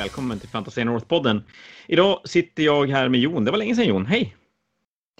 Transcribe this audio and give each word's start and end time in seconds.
välkommen 0.00 0.38
till 0.38 0.48
Fantasy 0.48 0.84
North-podden. 0.84 1.42
Idag 1.86 2.20
sitter 2.24 2.62
jag 2.62 2.86
här 2.90 3.08
med 3.08 3.20
Jon. 3.20 3.44
Det 3.44 3.50
var 3.50 3.58
länge 3.58 3.74
sedan 3.74 3.86
Jon. 3.86 4.06
Hej! 4.06 4.36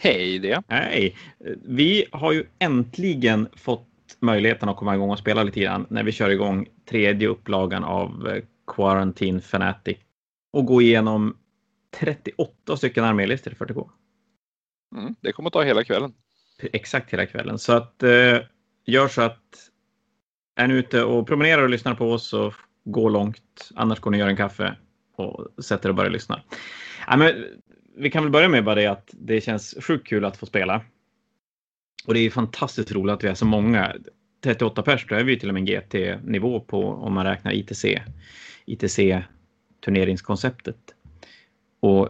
Hej 0.00 0.38
det! 0.38 0.62
Hej! 0.68 1.16
Vi 1.64 2.06
har 2.12 2.32
ju 2.32 2.46
äntligen 2.58 3.48
fått 3.52 3.88
möjligheten 4.20 4.68
att 4.68 4.76
komma 4.76 4.94
igång 4.94 5.10
och 5.10 5.18
spela 5.18 5.42
lite 5.42 5.60
grann 5.60 5.86
när 5.90 6.02
vi 6.02 6.12
kör 6.12 6.30
igång 6.30 6.66
tredje 6.88 7.28
upplagan 7.28 7.84
av 7.84 8.28
eh, 8.28 8.42
Quarantine 8.66 9.40
Fanatic 9.40 9.98
och 10.52 10.66
gå 10.66 10.82
igenom 10.82 11.36
38 11.98 12.76
stycken 12.76 13.04
armélistor 13.04 13.52
i 13.52 13.56
40K. 13.56 13.90
Mm, 14.96 15.14
det 15.20 15.32
kommer 15.32 15.48
att 15.48 15.52
ta 15.52 15.62
hela 15.62 15.84
kvällen. 15.84 16.12
Exakt 16.72 17.12
hela 17.12 17.26
kvällen. 17.26 17.58
Så 17.58 17.72
att 17.72 18.02
eh, 18.02 18.38
gör 18.86 19.08
så 19.08 19.22
att 19.22 19.70
är 20.56 20.68
ni 20.68 20.74
ute 20.74 21.04
och 21.04 21.26
promenerar 21.26 21.62
och 21.62 21.70
lyssnar 21.70 21.94
på 21.94 22.12
oss 22.12 22.28
så 22.28 22.52
gå 22.84 23.08
långt. 23.08 23.70
Annars 23.74 24.00
går 24.00 24.10
ni 24.10 24.16
och 24.16 24.20
gör 24.20 24.28
en 24.28 24.36
kaffe 24.36 24.76
och 25.16 25.64
sätter 25.64 25.88
och 25.88 25.94
börjar 25.94 26.10
lyssna. 26.10 26.42
Ja, 27.06 27.16
men, 27.16 27.44
vi 27.96 28.10
kan 28.10 28.22
väl 28.22 28.32
börja 28.32 28.48
med 28.48 28.64
bara 28.64 28.74
det 28.74 28.86
att 28.86 29.10
det 29.12 29.40
känns 29.40 29.74
sjukt 29.80 30.06
kul 30.06 30.24
att 30.24 30.36
få 30.36 30.46
spela. 30.46 30.82
Och 32.06 32.14
det 32.14 32.20
är 32.20 32.30
fantastiskt 32.30 32.92
roligt 32.92 33.14
att 33.14 33.24
vi 33.24 33.28
är 33.28 33.34
så 33.34 33.46
många. 33.46 33.96
38 34.44 34.82
pers, 34.82 35.06
då 35.08 35.14
är 35.14 35.24
vi 35.24 35.38
till 35.38 35.48
och 35.48 35.54
med 35.54 35.66
GT-nivå 35.66 36.60
på 36.60 36.84
om 36.84 37.12
man 37.12 37.26
räknar 37.26 37.52
ITC. 37.52 38.00
ITC 38.66 39.22
turneringskonceptet. 39.84 40.94
Och 41.80 42.08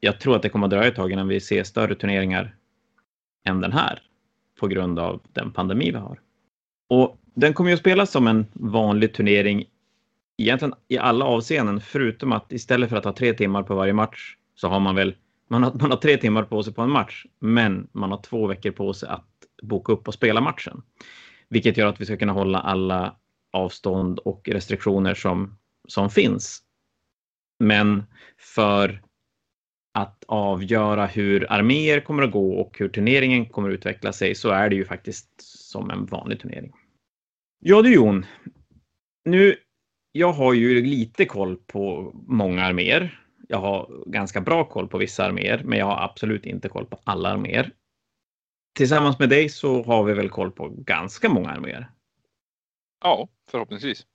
jag 0.00 0.20
tror 0.20 0.36
att 0.36 0.42
det 0.42 0.48
kommer 0.48 0.66
att 0.66 0.70
dröja 0.70 0.88
ett 0.88 0.94
tag 0.94 1.12
innan 1.12 1.28
vi 1.28 1.40
ser 1.40 1.64
större 1.64 1.94
turneringar 1.94 2.56
än 3.44 3.60
den 3.60 3.72
här 3.72 4.02
på 4.60 4.66
grund 4.66 4.98
av 4.98 5.20
den 5.32 5.52
pandemi 5.52 5.90
vi 5.90 5.98
har. 5.98 6.20
Och 6.88 7.18
den 7.34 7.54
kommer 7.54 7.70
ju 7.70 7.74
att 7.74 7.80
spelas 7.80 8.10
som 8.10 8.26
en 8.26 8.46
vanlig 8.52 9.14
turnering 9.14 9.64
egentligen 10.36 10.74
i 10.88 10.98
alla 10.98 11.24
avseenden, 11.24 11.80
förutom 11.80 12.32
att 12.32 12.52
istället 12.52 12.90
för 12.90 12.96
att 12.96 13.04
ha 13.04 13.12
tre 13.12 13.32
timmar 13.32 13.62
på 13.62 13.74
varje 13.74 13.92
match 13.92 14.36
så 14.54 14.68
har 14.68 14.80
man 14.80 14.94
väl 14.94 15.14
man 15.48 15.62
har, 15.62 15.72
man 15.72 15.90
har 15.90 15.98
tre 15.98 16.16
timmar 16.16 16.42
på 16.42 16.62
sig 16.62 16.74
på 16.74 16.82
en 16.82 16.90
match, 16.90 17.26
men 17.38 17.88
man 17.92 18.10
har 18.10 18.22
två 18.22 18.46
veckor 18.46 18.70
på 18.70 18.94
sig 18.94 19.08
att 19.08 19.28
boka 19.62 19.92
upp 19.92 20.08
och 20.08 20.14
spela 20.14 20.40
matchen. 20.40 20.82
Vilket 21.48 21.76
gör 21.76 21.86
att 21.86 22.00
vi 22.00 22.04
ska 22.04 22.16
kunna 22.16 22.32
hålla 22.32 22.58
alla 22.60 23.16
avstånd 23.52 24.18
och 24.18 24.48
restriktioner 24.48 25.14
som, 25.14 25.58
som 25.88 26.10
finns. 26.10 26.62
Men 27.58 28.02
för 28.38 29.02
att 29.94 30.24
avgöra 30.28 31.06
hur 31.06 31.52
arméer 31.52 32.00
kommer 32.00 32.22
att 32.22 32.32
gå 32.32 32.52
och 32.60 32.78
hur 32.78 32.88
turneringen 32.88 33.46
kommer 33.46 33.68
att 33.68 33.74
utveckla 33.74 34.12
sig 34.12 34.34
så 34.34 34.50
är 34.50 34.68
det 34.68 34.76
ju 34.76 34.84
faktiskt 34.84 35.28
som 35.70 35.90
en 35.90 36.06
vanlig 36.06 36.40
turnering. 36.40 36.72
Ja 37.58 37.82
du 37.82 37.94
Jon, 37.94 38.26
nu 39.24 39.56
jag 40.12 40.32
har 40.32 40.52
ju 40.52 40.82
lite 40.82 41.24
koll 41.24 41.56
på 41.56 42.12
många 42.26 42.64
arméer. 42.64 43.18
Jag 43.48 43.58
har 43.58 44.02
ganska 44.06 44.40
bra 44.40 44.64
koll 44.64 44.88
på 44.88 44.98
vissa 44.98 45.24
arméer, 45.24 45.62
men 45.64 45.78
jag 45.78 45.86
har 45.86 46.04
absolut 46.04 46.46
inte 46.46 46.68
koll 46.68 46.86
på 46.86 46.98
alla 47.04 47.28
arméer. 47.28 47.72
Tillsammans 48.76 49.18
med 49.18 49.28
dig 49.28 49.48
så 49.48 49.82
har 49.82 50.04
vi 50.04 50.14
väl 50.14 50.30
koll 50.30 50.50
på 50.50 50.68
ganska 50.68 51.28
många 51.28 51.50
arméer. 51.50 51.90
Ja, 53.04 53.28
förhoppningsvis. 53.50 54.06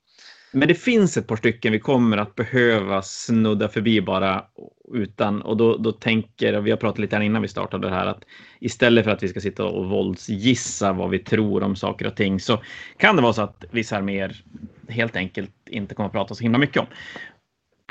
Men 0.52 0.68
det 0.68 0.76
finns 0.76 1.18
ett 1.18 1.28
par 1.28 1.36
stycken 1.36 1.72
vi 1.72 1.80
kommer 1.80 2.18
att 2.18 2.36
behöva 2.36 3.02
snudda 3.02 3.70
förbi 3.70 4.02
bara 4.02 4.46
utan 4.94 5.42
och 5.42 5.58
då, 5.58 5.78
då 5.78 5.92
tänker, 5.92 6.58
och 6.58 6.68
vi 6.68 6.72
har 6.72 6.78
pratat 6.78 7.00
lite 7.00 7.16
innan 7.16 7.42
vi 7.42 7.48
startade 7.48 7.88
det 7.88 7.96
här, 7.96 8.06
att 8.06 8.24
istället 8.60 9.06
för 9.06 9.12
att 9.12 9.24
vi 9.24 9.28
ska 9.28 9.40
sitta 9.40 9.66
och 9.66 9.90
våldsgissa 9.90 10.94
vad 10.94 11.10
vi 11.10 11.20
tror 11.20 11.64
om 11.64 11.76
saker 11.76 12.08
och 12.08 12.16
ting 12.16 12.40
så 12.40 12.62
kan 12.98 13.16
det 13.16 13.22
vara 13.22 13.34
så 13.34 13.42
att 13.42 13.66
vissa 13.72 13.98
arméer 13.98 14.44
helt 14.90 15.16
enkelt 15.16 15.52
inte 15.70 15.96
kommer 15.96 16.08
att 16.08 16.14
prata 16.14 16.36
så 16.36 16.44
himla 16.44 16.58
mycket 16.58 16.78
om. 16.78 16.88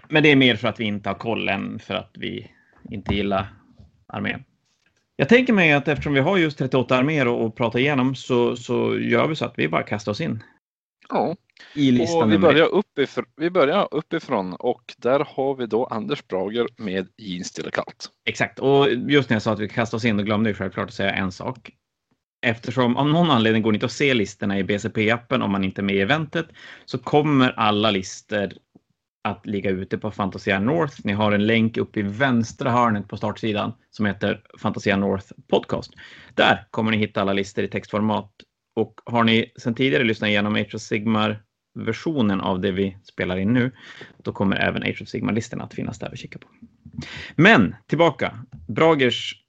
Men 0.09 0.22
det 0.22 0.32
är 0.32 0.36
mer 0.36 0.56
för 0.56 0.69
att 0.69 0.80
vi 0.80 0.84
inte 0.84 1.09
har 1.09 1.14
koll 1.14 1.48
än 1.48 1.78
för 1.78 1.94
att 1.94 2.10
vi 2.14 2.50
inte 2.91 3.14
gillar 3.14 3.47
armén. 4.06 4.44
Jag 5.16 5.28
tänker 5.28 5.53
mig 5.53 5.72
att 5.72 5.88
eftersom 5.88 6.12
vi 6.12 6.20
har 6.20 6.36
just 6.36 6.59
38 6.59 6.97
arméer 6.97 7.47
att 7.47 7.54
prata 7.54 7.78
igenom 7.78 8.14
så, 8.14 8.56
så 8.56 8.98
gör 8.98 9.28
vi 9.28 9.36
så 9.36 9.44
att 9.44 9.54
vi 9.56 9.69
bara 9.69 9.82
kastar 9.82 10.12
oss 10.12 10.20
in. 10.20 10.42
Ja, 11.08 11.36
i 11.74 11.90
listan 11.90 12.22
och 12.22 12.32
vi, 12.32 12.38
börjar 12.38 12.66
uppifrån, 12.66 13.24
vi 13.36 13.50
börjar 13.50 13.88
uppifrån 13.90 14.52
och 14.52 14.94
där 14.98 15.26
har 15.28 15.54
vi 15.54 15.66
då 15.66 15.84
Anders 15.84 16.26
Brager 16.26 16.66
med 16.76 17.08
Jeans 17.16 17.52
till 17.52 17.70
kallt. 17.70 18.10
Exakt, 18.24 18.58
och 18.58 18.88
just 18.92 19.30
när 19.30 19.34
jag 19.34 19.42
sa 19.42 19.52
att 19.52 19.60
vi 19.60 19.68
kastar 19.68 19.98
oss 19.98 20.04
in, 20.04 20.16
då 20.16 20.22
glömde 20.22 20.50
jag 20.50 20.56
självklart 20.56 20.88
att 20.88 20.94
säga 20.94 21.12
en 21.12 21.32
sak. 21.32 21.70
Eftersom 22.46 22.96
av 22.96 23.08
någon 23.08 23.30
anledning 23.30 23.62
går 23.62 23.72
det 23.72 23.76
inte 23.76 23.86
att 23.86 23.92
se 23.92 24.14
listorna 24.14 24.58
i 24.58 24.64
BCP-appen 24.64 25.42
om 25.42 25.50
man 25.50 25.64
inte 25.64 25.80
är 25.80 25.82
med 25.82 25.96
i 25.96 26.00
eventet 26.00 26.46
så 26.84 26.98
kommer 26.98 27.50
alla 27.50 27.90
listor 27.90 28.52
att 29.24 29.46
ligga 29.46 29.70
ute 29.70 29.98
på 29.98 30.10
Fantasia 30.10 30.60
North. 30.60 30.96
Ni 31.04 31.12
har 31.12 31.32
en 31.32 31.46
länk 31.46 31.76
uppe 31.76 32.00
i 32.00 32.02
vänstra 32.02 32.70
hörnet 32.70 33.08
på 33.08 33.16
startsidan 33.16 33.72
som 33.90 34.06
heter 34.06 34.42
Fantasia 34.58 34.96
North 34.96 35.26
Podcast. 35.48 35.92
Där 36.34 36.66
kommer 36.70 36.90
ni 36.90 36.96
hitta 36.96 37.20
alla 37.20 37.32
listor 37.32 37.64
i 37.64 37.68
textformat 37.68 38.30
och 38.76 39.00
har 39.04 39.25
ni 39.25 39.53
sedan 39.59 39.75
tidigare 39.75 40.04
lyssnat 40.04 40.28
igenom 40.28 40.54
Age 40.54 40.75
of 40.75 40.81
Sigmar 40.81 41.42
versionen 41.75 42.41
av 42.41 42.60
det 42.60 42.72
vi 42.72 42.97
spelar 43.03 43.37
in 43.37 43.53
nu, 43.53 43.72
då 44.19 44.32
kommer 44.32 44.56
även 44.56 44.82
Age 44.82 45.03
of 45.03 45.09
Sigmar-listorna 45.09 45.64
att 45.64 45.75
finnas 45.75 45.98
där 45.98 46.12
att 46.12 46.19
kika 46.19 46.38
på. 46.38 46.48
Men 47.36 47.75
tillbaka. 47.86 48.47
Bragers, 48.69 49.42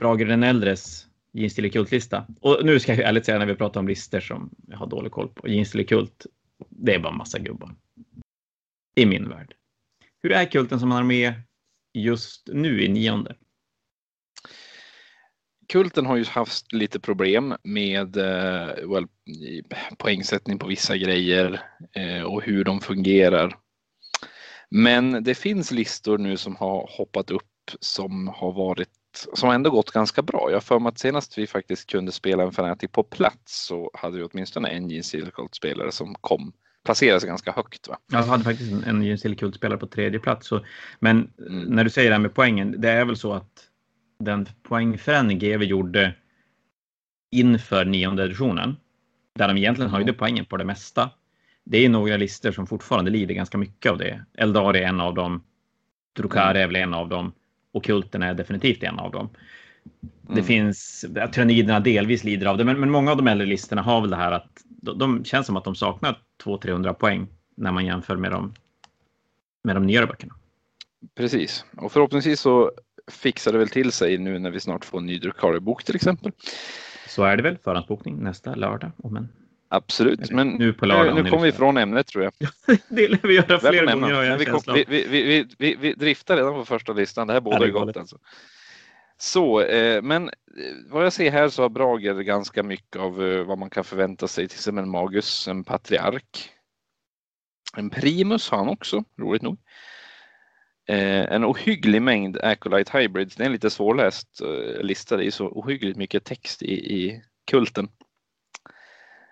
Brager 0.00 0.26
den 0.26 0.42
äldres 0.42 1.06
Jeans 1.32 1.54
Kult-lista. 1.54 2.26
Och 2.40 2.60
nu 2.64 2.80
ska 2.80 2.94
jag 2.94 3.04
ärligt 3.04 3.24
säga 3.24 3.38
när 3.38 3.46
vi 3.46 3.54
pratar 3.54 3.80
om 3.80 3.88
listor 3.88 4.20
som 4.20 4.50
jag 4.66 4.76
har 4.76 4.86
dålig 4.86 5.12
koll 5.12 5.28
på. 5.28 5.48
Jeans 5.48 5.72
Kult, 5.72 6.26
det 6.68 6.94
är 6.94 6.98
bara 6.98 7.12
massa 7.12 7.38
gubbar. 7.38 7.74
I 8.96 9.06
min 9.06 9.28
värld. 9.28 9.54
Hur 10.22 10.32
är 10.32 10.44
kulten 10.44 10.80
som 10.80 10.88
man 10.88 10.96
har 10.96 11.04
med 11.04 11.32
just 11.94 12.48
nu 12.52 12.82
i 12.84 12.88
nionde? 12.88 13.36
Kulten 15.70 16.06
har 16.06 16.16
ju 16.16 16.24
haft 16.24 16.72
lite 16.72 17.00
problem 17.00 17.54
med 17.62 18.16
eh, 18.16 18.88
well, 18.88 19.06
poängsättning 19.98 20.58
på 20.58 20.66
vissa 20.66 20.96
grejer 20.96 21.62
eh, 21.92 22.22
och 22.22 22.42
hur 22.42 22.64
de 22.64 22.80
fungerar. 22.80 23.56
Men 24.70 25.24
det 25.24 25.34
finns 25.34 25.70
listor 25.70 26.18
nu 26.18 26.36
som 26.36 26.56
har 26.56 26.90
hoppat 26.98 27.30
upp 27.30 27.42
som 27.80 28.28
har 28.28 28.52
varit 28.52 28.88
som 29.34 29.50
ändå 29.50 29.70
gått 29.70 29.90
ganska 29.90 30.22
bra. 30.22 30.48
Jag 30.52 30.64
för 30.64 30.78
mig 30.78 30.88
att 30.88 30.98
senast 30.98 31.38
vi 31.38 31.46
faktiskt 31.46 31.90
kunde 31.90 32.12
spela 32.12 32.42
en 32.42 32.52
Fanatic 32.52 32.90
på 32.92 33.02
plats 33.02 33.66
så 33.66 33.90
hade 33.94 34.18
vi 34.18 34.24
åtminstone 34.24 34.68
en 34.68 34.90
Gene 34.90 35.02
Silcult-spelare 35.02 35.92
som 35.92 36.14
kom 36.14 36.52
placerades 36.84 37.24
ganska 37.24 37.52
högt. 37.52 37.88
Va? 37.88 37.98
Jag 38.12 38.22
hade 38.22 38.44
faktiskt 38.44 38.72
en 38.86 39.02
Gene 39.02 39.18
Silcult-spelare 39.18 39.78
på 39.78 39.86
tredje 39.86 40.20
plats. 40.20 40.46
Så, 40.46 40.64
men 40.98 41.32
mm. 41.38 41.62
när 41.62 41.84
du 41.84 41.90
säger 41.90 42.10
det 42.10 42.14
här 42.14 42.22
med 42.22 42.34
poängen, 42.34 42.80
det 42.80 42.90
är 42.90 43.04
väl 43.04 43.16
så 43.16 43.32
att 43.32 43.69
den 44.20 44.46
poängförändring 44.62 45.38
GW 45.38 45.64
gjorde 45.64 46.14
inför 47.30 47.84
nionde 47.84 48.24
editionen, 48.24 48.76
där 49.34 49.48
de 49.48 49.56
egentligen 49.56 49.90
höjde 49.90 50.12
poängen 50.12 50.44
på 50.44 50.56
det 50.56 50.64
mesta. 50.64 51.10
Det 51.64 51.84
är 51.84 51.88
några 51.88 52.16
listor 52.16 52.52
som 52.52 52.66
fortfarande 52.66 53.10
lider 53.10 53.34
ganska 53.34 53.58
mycket 53.58 53.92
av 53.92 53.98
det. 53.98 54.24
Eldar 54.34 54.76
är 54.76 54.82
en 54.82 55.00
av 55.00 55.14
dem. 55.14 55.42
Drukari 56.16 56.60
är 56.60 56.66
väl 56.66 56.76
en 56.76 56.94
av 56.94 57.08
dem. 57.08 57.32
Och 57.72 57.84
Kulten 57.84 58.22
är 58.22 58.34
definitivt 58.34 58.82
en 58.82 58.98
av 58.98 59.10
dem. 59.10 59.28
Det 60.22 60.32
mm. 60.32 60.44
finns, 60.44 61.04
tyranniderna 61.32 61.80
delvis 61.80 62.24
lider 62.24 62.46
av 62.46 62.58
det, 62.58 62.64
men, 62.64 62.80
men, 62.80 62.90
många 62.90 63.10
av 63.10 63.16
de 63.16 63.26
äldre 63.26 63.46
listorna 63.46 63.82
har 63.82 64.00
väl 64.00 64.10
det 64.10 64.16
här 64.16 64.32
att 64.32 64.64
de, 64.68 64.98
de 64.98 65.24
känns 65.24 65.46
som 65.46 65.56
att 65.56 65.64
de 65.64 65.74
saknar 65.74 66.18
200-300 66.44 66.92
poäng 66.92 67.28
när 67.56 67.72
man 67.72 67.86
jämför 67.86 68.16
med 68.16 68.32
de, 68.32 68.54
med 69.64 69.76
de 69.76 69.86
nyare 69.86 70.06
böckerna. 70.06 70.34
Precis, 71.14 71.64
och 71.76 71.92
förhoppningsvis 71.92 72.40
så 72.40 72.72
fixar 73.10 73.52
det 73.52 73.58
väl 73.58 73.68
till 73.68 73.92
sig 73.92 74.18
nu 74.18 74.38
när 74.38 74.50
vi 74.50 74.60
snart 74.60 74.84
får 74.84 74.98
en 74.98 75.06
ny 75.06 75.18
Drukari-bok 75.18 75.84
till 75.84 75.96
exempel. 75.96 76.32
Så 77.08 77.24
är 77.24 77.36
det 77.36 77.42
väl, 77.42 77.58
förhandsbokning 77.64 78.22
nästa 78.22 78.54
lördag. 78.54 78.90
Om 78.96 79.16
en... 79.16 79.28
Absolut, 79.68 80.30
men 80.30 80.48
nu, 80.48 80.72
på 80.72 80.86
lördag, 80.86 81.14
nu, 81.14 81.22
nu 81.22 81.30
kommer 81.30 81.42
vi 81.42 81.48
ifrån 81.48 81.76
ämnet 81.76 82.06
tror 82.06 82.24
jag. 82.24 82.32
det 82.88 83.08
lär 83.08 83.28
vi 83.28 83.34
göra 83.34 83.58
fler 83.58 83.86
gånger 83.86 84.14
har 84.14 84.22
jag 84.22 84.38
vi, 84.38 84.44
kom, 84.44 84.60
vi, 84.74 84.84
vi, 84.88 85.46
vi, 85.58 85.76
vi, 85.76 85.92
driftar 85.92 86.36
redan 86.36 86.54
på 86.54 86.64
första 86.64 86.92
listan, 86.92 87.26
det 87.26 87.32
här 87.32 87.40
båda 87.40 87.66
är 87.66 87.70
gott 87.70 87.96
alltså. 87.96 88.18
Så, 89.18 89.60
eh, 89.60 90.02
men 90.02 90.28
eh, 90.28 90.32
vad 90.90 91.04
jag 91.04 91.12
ser 91.12 91.30
här 91.30 91.48
så 91.48 91.62
har 91.62 91.68
Brager 91.68 92.14
ganska 92.14 92.62
mycket 92.62 92.96
av 92.96 93.26
eh, 93.26 93.44
vad 93.44 93.58
man 93.58 93.70
kan 93.70 93.84
förvänta 93.84 94.28
sig 94.28 94.48
till 94.48 94.58
som 94.58 94.78
en 94.78 94.90
Magus, 94.90 95.48
en 95.48 95.64
patriark. 95.64 96.50
En 97.76 97.90
Primus 97.90 98.50
har 98.50 98.58
han 98.58 98.68
också, 98.68 99.04
roligt 99.18 99.42
nog. 99.42 99.58
Eh, 100.90 101.32
en 101.32 101.44
ohygglig 101.44 102.02
mängd 102.02 102.38
Acolyte 102.42 102.98
Hybrids. 102.98 103.36
Det 103.36 103.42
är 103.42 103.46
en 103.46 103.52
lite 103.52 103.70
svårläst 103.70 104.40
eh, 104.40 104.82
lista. 104.82 105.16
Det 105.16 105.26
är 105.26 105.30
så 105.30 105.46
ohyggligt 105.46 105.98
mycket 105.98 106.24
text 106.24 106.62
i, 106.62 106.72
i 106.72 107.22
kulten. 107.50 107.88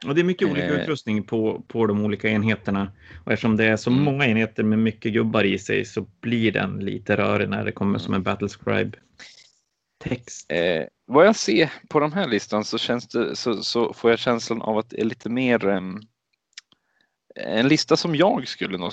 Och 0.06 0.14
det 0.14 0.20
är 0.20 0.24
mycket 0.24 0.48
olika 0.48 0.66
eh, 0.66 0.80
utrustning 0.80 1.24
på, 1.24 1.64
på 1.68 1.86
de 1.86 2.04
olika 2.04 2.28
enheterna. 2.28 2.92
Och 3.24 3.32
eftersom 3.32 3.56
det 3.56 3.64
är 3.64 3.76
så 3.76 3.90
mm. 3.90 4.02
många 4.02 4.26
enheter 4.26 4.62
med 4.62 4.78
mycket 4.78 5.12
gubbar 5.12 5.44
i 5.44 5.58
sig 5.58 5.84
så 5.84 6.06
blir 6.20 6.52
den 6.52 6.78
lite 6.78 7.16
rörig 7.16 7.48
när 7.48 7.64
det 7.64 7.72
kommer 7.72 7.98
som 7.98 8.14
en 8.14 8.22
Battlescribe 8.22 8.98
text. 10.04 10.52
Eh, 10.52 10.84
vad 11.06 11.26
jag 11.26 11.36
ser 11.36 11.72
på 11.88 12.00
de 12.00 12.12
här 12.12 12.28
listan 12.28 12.64
så, 12.64 12.78
känns 12.78 13.08
det, 13.08 13.36
så, 13.36 13.62
så, 13.62 13.92
får 13.92 14.10
jag 14.10 14.18
känslan 14.18 14.62
av 14.62 14.78
att 14.78 14.90
det 14.90 15.00
är 15.00 15.04
lite 15.04 15.28
mer 15.28 15.66
um, 15.66 16.02
en 17.34 17.68
lista 17.68 17.96
som 17.96 18.14
jag 18.14 18.48
skulle 18.48 18.78
nog 18.78 18.92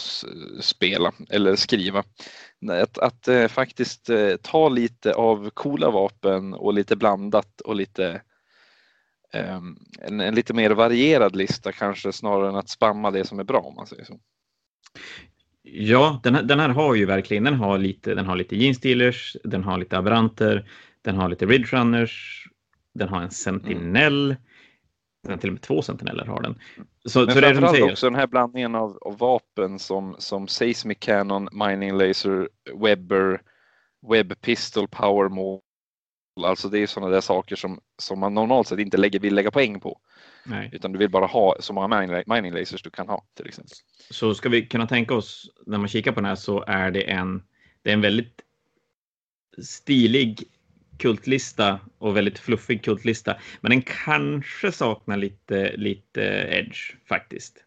spela 0.62 1.14
eller 1.30 1.56
skriva. 1.56 2.04
Att, 2.70 2.98
att 2.98 3.28
eh, 3.28 3.48
faktiskt 3.48 4.10
eh, 4.10 4.36
ta 4.36 4.70
lite 4.70 5.14
av 5.14 5.50
coola 5.50 5.90
vapen 5.90 6.54
och 6.54 6.74
lite 6.74 6.96
blandat 6.96 7.62
och 7.62 7.76
lite 7.76 8.22
eh, 9.34 9.60
en, 10.02 10.22
en, 10.22 10.36
lite 10.36 10.54
mer 10.54 10.72
varierad 10.72 11.36
lista 11.36 11.72
kanske 11.72 12.14
snarare 12.14 12.50
än 12.50 12.56
att 12.56 12.70
spamma 12.70 13.12
det 13.12 13.26
som 13.26 13.40
är 13.40 13.44
bra 13.44 13.60
om 13.60 13.76
man 13.76 13.88
säger 13.88 14.04
så. 14.04 14.20
Ja, 15.62 16.20
den 16.24 16.36
här, 16.36 16.44
den 16.44 16.60
här 16.60 16.70
har 16.70 16.96
ju 16.96 17.06
verkligen, 17.06 17.44
den 17.44 17.54
har 17.54 17.78
lite, 17.78 18.16
den 18.16 18.26
har 18.26 18.36
lite 18.36 18.56
Gene 18.56 19.12
den 19.44 19.64
har 19.64 19.78
lite 19.78 19.98
Aberanter, 19.98 20.70
den 21.02 21.16
har 21.16 21.30
lite 21.30 21.46
Ridge 21.46 21.78
Runners, 21.78 22.48
den 22.94 23.10
har 23.10 23.22
en 23.22 23.32
Sentinell, 23.32 24.26
mm. 24.26 24.38
Den 25.30 25.39
till 25.39 25.50
och 25.50 25.54
med 25.54 25.62
två 25.62 25.81
Sentineller 25.81 26.25
har 26.25 26.42
den. 26.42 26.60
Så, 27.06 27.19
Men 27.19 27.33
så 27.33 27.42
det 27.42 27.48
är 27.48 27.56
som 27.56 27.89
också 27.92 28.06
den 28.06 28.19
här 28.19 28.27
blandningen 28.27 28.75
av, 28.75 28.98
av, 29.01 29.18
vapen 29.18 29.80
som, 29.80 30.16
som 30.19 30.48
Seismic 30.48 30.98
Cannon, 31.00 31.50
Mining 31.51 31.98
Laser, 31.98 32.50
Webber, 32.81 33.42
Web 34.12 34.42
Pistol, 34.42 34.88
Power 34.88 35.30
Mall. 35.30 35.62
Alltså 36.44 36.69
det 36.69 36.80
är 36.80 36.88
sådana 36.88 37.12
där 37.12 37.22
saker 37.22 37.56
som, 37.56 37.80
som 37.98 38.19
man 38.19 38.33
normalt 38.33 38.68
sett 38.68 38.80
inte 38.80 38.98
lägger, 38.98 39.19
vill 39.19 39.36
lägga 39.36 39.51
poäng 39.51 39.80
på. 39.80 40.00
Nej. 40.45 40.69
Utan 40.74 40.92
du 40.92 41.00
vill 41.00 41.10
bara 41.10 41.25
ha 41.25 41.56
så 41.60 41.74
många 41.74 42.24
mining 42.28 42.54
lasers 42.54 42.81
du 42.81 42.89
kan 42.89 43.07
ha 43.07 43.25
till 43.33 43.48
exempel. 43.48 43.75
Så 44.10 44.33
ska 44.33 44.50
vi 44.50 44.66
kunna 44.66 44.88
tänka 44.88 45.16
oss 45.16 45.51
när 45.66 45.78
man 45.78 45.88
kikar 45.88 46.12
på 46.12 46.19
den 46.19 46.30
här 46.30 46.36
så 46.36 46.63
är 46.68 46.92
det 46.92 47.12
en, 47.12 47.44
det 47.81 47.89
är 47.89 47.94
en 47.94 48.01
väldigt 48.01 48.42
stilig 49.63 50.55
kultlista 50.97 51.80
och 51.97 52.18
väldigt 52.18 52.39
fluffig 52.39 52.83
kultlista. 52.83 53.36
Men 53.62 53.69
den 53.69 53.81
kanske 53.81 54.71
saknar 54.71 55.18
lite, 55.18 55.77
lite 55.77 56.21
edge 56.50 56.95
faktiskt. 57.09 57.65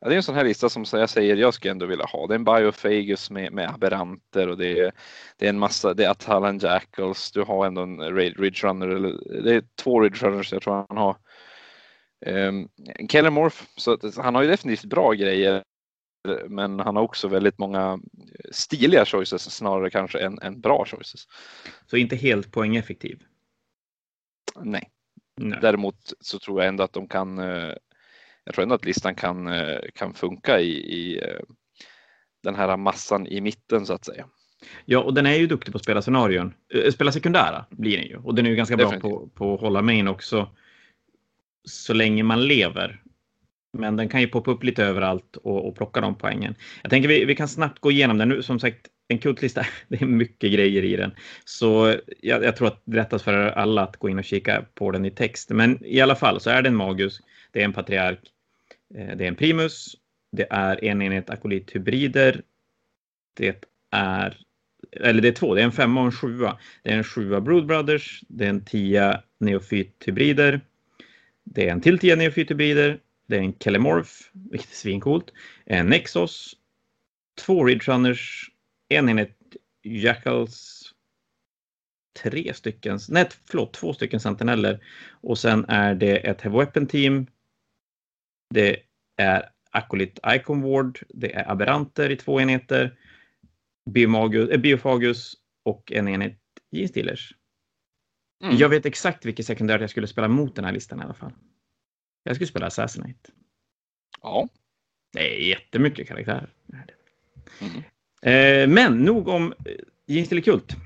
Ja, 0.00 0.08
det 0.08 0.14
är 0.14 0.16
en 0.16 0.22
sån 0.22 0.34
här 0.34 0.44
lista 0.44 0.68
som 0.68 0.84
jag 0.92 1.10
säger 1.10 1.36
jag 1.36 1.54
skulle 1.54 1.70
ändå 1.70 1.86
vilja 1.86 2.04
ha. 2.04 2.26
Det 2.26 2.34
är 2.34 2.38
en 2.38 2.44
Biofagus 2.44 3.30
med, 3.30 3.52
med 3.52 3.70
aberranter 3.70 4.48
och 4.48 4.58
det 4.58 4.78
är, 4.78 4.92
det 5.36 5.46
är 5.46 5.50
en 5.50 5.58
massa, 5.58 5.94
det 5.94 6.04
är 6.04 6.10
Atalan 6.10 6.58
Jackals, 6.58 7.32
du 7.32 7.42
har 7.42 7.66
ändå 7.66 7.82
en 7.82 8.16
Ridge 8.16 8.66
Runner, 8.66 8.88
eller 8.88 9.42
det 9.42 9.54
är 9.54 9.62
två 9.82 10.00
Ridge 10.00 10.26
Runners 10.26 10.52
jag 10.52 10.62
tror 10.62 10.86
han 10.88 10.96
har. 10.96 11.16
Ehm, 12.26 12.68
um, 12.98 13.08
Keller 13.08 13.30
Morph, 13.30 13.62
så 13.76 13.98
han 14.16 14.34
har 14.34 14.42
ju 14.42 14.48
definitivt 14.48 14.90
bra 14.90 15.12
grejer 15.12 15.62
men 16.48 16.80
han 16.80 16.96
har 16.96 17.02
också 17.02 17.28
väldigt 17.28 17.58
många 17.58 18.00
stiliga 18.50 19.04
choices 19.04 19.50
snarare 19.50 19.90
kanske 19.90 20.18
än, 20.18 20.38
än 20.38 20.60
bra 20.60 20.84
choices. 20.84 21.28
Så 21.86 21.96
inte 21.96 22.16
helt 22.16 22.52
poängeffektiv? 22.52 23.22
Nej. 24.62 24.90
Nej. 25.36 25.58
Däremot 25.62 26.12
så 26.20 26.38
tror 26.38 26.60
jag 26.60 26.68
ändå 26.68 26.84
att 26.84 26.92
de 26.92 27.08
kan. 27.08 27.38
Eh, 27.38 27.74
jag 28.44 28.54
tror 28.54 28.62
ändå 28.62 28.74
att 28.74 28.84
listan 28.84 29.14
kan 29.14 29.46
eh, 29.46 29.78
kan 29.94 30.14
funka 30.14 30.60
i, 30.60 30.70
i 30.70 31.18
eh, 31.18 31.40
den 32.42 32.54
här 32.54 32.76
massan 32.76 33.26
i 33.26 33.40
mitten 33.40 33.86
så 33.86 33.92
att 33.92 34.04
säga. 34.04 34.26
Ja, 34.84 34.98
och 34.98 35.14
den 35.14 35.26
är 35.26 35.34
ju 35.34 35.46
duktig 35.46 35.72
på 35.72 35.76
att 35.76 35.82
spela 35.82 36.02
scenarion. 36.02 36.54
Spela 36.92 37.12
sekundära 37.12 37.64
blir 37.70 37.96
den 37.96 38.06
ju 38.06 38.16
och 38.16 38.34
den 38.34 38.46
är 38.46 38.50
ju 38.50 38.56
ganska 38.56 38.76
Definitivt. 38.76 39.02
bra 39.02 39.10
på, 39.10 39.28
på 39.28 39.54
att 39.54 39.60
hålla 39.60 39.82
main 39.82 40.08
också. 40.08 40.48
Så 41.64 41.94
länge 41.94 42.22
man 42.22 42.46
lever 42.46 43.02
men 43.72 43.96
den 43.96 44.08
kan 44.08 44.20
ju 44.20 44.28
poppa 44.28 44.50
upp 44.50 44.64
lite 44.64 44.84
överallt 44.84 45.36
och, 45.36 45.68
och 45.68 45.76
plocka 45.76 46.00
de 46.00 46.14
poängen. 46.14 46.54
Jag 46.82 46.90
tänker 46.90 47.08
vi, 47.08 47.24
vi 47.24 47.34
kan 47.34 47.48
snabbt 47.48 47.78
gå 47.78 47.90
igenom 47.90 48.18
den 48.18 48.28
nu. 48.28 48.42
Som 48.42 48.60
sagt, 48.60 48.88
en 49.08 49.18
kultlista, 49.18 49.66
det 49.88 50.02
är 50.02 50.06
mycket 50.06 50.52
grejer 50.52 50.84
i 50.84 50.96
den. 50.96 51.12
Så 51.44 51.96
jag, 52.20 52.44
jag 52.44 52.56
tror 52.56 52.68
att 52.68 52.82
det 52.84 52.96
är 52.96 53.02
rättast 53.02 53.24
för 53.24 53.34
alla 53.34 53.82
att 53.82 53.96
gå 53.96 54.08
in 54.08 54.18
och 54.18 54.24
kika 54.24 54.64
på 54.74 54.90
den 54.90 55.04
i 55.04 55.10
text. 55.10 55.50
Men 55.50 55.84
i 55.84 56.00
alla 56.00 56.16
fall 56.16 56.40
så 56.40 56.50
är 56.50 56.62
det 56.62 56.68
en 56.68 56.76
Magus, 56.76 57.20
det 57.52 57.60
är 57.60 57.64
en 57.64 57.72
Patriark, 57.72 58.20
eh, 58.94 59.16
det 59.16 59.24
är 59.24 59.28
en 59.28 59.36
Primus, 59.36 59.96
det 60.32 60.46
är 60.50 60.84
en 60.84 61.02
enhet 61.02 61.30
akolit-hybrider, 61.30 62.42
det 63.36 63.64
är 63.90 64.36
eller 64.92 65.22
det 65.22 65.28
är 65.28 65.32
två, 65.32 65.54
det 65.54 65.60
är 65.60 65.64
en 65.64 65.72
femma 65.72 66.00
och 66.00 66.06
en 66.06 66.12
sjua. 66.12 66.58
Det 66.82 66.90
är 66.90 66.96
en 66.96 67.04
sjua 67.04 67.40
Brood 67.40 67.66
Brothers, 67.66 68.22
det 68.28 68.44
är 68.44 68.48
en 68.48 68.64
tia 68.64 69.22
neofyt-hybrider, 69.38 70.60
det 71.44 71.68
är 71.68 71.72
en 71.72 71.80
till 71.80 71.98
tia 71.98 72.16
neofyt-hybrider, 72.16 72.98
det 73.30 73.36
är 73.36 73.40
en 73.40 73.58
Kelemorph, 73.58 74.10
vilket 74.32 74.70
är 74.70 74.74
svincoolt. 74.74 75.32
En 75.64 75.86
Nexos. 75.86 76.56
Två 77.40 77.64
Ridge 77.64 77.92
Runners. 77.92 78.50
En 78.88 79.08
enhet 79.08 79.36
Jackals. 79.82 80.86
Tre 82.22 82.54
stycken, 82.54 82.98
nej 83.08 83.28
förlåt, 83.44 83.72
två 83.72 83.94
stycken 83.94 84.20
Sentineller. 84.20 84.84
Och 85.10 85.38
sen 85.38 85.64
är 85.68 85.94
det 85.94 86.16
ett 86.16 86.40
Heavy 86.40 86.58
Weapon 86.58 86.86
Team. 86.86 87.26
Det 88.54 88.76
är 89.16 89.50
Acolyt 89.70 90.18
Icon 90.26 90.62
Ward. 90.62 90.98
Det 91.08 91.34
är 91.34 91.50
Aberranter 91.50 92.10
i 92.10 92.16
två 92.16 92.40
enheter. 92.40 92.98
Biomagus, 93.90 94.50
äh, 94.50 94.60
Biofagus 94.60 95.36
och 95.64 95.92
en 95.92 96.08
enhet 96.08 96.38
G-Steelers. 96.76 97.34
Mm. 98.44 98.56
Jag 98.56 98.68
vet 98.68 98.86
exakt 98.86 99.24
vilket 99.24 99.46
sekundärt 99.46 99.80
jag 99.80 99.90
skulle 99.90 100.06
spela 100.06 100.28
mot 100.28 100.56
den 100.56 100.64
här 100.64 100.72
listan 100.72 101.00
i 101.00 101.02
alla 101.02 101.14
fall. 101.14 101.32
Jag 102.22 102.36
skulle 102.36 102.48
spela 102.48 102.66
Assassinate. 102.66 103.30
Ja. 104.22 104.48
Det 105.12 105.34
är 105.34 105.48
jättemycket 105.48 106.08
karaktärer. 106.08 106.50
Mm. 107.60 107.82
Eh, 108.22 108.74
men 108.74 108.98
nog 108.98 109.28
om 109.28 109.52
eh, 109.52 109.72
Jinstille 110.06 110.40
Kult. 110.40 110.76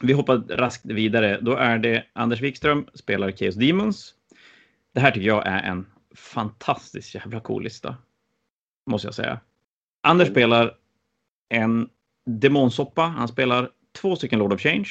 Vi 0.00 0.12
hoppar 0.12 0.36
raskt 0.36 0.84
vidare. 0.84 1.38
Då 1.40 1.56
är 1.56 1.78
det 1.78 2.04
Anders 2.12 2.40
Wikström 2.40 2.86
spelar 2.94 3.32
Chaos 3.32 3.54
Demons. 3.54 4.14
Det 4.92 5.00
här 5.00 5.10
tycker 5.10 5.26
jag 5.26 5.46
är 5.46 5.62
en 5.62 5.86
fantastiskt 6.14 7.14
jävla 7.14 7.40
cool 7.40 7.62
lista. 7.62 7.96
Måste 8.86 9.06
jag 9.06 9.14
säga. 9.14 9.40
Anders 10.00 10.28
mm. 10.28 10.34
spelar 10.34 10.76
en 11.48 11.88
demonsoppa. 12.24 13.02
Han 13.02 13.28
spelar 13.28 13.70
två 13.92 14.16
stycken 14.16 14.38
Lord 14.38 14.52
of 14.52 14.60
Change. 14.60 14.88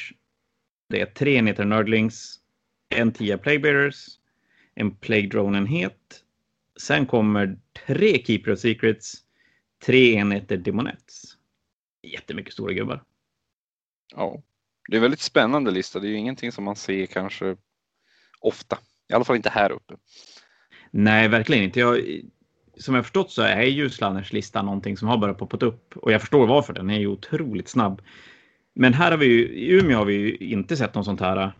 Det 0.88 1.00
är 1.00 1.06
tre 1.06 1.36
enheter 1.36 1.64
Nördlings, 1.64 2.40
en 2.88 3.12
tia 3.12 3.38
Plaguebearers, 3.38 4.06
en 4.74 4.96
Plague 4.96 5.28
Drone-enhet. 5.28 6.24
Sen 6.76 7.06
kommer 7.06 7.58
tre 7.86 8.24
Keeper 8.24 8.52
of 8.52 8.58
Secrets, 8.58 9.14
tre 9.86 10.14
enheter 10.14 10.56
Demonettes. 10.56 11.22
Jättemycket 12.02 12.52
stora 12.52 12.72
gubbar. 12.72 13.02
Ja, 14.14 14.42
det 14.88 14.94
är 14.94 14.98
en 14.98 15.02
väldigt 15.02 15.20
spännande 15.20 15.70
lista. 15.70 16.00
Det 16.00 16.06
är 16.06 16.10
ju 16.10 16.16
ingenting 16.16 16.52
som 16.52 16.64
man 16.64 16.76
ser 16.76 17.06
kanske 17.06 17.56
ofta. 18.40 18.78
I 19.08 19.14
alla 19.14 19.24
fall 19.24 19.36
inte 19.36 19.50
här 19.50 19.72
uppe. 19.72 19.94
Nej, 20.90 21.28
verkligen 21.28 21.64
inte. 21.64 21.80
Jag, 21.80 22.20
som 22.76 22.94
jag 22.94 23.04
förstått 23.04 23.30
så 23.30 23.42
är 23.42 23.62
ju 23.62 23.90
Slanners 23.90 24.32
lista 24.32 24.62
någonting 24.62 24.96
som 24.96 25.08
har 25.08 25.18
börjat 25.18 25.38
poppa 25.38 25.66
upp 25.66 25.96
och 25.96 26.12
jag 26.12 26.20
förstår 26.20 26.46
varför. 26.46 26.72
Den 26.72 26.90
är 26.90 26.98
ju 26.98 27.06
otroligt 27.06 27.68
snabb. 27.68 28.02
Men 28.74 28.94
här 28.94 29.10
har 29.10 29.18
vi 29.18 29.26
ju, 29.26 29.48
i 29.48 29.70
Umeå 29.70 29.98
har 29.98 30.04
vi 30.04 30.14
ju 30.14 30.36
inte 30.36 30.76
sett 30.76 30.94
något 30.94 31.04
sånt 31.04 31.20
här. 31.20 31.52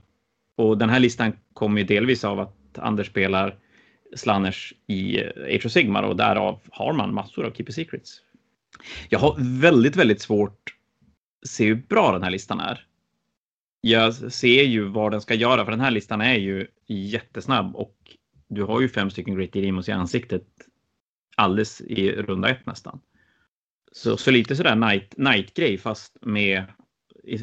Och 0.57 0.79
den 0.79 0.91
här 0.91 1.01
listan 1.01 1.33
kommer 1.53 1.81
ju 1.81 1.87
delvis 1.87 2.25
av 2.25 2.41
att 2.41 2.57
Anders 2.79 3.07
spelar 3.07 3.59
Slanners 4.17 4.75
i 4.87 5.21
eh, 5.21 5.57
Age 5.57 5.67
of 5.67 5.73
Sigmar 5.73 6.03
och 6.03 6.17
därav 6.17 6.61
har 6.71 6.93
man 6.93 7.15
massor 7.15 7.47
av 7.47 7.51
Keeper 7.51 7.73
Secrets. 7.73 8.21
Jag 9.09 9.19
har 9.19 9.61
väldigt, 9.61 9.97
väldigt 9.97 10.21
svårt 10.21 10.77
att 11.43 11.49
se 11.49 11.67
hur 11.67 11.75
bra 11.75 12.13
den 12.13 12.23
här 12.23 12.31
listan 12.31 12.61
är. 12.61 12.87
Jag 13.81 14.15
ser 14.15 14.63
ju 14.63 14.85
vad 14.85 15.13
den 15.13 15.21
ska 15.21 15.35
göra, 15.35 15.65
för 15.65 15.71
den 15.71 15.81
här 15.81 15.91
listan 15.91 16.21
är 16.21 16.35
ju 16.35 16.67
jättesnabb 16.87 17.77
och 17.77 17.97
du 18.49 18.63
har 18.63 18.81
ju 18.81 18.89
fem 18.89 19.11
stycken 19.11 19.37
Great 19.37 19.53
Demons 19.53 19.89
i 19.89 19.93
ansiktet 19.93 20.47
alldeles 21.37 21.81
i 21.81 22.13
runda 22.13 22.49
ett 22.49 22.67
nästan. 22.67 23.01
Så, 23.93 24.17
så 24.17 24.31
lite 24.31 24.57
sådär 24.57 24.77
night, 24.77 25.17
night-grej 25.17 25.79
fast 25.79 26.17
med, 26.21 26.65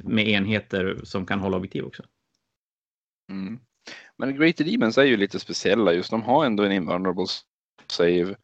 med 0.04 0.28
enheter 0.28 1.00
som 1.04 1.26
kan 1.26 1.40
hålla 1.40 1.58
objektiv 1.58 1.84
också. 1.84 2.04
Mm. 3.30 3.60
Men 4.20 4.36
Great 4.36 4.58
Demons 4.58 4.98
är 4.98 5.04
ju 5.04 5.18
lite 5.18 5.40
speciella 5.40 5.94
just. 5.94 6.12
De 6.12 6.24
har 6.24 6.46
ändå 6.46 6.64
en 6.64 6.72
invulnerable 6.72 7.26
save. 7.88 8.36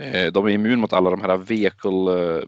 Eh, 0.00 0.32
de 0.32 0.46
är 0.46 0.50
immun 0.50 0.80
mot 0.80 0.92
alla 0.92 1.10
de 1.10 1.20
här 1.20 1.36
vehicle 1.36 2.36
eh, 2.38 2.44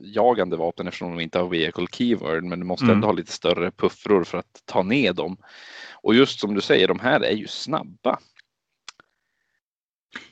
jagande 0.00 0.56
vapen 0.56 0.86
eftersom 0.86 1.10
de 1.10 1.22
inte 1.22 1.38
har 1.38 1.48
vehicle 1.48 1.86
keyword 1.92 2.44
men 2.44 2.60
du 2.60 2.66
måste 2.66 2.84
mm. 2.84 2.94
ändå 2.94 3.08
ha 3.08 3.12
lite 3.12 3.32
större 3.32 3.70
puffror 3.70 4.24
för 4.24 4.38
att 4.38 4.62
ta 4.64 4.82
ner 4.82 5.12
dem. 5.12 5.36
Och 6.02 6.14
just 6.14 6.40
som 6.40 6.54
du 6.54 6.60
säger, 6.60 6.88
de 6.88 7.00
här 7.00 7.20
är 7.20 7.36
ju 7.36 7.46
snabba. 7.46 8.18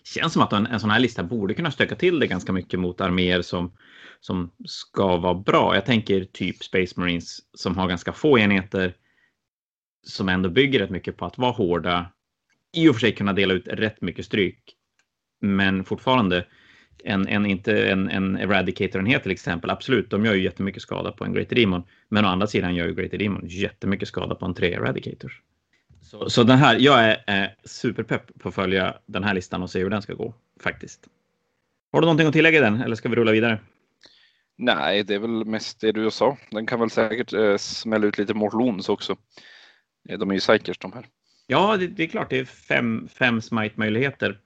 Känns 0.04 0.32
som 0.32 0.42
att 0.42 0.52
en, 0.52 0.66
en 0.66 0.80
sån 0.80 0.90
här 0.90 1.00
lista 1.00 1.22
borde 1.22 1.54
kunna 1.54 1.70
stöka 1.70 1.96
till 1.96 2.18
det 2.18 2.26
ganska 2.26 2.52
mycket 2.52 2.80
mot 2.80 3.00
arméer 3.00 3.42
som, 3.42 3.72
som 4.20 4.50
ska 4.64 5.16
vara 5.16 5.34
bra. 5.34 5.74
Jag 5.74 5.86
tänker 5.86 6.24
typ 6.24 6.64
Space 6.64 7.00
Marines 7.00 7.38
som 7.54 7.78
har 7.78 7.88
ganska 7.88 8.12
få 8.12 8.38
enheter 8.38 8.94
som 10.02 10.28
ändå 10.28 10.48
bygger 10.48 10.78
rätt 10.78 10.90
mycket 10.90 11.16
på 11.16 11.26
att 11.26 11.38
vara 11.38 11.52
hårda. 11.52 12.06
I 12.72 12.88
och 12.88 12.94
för 12.94 13.00
sig 13.00 13.14
kunna 13.14 13.32
dela 13.32 13.54
ut 13.54 13.68
rätt 13.68 14.00
mycket 14.00 14.24
stryk. 14.24 14.76
Men 15.40 15.84
fortfarande 15.84 16.46
en, 17.04 17.28
en, 17.28 17.46
inte 17.46 17.88
en, 17.88 18.10
en 18.10 18.38
Eradicator-enhet 18.38 19.22
till 19.22 19.32
exempel. 19.32 19.70
Absolut, 19.70 20.10
de 20.10 20.24
gör 20.24 20.34
ju 20.34 20.42
jättemycket 20.42 20.82
skada 20.82 21.12
på 21.12 21.24
en 21.24 21.32
Greater 21.32 21.56
Demon. 21.56 21.82
Men 22.08 22.24
å 22.24 22.28
andra 22.28 22.46
sidan 22.46 22.74
gör 22.74 22.86
ju 22.86 22.94
Greater 22.94 23.18
Demon 23.18 23.42
jättemycket 23.46 24.08
skada 24.08 24.34
på 24.34 24.46
en 24.46 24.54
tre 24.54 24.74
Eradicators. 24.74 25.40
Så, 26.02 26.30
så 26.30 26.42
den 26.42 26.58
här, 26.58 26.76
jag 26.78 27.04
är, 27.04 27.42
eh, 27.42 27.48
superpepp 27.64 28.38
på 28.38 28.48
att 28.48 28.54
följa 28.54 28.94
den 29.06 29.24
här 29.24 29.34
listan 29.34 29.62
och 29.62 29.70
se 29.70 29.78
hur 29.78 29.90
den 29.90 30.02
ska 30.02 30.14
gå 30.14 30.34
faktiskt. 30.60 31.08
Har 31.92 32.00
du 32.00 32.04
någonting 32.04 32.26
att 32.26 32.32
tillägga 32.32 32.58
i 32.58 32.62
den 32.62 32.80
eller 32.80 32.96
ska 32.96 33.08
vi 33.08 33.16
rulla 33.16 33.32
vidare? 33.32 33.58
Nej, 34.56 35.04
det 35.04 35.14
är 35.14 35.18
väl 35.18 35.44
mest 35.44 35.80
det 35.80 35.92
du 35.92 36.10
sa. 36.10 36.36
Den 36.50 36.66
kan 36.66 36.80
väl 36.80 36.90
säkert 36.90 37.32
eh, 37.32 37.56
smälla 37.56 38.06
ut 38.06 38.18
lite 38.18 38.34
Mortlons 38.34 38.88
också. 38.88 39.16
Eh, 40.10 40.18
de 40.18 40.30
är 40.30 40.34
ju 40.34 40.40
psykers 40.40 40.78
de 40.78 40.92
här. 40.92 41.06
Ja, 41.46 41.76
det, 41.76 41.86
det, 41.86 42.02
är 42.02 42.06
klart. 42.06 42.30
Det 42.30 42.38
är 42.38 42.44
fem, 42.44 43.08
fem 43.08 43.40
smite-möjligheter. 43.40 44.38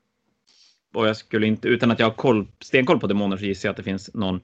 Och 0.94 1.08
jag 1.08 1.16
skulle 1.16 1.46
inte, 1.46 1.68
utan 1.68 1.90
att 1.90 1.98
jag 1.98 2.06
har 2.06 2.14
koll, 2.14 2.46
stenkoll 2.60 3.00
på 3.00 3.06
demoner 3.06 3.36
så 3.36 3.44
gissar 3.44 3.68
jag 3.68 3.70
att 3.70 3.76
det 3.76 3.82
finns 3.82 4.14
någon, 4.14 4.40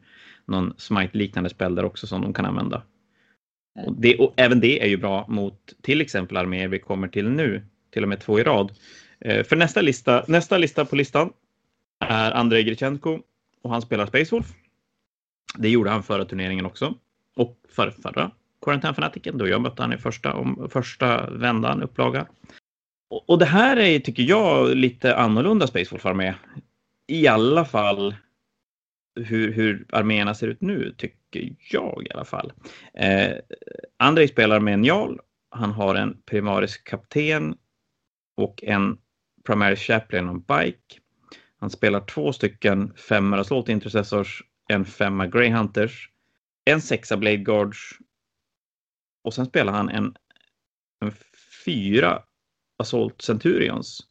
någon 0.47 0.75
smite-liknande 0.79 1.51
spel 1.51 1.75
där 1.75 1.85
också 1.85 2.07
som 2.07 2.23
de 2.23 2.35
kan 2.35 2.45
använda. 2.45 2.83
Och, 3.87 3.95
det, 3.99 4.17
och 4.19 4.35
även 4.37 4.61
det 4.61 4.83
är 4.83 4.89
ju 4.89 4.97
bra 4.97 5.27
mot 5.29 5.75
till 5.83 6.01
exempel 6.01 6.37
arméer 6.37 6.69
vi 6.69 6.79
kommer 6.79 7.09
till 7.09 7.29
nu, 7.29 7.63
till 7.91 8.03
och 8.03 8.09
med 8.09 8.21
två 8.21 8.41
i 8.41 8.43
rad. 8.43 8.73
Eh, 9.21 9.45
för 9.45 9.57
nästa 9.57 9.81
lista, 9.81 10.25
nästa 10.29 10.59
lista 10.59 10.85
på 10.85 10.97
listan 10.97 11.33
är 12.01 12.33
Andrei 12.33 12.63
Grichenko 12.63 13.19
och 13.63 13.71
han 13.71 13.83
spelar 13.83 14.07
Space 14.07 14.35
Wolf. 14.35 14.47
Det 15.59 15.69
gjorde 15.69 15.91
han 15.91 16.03
förra 16.03 16.25
turneringen 16.25 16.67
också 16.67 16.95
och 17.37 17.57
för 17.69 17.91
förra 17.91 18.31
Quarantänfanatiken 18.65 19.39
då 19.39 19.49
jag 19.49 19.61
mötte 19.61 19.83
han 19.83 19.93
i 19.93 19.99
första, 19.99 20.35
om, 20.35 20.69
första 20.73 21.31
vändan 21.31 21.83
upplaga. 21.83 22.27
Och, 23.11 23.31
och 23.31 23.39
det 23.39 23.45
här 23.45 23.77
är, 23.77 24.01
tycker 24.01 24.23
jag, 24.23 24.77
lite 24.77 25.17
annorlunda 25.17 25.67
Space 25.67 25.91
Wolf 25.91 26.07
armé. 26.07 26.35
I 27.07 27.27
alla 27.27 27.65
fall 27.65 28.15
hur, 29.15 29.53
hur 29.53 29.87
arméerna 29.93 30.35
ser 30.35 30.49
ut 30.49 30.61
nu, 30.61 30.95
tycker 30.97 31.55
jag 31.71 32.07
i 32.07 32.13
alla 32.13 32.25
fall. 32.25 32.53
Eh, 32.95 33.33
Andrei 33.97 34.29
spelar 34.29 34.61
med 34.61 34.75
en 34.75 34.85
Jarl. 34.85 35.19
Han 35.51 35.73
har 35.73 35.95
en 35.95 36.23
primarisk 36.27 36.89
kapten 36.89 37.57
och 38.37 38.65
en 38.65 38.99
primary 39.47 39.77
chaplain 39.77 40.29
och 40.29 40.41
bike. 40.41 41.01
Han 41.61 41.71
spelar 41.71 42.01
två 42.01 42.33
stycken 42.33 42.93
femmor 42.97 43.39
assault 43.39 43.69
intercessors, 43.69 44.43
en 44.69 44.85
femma 44.85 45.27
greyhunters, 45.27 46.11
en 46.65 46.81
sexa 46.81 47.17
blade 47.17 47.37
guards 47.37 47.79
och 49.23 49.35
sen 49.35 49.47
spelar 49.47 49.73
han 49.73 49.89
en, 49.89 50.15
en 51.05 51.13
fyra 51.65 52.23
assault 52.79 53.23
centurions. 53.23 54.07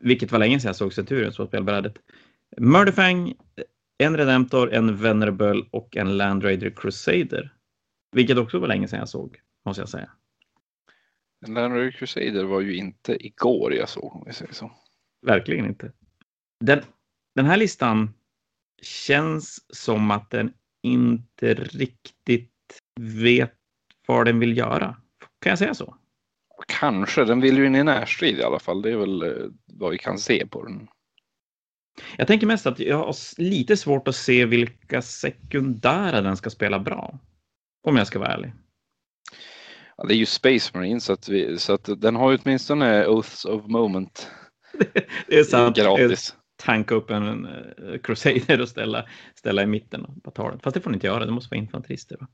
Vilket 0.00 0.32
var 0.32 0.38
länge 0.38 0.60
sedan 0.60 0.68
jag 0.68 0.76
såg 0.76 0.92
centurions 0.94 1.36
på 1.36 1.46
spelbrädet. 1.46 1.94
Murderfang, 2.56 3.34
en 3.98 4.16
Redemptor, 4.16 4.72
en 4.72 4.96
Venerable 4.96 5.64
och 5.70 5.96
en 5.96 6.16
Land 6.16 6.44
Raider 6.44 6.70
Crusader. 6.70 7.54
Vilket 8.12 8.38
också 8.38 8.58
var 8.58 8.68
länge 8.68 8.88
sedan 8.88 8.98
jag 8.98 9.08
såg, 9.08 9.40
måste 9.66 9.82
jag 9.82 9.88
säga. 9.88 10.10
Land 11.46 11.74
Raider 11.74 11.90
Crusader 11.90 12.44
var 12.44 12.60
ju 12.60 12.76
inte 12.76 13.26
igår 13.26 13.74
jag 13.74 13.88
såg, 13.88 14.16
om 14.16 14.24
vi 14.26 14.32
säger 14.32 14.52
så. 14.52 14.72
Verkligen 15.26 15.66
inte. 15.66 15.92
Den, 16.64 16.82
den 17.34 17.46
här 17.46 17.56
listan 17.56 18.14
känns 18.82 19.76
som 19.76 20.10
att 20.10 20.30
den 20.30 20.52
inte 20.82 21.54
riktigt 21.54 22.82
vet 23.00 23.57
vad 24.08 24.26
den 24.26 24.38
vill 24.38 24.56
göra. 24.56 24.96
Kan 25.40 25.50
jag 25.50 25.58
säga 25.58 25.74
så? 25.74 25.94
Kanske, 26.66 27.24
den 27.24 27.40
vill 27.40 27.58
ju 27.58 27.66
in 27.66 27.76
i 27.76 27.84
närstrid 27.84 28.38
i 28.38 28.42
alla 28.42 28.58
fall. 28.58 28.82
Det 28.82 28.90
är 28.90 28.96
väl 28.96 29.22
eh, 29.22 29.46
vad 29.66 29.90
vi 29.90 29.98
kan 29.98 30.18
se 30.18 30.46
på 30.46 30.64
den. 30.64 30.88
Jag 32.16 32.26
tänker 32.26 32.46
mest 32.46 32.66
att 32.66 32.78
jag 32.78 32.96
har 32.96 33.40
lite 33.40 33.76
svårt 33.76 34.08
att 34.08 34.16
se 34.16 34.44
vilka 34.44 35.02
sekundära 35.02 36.20
den 36.20 36.36
ska 36.36 36.50
spela 36.50 36.78
bra. 36.78 37.18
Om 37.82 37.96
jag 37.96 38.06
ska 38.06 38.18
vara 38.18 38.32
ärlig. 38.32 38.52
Ja, 39.96 40.04
det 40.04 40.14
är 40.14 40.18
ju 40.18 40.26
Space 40.26 40.70
Marine 40.78 41.00
så 41.00 41.12
att, 41.12 41.28
vi, 41.28 41.58
så 41.58 41.72
att 41.72 41.88
den 41.96 42.16
har 42.16 42.38
åtminstone 42.42 43.06
Oaths 43.06 43.44
of 43.44 43.66
Moment. 43.66 44.30
det 45.26 45.38
är 45.38 45.44
sant. 45.44 45.76
Gratis. 45.76 46.34
Tanka 46.56 46.94
upp 46.94 47.10
en, 47.10 47.22
en 47.22 47.46
uh, 47.46 47.98
Crusader 47.98 48.60
och 48.60 48.68
ställa, 48.68 49.06
ställa 49.34 49.62
i 49.62 49.66
mitten 49.66 50.04
av 50.04 50.20
bataljen. 50.20 50.60
Fast 50.60 50.74
det 50.74 50.80
får 50.80 50.90
ni 50.90 50.94
inte 50.94 51.06
göra, 51.06 51.26
det 51.26 51.32
måste 51.32 51.54
vara 51.54 51.60
infanterister. 51.60 52.16
Va? 52.20 52.26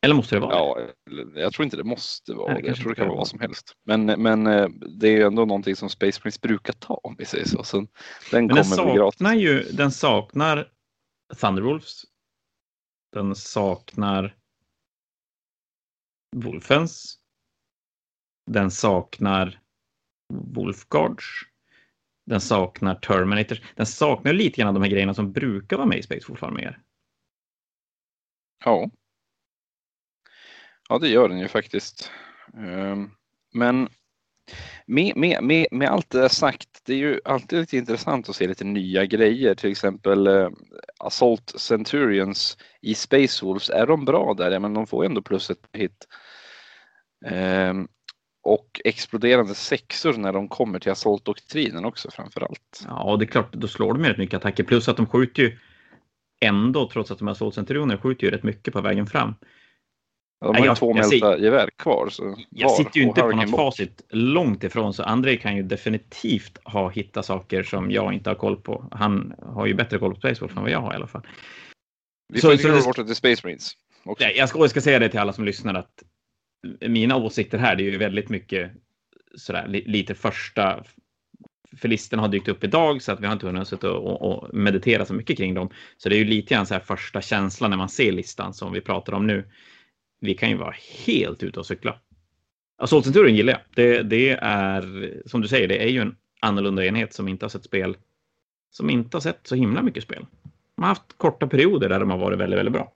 Eller 0.00 0.14
måste 0.14 0.36
det 0.36 0.40
vara 0.40 0.54
ja, 0.54 0.86
det? 1.34 1.40
Jag 1.40 1.52
tror 1.52 1.64
inte 1.64 1.76
det 1.76 1.84
måste 1.84 2.34
vara 2.34 2.52
Nej, 2.52 2.62
det. 2.62 2.68
Jag 2.68 2.76
tror 2.76 2.88
det 2.88 2.94
kan 2.94 3.06
vara 3.06 3.16
vad 3.16 3.28
som 3.28 3.40
helst. 3.40 3.76
Men, 3.84 4.06
men 4.06 4.46
eh, 4.46 4.68
det 4.98 5.08
är 5.08 5.26
ändå 5.26 5.44
någonting 5.44 5.76
som 5.76 5.88
Space 5.88 6.20
Prince 6.20 6.38
brukar 6.42 6.72
ta 6.72 6.94
om 6.94 7.16
vi 7.18 7.24
säger 7.24 7.44
så. 7.44 7.64
så 7.64 7.76
den 7.76 7.86
men 8.30 8.48
kommer 8.48 8.54
den 8.54 8.64
saknar 8.64 9.34
ju, 9.34 9.62
den 9.62 9.90
saknar 9.90 10.72
Thunderwolves. 11.40 12.04
Den 13.12 13.34
saknar 13.34 14.36
Wolfens. 16.36 17.18
Den 18.50 18.70
saknar 18.70 19.60
Wolfguards. 20.34 21.24
Den 22.26 22.40
saknar 22.40 22.94
Terminators. 22.94 23.62
Den 23.76 23.86
saknar 23.86 24.32
lite 24.32 24.60
grann 24.60 24.68
av 24.68 24.74
de 24.74 24.82
här 24.82 24.90
grejerna 24.90 25.14
som 25.14 25.32
brukar 25.32 25.76
vara 25.76 25.86
med 25.86 25.98
i 25.98 26.02
Space 26.02 26.28
Wolf 26.28 26.42
arméer. 26.42 26.82
Ja. 28.64 28.90
Ja, 30.88 30.98
det 30.98 31.08
gör 31.08 31.28
den 31.28 31.38
ju 31.38 31.48
faktiskt. 31.48 32.10
Ehm, 32.56 33.10
men 33.52 33.88
med, 34.86 35.16
med, 35.16 35.42
med, 35.42 35.66
med 35.70 35.88
allt 35.88 36.10
det 36.10 36.20
där 36.20 36.28
sagt, 36.28 36.68
det 36.84 36.92
är 36.92 36.96
ju 36.96 37.20
alltid 37.24 37.58
lite 37.58 37.76
intressant 37.76 38.28
att 38.28 38.36
se 38.36 38.48
lite 38.48 38.64
nya 38.64 39.06
grejer. 39.06 39.54
Till 39.54 39.70
exempel 39.70 40.26
eh, 40.26 40.48
Assault 40.98 41.52
Centurions 41.56 42.58
i 42.80 42.94
Space 42.94 43.44
Wolves, 43.44 43.70
är 43.70 43.86
de 43.86 44.04
bra 44.04 44.34
där? 44.34 44.58
Men 44.58 44.74
de 44.74 44.86
får 44.86 45.04
ju 45.04 45.06
ändå 45.06 45.22
plus 45.22 45.50
ett 45.50 45.68
hit. 45.72 46.08
Ehm, 47.26 47.88
och 48.42 48.80
exploderande 48.84 49.54
sexor 49.54 50.12
när 50.12 50.32
de 50.32 50.48
kommer 50.48 50.78
till 50.78 50.92
Assault-doktrinen 50.92 51.84
också 51.84 52.10
framför 52.10 52.40
allt. 52.40 52.84
Ja, 52.86 53.16
det 53.18 53.24
är 53.24 53.26
klart, 53.26 53.52
då 53.52 53.68
slår 53.68 53.94
de 53.94 54.04
ju 54.04 54.10
rätt 54.10 54.18
mycket 54.18 54.36
attacker. 54.36 54.64
Plus 54.64 54.88
att 54.88 54.96
de 54.96 55.06
skjuter 55.06 55.42
ju 55.42 55.58
ändå, 56.40 56.88
trots 56.92 57.10
att 57.10 57.18
de 57.18 57.28
är 57.28 57.32
Assault-centurioner, 57.32 57.96
skjuter 57.96 58.24
ju 58.24 58.30
rätt 58.30 58.42
mycket 58.42 58.74
på 58.74 58.80
vägen 58.80 59.06
fram. 59.06 59.34
De 60.40 60.56
har 60.56 60.66
ju 60.66 60.74
två 60.74 60.94
mälta 60.94 61.38
gevär 61.38 61.70
kvar. 61.78 62.08
Så 62.08 62.36
jag 62.50 62.70
sitter 62.70 63.00
ju 63.00 63.06
inte 63.06 63.20
på 63.20 63.30
något 63.30 63.50
facit 63.50 64.02
långt 64.10 64.64
ifrån, 64.64 64.94
så 64.94 65.02
André 65.02 65.36
kan 65.36 65.56
ju 65.56 65.62
definitivt 65.62 66.58
ha 66.64 66.88
hittat 66.88 67.26
saker 67.26 67.62
som 67.62 67.90
jag 67.90 68.12
inte 68.12 68.30
har 68.30 68.34
koll 68.34 68.56
på. 68.56 68.88
Han 68.90 69.34
har 69.42 69.66
ju 69.66 69.74
bättre 69.74 69.98
koll 69.98 70.14
på 70.14 70.20
Space 70.20 70.40
Wolf 70.40 70.56
än 70.56 70.62
vad 70.62 70.70
jag 70.70 70.80
har 70.80 70.92
i 70.92 70.96
alla 70.96 71.06
fall. 71.06 71.26
Vi 72.32 72.40
får 72.40 72.56
så, 72.56 72.86
bort 72.86 72.96
till 72.96 73.14
Space 73.14 73.40
Marines. 73.44 73.72
Också. 74.04 74.24
Jag, 74.24 74.48
ska, 74.48 74.58
jag 74.58 74.70
ska 74.70 74.80
säga 74.80 74.98
det 74.98 75.08
till 75.08 75.20
alla 75.20 75.32
som 75.32 75.44
lyssnar 75.44 75.74
att 75.74 76.02
mina 76.80 77.16
åsikter 77.16 77.58
här, 77.58 77.76
det 77.76 77.82
är 77.82 77.90
ju 77.90 77.98
väldigt 77.98 78.28
mycket 78.28 78.72
sådär 79.34 79.66
lite 79.68 80.14
första 80.14 80.84
för 81.76 81.88
listorna 81.88 82.22
har 82.22 82.28
dykt 82.28 82.48
upp 82.48 82.64
idag 82.64 83.02
så 83.02 83.12
att 83.12 83.20
vi 83.20 83.26
har 83.26 83.32
inte 83.32 83.46
hunnit 83.46 83.68
sitta 83.68 83.92
och, 83.92 84.22
och, 84.22 84.54
meditera 84.54 85.04
så 85.04 85.14
mycket 85.14 85.36
kring 85.36 85.54
dem. 85.54 85.70
Så 85.96 86.08
det 86.08 86.16
är 86.16 86.18
ju 86.18 86.24
lite 86.24 86.54
grann 86.54 86.66
så 86.66 86.74
här 86.74 86.80
första 86.80 87.20
känslan 87.20 87.70
när 87.70 87.76
man 87.76 87.88
ser 87.88 88.12
listan 88.12 88.54
som 88.54 88.72
vi 88.72 88.80
pratar 88.80 89.12
om 89.12 89.26
nu 89.26 89.44
vi 90.20 90.34
kan 90.34 90.50
ju 90.50 90.56
vara 90.56 90.74
helt 91.06 91.42
ute 91.42 91.60
och 91.60 91.66
cykla. 91.66 91.98
Assault-centuren 92.78 93.36
gillar 93.36 93.52
jag. 93.52 93.60
Det, 93.74 94.02
det 94.02 94.30
är 94.40 95.12
som 95.26 95.40
du 95.40 95.48
säger, 95.48 95.68
det 95.68 95.82
är 95.82 95.88
ju 95.88 96.00
en 96.00 96.16
annorlunda 96.40 96.86
enhet 96.86 97.14
som 97.14 97.28
inte 97.28 97.44
har 97.44 97.50
sett 97.50 97.64
spel, 97.64 97.96
som 98.70 98.90
inte 98.90 99.16
har 99.16 99.20
sett 99.20 99.40
så 99.42 99.54
himla 99.54 99.82
mycket 99.82 100.02
spel. 100.02 100.26
De 100.76 100.82
har 100.82 100.88
haft 100.88 101.18
korta 101.18 101.46
perioder 101.46 101.88
där 101.88 102.00
de 102.00 102.10
har 102.10 102.18
varit 102.18 102.38
väldigt, 102.38 102.58
väldigt 102.58 102.72
bra. 102.72 102.92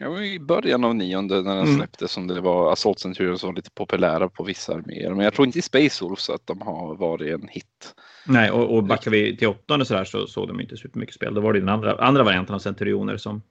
Ja, 0.00 0.22
i 0.22 0.38
början 0.38 0.84
av 0.84 0.94
nionde 0.94 1.42
när 1.42 1.56
den 1.56 1.64
mm. 1.64 1.76
släpptes 1.76 2.12
som 2.12 2.26
det 2.26 2.40
var 2.40 2.72
Assault 2.72 2.98
Centurion 2.98 3.38
som 3.38 3.46
var 3.46 3.56
lite 3.56 3.70
populära 3.70 4.28
på 4.28 4.44
vissa 4.44 4.74
arméer. 4.74 5.10
Men 5.14 5.24
jag 5.24 5.34
tror 5.34 5.46
inte 5.46 5.58
i 5.58 5.62
Space 5.62 6.04
Wolves 6.04 6.30
att 6.30 6.46
de 6.46 6.60
har 6.60 6.94
varit 6.96 7.34
en 7.34 7.48
hit. 7.48 7.94
Nej, 8.26 8.50
och, 8.50 8.76
och 8.76 8.84
backar 8.84 9.10
vi 9.10 9.36
till 9.36 9.48
åttonde 9.48 9.84
så 9.84 9.94
där 9.94 10.04
så 10.04 10.26
såg 10.26 10.48
de 10.48 10.60
inte 10.60 10.76
supermycket 10.76 11.14
spel. 11.14 11.34
Då 11.34 11.40
var 11.40 11.52
det 11.52 11.60
den 11.60 11.68
andra, 11.68 11.92
andra 11.92 12.22
varianten 12.22 12.54
av 12.54 12.58
Centurioner 12.58 13.16
som, 13.16 13.42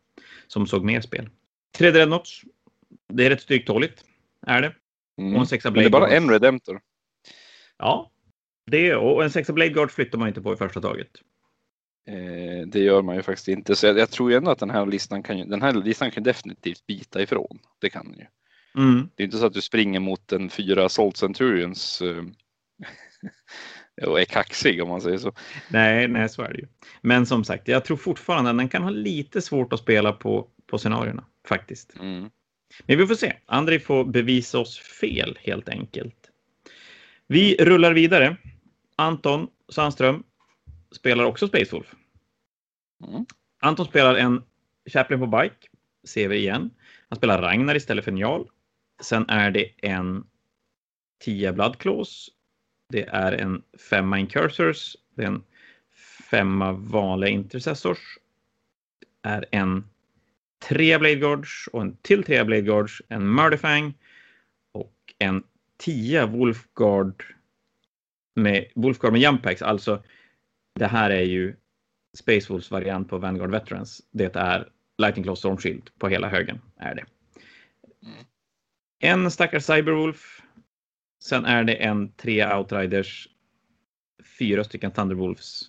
som 0.48 0.68
såg 0.68 0.84
mer 0.84 1.02
spel. 1.02 1.30
Tredje 1.78 2.02
Rednots 2.02 2.42
det 3.14 3.26
är 3.26 3.30
rätt 3.30 3.42
stryktåligt. 3.42 4.04
Är 4.48 4.62
det. 4.62 4.76
Mm. 5.18 5.36
Och 5.36 5.42
en 5.42 5.48
sexa 5.48 5.72
Blade 5.72 5.84
Men 5.84 5.92
det 5.92 5.98
är 5.98 6.02
bara 6.02 6.18
en 6.18 6.30
Redemptor. 6.30 6.82
Ja, 7.78 8.12
det 8.66 8.96
och 8.96 9.24
en 9.24 9.32
sexa 9.32 9.54
Blade 9.54 9.72
Guard 9.72 9.92
flyttar 9.92 10.18
man 10.18 10.28
inte 10.28 10.42
på 10.42 10.54
i 10.54 10.58
första 10.58 10.82
taget. 10.82 11.10
Eh, 12.08 12.68
det 12.68 12.80
gör 12.80 13.02
man 13.02 13.16
ju 13.16 13.22
faktiskt 13.22 13.48
inte. 13.48 13.76
Så 13.76 13.86
jag, 13.86 13.98
jag, 13.98 14.12
tror 14.12 14.32
ju 14.32 14.38
ändå 14.38 14.52
att 14.52 14.60
den 14.60 14.70
här 14.70 14.86
listan 14.86 15.24
kan, 15.24 15.50
den 15.50 15.62
här 15.62 15.74
listan 15.74 16.12
kan 16.12 16.24
definitivt 16.24 16.86
bita 16.88 17.22
ifrån. 17.22 17.60
Det 17.80 17.90
kan 17.90 18.06
den 18.06 18.20
ju. 18.20 18.26
Mm. 18.82 19.10
Det 19.16 19.24
är 19.24 19.26
inte 19.26 19.38
så 19.38 19.46
att 19.46 19.54
du 19.54 19.62
springer 19.62 20.00
mot 20.00 20.32
en 20.32 20.50
fyra 20.50 20.90
Salt 20.90 21.18
Centurions 21.18 22.02
eh, 22.02 22.24
och 24.10 24.22
är 24.22 24.26
kaxig 24.26 24.84
om 24.84 24.90
man 24.90 25.02
säger 25.02 25.18
så. 25.18 25.34
Nej, 25.70 26.08
nej, 26.08 26.30
så 26.30 26.42
är 26.42 26.54
det 26.54 26.60
ju. 26.60 26.68
Men 27.02 27.26
som 27.26 27.44
sagt, 27.44 27.68
jag 27.68 27.86
tror 27.86 27.98
fortfarande 27.98 28.50
att 28.50 28.58
den 28.58 28.70
kan 28.70 28.84
ha 28.84 28.90
lite 28.90 29.42
svårt 29.42 29.74
att 29.74 29.80
spela 29.80 30.12
på, 30.12 30.50
på 30.68 30.78
scenarierna 30.78 31.26
faktiskt. 31.48 31.96
Mm. 32.00 32.30
Men 32.86 32.98
vi 32.98 33.08
får 33.08 33.16
se. 33.16 33.34
Andrei 33.46 33.80
får 33.80 34.06
bevisa 34.06 34.60
oss 34.60 34.80
fel 34.80 35.38
helt 35.42 35.70
enkelt. 35.70 36.32
Vi 37.28 37.56
rullar 37.60 37.94
vidare. 37.94 38.38
Anton 38.96 39.48
Sandström 39.70 40.24
spelar 40.92 41.24
också 41.24 41.48
Space 41.48 41.76
Wolf. 41.76 41.96
Mm. 43.08 43.26
Anton 43.60 43.86
spelar 43.86 44.16
en 44.16 44.44
Chaplin 44.90 45.20
på 45.20 45.28
bike, 45.28 45.68
ser 46.04 46.28
vi 46.28 46.38
igen. 46.38 46.70
Han 47.10 47.18
spelar 47.18 47.42
Ragnar 47.42 47.76
istället 47.76 48.06
för 48.06 48.12
Njal. 48.12 48.50
Sen 49.02 49.30
är 49.30 49.52
det 49.52 49.72
en 49.78 50.28
10 51.20 51.54
Blood 51.54 51.78
Claws. 51.78 52.30
Det 52.90 53.04
är 53.04 53.32
en 53.32 53.64
5 53.90 54.10
Mine 54.10 54.28
Cursors. 54.28 54.96
Det 55.16 55.24
är 55.24 55.28
en 55.28 55.44
femma 56.32 56.72
vanliga 56.72 57.30
intercessors. 57.30 58.18
Är 59.22 59.46
en 59.52 59.90
tre 60.68 60.98
Blade 60.98 61.16
Guards 61.16 61.68
och 61.72 61.82
en 61.82 61.98
till 61.98 62.24
tre 62.24 62.44
Blade 62.44 62.62
Guards, 62.62 63.02
en 63.10 63.36
Murderfang 63.36 63.94
och 64.72 64.94
en 65.20 65.44
tia 65.78 66.26
Wolfguard 66.26 67.24
med 68.36 68.66
Wolfguard 68.76 69.14
med 69.14 69.22
Jumpacks. 69.22 69.62
Alltså, 69.62 70.04
det 70.76 70.88
här 70.88 71.10
är 71.10 71.22
ju 71.22 71.56
Space 72.18 72.54
Wolves 72.54 72.72
variant 72.72 73.10
på 73.10 73.18
Vanguard 73.18 73.52
Veterans. 73.52 74.02
Det 74.12 74.36
är 74.36 74.70
Lightning 74.98 75.24
Claw 75.24 75.36
Storm 75.36 75.58
Shield 75.58 75.90
på 76.00 76.08
hela 76.08 76.30
högen 76.30 76.62
är 76.78 76.96
det. 76.96 77.06
En 79.00 79.32
stackars 79.32 79.64
Cyberwolf. 79.64 80.42
Sen 81.24 81.46
är 81.46 81.64
det 81.64 81.76
en 81.76 82.12
tre 82.12 82.54
Outriders. 82.56 83.28
Fyra 84.40 84.64
stycken 84.64 84.92
Thunderwolves. 84.92 85.62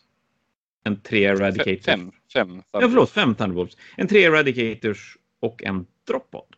En 0.84 1.00
tre 1.00 1.24
Eradicators. 1.24 1.84
Fem 1.84 2.12
fem 2.32 2.62
ja, 2.72 2.80
förlåt, 2.80 3.10
fem 3.10 3.34
Thunderwolves. 3.34 3.76
En 3.96 4.08
tre 4.08 4.24
Eradicators 4.24 5.16
och 5.40 5.64
en 5.64 5.86
Droppod. 6.06 6.56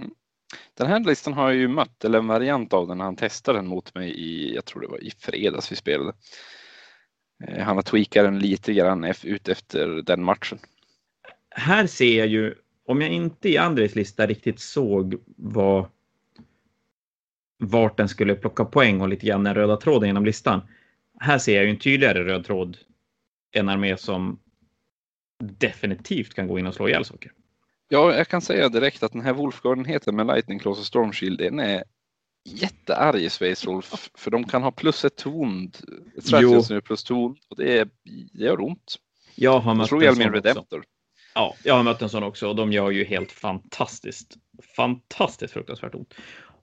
Mm. 0.00 0.10
Den 0.74 0.86
här 0.86 1.00
listan 1.00 1.32
har 1.32 1.50
jag 1.50 1.56
ju 1.56 1.68
mött, 1.68 2.04
eller 2.04 2.18
en 2.18 2.26
variant 2.26 2.72
av 2.72 2.88
den, 2.88 3.00
han 3.00 3.16
testade 3.16 3.58
den 3.58 3.66
mot 3.66 3.94
mig 3.94 4.10
i, 4.10 4.54
jag 4.54 4.64
tror 4.64 4.80
det 4.80 4.88
var 4.88 5.04
i 5.04 5.10
fredags 5.10 5.72
vi 5.72 5.76
spelade. 5.76 6.12
Eh, 7.44 7.64
han 7.64 7.76
har 7.76 7.82
tweakat 7.82 8.24
den 8.24 8.38
lite 8.38 8.72
grann 8.72 9.12
ut 9.22 9.48
efter 9.48 10.02
den 10.02 10.22
matchen. 10.22 10.58
Här 11.50 11.86
ser 11.86 12.18
jag 12.18 12.26
ju, 12.26 12.54
om 12.86 13.00
jag 13.00 13.10
inte 13.10 13.48
i 13.48 13.58
Andres 13.58 13.94
lista 13.94 14.26
riktigt 14.26 14.60
såg 14.60 15.22
vad 15.36 15.86
vart 17.58 17.96
den 17.96 18.08
skulle 18.08 18.34
plocka 18.34 18.64
poäng 18.64 19.00
och 19.00 19.08
lite 19.08 19.26
grann 19.26 19.44
den 19.44 19.54
röda 19.54 19.76
tråden 19.76 20.08
genom 20.08 20.24
listan. 20.24 20.60
Här 21.20 21.38
ser 21.38 21.54
jag 21.54 21.64
ju 21.64 21.70
en 21.70 21.78
tydligare 21.78 22.24
röd 22.24 22.44
tråd. 22.44 22.78
En 23.52 23.68
armé 23.68 23.96
som 23.96 24.40
definitivt 25.42 26.34
kan 26.34 26.48
gå 26.48 26.58
in 26.58 26.66
och 26.66 26.74
slå 26.74 26.88
ihjäl 26.88 27.04
saker. 27.04 27.32
Ja, 27.88 28.14
jag 28.14 28.28
kan 28.28 28.42
säga 28.42 28.68
direkt 28.68 29.02
att 29.02 29.12
den 29.12 29.20
här 29.20 29.32
Wolfgarden-enheten 29.32 30.16
med 30.16 30.26
Lightning 30.26 30.58
Claws 30.58 30.78
och 30.78 30.86
Storm 30.86 31.12
Shield, 31.12 31.38
den 31.38 31.60
är 31.60 31.84
jättearg 32.44 33.22
i 33.22 33.30
Space 33.30 33.66
Wolf. 33.66 34.10
För 34.14 34.30
de 34.30 34.44
kan 34.44 34.62
ha 34.62 34.70
plus 34.70 35.04
ett 35.04 35.16
ton, 35.16 35.72
ett 36.16 36.26
strategy 36.26 36.80
plus 36.80 37.04
ton 37.04 37.36
och 37.48 37.56
det, 37.56 37.78
är, 37.78 37.88
det 38.32 38.44
gör 38.44 38.60
ont. 38.60 38.96
Jag 39.34 39.60
har 39.60 39.74
mött 39.74 39.88
slog 39.88 40.02
ihjäl 40.02 40.18
min 40.18 40.32
Redemptor. 40.32 40.84
Ja, 41.34 41.54
jag 41.64 41.74
har 41.74 41.82
mött 41.82 42.02
en 42.02 42.08
sån 42.08 42.22
också 42.22 42.48
och 42.48 42.56
de 42.56 42.72
gör 42.72 42.90
ju 42.90 43.04
helt 43.04 43.32
fantastiskt, 43.32 44.36
fantastiskt 44.76 45.52
fruktansvärt 45.52 45.94
ont. 45.94 46.14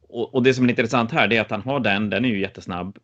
Och, 0.01 0.35
och 0.35 0.43
det 0.43 0.53
som 0.53 0.65
är 0.65 0.69
intressant 0.69 1.11
här 1.11 1.33
är 1.33 1.41
att 1.41 1.51
han 1.51 1.61
har 1.61 1.79
den, 1.79 2.09
den 2.09 2.25
är 2.25 2.29
ju 2.29 2.41
jättesnabb. 2.41 2.97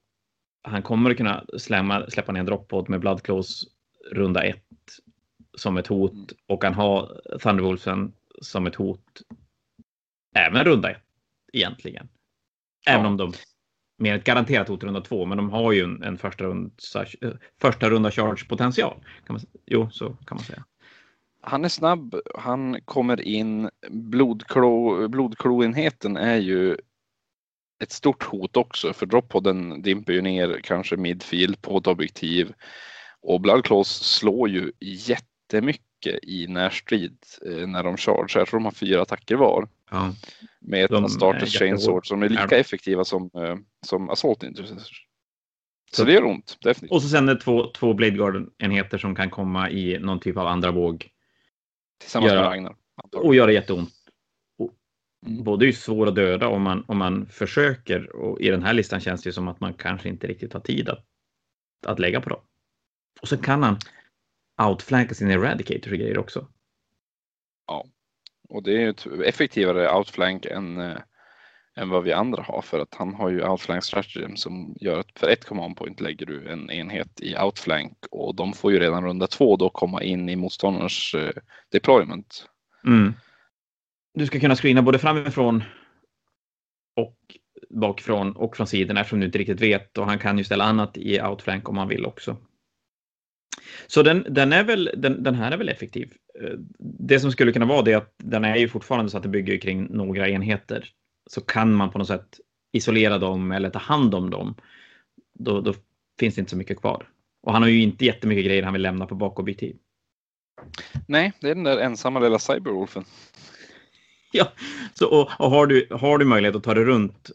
Han 0.61 0.81
kommer 0.81 1.11
att 1.11 1.17
kunna 1.17 1.45
slämma, 1.57 2.09
släppa 2.09 2.31
ner 2.31 2.39
en 2.39 2.45
droppod 2.45 2.89
med 2.89 2.99
Bloodclaws 2.99 3.63
runda 4.11 4.43
ett 4.43 4.63
som 5.57 5.77
ett 5.77 5.87
hot 5.87 6.13
mm. 6.13 6.25
och 6.47 6.63
han 6.63 6.73
har 6.73 7.21
Thunderwolfen 7.39 8.13
som 8.41 8.67
ett 8.67 8.75
hot 8.75 9.21
även 10.35 10.63
runda 10.63 10.91
ett 10.91 11.01
egentligen. 11.53 12.09
Även 12.87 13.01
ja. 13.01 13.07
om 13.07 13.17
de 13.17 13.33
mer 13.97 14.15
ett 14.15 14.23
garanterat 14.23 14.67
hot 14.67 14.83
runda 14.83 15.01
två, 15.01 15.25
men 15.25 15.37
de 15.37 15.49
har 15.49 15.71
ju 15.71 15.83
en, 15.83 16.03
en 16.03 16.17
första, 16.17 16.43
runda, 16.43 16.75
första 17.61 17.89
runda 17.89 18.11
charge 18.11 18.45
potential. 18.49 19.05
Kan 19.27 19.33
man, 19.33 19.41
jo, 19.65 19.89
så 19.91 20.09
kan 20.09 20.37
man 20.37 20.43
säga. 20.43 20.65
Han 21.41 21.65
är 21.65 21.69
snabb, 21.69 22.15
han 22.35 22.81
kommer 22.85 23.21
in. 23.21 23.69
Blodklo, 23.89 25.07
blodkloenheten 25.07 26.17
är 26.17 26.37
ju 26.37 26.77
ett 27.83 27.91
stort 27.91 28.23
hot 28.23 28.57
också 28.57 28.93
för 28.93 29.05
droppodden 29.05 29.81
dimper 29.81 30.13
ju 30.13 30.21
ner 30.21 30.59
kanske 30.63 30.97
midfield 30.97 31.61
på 31.61 31.77
ett 31.77 31.87
objektiv 31.87 32.53
och 33.25 33.41
Bloodclaws 33.41 33.87
slår 33.87 34.49
ju 34.49 34.71
jättemycket 34.79 36.23
i 36.23 36.47
närstrid 36.47 37.17
eh, 37.45 37.67
när 37.67 37.83
de 37.83 37.97
charge. 37.97 38.39
Jag 38.39 38.47
tror 38.47 38.59
de 38.59 38.65
har 38.65 38.71
fyra 38.71 39.01
attacker 39.01 39.35
var. 39.35 39.67
Ja. 39.91 40.13
Med 40.59 40.91
ett 40.91 41.11
starters 41.11 41.59
chainsword 41.59 42.07
som 42.07 42.23
är 42.23 42.29
lika 42.29 42.57
effektiva 42.57 43.03
som, 43.03 43.29
eh, 43.33 43.55
som 43.85 44.09
assault 44.09 44.43
intercessors. 44.43 45.05
Så, 45.91 45.95
så 45.95 46.03
det 46.03 46.13
gör 46.13 46.25
ont, 46.25 46.57
definitivt. 46.61 46.91
Och 46.91 47.01
så 47.01 47.09
sen 47.09 47.29
är 47.29 47.33
det 47.33 47.41
två, 47.41 47.71
två 47.71 47.93
Blade 47.93 48.17
Guard-enheter 48.17 48.97
som 48.97 49.15
kan 49.15 49.29
komma 49.29 49.69
i 49.69 49.99
någon 49.99 50.19
typ 50.19 50.37
av 50.37 50.47
andra 50.47 50.71
våg. 50.71 51.09
Tillsammans 51.99 52.31
göra, 52.31 52.41
med 52.41 52.49
Ragnar. 52.49 52.75
Och 53.15 53.35
göra 53.35 53.51
jätteont. 53.51 53.89
Mm. 55.25 55.43
Både 55.43 55.67
är 55.67 55.71
svår 55.71 56.07
att 56.07 56.15
döda 56.15 56.47
om 56.47 56.61
man, 56.61 56.83
om 56.87 56.97
man 56.97 57.25
försöker 57.25 58.15
och 58.15 58.41
i 58.41 58.49
den 58.49 58.63
här 58.63 58.73
listan 58.73 58.99
känns 58.99 59.23
det 59.23 59.33
som 59.33 59.47
att 59.47 59.59
man 59.59 59.73
kanske 59.73 60.09
inte 60.09 60.27
riktigt 60.27 60.53
har 60.53 60.59
tid 60.59 60.89
att, 60.89 61.05
att 61.87 61.99
lägga 61.99 62.21
på 62.21 62.29
dem. 62.29 62.39
Och 63.21 63.27
så 63.27 63.37
kan 63.37 63.63
han 63.63 63.77
outflanka 64.69 65.15
sina 65.15 65.33
eradicators 65.33 65.91
och 65.91 65.97
grejer 65.97 66.17
också. 66.17 66.47
Ja, 67.67 67.85
och 68.49 68.63
det 68.63 68.83
är 68.83 68.89
ett 68.89 69.05
effektivare 69.25 69.95
outflank 69.97 70.45
än, 70.45 70.77
äh, 70.77 70.97
än 71.75 71.89
vad 71.89 72.03
vi 72.03 72.13
andra 72.13 72.43
har 72.43 72.61
för 72.61 72.79
att 72.79 72.95
han 72.95 73.13
har 73.13 73.29
ju 73.29 73.47
outflank 73.47 73.83
strategy 73.83 74.35
som 74.35 74.75
gör 74.79 74.99
att 74.99 75.19
för 75.19 75.29
ett 75.29 75.45
command 75.45 75.77
point 75.77 76.01
lägger 76.01 76.25
du 76.25 76.49
en 76.49 76.71
enhet 76.71 77.21
i 77.21 77.37
outflank 77.37 77.97
och 78.11 78.35
de 78.35 78.53
får 78.53 78.71
ju 78.71 78.79
redan 78.79 79.03
runda 79.03 79.27
två 79.27 79.55
då 79.55 79.69
komma 79.69 80.03
in 80.03 80.29
i 80.29 80.35
motståndarens 80.35 81.13
äh, 81.13 81.41
deployment. 81.71 82.49
Mm. 82.85 83.13
Du 84.13 84.25
ska 84.25 84.39
kunna 84.39 84.55
screena 84.55 84.81
både 84.81 84.99
framifrån 84.99 85.63
och 86.95 87.17
bakifrån 87.69 88.35
och 88.35 88.57
från 88.57 88.67
sidorna 88.67 88.99
eftersom 88.99 89.19
du 89.19 89.25
inte 89.25 89.37
riktigt 89.37 89.61
vet 89.61 89.97
och 89.97 90.05
han 90.05 90.19
kan 90.19 90.37
ju 90.37 90.43
ställa 90.43 90.63
annat 90.63 90.97
i 90.97 91.21
outflank 91.21 91.69
om 91.69 91.77
han 91.77 91.87
vill 91.87 92.05
också. 92.05 92.37
Så 93.87 94.03
den, 94.03 94.25
den, 94.29 94.53
är 94.53 94.63
väl, 94.63 94.91
den, 94.97 95.23
den, 95.23 95.35
här 95.35 95.51
är 95.51 95.57
väl 95.57 95.69
effektiv. 95.69 96.13
Eh, 96.41 96.53
det 96.79 97.19
som 97.19 97.31
skulle 97.31 97.51
kunna 97.51 97.65
vara 97.65 97.81
det 97.81 97.91
är 97.91 97.97
att 97.97 98.15
den 98.17 98.45
är 98.45 98.55
ju 98.55 98.67
fortfarande 98.67 99.11
så 99.11 99.17
att 99.17 99.23
det 99.23 99.29
bygger 99.29 99.57
kring 99.57 99.87
några 99.89 100.29
enheter. 100.29 100.89
Så 101.29 101.41
kan 101.41 101.73
man 101.73 101.91
på 101.91 101.97
något 101.97 102.07
sätt 102.07 102.39
isolera 102.73 103.17
dem 103.17 103.51
eller 103.51 103.69
ta 103.69 103.79
hand 103.79 104.15
om 104.15 104.29
dem. 104.29 104.55
Då, 105.39 105.61
då 105.61 105.73
finns 106.19 106.35
det 106.35 106.39
inte 106.39 106.49
så 106.49 106.57
mycket 106.57 106.79
kvar. 106.79 107.07
Och 107.43 107.53
han 107.53 107.61
har 107.61 107.69
ju 107.69 107.81
inte 107.81 108.05
jättemycket 108.05 108.45
grejer 108.45 108.63
han 108.63 108.73
vill 108.73 108.81
lämna 108.81 109.05
på 109.05 109.15
bakobjektiv. 109.15 109.75
Nej, 111.07 111.33
det 111.41 111.49
är 111.49 111.55
den 111.55 111.63
där 111.63 111.77
ensamma 111.77 112.19
lilla 112.19 112.39
cyberwolfen. 112.39 113.03
ja, 114.31 114.51
så, 114.93 115.07
och, 115.07 115.29
och, 115.39 115.51
har, 115.51 115.67
du, 115.67 115.87
har 115.91 116.17
du 116.17 116.25
möjlighet 116.25 116.55
att 116.55 116.63
ta 116.63 116.73
det 116.73 116.85
runt. 116.85 117.31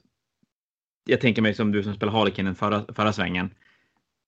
Jag 1.05 1.21
tänker 1.21 1.43
mig 1.43 1.55
som 1.55 1.73
du 1.73 1.83
som 1.83 1.95
spelar 1.95 2.13
Harlequinen 2.13 2.55
förra, 2.55 2.95
förra 2.95 3.13
svängen. 3.13 3.55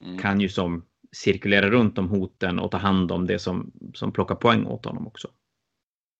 Mm. 0.05 0.19
Kan 0.19 0.41
ju 0.41 0.49
som 0.49 0.85
cirkulera 1.17 1.71
runt 1.71 1.97
de 1.97 2.09
hoten 2.09 2.59
och 2.59 2.71
ta 2.71 2.77
hand 2.77 3.13
om 3.13 3.27
det 3.27 3.39
som, 3.39 3.73
som 3.95 4.13
plockar 4.13 4.35
poäng 4.35 4.67
åt 4.67 4.85
honom 4.85 5.07
också. 5.07 5.29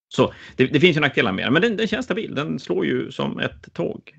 Så 0.09 0.35
det, 0.57 0.67
det 0.67 0.81
finns 0.81 0.97
ju 0.97 1.01
nackdelar 1.01 1.33
med 1.33 1.45
den, 1.45 1.53
men 1.53 1.63
den, 1.63 1.77
den 1.77 1.89
känns 1.89 2.05
stabil. 2.05 2.35
Den 2.35 2.59
slår 2.59 2.87
ju 2.87 3.11
som 3.13 3.39
ett 3.39 3.75
tåg. 3.75 4.13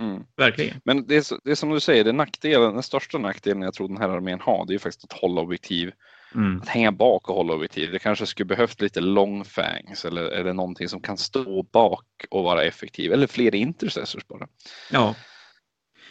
Mm. 0.00 0.22
Verkligen. 0.36 0.80
Men 0.84 1.06
det 1.06 1.16
är, 1.16 1.24
det 1.44 1.50
är 1.50 1.54
som 1.54 1.70
du 1.70 1.80
säger, 1.80 2.04
det 2.04 2.12
nackdelen, 2.12 2.72
den 2.72 2.82
största 2.82 3.18
nackdelen 3.18 3.62
jag 3.62 3.74
tror 3.74 3.88
den 3.88 3.96
här 3.96 4.08
armén 4.08 4.40
har, 4.40 4.66
det 4.66 4.70
är 4.70 4.74
ju 4.74 4.78
faktiskt 4.78 5.04
att 5.04 5.20
hålla 5.20 5.40
objektiv. 5.40 5.92
Mm. 6.34 6.60
Att 6.60 6.68
hänga 6.68 6.92
bak 6.92 7.28
och 7.28 7.34
hålla 7.34 7.54
objektiv. 7.54 7.92
Det 7.92 7.98
kanske 7.98 8.26
skulle 8.26 8.46
behövt 8.46 8.80
lite 8.80 9.00
long 9.00 9.44
fangs 9.44 10.04
eller, 10.04 10.22
eller 10.22 10.52
någonting 10.52 10.88
som 10.88 11.00
kan 11.00 11.16
stå 11.16 11.62
bak 11.62 12.06
och 12.30 12.44
vara 12.44 12.64
effektiv. 12.64 13.12
Eller 13.12 13.26
fler 13.26 13.54
intercessors 13.54 14.26
bara. 14.26 14.48
Ja, 14.92 15.14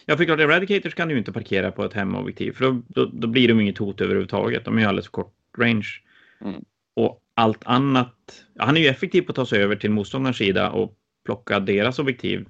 Ja, 0.10 0.18
för 0.18 0.26
klart, 0.26 0.40
Eradicators 0.40 0.94
kan 0.94 1.08
du 1.08 1.18
inte 1.18 1.32
parkera 1.32 1.72
på 1.72 1.86
ett 1.86 1.94
hemobjektiv 1.94 2.52
för 2.52 2.66
då, 2.66 2.82
då, 2.88 3.06
då, 3.06 3.28
blir 3.28 3.48
de 3.48 3.60
inget 3.60 3.78
hot 3.78 4.02
överhuvudtaget. 4.02 4.66
De 4.66 4.78
är 4.78 4.88
alldeles 4.88 5.06
för 5.06 5.12
kort 5.12 5.34
range. 5.58 5.88
Mm. 6.42 6.66
Och 6.94 7.22
allt 7.34 7.64
annat. 7.66 8.46
Ja, 8.54 8.66
han 8.66 8.78
är 8.78 8.82
ju 8.82 8.88
effektiv 8.88 9.22
på 9.22 9.32
att 9.32 9.36
ta 9.36 9.46
sig 9.46 9.64
över 9.64 9.76
till 9.76 9.92
motståndarens 9.92 10.38
sida 10.38 10.72
och 10.72 10.98
plocka 11.26 11.60
deras 11.60 12.00
objektiv. 12.00 12.48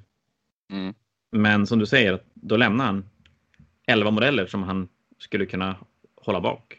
Mm. 0.71 0.93
Men 1.31 1.67
som 1.67 1.79
du 1.79 1.85
säger, 1.85 2.19
då 2.33 2.57
lämnar 2.57 2.85
han 2.85 3.09
11 3.87 4.11
modeller 4.11 4.45
som 4.45 4.63
han 4.63 4.87
skulle 5.17 5.45
kunna 5.45 5.75
hålla 6.15 6.41
bak 6.41 6.77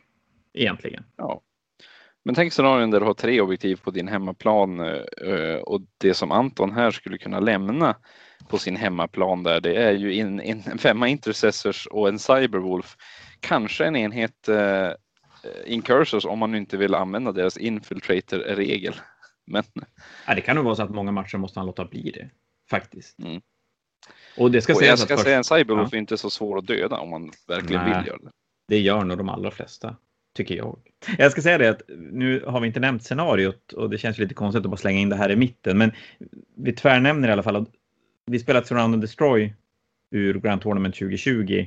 egentligen. 0.52 1.04
Ja. 1.16 1.40
Men 2.22 2.34
tänk 2.34 2.52
scenarion 2.52 2.90
där 2.90 3.00
du 3.00 3.06
har 3.06 3.14
tre 3.14 3.40
objektiv 3.40 3.76
på 3.76 3.90
din 3.90 4.08
hemmaplan 4.08 4.80
eh, 4.80 5.56
och 5.62 5.80
det 5.98 6.14
som 6.14 6.32
Anton 6.32 6.72
här 6.72 6.90
skulle 6.90 7.18
kunna 7.18 7.40
lämna 7.40 7.96
på 8.48 8.58
sin 8.58 8.76
hemmaplan 8.76 9.42
där, 9.42 9.60
det 9.60 9.76
är 9.76 9.92
ju 9.92 10.20
en, 10.20 10.40
en 10.40 10.78
femma 10.78 11.08
intercessors 11.08 11.86
och 11.86 12.08
en 12.08 12.18
cyberwolf. 12.18 12.96
Kanske 13.40 13.84
en 13.84 13.96
enhet 13.96 14.48
eh, 14.48 14.90
incursors 15.66 16.24
om 16.24 16.38
man 16.38 16.54
inte 16.54 16.76
vill 16.76 16.94
använda 16.94 17.32
deras 17.32 17.56
infiltrator-regel. 17.56 18.94
Men... 19.46 19.62
Ja, 20.26 20.34
det 20.34 20.40
kan 20.40 20.56
nog 20.56 20.64
vara 20.64 20.76
så 20.76 20.82
att 20.82 20.90
många 20.90 21.12
matcher 21.12 21.38
måste 21.38 21.60
han 21.60 21.66
låta 21.66 21.84
bli 21.84 22.10
det, 22.10 22.30
faktiskt. 22.70 23.18
Mm. 23.18 23.40
Och 24.36 24.50
det 24.50 24.62
ska 24.62 24.74
och 24.74 24.82
jag 24.82 24.98
ska 24.98 25.16
säga 25.16 25.38
att 25.38 25.50
en 25.52 25.58
cyberwolf 25.58 25.88
ja. 25.92 25.96
är 25.96 26.00
inte 26.00 26.16
så 26.16 26.30
svår 26.30 26.58
att 26.58 26.66
döda 26.66 26.98
om 26.98 27.10
man 27.10 27.32
verkligen 27.48 27.84
Nej, 27.84 27.98
vill 27.98 28.06
göra 28.06 28.18
det. 28.18 28.30
Det 28.68 28.78
gör 28.78 29.04
nog 29.04 29.18
de 29.18 29.28
allra 29.28 29.50
flesta, 29.50 29.96
tycker 30.36 30.54
jag. 30.54 30.78
Jag 31.18 31.32
ska 31.32 31.42
säga 31.42 31.58
det 31.58 31.70
att 31.70 31.82
nu 31.88 32.44
har 32.46 32.60
vi 32.60 32.66
inte 32.66 32.80
nämnt 32.80 33.04
scenariot 33.04 33.72
och 33.72 33.90
det 33.90 33.98
känns 33.98 34.18
lite 34.18 34.34
konstigt 34.34 34.64
att 34.64 34.70
bara 34.70 34.76
slänga 34.76 35.00
in 35.00 35.08
det 35.08 35.16
här 35.16 35.30
i 35.30 35.36
mitten, 35.36 35.78
men 35.78 35.92
vi 36.56 36.72
tvärnämner 36.72 37.28
i 37.28 37.32
alla 37.32 37.42
fall 37.42 37.56
att 37.56 37.68
vi 38.26 38.38
spelat 38.38 38.66
Surround 38.66 38.94
and 38.94 39.02
Destroy 39.02 39.54
ur 40.10 40.40
Grand 40.40 40.62
Tournament 40.62 40.94
2020. 40.94 41.66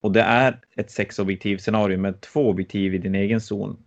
Och 0.00 0.12
det 0.12 0.22
är 0.22 0.60
ett 0.76 0.90
sexobjektiv 0.90 1.58
scenario 1.58 1.98
med 1.98 2.20
två 2.20 2.48
objektiv 2.48 2.94
i 2.94 2.98
din 2.98 3.14
egen 3.14 3.40
zon. 3.40 3.84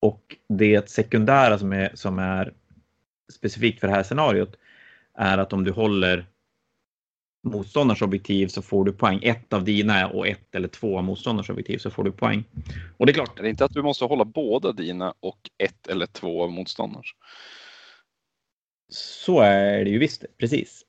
Och 0.00 0.36
det 0.48 0.90
sekundära 0.90 1.58
som 1.58 1.72
är, 1.72 1.90
som 1.94 2.18
är 2.18 2.54
specifikt 3.32 3.80
för 3.80 3.86
det 3.86 3.94
här 3.94 4.02
scenariot 4.02 4.56
är 5.14 5.38
att 5.38 5.52
om 5.52 5.64
du 5.64 5.70
håller 5.70 6.26
motståndarens 7.42 8.02
objektiv 8.02 8.46
så 8.46 8.62
får 8.62 8.84
du 8.84 8.92
poäng. 8.92 9.20
Ett 9.22 9.52
av 9.52 9.64
dina 9.64 10.08
och 10.08 10.28
ett 10.28 10.54
eller 10.54 10.68
två 10.68 10.98
av 10.98 11.04
motståndarens 11.04 11.50
objektiv 11.50 11.78
så 11.78 11.90
får 11.90 12.04
du 12.04 12.12
poäng. 12.12 12.44
Och 12.96 13.06
det 13.06 13.12
är 13.12 13.14
klart. 13.14 13.38
Är 13.38 13.44
inte 13.44 13.64
att 13.64 13.74
du 13.74 13.82
måste 13.82 14.04
hålla 14.04 14.24
båda 14.24 14.72
dina 14.72 15.14
och 15.20 15.50
ett 15.58 15.86
eller 15.86 16.06
två 16.06 16.42
av 16.42 16.52
motståndarens? 16.52 17.06
Så 18.88 19.40
är 19.40 19.84
det 19.84 19.90
ju 19.90 19.98
visst, 19.98 20.24
precis. 20.38 20.84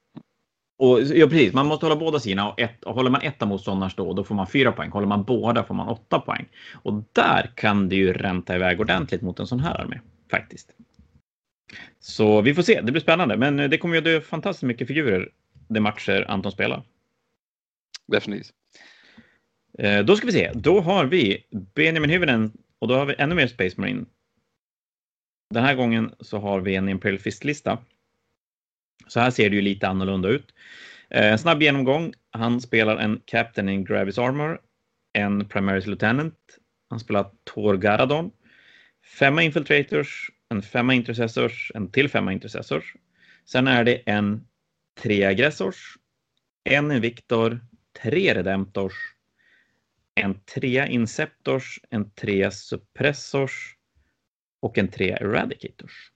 Och, 0.77 1.01
ja, 1.01 1.27
precis. 1.27 1.53
Man 1.53 1.67
måste 1.67 1.85
hålla 1.85 1.95
båda 1.95 2.19
sina 2.19 2.51
och, 2.51 2.59
ett, 2.59 2.83
och 2.83 2.95
håller 2.95 3.09
man 3.09 3.21
ett 3.21 3.41
av 3.41 3.47
motståndarens 3.47 3.95
då, 3.95 4.13
då 4.13 4.23
får 4.23 4.35
man 4.35 4.47
fyra 4.47 4.71
poäng. 4.71 4.91
Håller 4.91 5.07
man 5.07 5.23
båda 5.23 5.63
får 5.63 5.73
man 5.75 5.87
åtta 5.87 6.19
poäng. 6.19 6.45
Och 6.73 7.03
där 7.13 7.51
kan 7.55 7.89
det 7.89 7.95
ju 7.95 8.13
ränta 8.13 8.55
iväg 8.55 8.79
ordentligt 8.79 9.21
mot 9.21 9.39
en 9.39 9.47
sån 9.47 9.59
här 9.59 9.81
armé 9.81 9.99
faktiskt. 10.31 10.71
Så 11.99 12.41
vi 12.41 12.53
får 12.53 12.61
se. 12.61 12.81
Det 12.81 12.91
blir 12.91 13.01
spännande, 13.01 13.37
men 13.37 13.57
det 13.57 13.77
kommer 13.77 13.95
ju 13.95 14.01
dö 14.01 14.21
fantastiskt 14.21 14.63
mycket 14.63 14.87
figurer 14.87 15.29
de 15.67 15.79
matcher 15.79 16.25
Anton 16.27 16.51
spelar. 16.51 16.83
Definitivt. 18.07 18.53
Eh, 19.79 19.99
då 19.99 20.15
ska 20.15 20.25
vi 20.25 20.33
se. 20.33 20.51
Då 20.55 20.81
har 20.81 21.05
vi 21.05 21.45
Benjamin 21.75 22.09
Hyvönen 22.09 22.51
och 22.79 22.87
då 22.87 22.95
har 22.95 23.05
vi 23.05 23.15
ännu 23.17 23.35
mer 23.35 23.47
Space 23.47 23.81
Marine. 23.81 24.05
Den 25.53 25.63
här 25.63 25.75
gången 25.75 26.15
så 26.19 26.39
har 26.39 26.61
vi 26.61 26.75
en 26.75 26.89
Imperial 26.89 27.19
Fist-lista. 27.19 27.77
Så 29.07 29.19
här 29.19 29.31
ser 29.31 29.49
det 29.49 29.55
ju 29.55 29.61
lite 29.61 29.87
annorlunda 29.87 30.29
ut. 30.29 30.53
En 31.09 31.39
snabb 31.39 31.61
genomgång. 31.61 32.13
Han 32.31 32.61
spelar 32.61 32.97
en 32.97 33.21
Captain 33.25 33.69
in 33.69 33.85
Gravis 33.85 34.17
Armor, 34.17 34.61
en 35.13 35.45
Primaris 35.47 35.85
Lieutenant. 35.85 36.37
Han 36.89 36.99
spelar 36.99 37.31
Tor 37.43 37.77
Garadon, 37.77 38.31
femma 39.19 39.43
Infiltrators, 39.43 40.31
en 40.49 40.61
femma 40.61 40.93
Intercessors, 40.93 41.71
en 41.75 41.91
till 41.91 42.09
femma 42.09 42.33
Intercessors. 42.33 42.95
Sen 43.45 43.67
är 43.67 43.83
det 43.83 43.95
en 44.05 44.47
tre 45.01 45.23
Aggressors, 45.23 45.97
en 46.63 46.91
Invictor, 46.91 47.59
tre 48.01 48.33
Redemptors, 48.33 48.93
en 50.15 50.39
trea 50.39 50.87
Inceptors, 50.87 51.79
en 51.89 52.11
trea 52.11 52.51
Suppressors 52.51 53.75
och 54.59 54.77
en 54.77 54.87
trea 54.87 55.17
Eradicators. 55.17 56.11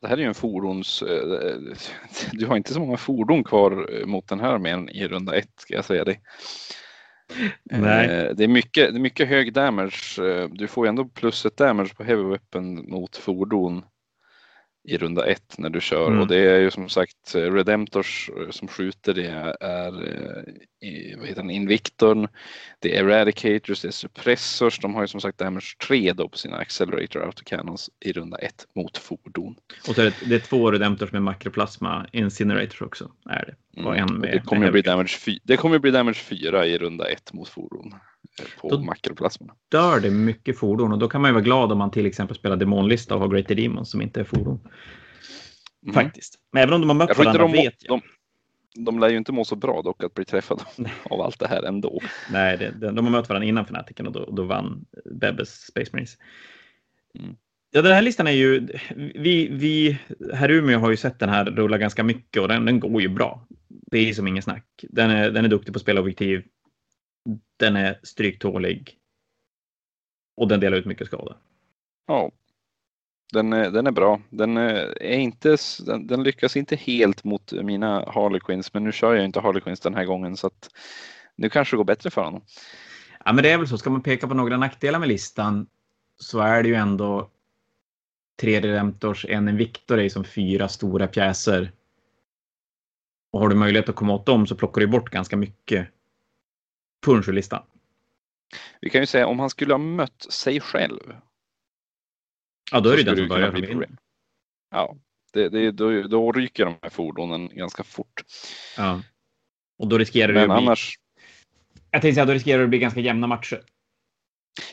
Det 0.00 0.08
här 0.08 0.16
är 0.16 0.20
ju 0.20 0.28
en 0.28 0.34
fordons... 0.34 1.02
Eh, 1.02 1.56
du 2.32 2.46
har 2.46 2.56
inte 2.56 2.74
så 2.74 2.80
många 2.80 2.96
fordon 2.96 3.44
kvar 3.44 4.04
mot 4.06 4.28
den 4.28 4.40
här 4.40 4.52
armén 4.52 4.88
i 4.88 5.08
runda 5.08 5.36
ett 5.36 5.52
ska 5.56 5.74
jag 5.74 5.84
säga 5.84 6.04
dig. 6.04 6.20
Nej. 7.64 8.06
Eh, 8.06 8.34
det 8.34 8.44
är, 8.44 8.48
mycket, 8.48 8.92
det 8.92 8.98
är 8.98 9.00
mycket 9.00 9.28
hög 9.28 9.52
damage. 9.52 10.18
Eh, 10.18 10.48
du 10.52 10.66
får 10.66 10.86
ju 10.86 10.88
ändå 10.88 11.04
plus 11.04 11.46
ett 11.46 11.56
damage 11.56 11.94
på 11.96 12.04
heavy 12.04 12.22
weapon 12.22 12.90
mot 12.90 13.16
fordon 13.16 13.84
i 14.88 14.98
runda 14.98 15.26
ett 15.26 15.58
när 15.58 15.70
du 15.70 15.80
kör 15.80 16.06
mm. 16.06 16.20
och 16.20 16.26
det 16.26 16.36
är 16.36 16.58
ju 16.58 16.70
som 16.70 16.88
sagt 16.88 17.34
eh, 17.34 17.40
Redemptors 17.40 18.30
eh, 18.36 18.50
som 18.50 18.68
skjuter 18.68 19.14
det 19.14 19.26
är 19.60 19.92
eh, 19.92 21.18
vad 21.18 21.28
heter 21.28 21.42
den, 21.42 21.50
Invictorn, 21.50 22.28
det 22.78 22.96
är 22.96 23.04
Eradicators, 23.04 23.80
det 23.80 23.88
är 23.88 23.92
Suppressors, 23.92 24.78
de 24.78 24.94
har 24.94 25.02
ju 25.02 25.08
som 25.08 25.20
sagt 25.20 25.38
damage 25.38 25.76
3 25.86 26.12
då 26.12 26.28
på 26.28 26.38
sina 26.38 26.56
Accelerator 26.56 27.22
Autocannons 27.22 27.90
i 28.00 28.12
runda 28.12 28.38
ett 28.38 28.66
mot 28.74 28.98
fordon. 28.98 29.56
Och 29.88 29.94
så 29.94 30.00
är 30.00 30.04
det, 30.04 30.14
det 30.28 30.34
är 30.34 30.40
två 30.40 30.70
Redemptors 30.70 31.12
med 31.12 31.22
makroplasma 31.22 32.06
Incinerators 32.12 32.82
också. 32.82 33.12
Är 33.30 33.44
det. 33.46 33.82
Och 33.82 33.96
mm. 33.96 34.08
en 34.08 34.20
med, 34.20 34.32
det, 34.32 34.40
kommer 34.40 34.62
med 34.62 34.72
bli 34.72 34.82
damage, 34.82 35.40
det 35.44 35.56
kommer 35.56 35.78
bli 35.78 35.90
damage 35.90 36.18
4 36.18 36.66
i 36.66 36.78
runda 36.78 37.08
ett 37.08 37.32
mot 37.32 37.48
fordon 37.48 37.94
på 38.60 38.68
då 38.68 38.78
makroplasmorna. 38.78 39.54
dör 39.68 40.00
det 40.00 40.10
mycket 40.10 40.58
fordon 40.58 40.92
och 40.92 40.98
då 40.98 41.08
kan 41.08 41.20
man 41.20 41.28
ju 41.28 41.32
vara 41.32 41.44
glad 41.44 41.72
om 41.72 41.78
man 41.78 41.90
till 41.90 42.06
exempel 42.06 42.36
spelar 42.36 42.56
demonlista 42.56 43.14
och 43.14 43.20
har 43.20 43.28
Greater 43.28 43.54
Demons 43.54 43.90
som 43.90 44.02
inte 44.02 44.20
är 44.20 44.24
fordon. 44.24 44.60
Mm. 45.82 45.94
Faktiskt. 45.94 46.34
Men 46.52 46.62
även 46.62 46.74
om 46.74 46.80
de 46.80 46.88
har 46.88 46.96
mött 46.96 47.18
varandra 47.18 47.42
de, 47.42 47.52
vet 47.52 47.74
jag. 47.78 48.00
De, 48.74 48.84
de 48.84 48.98
lär 48.98 49.08
ju 49.08 49.16
inte 49.16 49.32
må 49.32 49.44
så 49.44 49.56
bra 49.56 49.82
dock 49.82 50.04
att 50.04 50.14
bli 50.14 50.24
träffade 50.24 50.62
av 51.02 51.20
allt 51.20 51.38
det 51.38 51.48
här 51.48 51.62
ändå. 51.62 52.00
Nej, 52.32 52.56
det, 52.58 52.70
de, 52.70 52.94
de 52.94 53.04
har 53.04 53.12
mött 53.12 53.28
varandra 53.28 53.48
innan 53.48 53.66
Fanatiken 53.66 54.06
och 54.06 54.12
då, 54.12 54.30
då 54.30 54.42
vann 54.42 54.84
Bebbes 55.20 55.66
Space 55.66 55.90
Marines. 55.92 56.18
Mm. 57.18 57.36
Ja, 57.70 57.82
den 57.82 57.92
här 57.92 58.02
listan 58.02 58.26
är 58.26 58.32
ju, 58.32 58.68
vi, 58.96 59.48
vi 59.48 59.98
här 60.34 60.50
i 60.50 60.54
Umeå 60.54 60.78
har 60.78 60.90
ju 60.90 60.96
sett 60.96 61.18
den 61.18 61.28
här 61.28 61.44
rulla 61.44 61.78
ganska 61.78 62.04
mycket 62.04 62.42
och 62.42 62.48
den, 62.48 62.64
den 62.64 62.80
går 62.80 63.02
ju 63.02 63.08
bra. 63.08 63.46
Det 63.68 63.98
är 63.98 64.14
som 64.14 64.26
ingen 64.26 64.42
snack. 64.42 64.64
Den 64.82 65.10
är, 65.10 65.30
den 65.30 65.44
är 65.44 65.48
duktig 65.48 65.72
på 65.74 65.76
att 65.76 65.82
spela 65.82 66.00
objektiv, 66.00 66.44
den 67.56 67.76
är 67.76 68.00
stryktålig. 68.02 68.98
Och 70.36 70.48
den 70.48 70.60
delar 70.60 70.76
ut 70.76 70.86
mycket 70.86 71.06
skada. 71.06 71.36
Ja. 72.06 72.30
Den 73.32 73.52
är, 73.52 73.70
den 73.70 73.86
är 73.86 73.90
bra. 73.90 74.20
Den, 74.30 74.56
är 74.56 75.18
inte, 75.18 75.56
den, 75.86 76.06
den 76.06 76.22
lyckas 76.22 76.56
inte 76.56 76.76
helt 76.76 77.24
mot 77.24 77.52
mina 77.52 78.10
Harlequins, 78.10 78.74
men 78.74 78.84
nu 78.84 78.92
kör 78.92 79.14
jag 79.14 79.24
inte 79.24 79.40
Harlequins 79.40 79.80
den 79.80 79.94
här 79.94 80.04
gången 80.04 80.36
så 80.36 80.46
att 80.46 80.70
nu 81.36 81.48
kanske 81.48 81.74
det 81.74 81.78
går 81.78 81.84
bättre 81.84 82.10
för 82.10 82.24
honom. 82.24 82.42
Ja, 83.24 83.32
men 83.32 83.42
det 83.42 83.50
är 83.50 83.58
väl 83.58 83.68
så. 83.68 83.78
Ska 83.78 83.90
man 83.90 84.02
peka 84.02 84.28
på 84.28 84.34
några 84.34 84.56
nackdelar 84.56 84.98
med 84.98 85.08
listan 85.08 85.66
så 86.16 86.38
är 86.38 86.62
det 86.62 86.68
ju 86.68 86.74
ändå 86.74 87.30
tre 88.40 88.60
Redemptors, 88.60 89.26
en 89.28 89.48
Invictor 89.48 89.98
är 89.98 90.08
som 90.08 90.24
fyra 90.24 90.68
stora 90.68 91.06
pjäser. 91.06 91.72
Och 93.32 93.40
har 93.40 93.48
du 93.48 93.54
möjlighet 93.54 93.88
att 93.88 93.94
komma 93.94 94.14
åt 94.14 94.26
dem 94.26 94.46
så 94.46 94.56
plockar 94.56 94.80
du 94.80 94.86
bort 94.86 95.10
ganska 95.10 95.36
mycket 95.36 95.88
punschlistan. 97.04 97.62
Vi 98.80 98.90
kan 98.90 99.00
ju 99.00 99.06
säga 99.06 99.26
om 99.26 99.38
han 99.38 99.50
skulle 99.50 99.74
ha 99.74 99.78
mött 99.78 100.26
sig 100.32 100.60
själv. 100.60 101.14
Ja, 102.72 102.80
då 102.80 102.90
är 102.90 102.96
det 102.96 103.02
den 103.02 103.16
som 103.16 103.28
börjar 103.28 103.86
Ja, 104.70 104.96
det, 105.32 105.48
det, 105.48 105.70
då, 105.70 106.02
då 106.02 106.32
ryker 106.32 106.64
de 106.64 106.74
här 106.82 106.90
fordonen 106.90 107.48
ganska 107.48 107.84
fort. 107.84 108.24
Ja. 108.76 109.02
Och 109.78 109.88
då 109.88 109.98
riskerar 109.98 110.32
det 110.32 110.40
att 110.40 110.48
bli... 110.48 110.56
annars... 110.56 110.98
Jag 111.90 112.02
tänkte 112.02 112.14
säga, 112.14 112.24
då 112.24 112.32
riskerar 112.32 112.58
det 112.58 112.64
att 112.64 112.70
bli 112.70 112.78
ganska 112.78 113.00
jämna 113.00 113.26
matcher. 113.26 113.62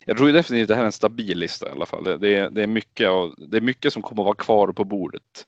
Jag 0.04 0.16
tror 0.16 0.32
definitivt 0.32 0.64
att 0.64 0.68
det 0.68 0.74
här 0.74 0.82
är 0.82 0.86
en 0.86 0.92
stabil 0.92 1.38
lista 1.38 1.68
i 1.68 1.70
alla 1.70 1.86
fall. 1.86 2.04
Det, 2.04 2.18
det, 2.18 2.34
är, 2.34 2.50
det, 2.50 2.62
är, 2.62 2.66
mycket 2.66 3.08
av, 3.08 3.34
det 3.38 3.56
är 3.56 3.60
mycket 3.60 3.92
som 3.92 4.02
kommer 4.02 4.22
att 4.22 4.26
vara 4.26 4.34
kvar 4.34 4.72
på 4.72 4.84
bordet. 4.84 5.46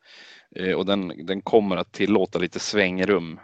Eh, 0.56 0.72
och 0.72 0.86
den, 0.86 1.26
den 1.26 1.42
kommer 1.42 1.76
att 1.76 1.92
tillåta 1.92 2.38
lite 2.38 2.58
svängrum 2.58 3.40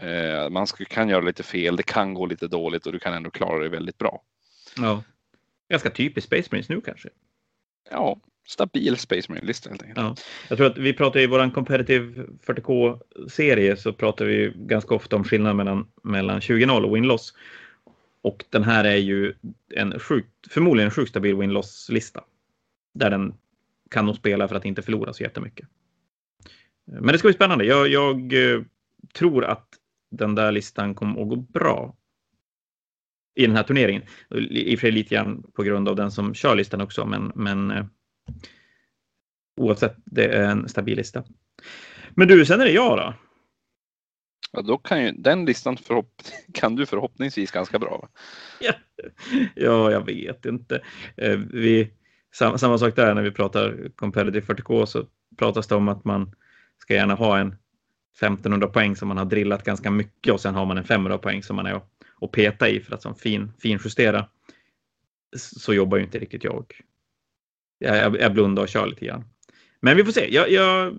Eh, 0.00 0.50
man 0.50 0.66
kan 0.66 1.08
göra 1.08 1.20
lite 1.20 1.42
fel, 1.42 1.76
det 1.76 1.82
kan 1.82 2.14
gå 2.14 2.26
lite 2.26 2.48
dåligt 2.48 2.86
och 2.86 2.92
du 2.92 2.98
kan 2.98 3.14
ändå 3.14 3.30
klara 3.30 3.62
det 3.62 3.68
väldigt 3.68 3.98
bra. 3.98 4.22
Ja. 4.76 5.02
Ganska 5.68 5.90
typiskt 5.90 6.26
Space 6.26 6.48
Marines 6.50 6.68
nu 6.68 6.80
kanske. 6.80 7.08
Ja, 7.90 8.20
stabil 8.48 8.96
Space 8.96 9.32
Marine-lista 9.32 9.70
helt 9.70 9.82
enkelt. 9.82 9.98
Ja. 9.98 10.14
Jag 10.48 10.58
tror 10.58 10.66
att 10.66 10.78
vi 10.78 10.92
pratar 10.92 11.20
i 11.20 11.26
vår 11.26 11.50
Competitive 11.54 12.24
40K-serie 12.46 13.76
så 13.76 13.92
pratar 13.92 14.24
vi 14.24 14.52
ganska 14.56 14.94
ofta 14.94 15.16
om 15.16 15.24
skillnaden 15.24 15.56
mellan, 15.56 15.86
mellan 16.02 16.40
20-0 16.40 16.84
och 16.84 16.96
win-loss. 16.96 17.34
Och 18.22 18.44
den 18.50 18.64
här 18.64 18.84
är 18.84 18.96
ju 18.96 19.34
en 19.74 19.98
sjukt, 19.98 20.28
förmodligen 20.50 20.86
en 20.86 20.94
sjukt 20.94 21.10
stabil 21.10 21.36
win-loss-lista. 21.36 22.24
Där 22.94 23.10
den 23.10 23.34
kan 23.90 24.06
nog 24.06 24.16
spela 24.16 24.48
för 24.48 24.54
att 24.54 24.64
inte 24.64 24.82
förlora 24.82 25.12
så 25.12 25.22
jättemycket. 25.22 25.68
Men 26.84 27.06
det 27.06 27.18
ska 27.18 27.28
bli 27.28 27.34
spännande. 27.34 27.64
Jag, 27.64 27.88
jag 27.88 28.32
eh, 28.32 28.62
tror 29.12 29.44
att 29.44 29.67
den 30.10 30.34
där 30.34 30.52
listan 30.52 30.94
kommer 30.94 31.22
att 31.22 31.28
gå 31.28 31.36
bra 31.36 31.96
i 33.34 33.46
den 33.46 33.56
här 33.56 33.62
turneringen. 33.62 34.02
I 34.50 34.74
och 34.74 34.80
för 34.80 34.86
sig 34.86 34.92
lite 34.92 35.14
grann 35.14 35.42
på 35.54 35.62
grund 35.62 35.88
av 35.88 35.96
den 35.96 36.10
som 36.10 36.34
kör 36.34 36.54
listan 36.56 36.80
också, 36.80 37.06
men, 37.06 37.32
men 37.34 37.70
eh, 37.70 37.86
oavsett, 39.56 39.96
det 40.04 40.24
är 40.24 40.50
en 40.50 40.68
stabil 40.68 40.96
lista. 40.96 41.24
Men 42.10 42.28
du, 42.28 42.46
sen 42.46 42.60
är 42.60 42.64
det 42.64 42.72
jag 42.72 42.96
då. 42.96 43.14
Ja, 44.52 44.62
då 44.62 44.78
kan 44.78 45.04
ju 45.04 45.12
den 45.12 45.44
listan 45.44 45.76
förhopp 45.76 46.22
kan 46.54 46.76
du 46.76 46.86
förhoppningsvis 46.86 47.50
ganska 47.50 47.78
bra. 47.78 47.98
Va? 47.98 48.08
Ja, 48.60 48.72
ja, 49.54 49.90
jag 49.90 50.06
vet 50.06 50.46
inte. 50.46 50.82
Eh, 51.16 51.38
vi, 51.52 51.92
samma, 52.34 52.58
samma 52.58 52.78
sak 52.78 52.96
där 52.96 53.14
när 53.14 53.22
vi 53.22 53.30
pratar 53.30 53.88
competitive 53.96 54.54
40K 54.54 54.86
så 54.86 55.06
pratas 55.36 55.66
det 55.66 55.74
om 55.74 55.88
att 55.88 56.04
man 56.04 56.34
ska 56.78 56.94
gärna 56.94 57.14
ha 57.14 57.38
en 57.38 57.56
1500 58.18 58.68
poäng 58.68 58.96
som 58.96 59.08
man 59.08 59.16
har 59.16 59.24
drillat 59.24 59.64
ganska 59.64 59.90
mycket 59.90 60.32
och 60.32 60.40
sen 60.40 60.54
har 60.54 60.66
man 60.66 60.78
en 60.78 60.84
500 60.84 61.18
poäng 61.18 61.42
som 61.42 61.56
man 61.56 61.66
är 61.66 61.80
och 62.14 62.32
peta 62.32 62.68
i 62.68 62.80
för 62.80 62.94
att 62.94 63.02
som 63.02 63.14
fin, 63.14 63.52
finjustera. 63.58 64.28
Så 65.36 65.74
jobbar 65.74 65.96
ju 65.96 66.04
inte 66.04 66.18
riktigt 66.18 66.44
jag. 66.44 66.80
Jag, 67.78 68.20
jag 68.20 68.32
blundar 68.32 68.62
och 68.62 68.68
kör 68.68 68.86
lite 68.86 69.04
grann. 69.04 69.24
Men 69.80 69.96
vi 69.96 70.04
får 70.04 70.12
se. 70.12 70.34
Jag, 70.34 70.50
jag 70.50 70.96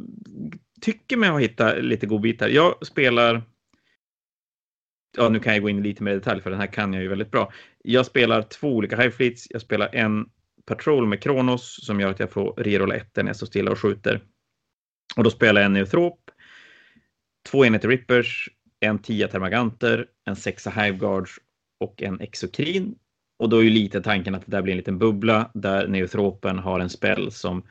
tycker 0.81 1.17
mig 1.17 1.29
ha 1.29 1.39
hittat 1.39 1.83
lite 1.83 2.07
godbitar. 2.07 2.49
Jag 2.49 2.85
spelar 2.87 3.41
ja, 5.17 5.29
nu 5.29 5.39
kan 5.39 5.53
jag 5.53 5.61
gå 5.61 5.69
in 5.69 5.83
lite 5.83 6.03
mer 6.03 6.11
i 6.11 6.15
detalj 6.15 6.41
för 6.41 6.49
den 6.49 6.59
här 6.59 6.67
kan 6.67 6.93
jag 6.93 7.03
ju 7.03 7.09
väldigt 7.09 7.31
bra. 7.31 7.51
Jag 7.83 8.05
spelar 8.05 8.41
två 8.41 8.75
olika 8.75 8.95
high-fleets. 8.95 9.47
Jag 9.49 9.61
spelar 9.61 9.95
en 9.95 10.25
Patrol 10.65 11.07
med 11.07 11.23
Kronos 11.23 11.85
som 11.85 11.99
gör 11.99 12.09
att 12.09 12.19
jag 12.19 12.31
får 12.31 12.53
rerolla 12.57 12.95
ett 12.95 13.15
när 13.15 13.27
jag 13.27 13.35
står 13.35 13.47
stilla 13.47 13.71
och 13.71 13.79
skjuter. 13.79 14.21
Och 15.15 15.23
då 15.23 15.29
spelar 15.29 15.61
jag 15.61 15.65
en 15.65 15.73
Neutrop 15.73 16.28
två 17.43 17.65
enheter 17.65 17.87
Rippers, 17.87 18.49
en 18.79 18.99
tia 18.99 19.27
Termaganter, 19.27 20.05
en 20.25 20.35
sexa 20.35 20.69
Hiveguards 20.69 21.39
och 21.79 22.03
en 22.03 22.21
exokrin. 22.21 22.95
Och 23.39 23.49
då 23.49 23.57
är 23.57 23.63
ju 23.63 23.69
lite 23.69 24.01
tanken 24.01 24.35
att 24.35 24.45
det 24.45 24.51
där 24.51 24.61
blir 24.61 24.73
en 24.73 24.77
liten 24.77 24.99
bubbla 24.99 25.51
där 25.53 25.87
neutropen 25.87 26.59
har 26.59 26.79
en 26.79 26.89
spell 26.89 27.31
som 27.31 27.63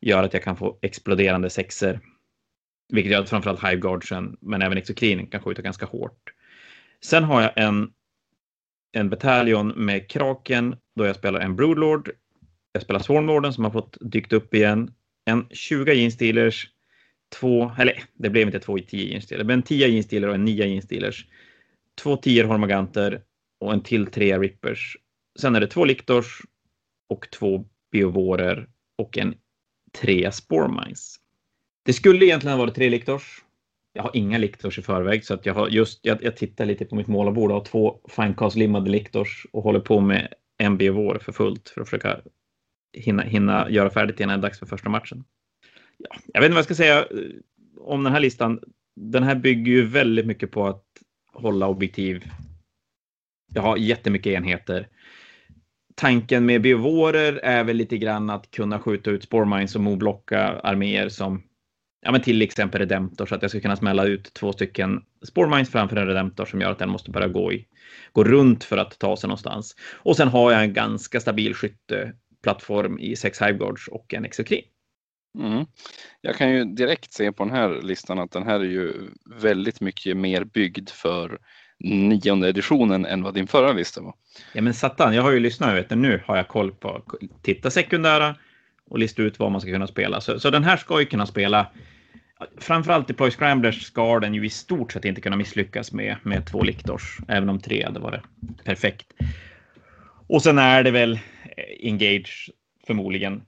gör 0.00 0.22
att 0.22 0.32
jag 0.32 0.42
kan 0.42 0.56
få 0.56 0.78
exploderande 0.82 1.50
sexer. 1.50 2.00
Vilket 2.92 3.12
gör 3.12 3.20
att 3.20 3.30
framförallt 3.30 3.64
Hiveguardsen, 3.64 4.36
men 4.40 4.62
även 4.62 4.78
exokrinen 4.78 5.26
kan 5.26 5.42
skjuta 5.42 5.62
ganska 5.62 5.86
hårt. 5.86 6.32
Sen 7.04 7.24
har 7.24 7.42
jag 7.42 7.52
en, 7.56 7.92
en 8.92 9.10
bataljon 9.10 9.68
med 9.68 10.10
Kraken 10.10 10.76
då 10.96 11.06
jag 11.06 11.16
spelar 11.16 11.40
en 11.40 11.56
Broodlord. 11.56 12.10
Jag 12.72 12.82
spelar 12.82 13.00
Swarmlorden 13.00 13.52
som 13.52 13.64
har 13.64 13.70
fått 13.70 13.96
dykt 14.00 14.32
upp 14.32 14.54
igen. 14.54 14.94
En 15.24 15.46
20 15.50 15.92
Jeans 15.92 16.16
två, 17.30 17.72
eller 17.78 18.04
det 18.14 18.30
blev 18.30 18.46
inte 18.46 18.60
två 18.60 18.78
10 18.78 19.04
Jeans 19.04 19.32
men 19.44 19.62
tio 19.62 20.02
10 20.02 20.28
och 20.28 20.34
en 20.34 20.44
9 20.44 20.66
Jeans 20.66 21.24
Två 22.02 22.16
10 22.16 22.44
Hormaganter 22.44 23.22
och 23.60 23.72
en 23.72 23.82
till 23.82 24.06
tre 24.06 24.38
Rippers. 24.38 24.96
Sen 25.38 25.56
är 25.56 25.60
det 25.60 25.66
två 25.66 25.84
Liktors 25.84 26.40
och 27.08 27.30
två 27.30 27.64
Biovorer 27.92 28.68
och 28.98 29.18
en 29.18 29.34
trea 30.00 30.32
Sporemines. 30.32 31.16
Det 31.84 31.92
skulle 31.92 32.26
egentligen 32.26 32.58
ha 32.58 32.64
varit 32.64 32.74
tre 32.74 32.90
Liktors. 32.90 33.44
Jag 33.92 34.02
har 34.02 34.10
inga 34.14 34.38
Liktors 34.38 34.78
i 34.78 34.82
förväg 34.82 35.24
så 35.24 35.34
att 35.34 35.46
jag 35.46 35.54
har 35.54 35.68
just, 35.68 36.00
jag, 36.02 36.24
jag 36.24 36.36
tittar 36.36 36.64
lite 36.64 36.84
på 36.84 36.94
mitt 36.94 37.06
målarbord 37.06 37.50
och 37.50 37.56
har 37.56 37.64
två 37.64 38.00
finecast-limmade 38.08 38.90
Liktors 38.90 39.46
och 39.52 39.62
håller 39.62 39.80
på 39.80 40.00
med 40.00 40.34
en 40.58 40.76
biovår 40.76 41.18
för 41.18 41.32
fullt 41.32 41.68
för 41.68 41.80
att 41.80 41.88
försöka 41.88 42.20
hinna, 42.92 43.22
hinna 43.22 43.70
göra 43.70 43.90
färdigt 43.90 44.20
innan 44.20 44.40
det 44.40 44.46
är 44.46 44.48
dags 44.48 44.58
för 44.58 44.66
första 44.66 44.88
matchen. 44.88 45.24
Ja, 46.00 46.16
jag 46.32 46.40
vet 46.40 46.46
inte 46.46 46.54
vad 46.54 46.58
jag 46.58 46.64
ska 46.64 46.74
säga 46.74 46.98
eh, 46.98 47.06
om 47.80 48.04
den 48.04 48.12
här 48.12 48.20
listan. 48.20 48.60
Den 48.96 49.22
här 49.22 49.34
bygger 49.34 49.72
ju 49.72 49.86
väldigt 49.86 50.26
mycket 50.26 50.50
på 50.50 50.66
att 50.66 50.84
hålla 51.32 51.68
objektiv. 51.68 52.24
Jag 53.54 53.62
har 53.62 53.76
jättemycket 53.76 54.32
enheter. 54.32 54.88
Tanken 55.94 56.46
med 56.46 56.62
biovorer 56.62 57.32
är 57.32 57.64
väl 57.64 57.76
lite 57.76 57.98
grann 57.98 58.30
att 58.30 58.50
kunna 58.50 58.78
skjuta 58.78 59.10
ut 59.10 59.22
spårmines 59.22 59.74
och 59.74 59.80
moblocka 59.80 60.40
arméer 60.48 61.08
som 61.08 61.42
ja, 62.00 62.12
men 62.12 62.20
till 62.20 62.42
exempel 62.42 62.80
Redemptor 62.80 63.26
så 63.26 63.34
att 63.34 63.42
jag 63.42 63.50
ska 63.50 63.60
kunna 63.60 63.76
smälla 63.76 64.04
ut 64.04 64.34
två 64.34 64.52
stycken 64.52 65.02
spårmines 65.22 65.70
framför 65.70 65.96
en 65.96 66.06
Redemptor 66.06 66.44
som 66.44 66.60
gör 66.60 66.70
att 66.70 66.78
den 66.78 66.90
måste 66.90 67.10
börja 67.10 67.28
gå, 67.28 67.52
i, 67.52 67.66
gå 68.12 68.24
runt 68.24 68.64
för 68.64 68.76
att 68.76 68.98
ta 68.98 69.16
sig 69.16 69.28
någonstans. 69.28 69.76
Och 69.92 70.16
sen 70.16 70.28
har 70.28 70.52
jag 70.52 70.64
en 70.64 70.72
ganska 70.72 71.20
stabil 71.20 71.54
skytteplattform 71.54 72.98
i 72.98 73.16
sex 73.16 73.42
Hiveguards 73.42 73.88
och 73.88 74.14
en 74.14 74.24
Exokrin. 74.24 74.64
Mm. 75.38 75.66
Jag 76.20 76.36
kan 76.36 76.50
ju 76.50 76.64
direkt 76.64 77.12
se 77.12 77.32
på 77.32 77.44
den 77.44 77.54
här 77.54 77.82
listan 77.82 78.18
att 78.18 78.30
den 78.30 78.42
här 78.42 78.60
är 78.60 78.64
ju 78.64 78.92
väldigt 79.40 79.80
mycket 79.80 80.16
mer 80.16 80.44
byggd 80.44 80.90
för 80.90 81.38
nionde 81.78 82.48
editionen 82.48 83.06
än 83.06 83.22
vad 83.22 83.34
din 83.34 83.46
förra 83.46 83.72
lista 83.72 84.00
var. 84.00 84.14
Ja 84.52 84.62
men 84.62 84.74
satan, 84.74 85.14
jag 85.14 85.22
har 85.22 85.30
ju 85.30 85.40
lyssnat, 85.40 85.74
vet 85.74 85.88
du, 85.88 85.94
nu 85.96 86.22
har 86.26 86.36
jag 86.36 86.48
koll 86.48 86.72
på 86.72 87.02
titta 87.42 87.70
sekundära 87.70 88.36
och 88.86 88.98
lista 88.98 89.22
ut 89.22 89.38
vad 89.38 89.52
man 89.52 89.60
ska 89.60 89.70
kunna 89.70 89.86
spela. 89.86 90.20
Så, 90.20 90.40
så 90.40 90.50
den 90.50 90.64
här 90.64 90.76
ska 90.76 91.00
ju 91.00 91.06
kunna 91.06 91.26
spela 91.26 91.66
Framförallt 92.58 93.10
i 93.10 93.14
Ploy 93.14 93.30
Scramblers 93.30 93.82
ska 93.82 94.20
den 94.20 94.34
ju 94.34 94.46
i 94.46 94.50
stort 94.50 94.92
sett 94.92 95.04
inte 95.04 95.20
kunna 95.20 95.36
misslyckas 95.36 95.92
med, 95.92 96.16
med 96.22 96.46
två 96.46 96.62
Liktors, 96.62 97.18
även 97.28 97.48
om 97.48 97.60
tre 97.60 97.84
hade 97.84 98.00
varit 98.00 98.22
perfekt. 98.64 99.06
Och 100.26 100.42
sen 100.42 100.58
är 100.58 100.82
det 100.82 100.90
väl 100.90 101.18
Engage 101.80 102.50
förmodligen 102.86 103.42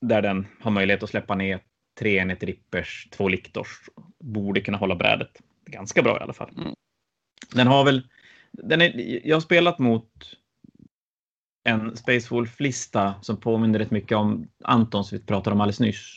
där 0.00 0.22
den 0.22 0.46
har 0.60 0.70
möjlighet 0.70 1.02
att 1.02 1.10
släppa 1.10 1.34
ner 1.34 1.60
tre 1.98 2.18
enheter 2.18 2.46
rippers, 2.46 3.08
två 3.10 3.28
liktors. 3.28 3.80
Borde 4.24 4.60
kunna 4.60 4.78
hålla 4.78 4.94
brädet 4.94 5.42
ganska 5.66 6.02
bra 6.02 6.18
i 6.18 6.22
alla 6.22 6.32
fall. 6.32 6.50
Mm. 6.56 6.74
Den 7.54 7.66
har 7.66 7.84
väl, 7.84 8.08
den 8.52 8.80
är, 8.80 9.20
jag 9.28 9.36
har 9.36 9.40
spelat 9.40 9.78
mot 9.78 10.12
en 11.64 11.96
Space 11.96 12.34
Wolf-lista 12.34 13.14
som 13.22 13.36
påminner 13.36 13.78
rätt 13.78 13.90
mycket 13.90 14.16
om 14.18 14.48
Antons 14.64 15.12
vi 15.12 15.20
pratade 15.20 15.54
om 15.54 15.60
alldeles 15.60 15.80
nyss. 15.80 16.14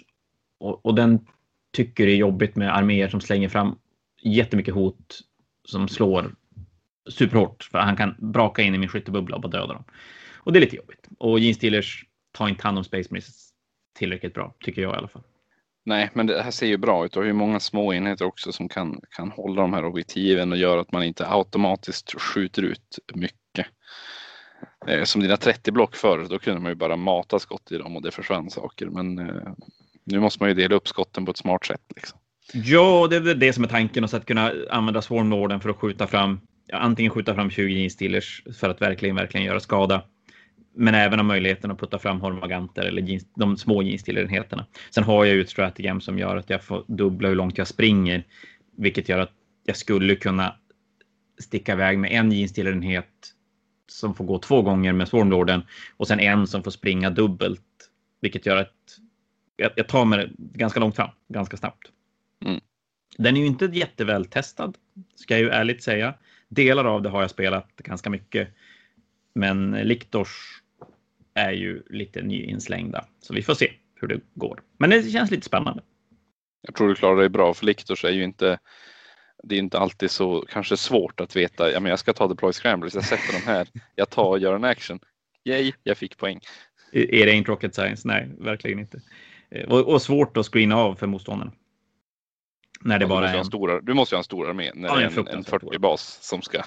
Och, 0.60 0.86
och 0.86 0.96
den 0.96 1.28
tycker 1.74 2.06
det 2.06 2.12
är 2.12 2.18
jobbigt 2.18 2.56
med 2.56 2.78
arméer 2.78 3.10
som 3.10 3.22
slänger 3.22 3.50
fram 3.50 3.78
jättemycket 4.22 4.74
hot 4.74 5.22
som 5.68 5.88
slår 5.88 6.36
superhårt. 7.10 7.64
För 7.64 7.80
han 7.80 7.98
kan 7.98 8.16
braka 8.20 8.62
in 8.62 8.76
i 8.76 8.78
min 8.78 8.90
skyttebubbla 8.90 9.36
och 9.36 9.42
bara 9.42 9.52
döda 9.52 9.74
dem. 9.74 9.84
Och 10.36 10.54
det 10.54 10.60
är 10.60 10.62
lite 10.62 10.76
jobbigt. 10.76 11.08
Och 11.18 11.40
Gene 11.40 11.54
Steelers 11.54 12.06
tar 12.32 12.48
inte 12.48 12.64
hand 12.64 12.78
om 12.78 12.84
Space 12.84 13.08
Marines 13.12 13.51
tillräckligt 14.02 14.34
bra, 14.34 14.54
tycker 14.60 14.82
jag 14.82 14.94
i 14.94 14.98
alla 14.98 15.08
fall. 15.08 15.24
Nej, 15.86 16.10
men 16.14 16.28
det 16.28 16.42
här 16.42 16.52
ser 16.52 16.68
ju 16.68 16.78
bra 16.78 17.06
ut 17.06 17.18
och 17.18 17.24
hur 17.24 17.34
många 17.34 17.60
små 17.60 17.94
enheter 17.94 18.26
också 18.26 18.52
som 18.52 18.70
kan, 18.70 19.02
kan 19.10 19.32
hålla 19.32 19.62
de 19.62 19.74
här 19.74 19.86
objektiven 19.86 20.52
och 20.52 20.58
göra 20.58 20.82
att 20.82 20.92
man 20.92 21.04
inte 21.04 21.28
automatiskt 21.28 22.22
skjuter 22.22 22.62
ut 22.62 23.00
mycket. 23.14 23.68
Eh, 24.88 25.04
som 25.04 25.22
dina 25.22 25.38
30 25.38 25.72
block 25.72 25.96
förr, 25.96 26.28
då 26.30 26.40
kunde 26.40 26.62
man 26.62 26.72
ju 26.72 26.76
bara 26.76 26.96
mata 26.96 27.40
skott 27.40 27.72
i 27.72 27.78
dem 27.78 27.96
och 27.96 28.02
det 28.02 28.12
försvann 28.12 28.50
saker. 28.50 28.86
Men 28.86 29.20
eh, 29.20 29.54
nu 30.04 30.20
måste 30.20 30.44
man 30.44 30.50
ju 30.50 30.56
dela 30.56 30.76
upp 30.76 30.88
skotten 30.88 31.26
på 31.26 31.32
ett 31.32 31.38
smart 31.38 31.66
sätt. 31.66 31.82
Liksom. 31.96 32.20
Ja, 32.54 33.08
det 33.10 33.16
är 33.16 33.20
väl 33.20 33.40
det 33.40 33.54
som 33.54 33.64
är 33.64 33.68
tanken, 33.68 34.04
att 34.04 34.26
kunna 34.26 34.52
använda 34.70 35.02
Swarmlorden 35.02 35.60
för 35.60 35.70
att 35.70 35.78
skjuta 35.78 36.08
fram, 36.08 36.40
antingen 36.74 37.12
skjuta 37.12 37.36
fram 37.36 37.50
20 37.50 37.84
instillers 37.84 38.44
för 38.60 38.70
att 38.70 38.82
verkligen, 38.82 39.16
verkligen 39.16 39.46
göra 39.46 39.60
skada 39.60 40.04
men 40.74 40.96
även 40.96 41.20
ha 41.20 41.24
möjligheten 41.24 41.72
att 41.72 41.80
putta 41.80 42.00
fram 42.00 42.22
hormaganter 42.22 42.84
eller 42.84 43.02
jeans, 43.02 43.26
de 43.36 43.58
små 43.58 43.82
jeansstillerenheterna. 43.82 44.66
Sen 44.90 45.04
har 45.04 45.26
jag 45.26 45.36
ju 45.36 45.42
ett 45.42 45.50
strategem 45.50 46.02
som 46.02 46.20
gör 46.20 46.38
att 46.38 46.50
jag 46.50 46.64
får 46.64 46.86
dubbla 46.88 47.28
hur 47.28 47.36
långt 47.36 47.58
jag 47.58 47.68
springer, 47.68 48.24
vilket 48.78 49.10
gör 49.10 49.20
att 49.20 49.34
jag 49.66 49.78
skulle 49.78 50.16
kunna 50.16 50.56
sticka 51.40 51.74
iväg 51.74 52.00
med 52.00 52.12
en 52.12 52.32
jeansstillerenhet 52.32 53.34
som 53.88 54.16
får 54.16 54.26
gå 54.26 54.40
två 54.40 54.62
gånger 54.62 54.94
med 54.94 55.08
Swarmlorden 55.08 55.64
och 55.98 56.08
sen 56.08 56.20
en 56.20 56.48
som 56.48 56.64
får 56.64 56.72
springa 56.72 57.10
dubbelt, 57.10 57.62
vilket 58.22 58.46
gör 58.46 58.58
att 58.58 59.00
jag, 59.56 59.72
jag 59.76 59.88
tar 59.88 60.06
mig 60.06 60.32
ganska 60.38 60.80
långt 60.80 60.96
fram, 60.96 61.10
ganska 61.28 61.58
snabbt. 61.58 61.92
Mm. 62.46 62.62
Den 63.18 63.38
är 63.38 63.42
ju 63.42 63.48
inte 63.48 63.66
jätteväl 63.66 64.26
testad, 64.26 64.78
ska 65.16 65.34
jag 65.34 65.42
ju 65.42 65.50
ärligt 65.50 65.84
säga. 65.84 66.14
Delar 66.50 66.86
av 66.86 67.02
det 67.02 67.10
har 67.10 67.22
jag 67.22 67.30
spelat 67.30 67.76
ganska 67.76 68.10
mycket, 68.10 68.50
men 69.34 69.72
Liktors 69.72 70.61
är 71.34 71.52
ju 71.52 71.84
lite 71.90 72.22
nyinslängda. 72.22 73.06
Så 73.22 73.34
vi 73.34 73.42
får 73.42 73.54
se 73.54 73.72
hur 73.96 74.08
det 74.08 74.20
går. 74.34 74.62
Men 74.78 74.90
det 74.90 75.12
känns 75.12 75.32
lite 75.32 75.46
spännande. 75.46 75.84
Jag 76.62 76.76
tror 76.76 76.88
du 76.88 76.96
klarar 76.96 77.18
dig 77.18 77.30
bra 77.30 77.54
för 77.54 77.66
Liktors 77.66 78.06
är 78.06 78.10
ju 78.10 78.24
inte 78.24 78.60
det 79.44 79.56
är 79.56 79.60
inte 79.60 79.80
alltid 79.80 80.12
så 80.12 80.46
kanske 80.50 80.78
svårt 80.78 81.20
att 81.20 81.36
veta. 81.36 81.72
Ja, 81.72 81.80
men 81.80 81.90
jag 81.90 82.00
ska 82.00 82.14
ta 82.14 82.28
deploy 82.28 82.54
scramblers. 82.54 82.96
Jag 82.96 83.06
sätter 83.06 83.34
dem 83.34 83.42
här. 83.46 83.68
Jag 83.96 84.10
tar 84.10 84.26
och 84.26 84.40
gör 84.40 84.56
en 84.56 84.64
action. 84.64 85.00
Yay, 85.44 85.72
jag 85.84 85.98
fick 85.98 86.18
poäng. 86.18 86.40
Är 86.92 87.26
det 87.26 87.32
inte 87.32 87.52
rocket 87.52 87.76
science? 87.76 88.08
Nej, 88.08 88.30
verkligen 88.40 88.80
inte. 88.80 89.02
Eh, 89.52 89.72
och, 89.72 89.94
och 89.94 90.02
svårt 90.02 90.38
att 90.38 90.46
screena 90.46 90.76
av 90.76 90.96
för 90.96 91.08
motståndarna. 91.08 91.52
När 92.82 93.00
det 93.00 93.04
ja, 93.04 93.10
bara 93.10 93.30
är 93.30 93.38
en... 93.38 93.46
Stora, 93.46 93.82
du 93.82 93.94
måste 93.94 94.16
ju 94.16 94.18
ha 94.18 94.20
en 94.20 94.24
stor 94.24 94.50
armé 94.50 94.72
när 94.76 94.88
ja, 94.90 94.96
det 94.96 95.04
är 95.04 95.20
en, 95.20 95.28
en 95.28 95.44
40 95.44 95.80
bas 95.80 96.20
som 96.22 96.42
ska 96.42 96.64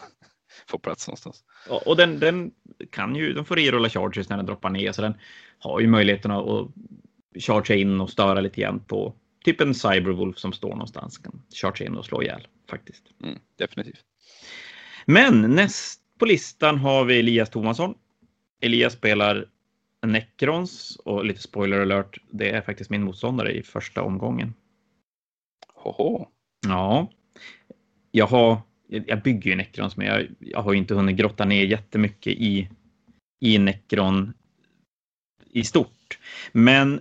få 0.67 0.79
plats 0.79 1.09
någonstans. 1.09 1.45
Och 1.87 1.97
den, 1.97 2.19
den 2.19 2.53
kan 2.91 3.17
ju, 3.17 3.33
de 3.33 3.45
får 3.45 3.57
rerolla 3.57 3.89
charges 3.89 4.29
när 4.29 4.37
den 4.37 4.47
droppar 4.47 4.71
ner 4.71 4.93
så 4.93 5.03
den 5.03 5.15
har 5.59 5.81
ju 5.81 5.87
möjligheten 5.87 6.31
att, 6.31 6.69
chargea 7.39 7.77
in 7.77 8.01
och 8.01 8.11
störa 8.11 8.41
lite 8.41 8.61
grann 8.61 8.81
på 8.81 9.15
typ 9.45 9.61
en 9.61 9.75
Cyberwolf 9.75 10.39
som 10.39 10.53
står 10.53 10.71
någonstans. 10.71 11.19
Kan 11.19 11.43
chargea 11.55 11.89
in 11.89 11.97
och 11.97 12.05
slå 12.05 12.23
ihjäl 12.23 12.47
faktiskt. 12.71 13.03
Mm, 13.23 13.39
definitivt. 13.57 14.05
Men 15.07 15.41
näst 15.41 16.01
på 16.19 16.25
listan 16.27 16.79
har 16.79 17.05
vi 17.05 17.19
Elias 17.19 17.51
Tomasson. 17.51 17.95
Elias 18.61 18.93
spelar 18.93 19.47
Necrons 20.07 20.97
och 20.97 21.25
lite 21.25 21.43
spoiler 21.43 21.81
alert. 21.81 22.19
Det 22.31 22.51
är 22.51 22.61
faktiskt 22.61 22.91
min 22.91 23.03
motståndare 23.03 23.53
i 23.53 23.63
första 23.63 24.03
omgången. 24.03 24.55
Hoho. 25.75 26.27
Ja. 26.67 27.11
Jag 28.11 28.27
har 28.27 28.61
jag 28.89 29.23
bygger 29.23 29.51
ju 29.51 29.57
Necrons, 29.57 29.97
men 29.97 30.07
jag, 30.07 30.27
jag 30.39 30.63
har 30.63 30.75
inte 30.75 30.95
hunnit 30.95 31.17
grotta 31.17 31.45
ner 31.45 31.65
jättemycket 31.65 32.33
i, 32.33 32.69
i 33.41 33.59
Necron 33.59 34.33
i 35.51 35.65
stort. 35.65 36.19
Men 36.53 37.01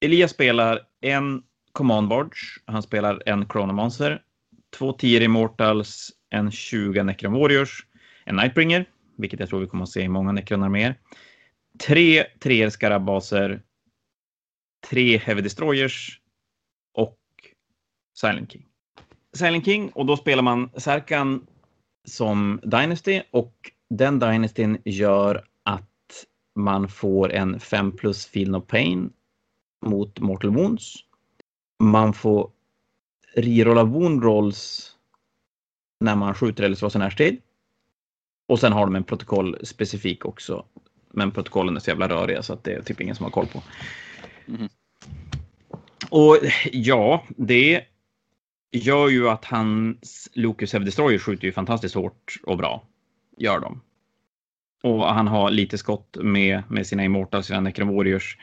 Elias 0.00 0.30
spelar 0.30 0.80
en 1.00 1.42
Command 1.72 2.08
Barge, 2.08 2.60
han 2.64 2.82
spelar 2.82 3.22
en 3.26 3.48
Chronomancer, 3.48 4.22
två 4.76 4.92
10 4.92 5.24
Immortals, 5.24 6.10
en 6.30 6.50
20 6.50 7.02
Necron 7.02 7.32
Warriors, 7.32 7.86
en 8.24 8.36
Nightbringer, 8.36 8.84
vilket 9.16 9.40
jag 9.40 9.48
tror 9.48 9.60
vi 9.60 9.66
kommer 9.66 9.82
att 9.82 9.90
se 9.90 10.02
i 10.02 10.08
många 10.08 10.32
Necron-arméer, 10.32 10.94
tre 11.86 12.24
treer 12.24 12.70
Skarabbaser, 12.70 13.62
tre 14.88 15.18
Heavy 15.18 15.42
Destroyers 15.42 16.20
och 16.94 17.18
Silent 18.20 18.52
King. 18.52 18.67
Silent 19.38 19.64
King 19.64 19.88
och 19.88 20.06
då 20.06 20.16
spelar 20.16 20.42
man 20.42 20.70
Serkan 20.76 21.46
som 22.04 22.60
Dynasty 22.62 23.22
och 23.30 23.70
den 23.90 24.18
Dynastyn 24.18 24.78
gör 24.84 25.44
att 25.62 26.26
man 26.54 26.88
får 26.88 27.32
en 27.32 27.60
5 27.60 27.92
plus 27.92 28.26
Feel 28.26 28.50
No 28.50 28.60
Pain 28.60 29.12
mot 29.86 30.20
Mortal 30.20 30.50
Wounds. 30.50 30.94
Man 31.78 32.14
får 32.14 32.50
rerolla 33.34 33.84
Wound 33.84 34.22
Rolls 34.22 34.92
när 36.00 36.16
man 36.16 36.34
skjuter 36.34 36.64
eller 36.64 36.76
slår 36.76 36.88
sin 36.88 37.00
närstrid. 37.00 37.40
Och 38.46 38.60
sen 38.60 38.72
har 38.72 38.86
de 38.86 38.96
en 38.96 39.04
protokollspecifik 39.04 40.24
också. 40.24 40.64
Men 41.10 41.30
protokollen 41.30 41.76
är 41.76 41.80
så 41.80 41.90
jävla 41.90 42.08
röriga 42.08 42.42
så 42.42 42.52
att 42.52 42.64
det 42.64 42.72
är 42.72 42.82
typ 42.82 43.00
ingen 43.00 43.14
som 43.14 43.24
har 43.24 43.30
koll 43.30 43.46
på. 43.46 43.62
Mm. 44.48 44.68
Och 46.10 46.38
ja, 46.72 47.24
det 47.28 47.84
gör 48.72 49.08
ju 49.08 49.28
att 49.28 49.44
hans 49.44 50.28
Lucas 50.34 50.72
Heavy 50.72 50.84
Destroyer 50.84 51.18
skjuter 51.18 51.44
ju 51.44 51.52
fantastiskt 51.52 51.94
hårt 51.94 52.40
och 52.42 52.56
bra. 52.56 52.84
Gör 53.36 53.60
de. 53.60 53.80
Och 54.82 55.14
han 55.14 55.26
har 55.26 55.50
lite 55.50 55.78
skott 55.78 56.16
med, 56.20 56.62
med 56.68 56.86
sina 56.86 57.04
Immortals, 57.04 57.46
sina 57.46 57.60
Necron 57.60 57.96
Warriors. 57.96 58.38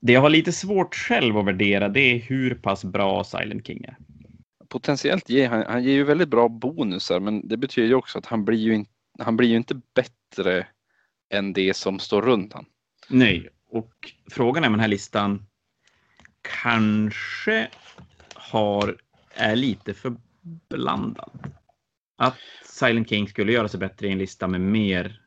Det 0.00 0.12
jag 0.12 0.20
har 0.20 0.30
lite 0.30 0.52
svårt 0.52 0.94
själv 0.94 1.38
att 1.38 1.46
värdera 1.46 1.88
det 1.88 2.00
är 2.00 2.18
hur 2.18 2.54
pass 2.54 2.84
bra 2.84 3.24
Silent 3.24 3.66
King 3.66 3.84
är. 3.84 3.96
Potentiellt 4.68 5.30
ger 5.30 5.48
han, 5.48 5.64
han 5.66 5.84
ger 5.84 5.92
ju 5.92 6.04
väldigt 6.04 6.28
bra 6.28 6.48
bonusar 6.48 7.20
men 7.20 7.48
det 7.48 7.56
betyder 7.56 7.88
ju 7.88 7.94
också 7.94 8.18
att 8.18 8.26
han 8.26 8.44
blir 8.44 8.58
ju, 8.58 8.74
in, 8.74 8.86
han 9.18 9.36
blir 9.36 9.48
ju 9.48 9.56
inte 9.56 9.80
bättre 9.94 10.66
än 11.30 11.52
det 11.52 11.76
som 11.76 11.98
står 11.98 12.22
runt 12.22 12.52
han. 12.52 12.66
Nej, 13.08 13.48
och 13.70 14.12
frågan 14.30 14.64
är 14.64 14.68
med 14.68 14.78
den 14.78 14.80
här 14.80 14.88
listan 14.88 15.46
kanske 16.62 17.68
har, 18.34 18.96
är 19.34 19.56
lite 19.56 19.94
för 19.94 20.16
blandad. 20.68 21.54
Att 22.16 22.38
Silent 22.64 23.08
King 23.08 23.28
skulle 23.28 23.52
göra 23.52 23.68
sig 23.68 23.80
bättre 23.80 24.06
i 24.06 24.12
en 24.12 24.18
lista 24.18 24.48
med 24.48 24.60
mer, 24.60 25.20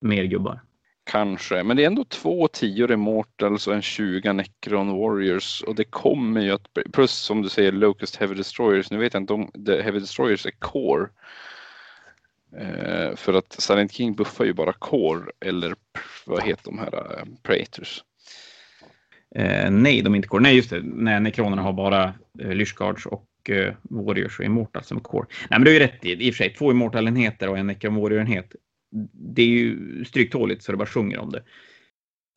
mer 0.00 0.24
gubbar. 0.24 0.60
Kanske, 1.04 1.62
men 1.62 1.76
det 1.76 1.82
är 1.82 1.86
ändå 1.86 2.04
två 2.04 2.48
10 2.48 2.92
Immortals 2.92 3.66
och 3.66 3.74
en 3.74 3.82
20 3.82 4.32
Necron 4.32 4.98
Warriors 4.98 5.62
och 5.62 5.74
det 5.74 5.84
kommer 5.84 6.40
ju 6.40 6.50
att, 6.50 6.68
plus 6.92 7.12
som 7.12 7.42
du 7.42 7.48
säger 7.48 7.72
Locust 7.72 8.16
Heavy 8.16 8.34
Destroyers, 8.34 8.90
nu 8.90 8.98
vet 8.98 9.14
jag 9.14 9.22
inte 9.22 9.32
om 9.32 9.50
The 9.66 9.82
Heavy 9.82 10.00
Destroyers 10.00 10.46
är 10.46 10.50
Core. 10.50 11.08
Eh, 12.56 13.16
för 13.16 13.34
att 13.34 13.52
Silent 13.52 13.92
King 13.92 14.14
buffar 14.14 14.44
ju 14.44 14.52
bara 14.52 14.72
Core 14.72 15.30
eller 15.40 15.74
vad 16.26 16.42
heter 16.42 16.64
de 16.64 16.78
här 16.78 16.94
uh, 16.94 17.24
Praetors? 17.42 18.02
Eh, 19.34 19.70
nej, 19.70 20.02
de 20.02 20.12
är 20.12 20.16
inte 20.16 20.28
Core. 20.28 20.42
Nej, 20.42 20.56
just 20.56 20.70
det. 20.70 20.82
Nej, 20.82 21.20
Necronerna 21.20 21.62
har 21.62 21.72
bara 21.72 22.14
eh, 22.40 22.54
Lyshguards 22.54 23.06
och 23.06 23.26
eh, 23.50 23.74
Warriors 23.82 24.38
och 24.38 24.44
Immortals 24.44 24.86
som 24.86 25.00
Core. 25.00 25.26
Nej, 25.50 25.58
men 25.58 25.64
du 25.64 25.72
ju 25.72 25.78
rätt 25.78 26.04
i, 26.04 26.12
i 26.12 26.30
och 26.30 26.34
för 26.34 26.44
sig. 26.44 26.54
Två 26.54 26.70
Immortal-enheter 26.70 27.48
och 27.48 27.58
en 27.58 27.66
Necron 27.66 27.94
Warrior-enhet 27.96 28.54
det 29.12 29.42
är 29.42 29.46
ju 29.46 30.04
stryktåligt 30.04 30.62
så 30.62 30.72
det 30.72 30.78
bara 30.78 30.86
sjunger 30.86 31.18
om 31.18 31.30
det. 31.30 31.42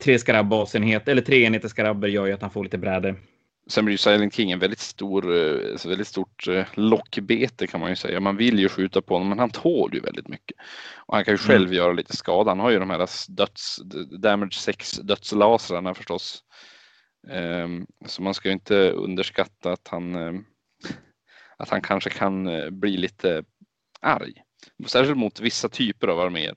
Tre 0.03 0.19
skarabbasenheter, 0.19 1.11
eller 1.11 1.21
tre 1.21 1.43
enheter 1.43 1.67
skarabber 1.67 2.07
gör 2.07 2.25
ju 2.25 2.33
att 2.33 2.41
han 2.41 2.51
får 2.51 2.63
lite 2.63 2.77
bräde. 2.77 3.15
Sen 3.67 3.85
blir 3.85 3.93
ju 3.93 3.97
Silent 3.97 4.33
King 4.33 4.51
en 4.51 4.59
väldigt 4.59 4.79
stor, 4.79 5.35
eh, 5.35 5.87
väldigt 5.87 6.07
stort 6.07 6.47
eh, 6.47 6.65
lockbete 6.73 7.67
kan 7.67 7.79
man 7.79 7.89
ju 7.89 7.95
säga. 7.95 8.19
Man 8.19 8.37
vill 8.37 8.59
ju 8.59 8.69
skjuta 8.69 9.01
på 9.01 9.13
honom 9.13 9.29
men 9.29 9.39
han 9.39 9.49
tål 9.49 9.93
ju 9.93 9.99
väldigt 9.99 10.27
mycket. 10.27 10.57
Och 10.95 11.15
han 11.15 11.25
kan 11.25 11.33
ju 11.33 11.37
mm. 11.37 11.47
själv 11.47 11.65
mm. 11.65 11.77
göra 11.77 11.93
lite 11.93 12.17
skada. 12.17 12.51
Han 12.51 12.59
har 12.59 12.69
ju 12.69 12.79
de 12.79 12.89
här 12.89 13.07
döds, 13.29 13.79
damage 14.21 14.53
6 14.53 14.91
dödslasrarna 14.91 15.93
förstås. 15.93 16.43
Um, 17.27 17.87
så 18.05 18.21
man 18.21 18.33
ska 18.33 18.49
ju 18.49 18.53
inte 18.53 18.91
underskatta 18.91 19.71
att 19.71 19.87
han, 19.87 20.15
um, 20.15 20.45
att 21.57 21.69
han 21.69 21.81
kanske 21.81 22.09
kan 22.09 22.47
uh, 22.47 22.69
bli 22.69 22.97
lite 22.97 23.43
arg. 24.01 24.33
Särskilt 24.87 25.17
mot 25.17 25.39
vissa 25.39 25.69
typer 25.69 26.07
av 26.07 26.19
arméer. 26.19 26.55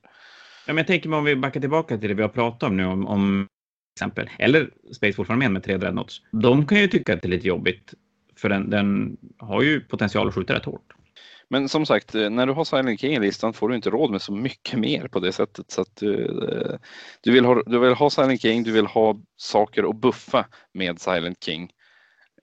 Ja, 0.66 0.72
men 0.72 0.76
jag 0.76 0.86
tänker 0.86 1.08
mig 1.08 1.18
om 1.18 1.24
vi 1.24 1.36
backar 1.36 1.60
tillbaka 1.60 1.98
till 1.98 2.08
det 2.08 2.14
vi 2.14 2.22
har 2.22 2.28
pratat 2.28 2.62
om 2.62 2.76
nu 2.76 2.84
om, 2.84 3.06
om 3.06 3.48
exempel, 3.96 4.30
eller 4.38 4.70
Space 4.92 5.16
Wolf-armén 5.16 5.52
med 5.52 5.64
tre 5.64 5.76
dreadnoughts. 5.76 6.22
De 6.32 6.66
kan 6.66 6.80
ju 6.80 6.88
tycka 6.88 7.14
att 7.14 7.22
det 7.22 7.28
är 7.28 7.30
lite 7.30 7.48
jobbigt 7.48 7.94
för 8.36 8.48
den, 8.48 8.70
den 8.70 9.16
har 9.38 9.62
ju 9.62 9.80
potential 9.80 10.28
att 10.28 10.34
skjuta 10.34 10.54
rätt 10.54 10.64
hårt. 10.64 10.92
Men 11.50 11.68
som 11.68 11.86
sagt, 11.86 12.14
eh, 12.14 12.30
när 12.30 12.46
du 12.46 12.52
har 12.52 12.64
Silent 12.64 13.00
King 13.00 13.14
i 13.14 13.20
listan 13.20 13.52
får 13.52 13.68
du 13.68 13.76
inte 13.76 13.90
råd 13.90 14.10
med 14.10 14.22
så 14.22 14.32
mycket 14.32 14.78
mer 14.78 15.08
på 15.08 15.20
det 15.20 15.32
sättet. 15.32 15.70
Så 15.70 15.80
att 15.80 15.96
du, 15.96 16.24
eh, 16.48 16.78
du, 17.22 17.32
vill 17.32 17.44
ha, 17.44 17.62
du 17.66 17.78
vill 17.78 17.94
ha 17.94 18.10
Silent 18.10 18.42
King, 18.42 18.62
du 18.62 18.72
vill 18.72 18.86
ha 18.86 19.20
saker 19.36 19.90
att 19.90 19.96
buffa 19.96 20.46
med 20.74 21.00
Silent 21.00 21.44
King. 21.44 21.70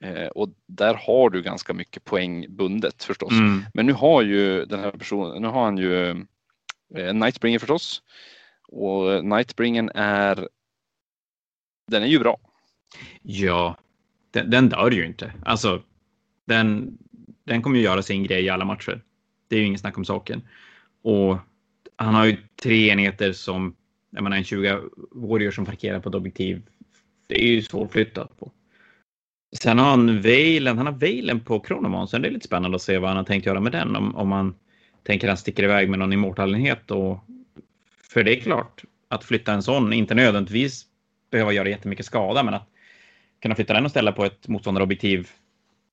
Eh, 0.02 0.28
och 0.28 0.50
där 0.66 0.94
har 0.94 1.30
du 1.30 1.42
ganska 1.42 1.74
mycket 1.74 2.04
poäng 2.04 2.46
bundet 2.50 3.04
förstås. 3.04 3.32
Mm. 3.32 3.66
Men 3.74 3.86
nu 3.86 3.94
har 3.94 4.22
ju 4.22 4.66
den 4.66 4.80
här 4.80 4.92
personen, 4.92 5.42
nu 5.42 5.48
har 5.48 5.64
han 5.64 5.78
ju 5.78 6.10
eh, 6.96 7.14
Nightbringer 7.14 7.60
förstås. 7.60 8.04
Och 8.68 9.26
Nightbringen 9.26 9.92
är, 9.96 10.48
den 11.88 12.04
är 12.04 12.08
ju 12.08 12.20
bra. 12.20 12.38
Ja, 13.22 13.78
den, 14.32 14.50
den 14.50 14.70
dör 14.70 14.92
ju 14.92 15.06
inte. 15.06 15.34
Alltså, 15.46 15.82
den, 16.46 16.98
den 17.44 17.62
kommer 17.62 17.78
ju 17.78 17.84
göra 17.84 18.02
sin 18.02 18.24
grej 18.24 18.44
i 18.44 18.50
alla 18.50 18.66
matcher. 18.66 19.04
Det 19.48 19.56
är 19.56 19.60
ju 19.60 19.66
ingen 19.66 19.80
snack 19.80 19.98
om 19.98 20.06
saken. 20.06 20.42
Och 21.02 21.38
han 21.96 22.16
har 22.16 22.26
ju 22.26 22.38
tre 22.62 22.90
enheter 22.90 23.32
som, 23.32 23.76
jag 24.10 24.24
menar 24.24 24.38
en 24.38 24.44
20 24.44 24.82
Warrior 25.12 25.52
som 25.52 25.66
parkerar 25.66 26.00
på 26.00 26.10
ett 26.10 26.16
objektiv. 26.16 26.62
Det 27.28 27.44
är 27.44 27.48
ju 27.48 27.62
svårflyttat 27.62 28.40
på. 28.40 28.52
Sen 29.62 29.80
har 29.80 29.90
han 29.90 30.22
Valen, 30.22 30.78
han 30.78 30.86
har 30.86 30.94
Valen 30.94 31.40
på 31.40 31.60
Kronomansen. 31.60 32.22
Det 32.22 32.28
är 32.28 32.32
lite 32.32 32.48
spännande 32.48 32.76
att 32.76 32.82
se 32.82 32.98
vad 32.98 33.10
han 33.10 33.18
har 33.18 33.24
tänkt 33.24 33.46
göra 33.46 33.60
med 33.60 33.72
den. 33.72 33.96
Om, 33.96 34.16
om 34.16 34.28
man 34.28 34.56
tänker 35.04 35.28
att 35.28 35.32
han 35.32 35.38
sticker 35.38 35.64
iväg 35.64 35.90
med 35.90 36.00
någon 36.00 36.14
immortalenhet. 36.14 36.92
Och, 36.92 37.20
för 38.12 38.24
det 38.24 38.38
är 38.38 38.40
klart, 38.40 38.84
att 39.08 39.24
flytta 39.24 39.54
en 39.54 39.64
sån, 39.64 39.94
inte 39.94 40.16
nödvändigtvis 40.16 40.86
behöva 41.32 41.54
göra 41.54 41.70
jättemycket 41.70 42.06
skada, 42.06 42.44
men 42.44 42.54
att 42.54 42.70
kunna 43.42 43.56
flytta 43.56 43.74
den 43.74 43.86
och 43.86 43.92
ställa 43.92 44.12
på 44.12 44.26
ett 44.26 44.48
motståndarobjektiv 44.48 45.30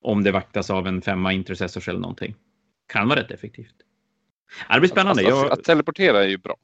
om 0.01 0.23
det 0.23 0.31
vaktas 0.31 0.69
av 0.69 0.87
en 0.87 1.01
femma 1.01 1.33
intercessors 1.33 1.87
eller 1.87 1.99
någonting. 1.99 2.35
Kan 2.87 3.07
vara 3.07 3.19
rätt 3.19 3.31
effektivt. 3.31 3.75
Det 4.73 4.79
blir 4.79 4.89
spännande. 4.89 5.25
Alltså, 5.25 5.45
jag... 5.45 5.51
Att 5.51 5.63
teleportera 5.63 6.23
är 6.23 6.27
ju 6.27 6.37
bra. 6.37 6.55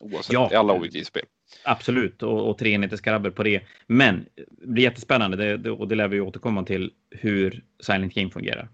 Oavsett 0.00 0.32
ja, 0.32 0.48
i 0.52 0.54
alla 0.54 0.72
objektivspel. 0.72 1.22
Absolut, 1.64 2.22
och, 2.22 2.50
och 2.50 2.58
tre 2.58 2.70
enheter 2.72 3.30
på 3.30 3.42
det. 3.42 3.62
Men 3.86 4.26
det 4.34 4.66
blir 4.66 4.82
jättespännande 4.82 5.36
det, 5.36 5.56
det, 5.56 5.70
och 5.70 5.88
det 5.88 5.94
lär 5.94 6.08
vi 6.08 6.20
återkomma 6.20 6.64
till 6.64 6.92
hur 7.10 7.64
Silent 7.80 8.14
Game 8.14 8.30
fungerar. 8.30 8.68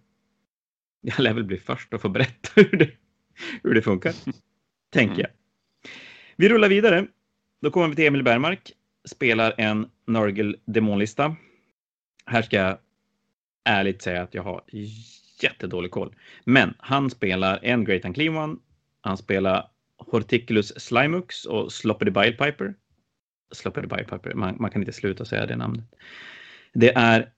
Jag 1.01 1.21
lär 1.21 1.33
väl 1.33 1.45
bli 1.45 1.57
först 1.57 1.95
och 1.95 2.01
få 2.01 2.09
berätta 2.09 2.51
hur 2.55 2.79
det, 2.79 2.91
hur 3.62 3.75
det 3.75 3.83
funkar. 3.83 4.14
Tänker 4.91 5.14
mm. 5.14 5.21
jag. 5.21 5.31
Vi 6.37 6.49
rullar 6.49 6.69
vidare. 6.69 7.07
Då 7.61 7.71
kommer 7.71 7.88
vi 7.88 7.95
till 7.95 8.07
Emil 8.07 8.23
Bergmark. 8.23 8.73
Spelar 9.05 9.55
en 9.59 9.87
Nurgle 10.07 10.55
demonlista. 10.64 11.37
Här 12.27 12.43
ska 12.43 12.57
jag 12.57 12.79
ärligt 13.64 14.03
säga 14.03 14.23
att 14.23 14.35
jag 14.35 14.43
har 14.43 14.62
jättedålig 15.43 15.91
koll. 15.91 16.14
Men 16.45 16.75
han 16.79 17.11
spelar 17.11 17.59
en 17.62 17.85
Great 17.85 18.05
Unclean 18.05 18.37
One. 18.37 18.57
Han 19.01 19.17
spelar 19.17 19.71
Horticulus 19.98 20.80
Slimux 20.80 21.44
och 21.44 21.72
Sloppity 21.72 22.11
Bilepiper. 22.11 22.74
Sloppity 23.54 23.87
Bilepiper, 23.87 24.34
man, 24.34 24.56
man 24.61 24.70
kan 24.70 24.82
inte 24.82 24.92
sluta 24.92 25.24
säga 25.24 25.46
det 25.46 25.56
namnet. 25.56 25.84
Det 26.72 26.92
är 26.96 27.32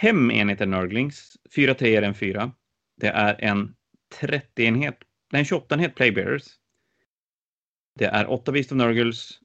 fem 0.00 0.30
enheter 0.30 0.66
Nurglings, 0.66 1.36
fyra 1.54 1.74
treor 1.74 2.02
en 2.02 2.14
fyra. 2.14 2.52
Det 2.96 3.08
är 3.08 3.36
en 3.44 3.76
30-enhet, 4.20 4.96
det 5.30 5.36
är 5.36 5.38
en 5.38 5.44
28-enhet 5.44 5.94
Playbearers. 5.94 6.46
Det 7.98 8.04
är 8.04 8.30
åtta 8.30 8.52
Beast 8.52 8.72
of 8.72 8.78
Nurgles, 8.78 9.38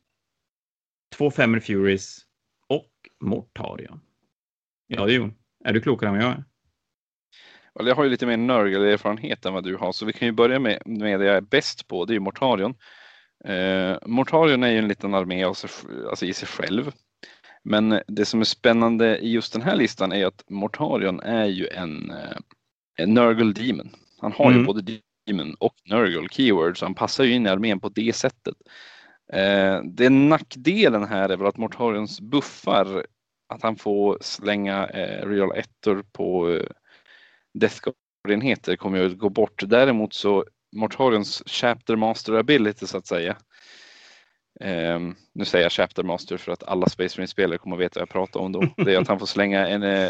två 1.16 1.32
femmer 1.32 1.60
Furies 1.60 2.26
och 2.68 2.92
Mortarion. 3.20 4.02
Ja, 4.88 5.10
jo. 5.10 5.32
Är 5.64 5.74
du 5.74 5.82
klokare 5.82 6.10
än 6.10 6.16
vad 6.16 6.24
jag 6.24 6.32
är? 6.32 6.44
Jag 7.80 7.96
har 7.96 8.04
ju 8.04 8.10
lite 8.10 8.26
mer 8.26 8.38
Nurgle-erfarenhet 8.38 9.46
än 9.46 9.54
vad 9.54 9.64
du 9.64 9.76
har, 9.76 9.92
så 9.92 10.06
vi 10.06 10.14
kan 10.14 10.28
ju 10.28 10.32
börja 10.32 10.60
med, 10.60 10.82
med 10.86 11.20
det 11.20 11.26
jag 11.26 11.36
är 11.36 11.42
bäst 11.42 11.88
på, 11.88 12.06
det 12.06 12.12
är 12.12 12.16
ju 12.16 12.20
Mortarion. 12.20 12.76
Eh, 13.46 13.98
Mortarion 14.06 14.64
är 14.64 14.70
ju 14.72 14.78
en 14.78 14.88
liten 14.88 15.14
armé 15.14 15.44
alltså, 15.44 15.68
alltså 16.10 16.26
i 16.26 16.34
sig 16.34 16.48
själv. 16.48 16.92
Men 17.64 18.02
det 18.08 18.26
som 18.26 18.40
är 18.40 18.46
spännande 18.46 19.18
i 19.18 19.32
just 19.32 19.54
den 19.54 19.62
här 19.62 19.76
listan 19.76 20.12
är 20.12 20.26
att 20.26 20.44
Mortarion 20.50 21.20
är 21.20 21.46
ju 21.46 21.68
en, 21.68 22.12
eh, 22.12 22.38
en 22.98 23.14
Nurgle 23.14 23.54
Demon. 23.54 23.90
Han 24.22 24.32
har 24.32 24.46
mm. 24.46 24.60
ju 24.60 24.66
både 24.66 25.00
Demon 25.28 25.56
och 25.60 25.76
Nurgle 25.90 26.28
keywords, 26.32 26.80
så 26.80 26.86
han 26.86 26.96
passar 26.96 27.24
ju 27.24 27.34
in 27.34 27.46
i 27.46 27.50
armén 27.50 27.80
på 27.80 27.90
det 27.90 28.16
sättet. 28.16 28.56
Eh, 29.34 29.82
det 29.84 30.10
nackdelen 30.10 31.04
här 31.04 31.30
är 31.30 31.38
väl 31.38 31.48
att 31.48 31.58
Mortarions 31.58 32.22
buffar, 32.22 33.06
att 33.48 33.64
han 33.64 33.76
får 33.76 34.18
slänga 34.22 34.88
eh, 34.88 35.28
Real 35.28 35.52
ettor 35.56 36.06
på 36.12 36.50
eh, 36.50 36.66
Death 37.60 37.80
Guard-enheter 38.24 38.76
kommer 38.76 39.00
ju 39.00 39.06
att 39.06 39.18
gå 39.18 39.30
bort. 39.30 39.64
Däremot 39.66 40.14
så 40.14 40.46
Mortarions 40.76 41.44
Chapter 41.46 41.96
Master 41.96 42.34
Ability 42.34 42.86
så 42.88 42.98
att 42.98 43.08
säga. 43.08 43.38
Um, 44.60 45.16
nu 45.34 45.46
säger 45.46 45.66
jag 45.66 45.72
Chapter 45.72 46.04
Master 46.04 46.38
för 46.38 46.52
att 46.52 46.64
alla 46.64 46.90
Space 46.90 47.18
Marine-spelare 47.18 47.58
kommer 47.58 47.76
att 47.76 47.82
veta 47.82 48.00
vad 48.00 48.02
jag 48.02 48.10
pratar 48.10 48.40
om 48.40 48.52
då. 48.52 48.74
Det 48.84 48.94
är 48.94 49.02
att 49.02 49.08
han 49.08 49.20
får 49.20 49.26
slänga 49.26 49.68
en 49.68 49.84
uh, 49.84 50.10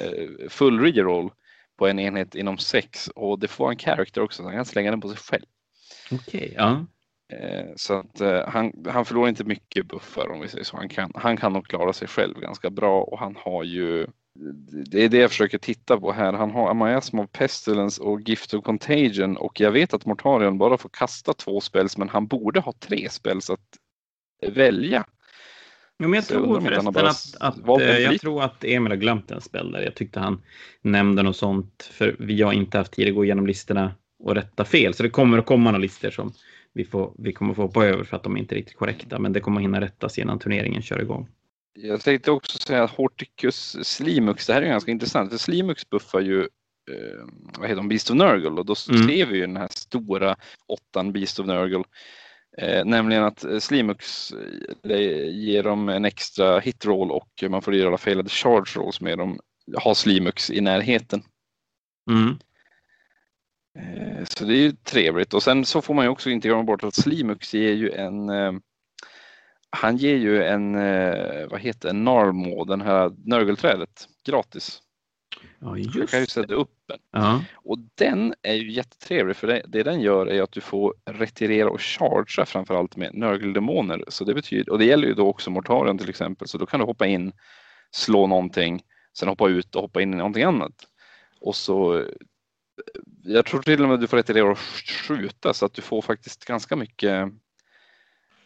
full 0.49 0.79
reroll 0.79 1.31
på 1.77 1.87
en 1.87 1.99
enhet 1.99 2.35
inom 2.35 2.57
sex 2.57 3.07
och 3.07 3.39
det 3.39 3.47
får 3.47 3.71
en 3.71 3.77
character 3.77 4.21
också, 4.21 4.43
så 4.43 4.49
han 4.49 4.57
kan 4.57 4.65
slänga 4.65 4.91
den 4.91 5.01
på 5.01 5.09
sig 5.09 5.17
själv. 5.17 5.45
Okej, 6.11 6.17
okay, 6.27 6.53
ja. 6.55 6.85
Uh, 7.33 7.73
så 7.75 7.93
att 7.93 8.21
uh, 8.21 8.47
han, 8.47 8.73
han 8.87 9.05
förlorar 9.05 9.29
inte 9.29 9.43
mycket 9.43 9.87
buffar 9.87 10.31
om 10.31 10.39
vi 10.39 10.47
säger 10.47 10.63
så. 10.63 10.77
Han 10.77 10.89
kan, 10.89 11.11
han 11.15 11.37
kan 11.37 11.53
nog 11.53 11.67
klara 11.67 11.93
sig 11.93 12.07
själv 12.07 12.39
ganska 12.39 12.69
bra 12.69 13.01
och 13.01 13.19
han 13.19 13.35
har 13.35 13.63
ju 13.63 14.07
det 14.69 15.03
är 15.03 15.09
det 15.09 15.17
jag 15.17 15.29
försöker 15.29 15.57
titta 15.57 15.99
på 15.99 16.11
här. 16.11 16.33
Han 16.33 16.51
har 16.51 16.69
Amayasm 16.69 17.19
of 17.19 17.31
Pestilence 17.31 18.01
och 18.01 18.21
Gift 18.21 18.53
of 18.53 18.63
Contagion 18.63 19.37
och 19.37 19.59
jag 19.59 19.71
vet 19.71 19.93
att 19.93 20.05
Mortarion 20.05 20.57
bara 20.57 20.77
får 20.77 20.89
kasta 20.89 21.33
två 21.33 21.61
spels 21.61 21.97
men 21.97 22.09
han 22.09 22.27
borde 22.27 22.59
ha 22.59 22.73
tre 22.79 23.09
spels 23.09 23.49
att 23.49 23.77
välja. 24.47 25.05
Ja, 25.97 26.07
men 26.07 26.13
jag 26.13 26.25
tror 26.25 26.61
förresten 26.61 26.87
att, 27.39 27.57
att 27.67 27.81
eh, 27.81 27.99
jag 27.99 28.21
tror 28.21 28.43
att 28.43 28.63
Emil 28.63 28.91
har 28.91 28.97
glömt 28.97 29.31
en 29.31 29.41
spel 29.41 29.71
där. 29.71 29.81
Jag 29.81 29.95
tyckte 29.95 30.19
han 30.19 30.41
nämnde 30.81 31.23
något 31.23 31.37
sånt 31.37 31.89
för 31.91 32.15
vi 32.19 32.41
har 32.41 32.53
inte 32.53 32.77
haft 32.77 32.91
tid 32.91 33.07
att 33.07 33.15
gå 33.15 33.25
igenom 33.25 33.47
listorna 33.47 33.93
och 34.19 34.35
rätta 34.35 34.65
fel. 34.65 34.93
Så 34.93 35.03
det 35.03 35.09
kommer 35.09 35.37
att 35.37 35.45
komma 35.45 35.71
några 35.71 35.81
listor 35.81 36.09
som 36.09 36.33
vi, 36.73 36.85
får, 36.85 37.13
vi 37.17 37.33
kommer 37.33 37.53
få 37.53 37.61
hoppa 37.61 37.85
över 37.85 38.03
för 38.03 38.17
att 38.17 38.23
de 38.23 38.37
inte 38.37 38.55
är 38.55 38.57
riktigt 38.57 38.77
korrekta. 38.77 39.19
Men 39.19 39.33
det 39.33 39.39
kommer 39.39 39.57
att 39.61 39.63
hinna 39.63 39.81
rättas 39.81 40.17
innan 40.17 40.39
turneringen 40.39 40.81
kör 40.81 41.01
igång. 41.01 41.27
Jag 41.77 42.01
tänkte 42.01 42.31
också 42.31 42.57
säga 42.57 42.83
att 42.83 42.91
Horticus 42.91 43.77
Slimux, 43.87 44.47
det 44.47 44.53
här 44.53 44.61
är 44.61 44.67
ganska 44.67 44.91
intressant 44.91 45.31
för 45.31 45.37
Slimux 45.37 45.89
buffar 45.89 46.19
ju 46.21 46.41
eh, 46.91 47.25
vad 47.57 47.69
heter 47.69 47.75
de, 47.75 47.87
Beast 47.87 48.09
of 48.09 48.17
Nurgle 48.17 48.49
och 48.49 48.65
då 48.65 48.75
mm. 48.89 49.07
ser 49.07 49.25
vi 49.25 49.35
ju 49.35 49.41
den 49.41 49.57
här 49.57 49.67
stora 49.71 50.35
åttan 50.67 51.13
Beast 51.13 51.39
of 51.39 51.47
Nurgle. 51.47 51.83
Eh, 52.57 52.85
nämligen 52.85 53.23
att 53.23 53.43
eh, 53.43 53.59
Slimux 53.59 54.31
eh, 54.83 55.29
ger 55.29 55.63
dem 55.63 55.89
en 55.89 56.05
extra 56.05 56.59
hit 56.59 56.85
roll 56.85 57.11
och 57.11 57.43
man 57.49 57.61
får 57.61 57.75
göra 57.75 57.97
failade 57.97 58.29
charge 58.29 58.79
rolls 58.79 59.01
med 59.01 59.17
dem. 59.17 59.39
Har 59.77 59.93
Slimux 59.93 60.49
i 60.51 60.61
närheten. 60.61 61.23
Mm. 62.11 62.37
Eh, 63.79 64.23
så 64.23 64.45
det 64.45 64.53
är 64.53 64.61
ju 64.61 64.71
trevligt 64.71 65.33
och 65.33 65.43
sen 65.43 65.65
så 65.65 65.81
får 65.81 65.93
man 65.93 66.05
ju 66.05 66.09
också 66.09 66.29
inte 66.29 66.47
glömma 66.47 66.63
bort 66.63 66.83
att 66.83 66.95
Slimux 66.95 67.53
ger 67.53 67.73
ju 67.73 67.91
en 67.91 68.29
eh, 68.29 68.51
han 69.75 69.97
ger 69.97 70.15
ju 70.15 70.43
en, 70.43 70.75
eh, 70.75 71.47
vad 71.49 71.59
heter 71.59 71.89
det, 71.89 71.93
Narmo, 71.93 72.65
den 72.65 72.81
här 72.81 73.11
nörgelträdet, 73.25 74.07
gratis. 74.25 74.81
Ja, 75.59 75.77
just 75.77 75.93
du 75.93 76.07
kan 76.07 76.19
ju 76.19 76.25
sätta 76.25 76.53
upp 76.53 76.71
den. 76.87 76.97
Ja. 77.11 77.43
Och 77.55 77.77
den 77.95 78.33
är 78.41 78.53
ju 78.53 78.71
jättetrevlig 78.71 79.35
för 79.35 79.47
det, 79.47 79.61
det 79.67 79.83
den 79.83 80.01
gör 80.01 80.27
är 80.27 80.41
att 80.41 80.51
du 80.51 80.61
får 80.61 80.93
retirera 81.05 81.69
och 81.69 81.81
chargea 81.81 82.45
framförallt 82.45 82.95
med 82.95 83.13
nörgeldemoner. 83.13 84.03
Så 84.07 84.23
det 84.23 84.33
betyder, 84.33 84.71
och 84.71 84.79
det 84.79 84.85
gäller 84.85 85.07
ju 85.07 85.13
då 85.13 85.27
också 85.27 85.51
Mortarion 85.51 85.97
till 85.97 86.09
exempel, 86.09 86.47
så 86.47 86.57
då 86.57 86.65
kan 86.65 86.79
du 86.79 86.85
hoppa 86.85 87.05
in, 87.05 87.31
slå 87.91 88.27
någonting, 88.27 88.81
sen 89.17 89.27
hoppa 89.27 89.49
ut 89.49 89.75
och 89.75 89.81
hoppa 89.81 90.01
in 90.01 90.13
i 90.13 90.17
någonting 90.17 90.43
annat. 90.43 90.75
Och 91.41 91.55
så 91.55 92.03
jag 93.23 93.45
tror 93.45 93.61
till 93.61 93.81
och 93.81 93.87
med 93.87 93.95
att 93.95 94.01
du 94.01 94.07
får 94.07 94.17
retirera 94.17 94.51
och 94.51 94.57
skjuta 95.07 95.53
så 95.53 95.65
att 95.65 95.73
du 95.73 95.81
får 95.81 96.01
faktiskt 96.01 96.45
ganska 96.45 96.75
mycket 96.75 97.29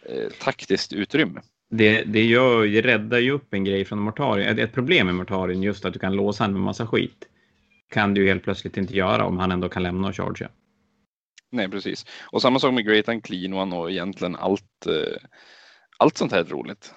eh, 0.06 0.30
taktiskt 0.40 0.94
utrymme. 0.94 1.42
Det, 1.70 2.04
det, 2.04 2.24
gör, 2.24 2.66
det 2.68 2.82
räddar 2.82 3.20
ju 3.20 3.32
upp 3.32 3.54
en 3.54 3.64
grej 3.64 3.86
från 3.86 4.00
Mortarion. 4.00 4.60
Ett 4.60 4.74
problem 4.74 5.06
med 5.06 5.16
Mortarion 5.16 5.62
just 5.62 5.86
att 5.86 5.94
du 5.94 6.00
kan 6.00 6.16
låsa 6.16 6.44
honom 6.44 6.54
med 6.54 6.66
massa 6.66 6.88
skit. 6.88 7.26
Kan 7.90 8.14
du 8.14 8.28
helt 8.28 8.44
plötsligt 8.44 8.78
inte 8.78 8.96
göra 8.96 9.26
om 9.26 9.38
han 9.38 9.52
ändå 9.52 9.70
kan 9.70 9.84
lämna 9.84 10.08
och 10.08 10.16
chargea. 10.16 10.50
Nej, 11.52 11.70
precis. 11.70 12.06
Och 12.32 12.42
samma 12.42 12.60
sak 12.60 12.74
med 12.74 12.86
Great 12.86 13.10
and 13.10 13.24
Clean 13.24 13.54
One 13.54 13.76
och 13.76 13.92
egentligen 13.92 14.36
allt, 14.36 14.86
eh, 14.88 15.18
allt 15.98 16.18
sånt 16.18 16.32
här 16.32 16.40
är 16.40 16.44
roligt. 16.44 16.94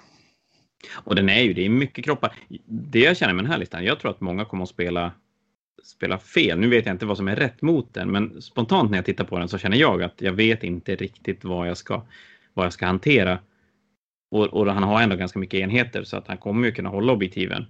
Och 0.93 1.15
den 1.15 1.29
är 1.29 1.41
ju, 1.41 1.53
det 1.53 1.65
är 1.65 1.69
mycket 1.69 2.05
kroppar. 2.05 2.35
Det 2.65 2.99
jag 2.99 3.17
känner 3.17 3.33
med 3.33 3.45
den 3.45 3.51
här 3.51 3.59
listan, 3.59 3.85
jag 3.85 3.99
tror 3.99 4.11
att 4.11 4.21
många 4.21 4.45
kommer 4.45 4.63
att 4.63 4.69
spela, 4.69 5.11
spela 5.83 6.19
fel. 6.19 6.59
Nu 6.59 6.67
vet 6.67 6.85
jag 6.85 6.93
inte 6.93 7.05
vad 7.05 7.17
som 7.17 7.27
är 7.27 7.35
rätt 7.35 7.61
mot 7.61 7.93
den, 7.93 8.11
men 8.11 8.41
spontant 8.41 8.91
när 8.91 8.97
jag 8.97 9.05
tittar 9.05 9.23
på 9.23 9.39
den 9.39 9.49
så 9.49 9.57
känner 9.57 9.77
jag 9.77 10.03
att 10.03 10.21
jag 10.21 10.33
vet 10.33 10.63
inte 10.63 10.95
riktigt 10.95 11.43
vad 11.43 11.69
jag 11.69 11.77
ska 11.77 12.05
vad 12.53 12.65
jag 12.65 12.73
ska 12.73 12.85
hantera. 12.85 13.39
Och, 14.31 14.45
och, 14.45 14.73
han 14.73 14.83
har 14.83 15.01
ändå 15.01 15.15
ganska 15.15 15.39
mycket 15.39 15.59
enheter 15.59 16.03
så 16.03 16.17
att 16.17 16.27
han 16.27 16.37
kommer 16.37 16.67
ju 16.67 16.73
kunna 16.73 16.89
hålla 16.89 17.13
objektiven. 17.13 17.65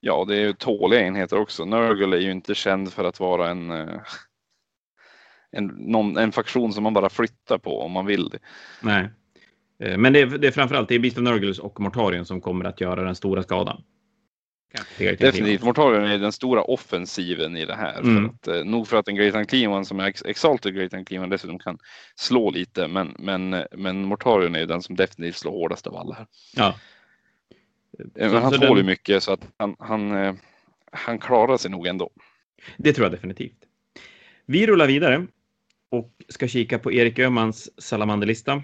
Ja, 0.00 0.24
det 0.28 0.36
är 0.36 0.40
ju 0.40 0.52
tåliga 0.52 1.00
enheter 1.00 1.38
också. 1.38 1.64
Nurgle 1.64 2.16
är 2.16 2.20
ju 2.20 2.30
inte 2.30 2.54
känd 2.54 2.92
för 2.92 3.04
att 3.04 3.20
vara 3.20 3.50
en, 3.50 3.70
eh, 3.70 4.00
en, 5.52 5.66
någon, 5.66 6.16
en 6.16 6.32
faktion 6.32 6.72
som 6.72 6.82
man 6.82 6.94
bara 6.94 7.08
flyttar 7.08 7.58
på 7.58 7.80
om 7.80 7.92
man 7.92 8.06
vill 8.06 8.28
det. 8.28 8.38
Nej, 8.82 9.08
eh, 9.82 9.98
men 9.98 10.12
det 10.12 10.20
är, 10.20 10.26
det 10.26 10.46
är 10.46 10.50
framförallt 10.50 10.88
det 10.88 10.94
är 10.94 10.98
Beast 10.98 11.18
of 11.18 11.24
Nurgles 11.24 11.58
och 11.58 11.80
Mortarion 11.80 12.24
som 12.24 12.40
kommer 12.40 12.64
att 12.64 12.80
göra 12.80 13.02
den 13.04 13.14
stora 13.14 13.42
skadan. 13.42 13.82
Definitivt. 14.98 15.62
Mortarion 15.62 16.04
är 16.04 16.18
den 16.18 16.32
stora 16.32 16.62
offensiven 16.62 17.56
i 17.56 17.66
det 17.66 17.74
här. 17.74 18.00
Mm. 18.00 18.28
För 18.44 18.52
att, 18.52 18.56
eh, 18.56 18.64
nog 18.64 18.88
för 18.88 18.96
att 18.96 19.08
en 19.08 19.14
Great 19.14 19.34
Unclean 19.34 19.84
som 19.84 20.00
är 20.00 20.26
Exalted 20.26 20.74
Great 20.74 20.94
Unclean 20.94 21.30
dessutom 21.30 21.58
kan 21.58 21.78
slå 22.14 22.50
lite. 22.50 22.88
Men, 22.88 23.14
men, 23.18 23.64
men 23.72 24.04
Mortarion 24.04 24.54
är 24.54 24.66
den 24.66 24.82
som 24.82 24.96
definitivt 24.96 25.36
slår 25.36 25.52
hårdast 25.52 25.86
av 25.86 25.96
alla 25.96 26.14
här. 26.14 26.26
Ja. 26.56 26.74
Eh, 28.16 28.32
men 28.32 28.42
han 28.42 28.52
tål 28.52 28.78
ju 28.78 28.84
mycket 28.84 29.22
så 29.22 29.32
att 29.32 29.48
han, 29.56 29.76
han, 29.78 30.12
eh, 30.16 30.34
han 30.92 31.18
klarar 31.18 31.56
sig 31.56 31.70
nog 31.70 31.86
ändå. 31.86 32.10
Det 32.76 32.92
tror 32.92 33.04
jag 33.04 33.12
definitivt. 33.12 33.58
Vi 34.46 34.66
rullar 34.66 34.86
vidare 34.86 35.26
och 35.90 36.12
ska 36.28 36.48
kika 36.48 36.78
på 36.78 36.92
Erik 36.92 37.18
Öhmans 37.18 37.82
salamanderlista. 37.82 38.62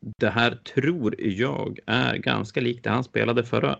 Det 0.00 0.30
här 0.30 0.54
tror 0.54 1.14
jag 1.18 1.78
är 1.86 2.16
ganska 2.16 2.60
likt 2.60 2.84
det 2.84 2.90
han 2.90 3.04
spelade 3.04 3.44
förra 3.44 3.78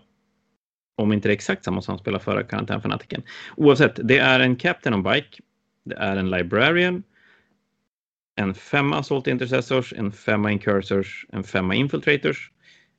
om 0.95 1.13
inte 1.13 1.27
det 1.27 1.31
är 1.31 1.35
exakt 1.35 1.63
samma 1.63 1.81
som 1.81 1.91
han 1.91 1.99
spelade 1.99 2.23
förra 2.23 2.43
karantänfanatiken. 2.43 3.23
Oavsett, 3.55 3.99
det 4.03 4.17
är 4.17 4.39
en 4.39 4.55
Captain 4.55 4.93
on 4.93 5.03
Bike, 5.03 5.41
det 5.83 5.95
är 5.95 6.17
en 6.17 6.29
Librarian, 6.31 7.03
en 8.35 8.53
femma 8.53 8.97
Assault 8.99 9.27
Intercessors, 9.27 9.93
en 9.93 10.11
femma 10.11 10.51
Incursors, 10.51 11.25
en 11.29 11.43
femma 11.43 11.75
Infiltrators, 11.75 12.51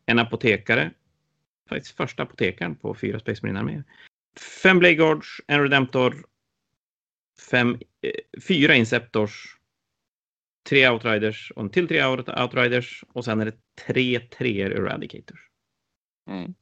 en 0.06 0.18
apotekare, 0.18 0.90
faktiskt 1.68 1.96
första 1.96 2.22
apotekaren 2.22 2.76
på 2.76 2.94
fyra 2.94 3.18
Space 3.18 3.40
Marine-arméer, 3.42 3.84
fem 4.62 4.78
Blade 4.78 4.94
Guards, 4.94 5.40
en 5.46 5.62
Redemptor, 5.62 6.24
fem, 7.50 7.78
eh, 8.00 8.40
fyra 8.48 8.74
Inceptors, 8.74 9.56
tre 10.68 10.88
Outriders 10.88 11.52
och 11.56 11.62
en 11.62 11.70
till 11.70 11.88
tre 11.88 12.04
Outriders 12.06 13.04
och 13.12 13.24
sen 13.24 13.40
är 13.40 13.44
det 13.44 13.56
tre 13.86 14.20
treor 14.20 14.72
Eradicators. 14.72 15.40
Mm. 16.30 16.54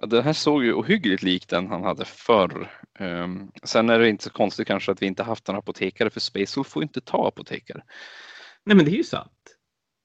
Ja, 0.00 0.06
den 0.06 0.24
här 0.24 0.32
såg 0.32 0.64
ju 0.64 0.72
ohyggligt 0.72 1.22
lik 1.22 1.48
den 1.48 1.66
han 1.66 1.84
hade 1.84 2.04
förr. 2.04 2.70
Um, 2.98 3.52
sen 3.62 3.90
är 3.90 3.98
det 3.98 4.08
inte 4.08 4.24
så 4.24 4.30
konstigt 4.30 4.66
kanske 4.66 4.92
att 4.92 5.02
vi 5.02 5.06
inte 5.06 5.22
haft 5.22 5.48
en 5.48 5.56
apotekare 5.56 6.10
för 6.10 6.20
Space 6.20 6.64
får 6.64 6.82
inte 6.82 7.00
ta 7.00 7.28
apotekare. 7.28 7.82
Nej 8.64 8.76
men 8.76 8.84
det 8.84 8.90
är 8.90 8.96
ju 8.96 9.04
sant. 9.04 9.56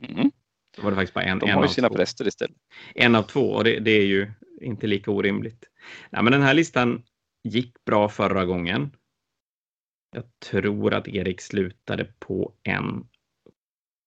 Mm. 0.04 0.32
Då 0.76 0.82
var 0.82 0.92
det 0.92 0.96
faktiskt 0.96 1.14
bara 1.14 1.24
en, 1.24 1.40
De 1.40 1.50
en 1.50 1.56
har 1.56 1.64
ju 1.64 1.70
sina 1.70 1.90
två. 1.90 1.96
präster 1.96 2.28
istället. 2.28 2.58
En 2.96 3.16
av 3.16 3.24
två 3.24 3.52
och 3.52 3.64
det, 3.64 3.80
det, 3.80 3.92
är 3.92 4.06
ju 4.06 4.32
inte 4.62 4.88
lika 4.88 5.12
orimligt. 5.12 5.66
Nej, 6.10 6.24
men 6.24 6.32
den 6.34 6.42
här 6.42 6.54
listan 6.54 7.04
gick 7.44 7.86
bra 7.86 8.10
förra 8.10 8.46
gången. 8.46 8.96
Jag 10.16 10.24
tror 10.40 10.94
att 10.94 11.08
Erik 11.08 11.42
slutade 11.42 12.06
på 12.20 12.54
en 12.64 13.08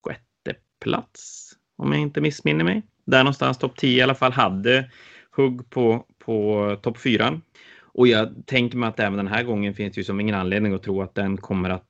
sjätte 0.07 0.61
plats 0.81 1.53
om 1.77 1.93
jag 1.93 2.01
inte 2.01 2.21
missminner 2.21 2.65
mig. 2.65 2.83
Där 3.05 3.19
någonstans 3.19 3.59
topp 3.59 3.77
10 3.77 3.99
i 3.99 4.03
alla 4.03 4.15
fall 4.15 4.33
hade 4.33 4.91
hugg 5.37 5.71
på, 5.71 6.07
på 6.19 6.77
topp 6.83 6.99
fyran 6.99 7.43
Och 7.83 8.09
jag 8.09 8.47
tänker 8.47 8.79
mig 8.79 8.89
att 8.89 9.01
även 9.01 9.17
den 9.17 9.27
här 9.27 9.43
gången 9.43 9.75
finns 9.75 9.95
det 9.95 10.01
ju 10.01 10.05
som 10.05 10.21
ingen 10.21 10.35
anledning 10.35 10.75
att 10.75 10.83
tro 10.83 11.03
att 11.03 11.15
den 11.15 11.37
kommer 11.37 11.71
att 11.71 11.87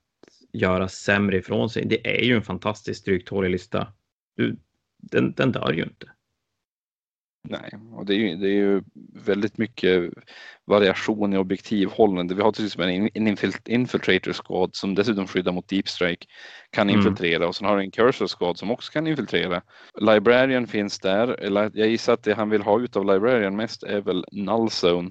göra 0.53 0.87
sämre 0.87 1.37
ifrån 1.37 1.69
sig. 1.69 1.85
Det 1.85 2.19
är 2.19 2.23
ju 2.23 2.35
en 2.35 2.41
fantastiskt 2.41 3.01
stryktålig 3.01 3.49
lista. 3.49 3.93
Den, 4.97 5.33
den 5.33 5.51
dör 5.51 5.73
ju 5.73 5.83
inte. 5.83 6.07
Nej, 7.43 7.71
och 7.93 8.05
det 8.05 8.13
är, 8.13 8.17
ju, 8.17 8.35
det 8.35 8.47
är 8.47 8.53
ju 8.53 8.83
väldigt 9.25 9.57
mycket 9.57 10.13
variation 10.65 11.33
i 11.33 11.37
objektivhållande. 11.37 12.35
Vi 12.35 12.41
har 12.41 12.51
till 12.51 12.65
exempel 12.65 12.89
en, 12.89 13.09
en 13.13 13.37
infiltrator 13.65 14.33
squad 14.33 14.69
som 14.75 14.95
dessutom 14.95 15.27
skyddar 15.27 15.51
mot 15.51 15.67
deep 15.67 15.87
strike, 15.87 16.27
kan 16.69 16.89
mm. 16.89 16.99
infiltrera 16.99 17.35
mm. 17.35 17.47
och 17.47 17.55
sen 17.55 17.67
har 17.67 17.77
du 17.77 17.83
en 17.83 17.91
cursor 17.91 18.27
squad 18.27 18.57
som 18.57 18.71
också 18.71 18.91
kan 18.91 19.07
infiltrera. 19.07 19.61
Librarian 19.99 20.67
finns 20.67 20.99
där. 20.99 21.37
Jag 21.73 21.89
gissar 21.89 22.13
att 22.13 22.23
det 22.23 22.33
han 22.33 22.49
vill 22.49 22.61
ha 22.61 22.79
ut 22.79 22.95
av 22.95 23.05
Librarian 23.05 23.55
mest 23.55 23.83
är 23.83 24.01
väl 24.01 24.25
null 24.31 24.67
zone. 24.67 25.09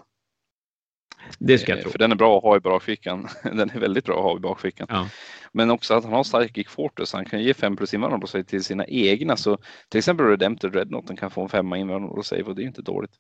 Det 1.39 1.59
ska 1.59 1.73
jag 1.73 1.79
eh, 1.79 1.83
tro. 1.83 1.91
För 1.91 1.99
den 1.99 2.13
är 2.13 2.17
bra 2.17 2.39
att 2.39 2.43
ha 2.43 2.57
i 2.57 2.61
bakfickan. 2.61 3.29
Den 3.43 3.71
är 3.71 3.81
väldigt 3.81 4.05
bra 4.05 4.17
att 4.17 4.23
ha 4.23 4.37
i 4.37 4.41
bakfickan. 4.41 4.87
Ja. 4.91 5.09
Men 5.53 5.71
också 5.71 5.95
att 5.95 6.05
han 6.05 6.13
har 6.13 6.25
Psychic 6.25 6.69
Fortress. 6.69 7.13
Han 7.13 7.25
kan 7.25 7.43
ge 7.43 7.55
5 7.55 7.77
plus 7.77 7.95
invulnerable 7.95 8.29
save 8.29 8.45
till 8.45 8.65
sina 8.65 8.87
egna. 8.87 9.37
Så 9.37 9.59
till 9.89 9.99
exempel 9.99 10.27
Redempted 10.27 10.75
Rednoten 10.75 11.17
kan 11.17 11.31
få 11.31 11.43
en 11.43 11.49
femma 11.49 11.79
invulnerable 11.79 12.23
save 12.23 12.43
och 12.43 12.55
det 12.55 12.63
är 12.63 12.67
inte 12.67 12.83
dåligt. 12.83 13.13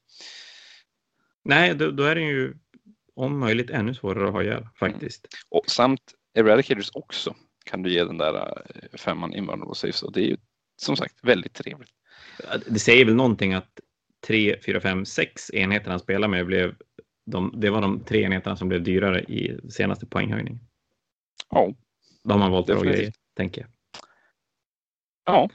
Nej, 1.44 1.74
då, 1.74 1.90
då 1.90 2.02
är 2.02 2.14
det 2.14 2.20
ju 2.20 2.54
om 3.14 3.38
möjligt 3.38 3.70
ännu 3.70 3.94
svårare 3.94 4.26
att 4.26 4.32
ha 4.32 4.42
ihjäl 4.42 4.68
faktiskt. 4.78 5.26
Mm. 5.32 5.60
Och 5.60 5.70
samt 5.70 6.00
Eradicators 6.34 6.90
också 6.94 7.34
kan 7.64 7.82
du 7.82 7.92
ge 7.92 8.04
den 8.04 8.18
där 8.18 8.34
eh, 8.34 8.98
femman 8.98 9.34
invulnerable 9.34 9.74
save. 9.74 9.92
Så 9.92 10.10
det 10.10 10.20
är 10.20 10.26
ju 10.26 10.36
som 10.76 10.96
sagt 10.96 11.14
väldigt 11.22 11.54
trevligt. 11.54 11.90
Det 12.66 12.78
säger 12.78 13.04
väl 13.04 13.14
någonting 13.14 13.54
att 13.54 13.80
3, 14.26 14.56
4, 14.66 14.80
5, 14.80 15.04
6 15.04 15.50
enheter 15.50 15.90
han 15.90 16.00
spelar 16.00 16.28
med 16.28 16.46
blev 16.46 16.74
de, 17.26 17.52
det 17.56 17.70
var 17.70 17.80
de 17.80 18.04
tre 18.04 18.22
enheterna 18.22 18.56
som 18.56 18.68
blev 18.68 18.82
dyrare 18.82 19.22
i 19.22 19.60
senaste 19.70 20.06
poänghöjningen. 20.06 20.60
Ja. 21.50 21.72
Då 22.24 22.30
har 22.34 22.38
man 22.38 22.52
valt 22.52 22.66
bra 22.66 22.80
grejer, 22.80 23.12
tänker 23.36 23.60
jag. 23.60 23.70
Ja. 25.24 25.48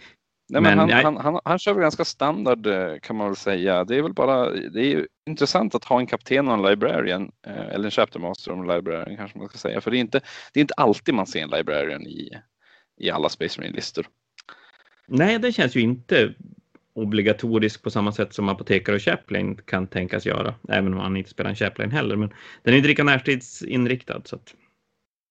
Nej, 0.49 0.61
men, 0.61 0.77
men 0.77 0.79
han, 0.79 0.89
jag... 0.89 1.03
han, 1.03 1.17
han, 1.17 1.39
han, 1.45 1.59
kör 1.59 1.73
väl 1.73 1.81
ganska 1.81 2.05
standard 2.05 2.67
eh, 2.67 2.99
kan 2.99 3.15
man 3.15 3.27
väl 3.27 3.35
säga. 3.35 3.83
Det 3.83 3.95
är 3.95 4.01
väl 4.01 4.13
bara, 4.13 4.49
det 4.49 4.93
är 4.93 5.07
intressant 5.29 5.75
att 5.75 5.83
ha 5.83 5.99
en 5.99 6.07
kapten 6.07 6.47
och 6.47 6.53
en 6.53 6.61
librarian, 6.61 7.31
eh, 7.47 7.67
eller 7.67 7.85
en 7.85 7.91
chapter 7.91 8.19
master 8.19 8.51
och 8.51 8.57
en 8.57 8.75
librarian 8.75 9.17
kanske 9.17 9.37
man 9.37 9.49
ska 9.49 9.57
säga. 9.57 9.81
För 9.81 9.91
det 9.91 9.97
är 9.97 9.99
inte, 9.99 10.21
det 10.53 10.59
är 10.59 10.61
inte 10.61 10.73
alltid 10.73 11.15
man 11.15 11.27
ser 11.27 11.43
en 11.43 11.49
librarian 11.49 12.01
i, 12.01 12.29
i 12.97 13.09
alla 13.09 13.29
Space 13.29 13.61
Marine-listor. 13.61 14.05
Nej, 15.07 15.39
det 15.39 15.51
känns 15.51 15.75
ju 15.75 15.81
inte 15.81 16.33
obligatorisk 16.93 17.83
på 17.83 17.91
samma 17.91 18.11
sätt 18.11 18.33
som 18.33 18.49
apotekare 18.49 18.95
och 18.95 19.01
Chaplain 19.01 19.55
kan 19.55 19.87
tänkas 19.87 20.25
göra, 20.25 20.55
även 20.69 20.93
om 20.93 20.99
han 20.99 21.17
inte 21.17 21.29
spelar 21.29 21.49
en 21.49 21.55
Chaplain 21.55 21.91
heller. 21.91 22.15
Men 22.15 22.33
den 22.63 22.73
är 22.73 22.77
inte 22.77 22.89
lika 22.89 23.03
närstridsinriktad. 23.03 24.21
Så 24.25 24.35
att... 24.35 24.55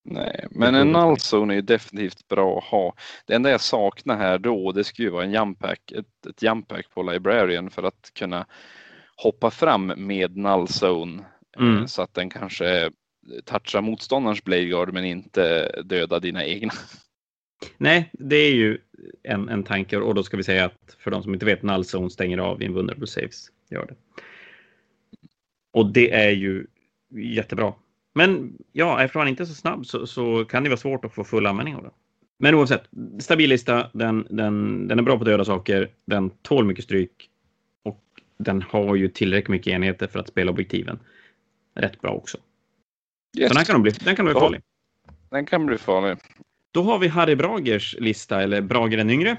Nej, 0.03 0.47
men 0.51 0.75
en 0.75 0.91
nullzone 0.91 1.53
är 1.53 1.55
ju 1.55 1.61
definitivt 1.61 2.27
bra 2.27 2.57
att 2.57 2.63
ha. 2.63 2.93
Det 3.25 3.33
enda 3.33 3.49
jag 3.49 3.61
saknar 3.61 4.17
här 4.17 4.37
då, 4.37 4.71
det 4.71 4.83
skulle 4.83 5.07
ju 5.07 5.11
vara 5.11 5.23
en 5.23 5.33
jumpack, 5.33 5.91
ett, 5.91 6.25
ett 6.29 6.43
jumpack 6.43 6.89
på 6.93 7.03
Librarian 7.03 7.69
för 7.69 7.83
att 7.83 8.11
kunna 8.13 8.45
hoppa 9.15 9.51
fram 9.51 9.93
med 9.97 10.37
nullzone 10.37 11.23
eh, 11.57 11.63
mm. 11.63 11.87
så 11.87 12.01
att 12.01 12.13
den 12.13 12.29
kanske 12.29 12.91
touchar 13.45 13.81
motståndarens 13.81 14.43
Blade 14.43 14.65
Guard 14.65 14.93
men 14.93 15.05
inte 15.05 15.71
dödar 15.85 16.19
dina 16.19 16.45
egna. 16.45 16.73
Nej, 17.77 18.09
det 18.13 18.35
är 18.35 18.53
ju 18.53 18.77
en, 19.23 19.49
en 19.49 19.63
tanke 19.63 19.97
och 19.97 20.15
då 20.15 20.23
ska 20.23 20.37
vi 20.37 20.43
säga 20.43 20.65
att 20.65 20.97
för 20.99 21.11
de 21.11 21.23
som 21.23 21.33
inte 21.33 21.45
vet, 21.45 21.63
nullzone 21.63 22.09
stänger 22.09 22.37
av 22.37 22.63
invulnerable 22.63 23.07
saves. 23.07 23.51
Gör 23.69 23.85
det. 23.85 23.95
Och 25.73 25.93
det 25.93 26.11
är 26.11 26.31
ju 26.31 26.67
jättebra 27.09 27.73
men 28.13 28.57
ja, 28.71 29.03
eftersom 29.03 29.19
han 29.19 29.27
inte 29.27 29.43
är 29.43 29.45
så 29.45 29.53
snabb 29.53 29.85
så, 29.85 30.07
så, 30.07 30.45
kan 30.45 30.63
det 30.63 30.69
vara 30.69 30.77
svårt 30.77 31.05
att 31.05 31.13
få 31.13 31.23
full 31.23 31.45
användning 31.45 31.75
av 31.75 31.83
den. 31.83 31.91
Men 32.37 32.55
oavsett, 32.55 32.83
stabil 33.19 33.49
lista, 33.49 33.89
den, 33.93 34.27
den, 34.29 34.87
den 34.87 34.99
är 34.99 35.03
bra 35.03 35.17
på 35.17 35.23
döda 35.23 35.45
saker, 35.45 35.89
den 36.05 36.29
tål 36.29 36.65
mycket 36.65 36.83
stryk 36.83 37.29
och 37.83 38.03
den 38.37 38.61
har 38.61 38.95
ju 38.95 39.07
tillräckligt 39.07 39.49
mycket 39.49 39.73
enheter 39.73 40.07
för 40.07 40.19
att 40.19 40.27
spela 40.27 40.51
objektiven 40.51 40.99
rätt 41.73 42.01
bra 42.01 42.11
också. 42.11 42.37
Yes. 43.37 43.49
Så 43.49 43.55
den 43.55 43.65
kan, 43.65 43.81
bli, 43.81 43.91
den 43.91 44.15
kan 44.15 44.25
bli 44.25 44.33
farlig. 44.33 44.61
Den 45.29 45.45
kan 45.45 45.65
bli 45.65 45.77
farlig. 45.77 46.17
Då 46.71 46.83
har 46.83 46.99
vi 46.99 47.07
Harry 47.07 47.35
Bragers 47.35 47.95
lista, 47.99 48.41
eller 48.41 48.61
Brager 48.61 48.97
den 48.97 49.09
yngre, 49.09 49.37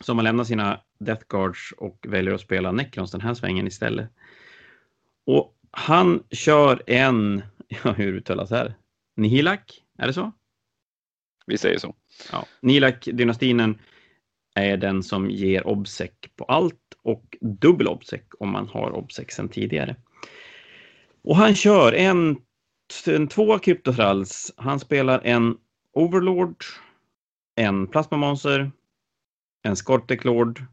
som 0.00 0.18
har 0.18 0.22
lämnat 0.22 0.46
sina 0.46 0.80
Death 0.98 1.24
Guards 1.28 1.72
och 1.76 2.06
väljer 2.08 2.34
att 2.34 2.40
spela 2.40 2.72
Necrons 2.72 3.10
den 3.10 3.20
här 3.20 3.34
svängen 3.34 3.66
istället. 3.66 4.10
Och 5.26 5.54
han 5.70 6.22
kör 6.30 6.82
en 6.86 7.42
ja, 7.84 7.92
hur 7.92 8.14
uttalas 8.14 8.48
det 8.48 8.56
här? 8.56 8.74
Nihilak, 9.16 9.82
är 9.98 10.06
det 10.06 10.12
så? 10.12 10.32
Vi 11.46 11.58
säger 11.58 11.78
så. 11.78 11.94
Ja. 12.32 12.46
Nihilak-dynastinen 12.60 13.78
är 14.54 14.76
den 14.76 15.02
som 15.02 15.30
ger 15.30 15.66
obsec 15.66 16.10
på 16.36 16.44
allt 16.44 16.78
och 17.02 17.36
dubbel 17.40 17.88
obsec 17.88 18.22
om 18.38 18.52
man 18.52 18.68
har 18.68 18.92
obsec 18.92 19.32
sedan 19.32 19.48
tidigare. 19.48 19.96
Och 21.22 21.36
han 21.36 21.54
kör 21.54 21.92
en, 21.92 22.36
en 23.06 23.28
två 23.28 23.58
kryptothralls. 23.58 24.54
Han 24.56 24.80
spelar 24.80 25.20
en 25.24 25.56
Overlord, 25.94 26.64
en 27.56 27.86
plasmamonster, 27.86 28.70
en 29.62 29.76
Scortec 29.76 30.24
Lord, 30.24 30.64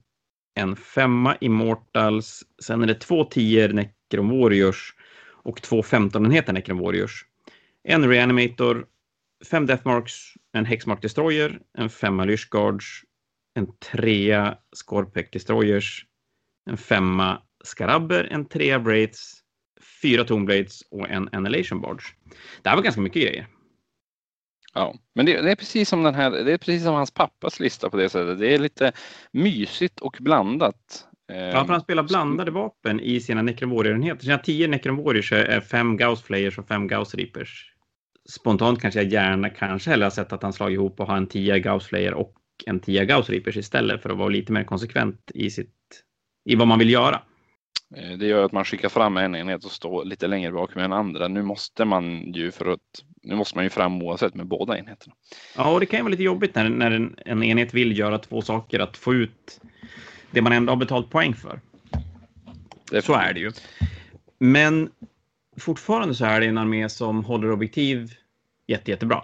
en 0.56 0.76
femma 0.76 1.38
Immortals, 1.42 2.44
sen 2.64 2.84
är 2.84 2.88
det 2.88 2.94
två 2.94 3.24
tior 3.24 3.70
Necron 3.70 4.40
Warriors 4.40 4.94
och 5.44 5.62
två 5.62 5.82
15-enheter 5.82 6.54
Necron 6.54 6.80
Warriors. 6.80 7.26
En 7.84 8.10
Reanimator, 8.10 8.86
fem 9.52 9.66
Deathmarks, 9.66 10.14
en 10.54 10.66
Hexmark 10.66 11.02
Destroyer, 11.02 11.60
en 11.78 11.90
femma 11.90 12.26
Lyshguards, 12.26 12.86
en 13.56 13.68
trea 13.92 14.58
Scorpec 14.76 15.30
Destroyers, 15.32 16.06
en 16.70 16.78
femma 16.78 17.42
Skarabber, 17.64 18.28
en 18.32 18.46
trea 18.46 18.80
Wraiths, 18.80 19.44
fyra 20.02 20.24
Tomblades 20.24 20.82
och 20.92 21.10
en 21.10 21.30
Annihilation 21.32 21.82
Barge. 21.82 22.04
Det 22.62 22.70
här 22.70 22.76
var 22.76 22.84
ganska 22.84 23.02
mycket 23.02 23.22
grejer. 23.24 23.48
Ja, 24.74 24.96
men 25.16 25.26
det, 25.26 25.42
det, 25.42 25.52
är 25.52 25.56
precis 25.56 25.90
som 25.90 26.04
den 26.04 26.16
här, 26.16 26.32
det 26.32 26.54
är 26.54 26.58
precis 26.58 26.84
som 26.84 26.94
hans 26.94 27.12
pappas 27.12 27.60
lista 27.60 27.90
på 27.90 27.98
det 27.98 28.10
sättet. 28.10 28.40
Det 28.40 28.54
är 28.54 28.60
lite 28.60 28.92
mysigt 29.32 30.00
och 30.00 30.18
blandat. 30.20 31.06
Ja, 31.28 31.66
för 31.66 31.74
han 31.74 31.82
spelar 31.82 32.04
blandade 32.04 32.52
vapen 32.52 33.00
i 33.00 33.20
sina 33.20 33.42
Necromorior-enheter. 33.42 34.24
Sina 34.24 34.38
tio 34.38 34.68
Necromoriors 34.68 35.32
är 35.32 35.62
fem 35.62 35.98
Gauss 35.98 36.22
Flayers 36.22 36.60
och 36.60 36.68
fem 36.68 36.88
Gauss 36.88 37.16
Reapers. 37.16 37.74
Spontant 38.30 38.82
kanske 38.82 39.02
jag 39.02 39.12
gärna 39.12 39.50
kanske 39.50 39.90
hellre 39.90 40.06
har 40.06 40.10
sett 40.10 40.34
att 40.34 40.44
han 40.44 40.54
slagit 40.54 40.76
ihop 40.76 41.00
och 41.00 41.08
har 41.08 41.18
en 41.18 41.28
tia 41.28 41.60
Gauss 41.60 41.88
Flayer 41.88 42.14
och 42.14 42.34
en 42.66 42.80
tia 42.80 43.06
Gauss 43.06 43.30
Reapers 43.30 43.58
istället 43.58 44.02
för 44.02 44.10
att 44.10 44.18
vara 44.18 44.30
lite 44.30 44.52
mer 44.52 44.64
konsekvent 44.64 45.32
i 45.34 45.50
sitt 45.50 45.76
i 46.50 46.56
vad 46.56 46.68
man 46.68 46.80
vill 46.80 46.90
göra. 46.90 47.22
Eh, 47.96 48.18
det 48.18 48.26
gör 48.26 48.46
att 48.46 48.52
man 48.52 48.66
skickar 48.66 48.90
fram 48.90 49.18
en 49.18 49.36
enhet 49.36 49.66
och 49.66 49.72
står 49.72 50.06
lite 50.06 50.28
längre 50.28 50.52
bak 50.52 50.76
med 50.76 50.86
en 50.86 50.94
andra. 50.94 51.28
Nu 51.28 51.42
måste 51.42 51.86
man 51.86 52.34
ju 52.34 52.52
för 52.52 52.66
att 52.66 53.04
nu 53.24 53.36
måste 53.36 53.58
man 53.58 53.64
ju 53.64 53.70
fram 53.70 54.04
oavsett 54.04 54.36
med 54.36 54.48
båda 54.48 54.78
enheterna. 54.78 55.16
Ja, 55.56 55.74
och 55.74 55.80
det 55.80 55.86
kan 55.86 56.00
ju 56.00 56.04
vara 56.04 56.12
lite 56.12 56.24
jobbigt 56.24 56.56
när, 56.56 56.70
när 56.70 56.92
en, 56.92 57.16
en 57.26 57.44
enhet 57.44 57.74
vill 57.74 57.98
göra 57.98 58.18
två 58.18 58.42
saker, 58.42 58.80
att 58.80 58.98
få 58.98 59.14
ut 59.14 59.62
det 60.32 60.42
man 60.42 60.54
ändå 60.54 60.72
har 60.72 60.78
betalt 60.78 61.10
poäng 61.10 61.34
för. 61.34 61.62
Så 63.02 63.14
är 63.14 63.34
det 63.34 63.40
ju. 63.40 63.52
Men 64.40 64.90
fortfarande 65.58 66.16
så 66.16 66.26
är 66.26 66.40
det 66.40 66.46
en 66.46 66.58
armé 66.58 66.90
som 66.90 67.26
håller 67.26 67.52
objektiv 67.52 68.12
jätte, 68.68 68.92
jättebra. 68.92 69.24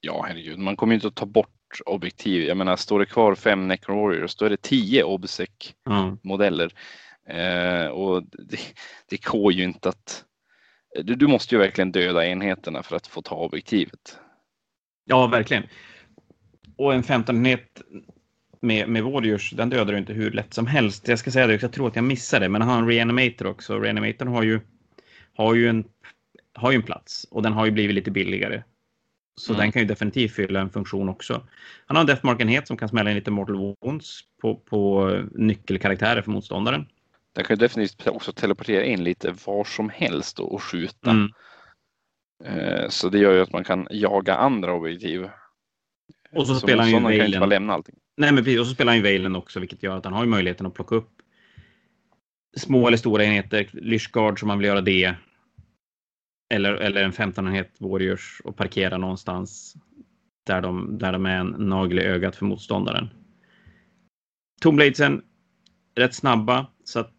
Ja, 0.00 0.24
herregud, 0.28 0.58
man 0.58 0.76
kommer 0.76 0.92
ju 0.92 0.94
inte 0.94 1.08
att 1.08 1.14
ta 1.14 1.26
bort 1.26 1.80
objektiv. 1.86 2.42
Jag 2.42 2.56
menar, 2.56 2.76
står 2.76 2.98
det 2.98 3.06
kvar 3.06 3.34
fem 3.34 3.68
Necron 3.68 3.98
Warriors, 3.98 4.36
då 4.36 4.44
är 4.44 4.50
det 4.50 4.62
tio 4.62 5.02
Obsec-modeller. 5.02 6.64
Mm. 6.64 6.76
Eh, 7.28 7.86
och 7.86 8.22
det, 8.22 8.58
det 9.08 9.24
går 9.24 9.52
ju 9.52 9.64
inte 9.64 9.88
att... 9.88 10.24
Du, 11.04 11.14
du 11.14 11.26
måste 11.26 11.54
ju 11.54 11.58
verkligen 11.58 11.92
döda 11.92 12.26
enheterna 12.26 12.82
för 12.82 12.96
att 12.96 13.06
få 13.06 13.22
ta 13.22 13.34
objektivet. 13.34 14.18
Ja, 15.04 15.26
verkligen. 15.26 15.62
Och 16.76 16.94
en 16.94 17.02
15-enhet 17.02 17.82
med, 18.60 18.88
med 18.88 19.02
Warriors, 19.02 19.50
den 19.50 19.70
dödar 19.70 19.92
du 19.92 19.98
inte 19.98 20.12
hur 20.12 20.30
lätt 20.30 20.54
som 20.54 20.66
helst. 20.66 21.08
Jag 21.08 21.18
ska 21.18 21.30
säga 21.30 21.46
det 21.46 21.62
jag 21.62 21.72
tror 21.72 21.88
att 21.88 21.96
jag 21.96 22.04
missade, 22.04 22.48
men 22.48 22.62
han 22.62 22.70
har 22.70 22.78
en 22.78 22.88
reanimator 22.88 23.46
också. 23.46 23.78
Reanimatorn 23.78 24.28
har 24.28 24.42
ju, 24.42 24.60
har 25.36 25.54
ju, 25.54 25.68
en, 25.68 25.84
har 26.54 26.70
ju 26.70 26.76
en 26.76 26.82
plats 26.82 27.26
och 27.30 27.42
den 27.42 27.52
har 27.52 27.66
ju 27.66 27.70
blivit 27.70 27.94
lite 27.94 28.10
billigare. 28.10 28.62
Så 29.40 29.52
mm. 29.52 29.60
den 29.60 29.72
kan 29.72 29.82
ju 29.82 29.88
definitivt 29.88 30.32
fylla 30.32 30.60
en 30.60 30.70
funktion 30.70 31.08
också. 31.08 31.46
Han 31.86 31.96
har 31.96 32.00
en 32.00 32.06
Deathmark-enhet 32.06 32.66
som 32.66 32.76
kan 32.76 32.88
smälla 32.88 33.10
in 33.10 33.16
lite 33.16 33.30
Mortal 33.30 33.74
Wounds 33.80 34.20
på, 34.40 34.54
på 34.56 35.10
nyckelkaraktärer 35.34 36.22
för 36.22 36.30
motståndaren. 36.30 36.86
Den 37.36 37.44
kan 37.44 37.56
ju 37.56 37.58
definitivt 37.58 38.08
också 38.08 38.32
teleportera 38.32 38.84
in 38.84 39.04
lite 39.04 39.34
var 39.46 39.64
som 39.64 39.90
helst 39.90 40.38
och 40.38 40.62
skjuta. 40.62 41.10
Mm. 41.10 41.30
Eh, 42.44 42.88
så 42.88 43.08
det 43.08 43.18
gör 43.18 43.32
ju 43.32 43.40
att 43.40 43.52
man 43.52 43.64
kan 43.64 43.88
jaga 43.90 44.34
andra 44.34 44.72
objektiv. 44.72 45.28
Och 46.32 46.46
så, 46.46 46.54
så 46.54 46.60
spelar 46.60 46.82
han 46.82 46.92
ju 46.92 47.00
Valen. 47.00 47.18
Kan 47.18 47.26
inte 47.26 47.38
bara 47.38 47.46
lämna 47.46 47.72
allting. 47.72 47.94
Nej, 48.16 48.32
men 48.32 48.44
precis. 48.44 48.60
Och 48.60 48.66
så 48.66 48.74
spelar 48.74 48.92
han 48.92 48.96
ju 49.04 49.18
Valen 49.18 49.36
också, 49.36 49.60
vilket 49.60 49.82
gör 49.82 49.96
att 49.96 50.04
han 50.04 50.14
har 50.14 50.26
möjligheten 50.26 50.66
att 50.66 50.74
plocka 50.74 50.94
upp 50.94 51.10
små 52.56 52.86
eller 52.86 52.96
stora 52.96 53.24
enheter. 53.24 53.68
Lyshgard 53.72 54.40
som 54.40 54.48
man 54.48 54.58
vill 54.58 54.66
göra 54.66 54.80
det. 54.80 55.14
Eller, 56.54 56.72
eller 56.74 57.02
en 57.02 57.12
15-enhet 57.12 57.76
Warriors 57.78 58.40
och 58.44 58.56
parkera 58.56 58.98
någonstans 58.98 59.74
där 60.46 60.60
de, 60.60 60.98
där 60.98 61.12
de 61.12 61.26
är 61.26 61.36
en 61.36 61.54
nagel 61.58 61.98
i 61.98 62.02
ögat 62.02 62.36
för 62.36 62.44
motståndaren. 62.44 63.08
Tombladesen 64.60 65.22
rätt 65.96 66.14
snabba 66.14 66.66
så 66.84 67.00
att 67.00 67.15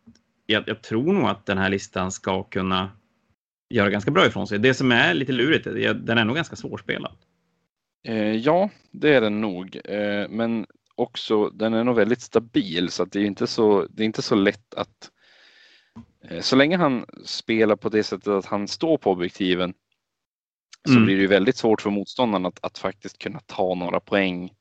jag, 0.47 0.63
jag, 0.67 0.81
tror 0.81 1.13
nog 1.13 1.29
att 1.29 1.45
den 1.45 1.57
här 1.57 1.69
listan 1.69 2.11
ska 2.11 2.43
kunna 2.43 2.91
göra 3.69 3.89
ganska 3.89 4.11
bra 4.11 4.25
ifrån 4.25 4.47
sig. 4.47 4.59
Det 4.59 4.73
som 4.73 4.91
är 4.91 5.13
lite 5.13 5.31
lurigt, 5.31 5.63
den 6.05 6.17
är 6.17 6.25
nog 6.25 6.35
ganska 6.35 6.55
svårspelad. 6.55 7.15
Eh, 8.07 8.35
ja, 8.35 8.69
det 8.91 9.13
är 9.13 9.21
den 9.21 9.41
nog. 9.41 9.79
Eh, 9.85 10.29
men 10.29 10.65
också, 10.95 11.49
den 11.49 11.73
är 11.73 11.83
nog 11.83 11.95
väldigt 11.95 12.21
stabil 12.21 12.89
så 12.89 13.03
att 13.03 13.11
det 13.11 13.19
är 13.19 13.25
inte 13.25 13.47
så, 13.47 13.87
det 13.89 14.03
är 14.03 14.05
inte 14.05 14.21
så 14.21 14.35
lätt 14.35 14.73
att 14.73 15.11
eh, 16.29 16.41
så 16.41 16.55
länge 16.55 16.77
han 16.77 17.05
spelar 17.25 17.75
på 17.75 17.89
det 17.89 18.03
sättet 18.03 18.27
att 18.27 18.45
han 18.45 18.67
står 18.67 18.97
på 18.97 19.11
objektiven 19.11 19.73
så 20.85 20.93
mm. 20.93 21.05
blir 21.05 21.15
det 21.15 21.21
ju 21.21 21.27
väldigt 21.27 21.57
svårt 21.57 21.81
för 21.81 21.89
motståndaren 21.89 22.45
att, 22.45 22.59
att 22.61 22.77
faktiskt 22.77 23.17
kunna 23.17 23.39
ta 23.45 23.75
några 23.75 23.99
poäng 23.99 24.51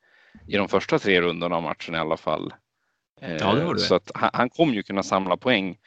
i 0.47 0.57
de 0.57 0.69
första 0.69 0.99
tre 0.99 1.21
rundorna 1.21 1.55
av 1.55 1.63
matchen 1.63 1.95
i 1.95 1.97
alla 1.97 2.17
fall. 2.17 2.53
Ja, 3.21 3.53
det 3.53 3.73
det. 3.73 3.79
Så 3.79 3.95
att 3.95 4.11
han, 4.15 4.29
han 4.33 4.49
kommer 4.49 4.73
ju 4.73 4.83
kunna 4.83 5.03
samla 5.03 5.37
poäng. 5.37 5.77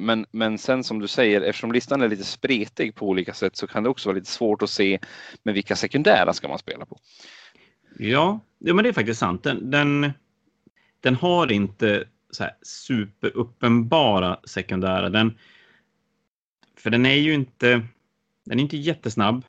Men, 0.00 0.26
men 0.30 0.58
sen 0.58 0.84
som 0.84 0.98
du 0.98 1.08
säger, 1.08 1.40
eftersom 1.40 1.72
listan 1.72 2.02
är 2.02 2.08
lite 2.08 2.24
spretig 2.24 2.94
på 2.94 3.08
olika 3.08 3.34
sätt 3.34 3.56
så 3.56 3.66
kan 3.66 3.82
det 3.82 3.88
också 3.88 4.08
vara 4.08 4.18
lite 4.18 4.30
svårt 4.30 4.62
att 4.62 4.70
se 4.70 4.98
med 5.42 5.54
vilka 5.54 5.76
sekundära 5.76 6.32
ska 6.32 6.48
man 6.48 6.58
spela 6.58 6.86
på. 6.86 6.98
Ja, 7.98 8.40
ja 8.58 8.74
men 8.74 8.82
det 8.82 8.88
är 8.88 8.92
faktiskt 8.92 9.20
sant. 9.20 9.42
Den, 9.42 9.70
den, 9.70 10.12
den 11.00 11.14
har 11.14 11.52
inte 11.52 12.04
så 12.30 12.42
här 12.42 12.52
superuppenbara 12.62 14.38
sekundära. 14.44 15.08
Den, 15.08 15.38
för 16.76 16.90
den 16.90 17.06
är 17.06 17.14
ju 17.14 17.34
inte, 17.34 17.82
den 18.44 18.58
är 18.58 18.62
inte 18.62 18.76
jättesnabb. 18.76 19.44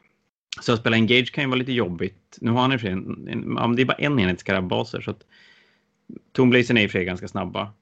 Så 0.62 0.74
att 0.74 0.80
spela 0.80 0.96
Engage 0.96 1.32
kan 1.32 1.44
ju 1.44 1.50
vara 1.50 1.60
lite 1.60 1.72
jobbigt. 1.72 2.38
Nu 2.42 2.52
har 2.52 2.62
han 2.62 2.74
i 2.74 2.88
en, 2.88 3.28
en, 3.28 3.58
en 3.58 3.76
det 3.76 3.82
är 3.82 3.86
bara 3.86 3.98
en 3.98 4.20
enhet 4.20 4.40
skarabbaser 4.40 5.02
så 5.02 5.12
att 5.12 5.24
Tomblazern 6.32 6.78
är 6.78 6.82
i 6.82 6.88
och 6.88 6.92
för 6.92 7.00
sig 7.00 7.06
ganska 7.06 7.28
snabba. 7.28 7.74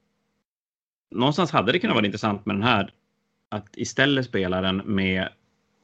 Någonstans 1.10 1.50
hade 1.50 1.72
det 1.72 1.78
kunnat 1.78 1.96
vara 1.96 2.06
intressant 2.06 2.46
med 2.46 2.56
den 2.56 2.62
här. 2.62 2.92
Att 3.48 3.76
istället 3.76 4.26
spela 4.26 4.60
den 4.60 4.76
med 4.76 5.28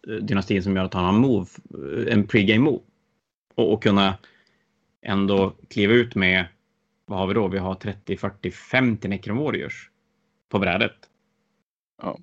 eh, 0.08 0.14
dynastin 0.14 0.62
som 0.62 0.76
gör 0.76 0.84
att 0.84 0.94
han 0.94 1.04
har 1.04 1.12
move, 1.12 1.46
eh, 1.74 2.12
en 2.12 2.26
pregame 2.26 2.64
move. 2.64 2.82
Och, 3.54 3.72
och 3.72 3.82
kunna 3.82 4.18
ändå 5.02 5.56
kliva 5.68 5.92
ut 5.92 6.14
med, 6.14 6.46
vad 7.06 7.18
har 7.18 7.26
vi 7.26 7.34
då? 7.34 7.48
Vi 7.48 7.58
har 7.58 7.74
30, 7.74 8.16
40, 8.16 8.50
50 8.50 9.08
Necron 9.08 9.38
Warriors 9.38 9.90
på 10.48 10.58
brädet. 10.58 10.96
Ja. 12.02 12.18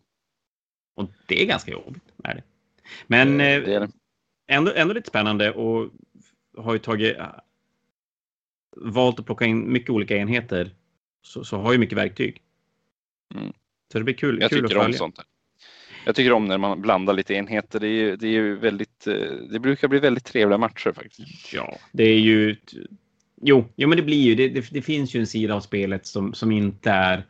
Och 0.95 1.09
det 1.26 1.41
är 1.41 1.45
ganska 1.45 1.72
jobbigt. 1.72 2.03
Är 2.24 2.36
det. 2.36 2.43
Men 3.07 3.38
det 3.38 3.55
eh, 3.55 3.76
är 3.76 3.80
det. 3.80 3.91
ändå, 4.47 4.72
ändå 4.76 4.93
lite 4.93 5.09
spännande 5.09 5.51
och 5.51 5.91
har 6.57 6.74
ju 6.74 6.80
tagit 6.80 7.18
valt 8.82 9.19
att 9.19 9.25
plocka 9.25 9.45
in 9.45 9.71
mycket 9.71 9.89
olika 9.89 10.17
enheter 10.17 10.71
så, 11.21 11.43
så 11.43 11.57
har 11.57 11.73
ju 11.73 11.78
mycket 11.78 11.97
verktyg. 11.97 12.41
Mm. 13.36 13.53
Så 13.91 13.97
det 13.97 14.03
blir 14.03 14.13
kul, 14.13 14.38
Jag 14.41 14.49
kul 14.49 14.65
att 14.65 14.69
tycker 14.69 14.80
om 14.80 14.84
följa. 14.84 14.97
sånt. 14.97 15.15
Där. 15.15 15.25
Jag 16.05 16.15
tycker 16.15 16.32
om 16.32 16.45
när 16.45 16.57
man 16.57 16.82
blandar 16.82 17.13
lite 17.13 17.34
enheter. 17.34 17.80
Det, 17.80 17.88
är, 17.88 18.17
det, 18.17 18.28
är 18.28 18.41
väldigt, 18.41 19.07
eh, 19.07 19.13
det 19.51 19.59
brukar 19.59 19.88
bli 19.88 19.99
väldigt 19.99 20.25
trevliga 20.25 20.57
matcher 20.57 20.91
faktiskt. 20.91 21.53
Ja, 21.53 21.78
det 21.91 22.03
är 22.03 22.19
ju... 22.19 22.55
Jo, 23.41 23.65
jo 23.75 23.88
men 23.88 23.97
det 23.97 24.03
blir 24.03 24.21
ju. 24.21 24.36
Det, 24.36 24.49
det, 24.49 24.69
det 24.71 24.82
finns 24.82 25.15
ju 25.15 25.19
en 25.19 25.28
sida 25.28 25.55
av 25.55 25.59
spelet 25.61 26.05
som, 26.05 26.34
som 26.34 26.51
inte 26.51 26.91
är 26.91 27.23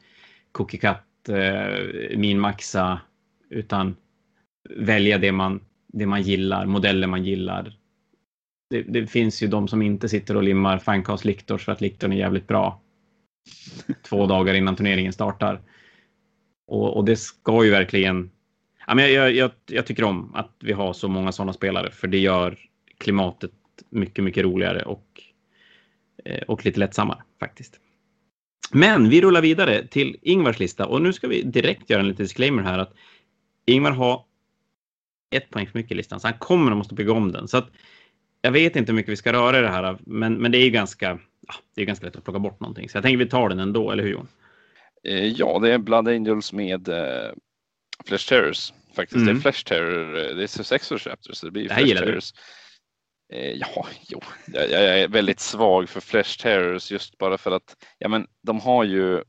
cookie 0.52 0.80
cut, 0.80 1.30
eh, 1.30 2.18
minmaxa, 2.18 3.02
utan 3.50 3.96
välja 4.70 5.18
det 5.18 5.32
man, 5.32 5.62
det 5.88 6.06
man 6.06 6.22
gillar, 6.22 6.66
modeller 6.66 7.08
man 7.08 7.26
gillar. 7.26 7.78
Det, 8.70 8.82
det 8.82 9.08
finns 9.08 9.44
ju 9.44 9.48
de 9.48 9.68
som 9.68 9.82
inte 9.82 10.10
sitter 10.10 10.38
och 10.38 10.44
limmar 10.44 10.78
Fancast 10.78 11.26
Lictors 11.26 11.66
för 11.66 11.72
att 11.72 11.82
Lictorn 11.82 12.14
är 12.14 12.18
jävligt 12.18 12.48
bra. 12.48 12.82
Två 14.10 14.26
dagar 14.26 14.54
innan 14.54 14.76
turneringen 14.76 15.14
startar. 15.14 15.62
Och, 16.68 16.98
och 16.98 17.06
det 17.06 17.16
ska 17.16 17.66
ju 17.66 17.72
verkligen... 17.72 18.32
Ja, 18.88 18.96
men 18.96 19.14
jag, 19.14 19.32
jag, 19.32 19.52
jag 19.66 19.86
tycker 19.86 20.04
om 20.04 20.36
att 20.36 20.56
vi 20.60 20.74
har 20.74 20.94
så 20.94 21.08
många 21.08 21.32
sådana 21.32 21.54
spelare 21.54 21.92
för 21.92 22.08
det 22.08 22.18
gör 22.18 22.58
klimatet 22.98 23.52
mycket, 23.90 24.24
mycket 24.24 24.44
roligare 24.44 24.82
och, 24.82 25.22
eh, 26.26 26.42
och 26.42 26.66
lite 26.66 26.80
lättsammare 26.80 27.24
faktiskt. 27.40 27.80
Men 28.72 29.10
vi 29.10 29.22
rullar 29.22 29.42
vidare 29.42 29.88
till 29.88 30.18
Ingvars 30.22 30.60
lista 30.60 30.86
och 30.86 31.02
nu 31.02 31.14
ska 31.14 31.28
vi 31.28 31.42
direkt 31.42 31.90
göra 31.90 32.02
en 32.02 32.08
liten 32.08 32.26
disclaimer 32.26 32.64
här 32.64 32.80
att 32.80 32.94
Ingvar 33.66 33.92
har 33.92 34.26
ett 35.32 35.50
poäng 35.50 35.68
för 35.68 35.80
mycket 35.80 35.92
i 35.92 35.96
listan 35.96 36.20
så 36.20 36.28
han 36.28 36.38
kommer 36.38 36.72
att 36.72 36.78
måste 36.78 36.94
bygga 36.94 37.14
om 37.14 37.32
den. 37.32 37.48
Så 37.48 37.58
att 37.58 37.70
jag 38.48 38.52
vet 38.52 38.76
inte 38.76 38.92
hur 38.92 38.96
mycket 38.96 39.12
vi 39.12 39.18
ska 39.18 39.34
röra 39.34 39.60
i 39.60 39.62
det 39.62 39.70
här, 39.70 39.98
men, 40.06 40.34
men 40.34 40.52
det 40.52 40.58
är 40.58 40.64
ju 40.64 40.70
ganska, 40.70 41.20
ja, 41.48 41.54
det 41.76 41.82
är 41.82 41.86
ganska 41.86 42.06
lätt 42.06 42.16
att 42.16 42.24
plocka 42.24 42.40
bort 42.40 42.60
någonting. 42.60 42.90
Så 42.90 42.98
jag 42.98 43.04
tänker 43.04 43.18
vi 43.18 43.30
tar 43.30 43.50
den 43.50 43.60
ändå, 43.60 43.92
eller 43.92 44.04
hur 44.04 44.10
Jon? 44.12 44.28
Eh, 45.04 45.26
Ja, 45.26 45.60
det 45.60 45.74
är 45.74 45.78
Blood 45.78 46.08
Angels 46.08 46.54
med 46.54 46.90
eh, 46.90 47.32
Flash 48.06 48.30
Terrors. 48.30 48.74
Faktiskt, 48.96 49.16
det 49.26 49.32
Mm. 49.32 49.38
är 49.38 49.42
Flash 49.42 49.64
Terror. 49.66 50.18
eh, 50.30 50.36
Det 50.36 50.44
är 50.44 50.64
sex 50.64 50.90
chapter 50.90 51.34
så 51.34 51.46
det 51.46 51.52
blir 51.52 51.68
Det 51.68 51.74
här 51.74 51.82
Flash 51.82 51.88
gillar 51.88 52.02
du. 52.06 52.12
Terrors. 52.12 52.34
Eh, 53.34 53.52
ja, 53.52 53.88
jo, 54.08 54.22
jag, 54.54 54.72
jag 54.72 55.00
är 55.00 55.08
väldigt 55.08 55.40
svag 55.40 55.90
för 55.90 56.02
Flash 56.02 56.38
Terrors 56.42 56.92
just 56.92 57.18
bara 57.18 57.38
för 57.38 57.52
att 57.52 57.76
ja, 57.98 58.08
men 58.08 58.28
de 58.44 58.60
har 58.60 58.84
ju 58.84 59.24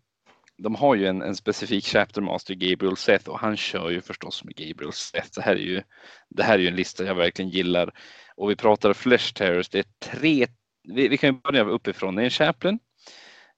de 0.62 0.74
har 0.74 0.94
ju 0.94 1.06
en, 1.06 1.22
en 1.22 1.36
specifik 1.36 1.84
chapter 1.86 2.20
master, 2.20 2.54
Gabriel 2.54 2.96
Seth, 2.96 3.28
och 3.28 3.38
han 3.38 3.56
kör 3.56 3.90
ju 3.90 4.00
förstås 4.00 4.44
med 4.44 4.54
Gabriel 4.56 4.92
Seth. 4.92 5.28
Det 5.34 5.42
här 5.42 5.52
är 5.56 5.60
ju, 5.60 5.82
det 6.28 6.42
här 6.42 6.54
är 6.54 6.58
ju 6.58 6.68
en 6.68 6.76
lista 6.76 7.04
jag 7.04 7.14
verkligen 7.14 7.50
gillar. 7.50 7.94
Och 8.38 8.50
vi 8.50 8.56
pratar 8.56 8.92
Flesh 8.92 9.32
Terrors, 9.32 9.68
det 9.68 9.78
är 9.78 9.84
tre, 9.98 10.46
vi, 10.88 11.08
vi 11.08 11.16
kan 11.16 11.34
ju 11.34 11.40
börja 11.40 11.64
uppifrån. 11.64 12.14
Det 12.14 12.22
är 12.22 12.24
en 12.24 12.30
Chaplin 12.30 12.78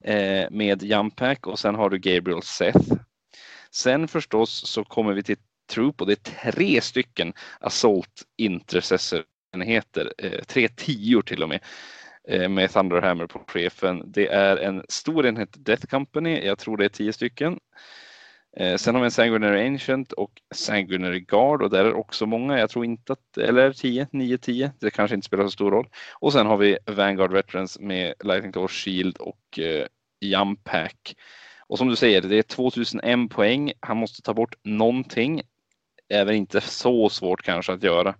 eh, 0.04 0.50
med 0.50 0.82
Jumpack 0.82 1.46
och 1.46 1.58
sen 1.58 1.74
har 1.74 1.90
du 1.90 1.98
Gabriel 1.98 2.42
Seth. 2.42 2.92
Sen 3.70 4.08
förstås 4.08 4.70
så 4.70 4.84
kommer 4.84 5.12
vi 5.12 5.22
till 5.22 5.36
Troop 5.70 6.00
och 6.00 6.06
det 6.06 6.12
är 6.12 6.50
tre 6.50 6.80
stycken 6.80 7.32
Assault 7.60 8.22
Intercessor 8.36 9.24
enheter, 9.54 10.12
eh, 10.18 10.44
tre 10.44 10.68
tior 10.68 11.22
till 11.22 11.42
och 11.42 11.48
med 11.48 11.60
eh, 12.28 12.48
med 12.48 12.70
Thunderhammer 12.70 13.26
på 13.26 13.44
chefen. 13.46 14.12
Det 14.12 14.28
är 14.28 14.56
en 14.56 14.84
stor 14.88 15.26
enhet 15.26 15.64
Death 15.64 15.86
Company, 15.86 16.46
jag 16.46 16.58
tror 16.58 16.76
det 16.76 16.84
är 16.84 16.88
tio 16.88 17.12
stycken. 17.12 17.58
Eh, 18.56 18.76
sen 18.76 18.94
har 18.94 19.02
vi 19.02 19.04
en 19.04 19.10
Sanguinary 19.10 19.66
Ancient 19.66 20.12
och 20.12 20.40
Sanguinary 20.54 21.20
Guard 21.20 21.62
och 21.62 21.70
där 21.70 21.84
är 21.84 21.92
också 21.92 22.26
många. 22.26 22.58
Jag 22.58 22.70
tror 22.70 22.84
inte 22.84 23.12
att, 23.12 23.38
eller 23.38 23.72
10, 23.72 24.08
9, 24.12 24.38
10. 24.38 24.72
Det 24.80 24.90
kanske 24.90 25.14
inte 25.14 25.26
spelar 25.26 25.44
så 25.44 25.50
stor 25.50 25.70
roll. 25.70 25.88
Och 26.20 26.32
sen 26.32 26.46
har 26.46 26.56
vi 26.56 26.78
Vanguard 26.86 27.32
Veterans 27.32 27.80
med 27.80 28.14
Lightning 28.24 28.52
Claw 28.52 28.68
Shield 28.68 29.16
och 29.16 29.58
eh, 29.58 29.86
Jump 30.20 30.64
Pack. 30.64 31.14
Och 31.66 31.78
som 31.78 31.88
du 31.88 31.96
säger, 31.96 32.20
det 32.20 32.38
är 32.38 32.42
2001 32.42 33.30
poäng. 33.30 33.72
Han 33.80 33.96
måste 33.96 34.22
ta 34.22 34.34
bort 34.34 34.54
någonting. 34.62 35.42
Även 36.08 36.34
inte 36.34 36.60
så 36.60 37.08
svårt 37.08 37.42
kanske 37.42 37.72
att 37.72 37.82
göra. 37.82 38.14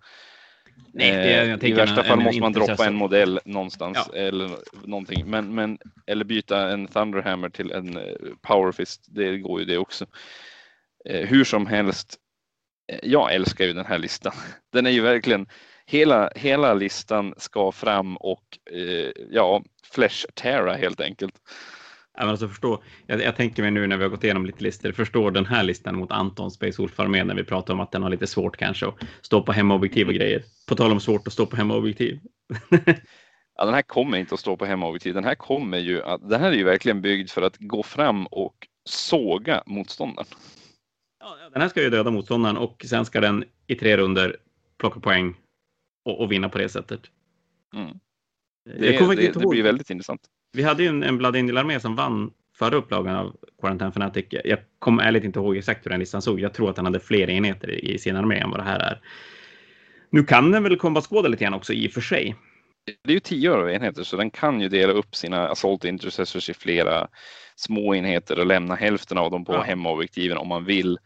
Nej, 0.93 1.11
det- 1.13 1.31
jag 1.31 1.47
Eh, 1.49 1.55
I 1.55 1.59
tänker 1.59 1.77
värsta 1.77 2.05
fall 2.05 2.21
måste 2.21 2.41
man 2.41 2.53
droppa 2.53 2.87
en 2.87 2.95
modell 2.95 3.41
någonstans 3.45 3.99
Ja. 4.13 4.19
eller 4.19 4.51
någonting. 4.85 5.31
Men, 5.31 5.55
men, 5.55 5.79
eller 6.07 6.25
byta 6.25 6.71
en 6.71 6.87
Thunderhammer 6.87 7.49
till 7.49 7.73
en 7.73 7.97
eh, 7.97 8.03
Powerfist. 8.43 9.05
Det 9.09 9.39
går 9.39 9.61
ju 9.61 9.67
det 9.67 9.79
också. 9.79 10.07
Eh, 11.05 11.27
hur 11.29 11.45
som 11.45 11.67
helst. 11.67 12.17
Jag 13.03 13.35
älskar 13.35 13.65
ju 13.65 13.73
den 13.73 13.87
här 13.87 13.99
listan. 13.99 14.33
Den 14.73 14.87
är 14.87 14.91
ju 14.91 15.01
verkligen 15.01 15.47
hela, 15.87 16.31
hela 16.37 16.75
listan 16.75 17.35
ska 17.37 17.73
fram 17.73 18.17
och 18.17 18.59
ja, 19.31 19.63
flash 19.93 20.27
terra 20.35 20.73
helt 20.75 21.01
enkelt. 21.01 21.35
Alltså 22.19 22.49
förstå, 22.49 22.83
jag, 23.07 23.23
jag 23.23 23.37
tänker 23.37 23.63
mig 23.63 23.71
nu 23.71 23.87
när 23.87 23.97
vi 23.97 24.03
har 24.03 24.11
gått 24.11 24.25
igenom 24.25 24.47
lite 24.47 24.63
listor, 24.63 24.93
förstår 24.93 25.31
den 25.31 25.47
här 25.47 25.63
listan 25.63 25.97
mot 25.97 26.11
Antons 26.11 26.55
Space 26.55 26.83
Wolf-armé 26.83 27.25
när 27.25 27.35
vi 27.35 27.45
pratar 27.45 27.75
om 27.75 27.81
att 27.81 27.93
den 27.93 28.03
har 28.03 28.11
lite 28.11 28.27
svårt 28.27 28.57
kanske 28.57 28.87
att 28.87 28.95
stå 29.23 29.43
på 29.43 29.53
hemmaobjektiv 29.53 30.09
och 30.09 30.15
grejer. 30.15 30.43
På 30.69 30.75
tal 30.75 30.93
om 30.93 31.01
svårt 31.01 31.27
att 31.27 31.33
stå 31.33 31.47
på 31.47 31.57
hemmaobjektiv. 31.57 32.21
Ja, 33.61 33.65
den 33.65 33.75
här 33.75 33.83
kommer 33.83 34.19
inte 34.19 34.35
att 34.35 34.41
stå 34.41 34.57
på 34.57 34.65
hemmaobjektiv. 34.65 35.15
Den 35.15 35.25
här 35.25 35.35
kommer 35.35 35.79
ju 35.79 36.03
att, 36.03 36.29
den 36.31 36.41
här 36.41 36.53
är 36.53 36.57
ju 36.57 36.65
verkligen 36.65 37.03
byggd 37.03 37.31
för 37.31 37.43
att 37.43 37.57
gå 37.57 37.83
fram 37.83 38.27
och 38.27 38.69
såga 38.85 39.63
motståndaren. 39.67 40.29
Ja, 41.21 41.37
den 41.53 41.63
här 41.63 41.69
ska 41.69 41.83
ju 41.83 41.91
döda 41.91 42.11
motståndaren 42.11 42.57
och 42.57 42.85
sen 42.89 43.05
ska 43.05 43.21
den 43.21 43.45
i 43.67 43.75
tre 43.75 43.97
runder 43.97 44.37
plocka 44.79 45.01
poäng 45.01 45.37
och, 46.05 46.21
och 46.21 46.33
vinna 46.33 46.49
på 46.49 46.59
det 46.59 46.69
sättet. 46.69 47.01
Mm. 47.75 47.99
Det, 48.65 48.73
det, 48.73 49.17
det 49.17 49.37
ihåg. 49.37 49.51
blir 49.51 49.63
väldigt 49.63 49.91
intressant. 49.91 50.23
Vi 50.53 50.63
hade 50.63 50.83
ju 50.83 50.89
en, 50.89 51.03
en 51.03 51.19
Blood 51.19 51.37
Angel-armé 51.37 51.81
som 51.81 51.97
vann 51.97 52.31
förra 52.59 52.77
upplagan 52.77 53.17
av 53.17 53.37
Quarantine 53.61 53.93
Fanatic. 53.93 54.27
Jag- 54.31 54.47
Jag 54.47 54.59
kommer 54.79 55.03
ärligt 55.03 55.25
inte 55.25 55.39
ihåg 55.39 55.57
exakt 55.57 55.87
hur 55.87 55.91
den 55.91 56.01
listan 56.01 56.23
såg. 56.23 56.41
Jag 56.41 56.55
tror 56.55 56.71
att 56.71 56.77
han 56.77 56.87
hade 56.87 57.01
fler 57.01 57.31
enheter 57.31 57.71
i, 57.71 57.99
sin 57.99 58.17
armé 58.17 58.37
än 58.39 58.51
vad 58.51 58.61
det 58.61 58.65
här 58.65 58.79
är. 58.81 59.01
Nu 60.11 60.25
kan 60.25 60.51
den 60.51 60.63
väl 60.63 60.77
komma 60.77 61.01
skåda 61.01 61.29
lite 61.29 61.45
grann 61.45 61.55
också 61.55 61.73
i 61.73 61.89
och 61.89 61.93
för 61.93 62.01
sig. 62.01 62.37
Det 63.05 63.11
är 63.11 63.15
ju 63.15 63.21
tio 63.21 63.53
av 63.53 63.71
enheter 63.71 64.03
så 64.03 64.17
den 64.17 64.31
kan 64.31 64.61
ju 64.61 64.69
dela 64.69 64.93
upp 64.93 65.17
sina 65.17 65.49
Assault 65.49 65.85
Intercessors 65.85 66.51
i 66.51 66.55
flera 66.55 67.09
små 67.57 67.95
enheter 67.95 68.39
och 68.39 68.47
lämna 68.47 68.75
hälften 68.75 69.19
av 69.19 69.31
dem 69.31 69.45
på 69.45 69.55
Ja. 69.55 69.63
hemmaobjektiven 69.63 70.37
om 70.39 70.49
man 70.49 70.65
vill. 70.65 70.99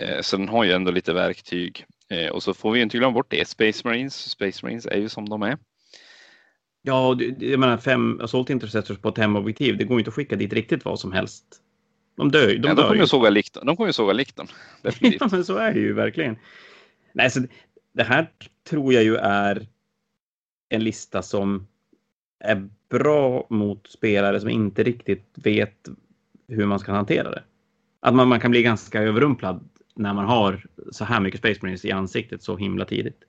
Eh, 0.00 0.20
Så 0.20 0.36
den 0.36 0.48
har 0.48 0.64
ju 0.64 0.72
ändå 0.72 0.90
lite 0.90 1.12
verktyg. 1.12 1.84
Eh, 2.10 2.28
Och 2.30 2.42
så 2.42 2.54
får 2.54 2.72
vi 2.72 2.80
inte 2.80 2.98
glömma 2.98 3.12
bort 3.14 3.30
det. 3.30 3.48
Space 3.48 3.88
Marines. 3.88 4.30
Space 4.30 4.66
Marines 4.66 4.86
är 4.86 4.96
ju 4.98 5.08
som 5.08 5.28
de 5.28 5.42
är. 5.42 5.58
Ja, 6.86 7.18
jag 7.38 7.60
menar 7.60 7.76
fem 7.76 8.20
Assault 8.20 8.50
Intercessors 8.50 8.98
på 8.98 9.08
ett 9.08 9.18
hemobjektiv. 9.18 9.78
Det 9.78 9.84
går 9.84 9.98
inte 9.98 10.08
att 10.08 10.14
skicka 10.14 10.36
dit 10.36 10.52
riktigt 10.52 10.84
vad 10.84 11.00
som 11.00 11.12
helst. 11.12 11.44
De 12.16 12.30
dör. 12.30 12.46
De, 12.46 12.54
Ja, 12.54 12.74
de 12.74 12.82
kommer 12.82 12.94
ju. 12.94 13.06
såga 13.06 13.30
Licton. 13.30 13.66
De 13.66 13.76
kommer 13.76 13.88
ju 13.88 13.92
såga 13.92 14.12
Licton. 14.12 14.46
Definitivt. 14.82 15.20
Ja, 15.20 15.28
men 15.32 15.44
så 15.44 15.56
är 15.56 15.74
det 15.74 15.80
ju 15.80 15.92
verkligen. 15.92 16.36
Nej, 17.12 17.30
så 17.30 17.40
det 17.92 18.02
här 18.02 18.30
tror 18.68 18.92
jag 18.92 19.04
ju 19.04 19.16
är 19.16 19.66
en 20.68 20.84
lista 20.84 21.22
som 21.22 21.66
är 22.40 22.68
bra 22.90 23.46
mot 23.50 23.86
spelare 23.90 24.40
som 24.40 24.48
inte 24.48 24.82
riktigt 24.82 25.26
vet 25.34 25.88
hur 26.48 26.66
man 26.66 26.78
ska 26.78 26.92
hantera 26.92 27.30
det. 27.30 27.42
Att 28.00 28.14
man, 28.14 28.28
man 28.28 28.40
kan 28.40 28.50
bli 28.50 28.62
ganska 28.62 29.02
överrumplad 29.02 29.68
när 29.94 30.14
man 30.14 30.24
har 30.24 30.66
så 30.92 31.04
här 31.04 31.20
mycket 31.20 31.40
Space 31.40 31.58
Marines 31.62 31.84
i 31.84 31.92
ansiktet 31.92 32.42
så 32.42 32.56
himla 32.56 32.84
tidigt. 32.84 33.20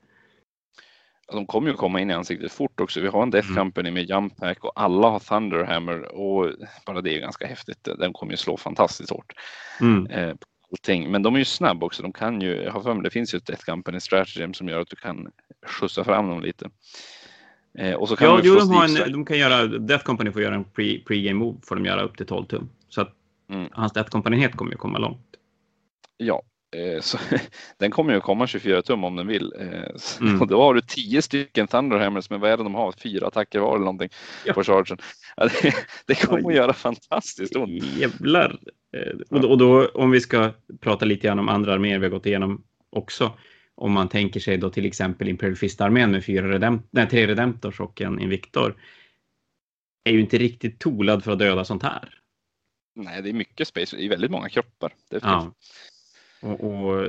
De 1.31 1.47
kommer 1.47 1.69
ju 1.69 1.73
komma 1.75 2.01
in 2.01 2.09
i 2.09 2.13
ansiktet 2.13 2.51
fort 2.51 2.79
också. 2.79 3.01
Vi 3.01 3.07
har 3.07 3.23
en 3.23 3.29
Death 3.31 3.47
Mm. 3.47 3.57
Company 3.63 3.91
med 3.91 4.09
Jump 4.09 4.37
Pack 4.37 4.63
och 4.63 4.71
alla 4.75 5.07
har 5.09 5.19
Thunderhammer 5.19 6.15
och 6.15 6.51
bara 6.85 7.01
det 7.01 7.15
är 7.15 7.19
ganska 7.19 7.47
häftigt. 7.47 7.83
Den 7.83 8.13
kommer 8.13 8.33
ju 8.33 8.37
slå 8.37 8.57
fantastiskt 8.57 9.09
hårt. 9.09 9.33
Mm. 9.81 10.07
eh, 10.07 10.35
allting. 10.71 11.11
Men 11.11 11.23
de 11.23 11.35
är 11.35 11.39
ju 11.39 11.45
snabba 11.45 11.85
också. 11.85 12.01
De 12.01 12.13
kan 12.13 12.41
ju, 12.41 12.55
jag 12.61 12.71
har 12.71 12.81
för 12.81 12.93
mig, 12.93 13.03
det 13.03 13.09
finns 13.09 13.33
ju 13.33 13.37
ett 13.37 13.45
Death 13.45 13.65
Company 13.65 13.99
Stratagem 13.99 14.53
som 14.53 14.69
gör 14.69 14.79
att 14.79 14.89
du 14.89 14.95
kan 14.95 15.31
skjutsa 15.67 16.03
fram 16.03 16.29
dem 16.29 16.41
lite. 16.41 16.69
Eh, 17.77 17.93
och 17.93 18.09
så 18.09 18.15
kan 18.15 18.27
Ja, 18.27 18.39
jo, 18.43 18.55
de, 18.55 18.69
har 18.71 19.03
en, 19.05 19.11
de 19.11 19.25
kan 19.25 19.37
göra, 19.37 19.67
Death 19.67 20.05
Company 20.05 20.31
får 20.31 20.41
göra 20.41 20.55
en 20.55 20.63
pre, 20.63 20.99
pre-game 21.07 21.33
move, 21.33 21.57
får 21.63 21.75
de 21.75 21.85
göra 21.85 22.01
upp 22.01 22.17
till 22.17 22.25
12 22.25 22.45
tum. 22.45 22.69
Så 22.89 23.01
att 23.01 23.13
Mm. 23.49 23.69
hans 23.71 23.93
Death 23.93 24.09
Company-enhet 24.09 24.55
kommer 24.55 24.71
ju 24.71 24.77
komma 24.77 24.97
långt. 24.99 25.27
Ja, 26.17 26.41
så, 27.01 27.17
den 27.77 27.91
kommer 27.91 28.11
ju 28.11 28.17
att 28.17 28.23
komma 28.23 28.47
24 28.47 28.81
tum 28.81 29.03
om 29.03 29.15
den 29.15 29.27
vill. 29.27 29.53
Eh, 29.59 30.21
mm. 30.21 30.41
Och 30.41 30.47
då 30.47 30.61
har 30.61 30.73
du 30.73 30.81
10 30.81 31.21
stycken 31.21 31.67
Thunderhammers 31.67 32.29
med 32.29 32.39
vad 32.39 32.51
är 32.51 32.57
det 32.57 32.63
de 32.63 32.75
har? 32.75 32.91
Fyra 32.91 33.27
attacker 33.27 33.59
var 33.59 33.75
eller 33.75 33.85
någonting 33.85 34.09
ja. 34.45 34.53
på 34.53 34.63
chargen. 34.63 34.97
Ja, 35.35 35.45
det, 35.61 35.73
det, 36.05 36.15
kommer 36.15 36.49
att 36.49 36.55
göra 36.55 36.73
fantastiskt 36.73 37.55
ont. 37.55 37.83
Jävlar! 37.83 38.59
Eh, 38.97 39.13
och 39.29 39.41
då, 39.41 39.49
och 39.49 39.57
då 39.57 39.87
om 39.87 40.11
vi 40.11 40.21
ska 40.21 40.51
prata 40.79 41.05
lite 41.05 41.27
grann 41.27 41.39
om 41.39 41.49
andra 41.49 41.73
arméer 41.73 41.99
vi 41.99 42.05
har 42.05 42.11
gått 42.11 42.25
igenom 42.25 42.63
också. 42.89 43.31
Om 43.75 43.91
man 43.91 44.09
tänker 44.09 44.39
sig 44.39 44.57
då 44.57 44.69
till 44.69 44.85
exempel 44.85 45.27
Imperial 45.27 45.55
Fist-armén 45.55 46.11
med 46.11 46.25
fyra 46.25 46.51
redempt 46.51 46.87
nej, 46.91 47.09
tre 47.09 47.27
Redemptors 47.27 47.79
och 47.79 48.01
en 48.01 48.19
Invictor. 48.19 48.75
Är 50.03 50.11
ju 50.11 50.19
inte 50.19 50.37
riktigt 50.37 50.79
tolad 50.79 51.23
för 51.23 51.31
att 51.31 51.39
döda 51.39 51.65
sånt 51.65 51.83
här. 51.83 52.19
Nej, 52.95 53.21
det 53.21 53.29
är 53.29 53.33
mycket 53.33 53.67
space 53.67 53.97
i 53.97 54.07
väldigt 54.07 54.31
många 54.31 54.49
kroppar. 54.49 54.93
Ja. 55.09 55.51
Och, 56.45 56.63
och, 56.63 57.07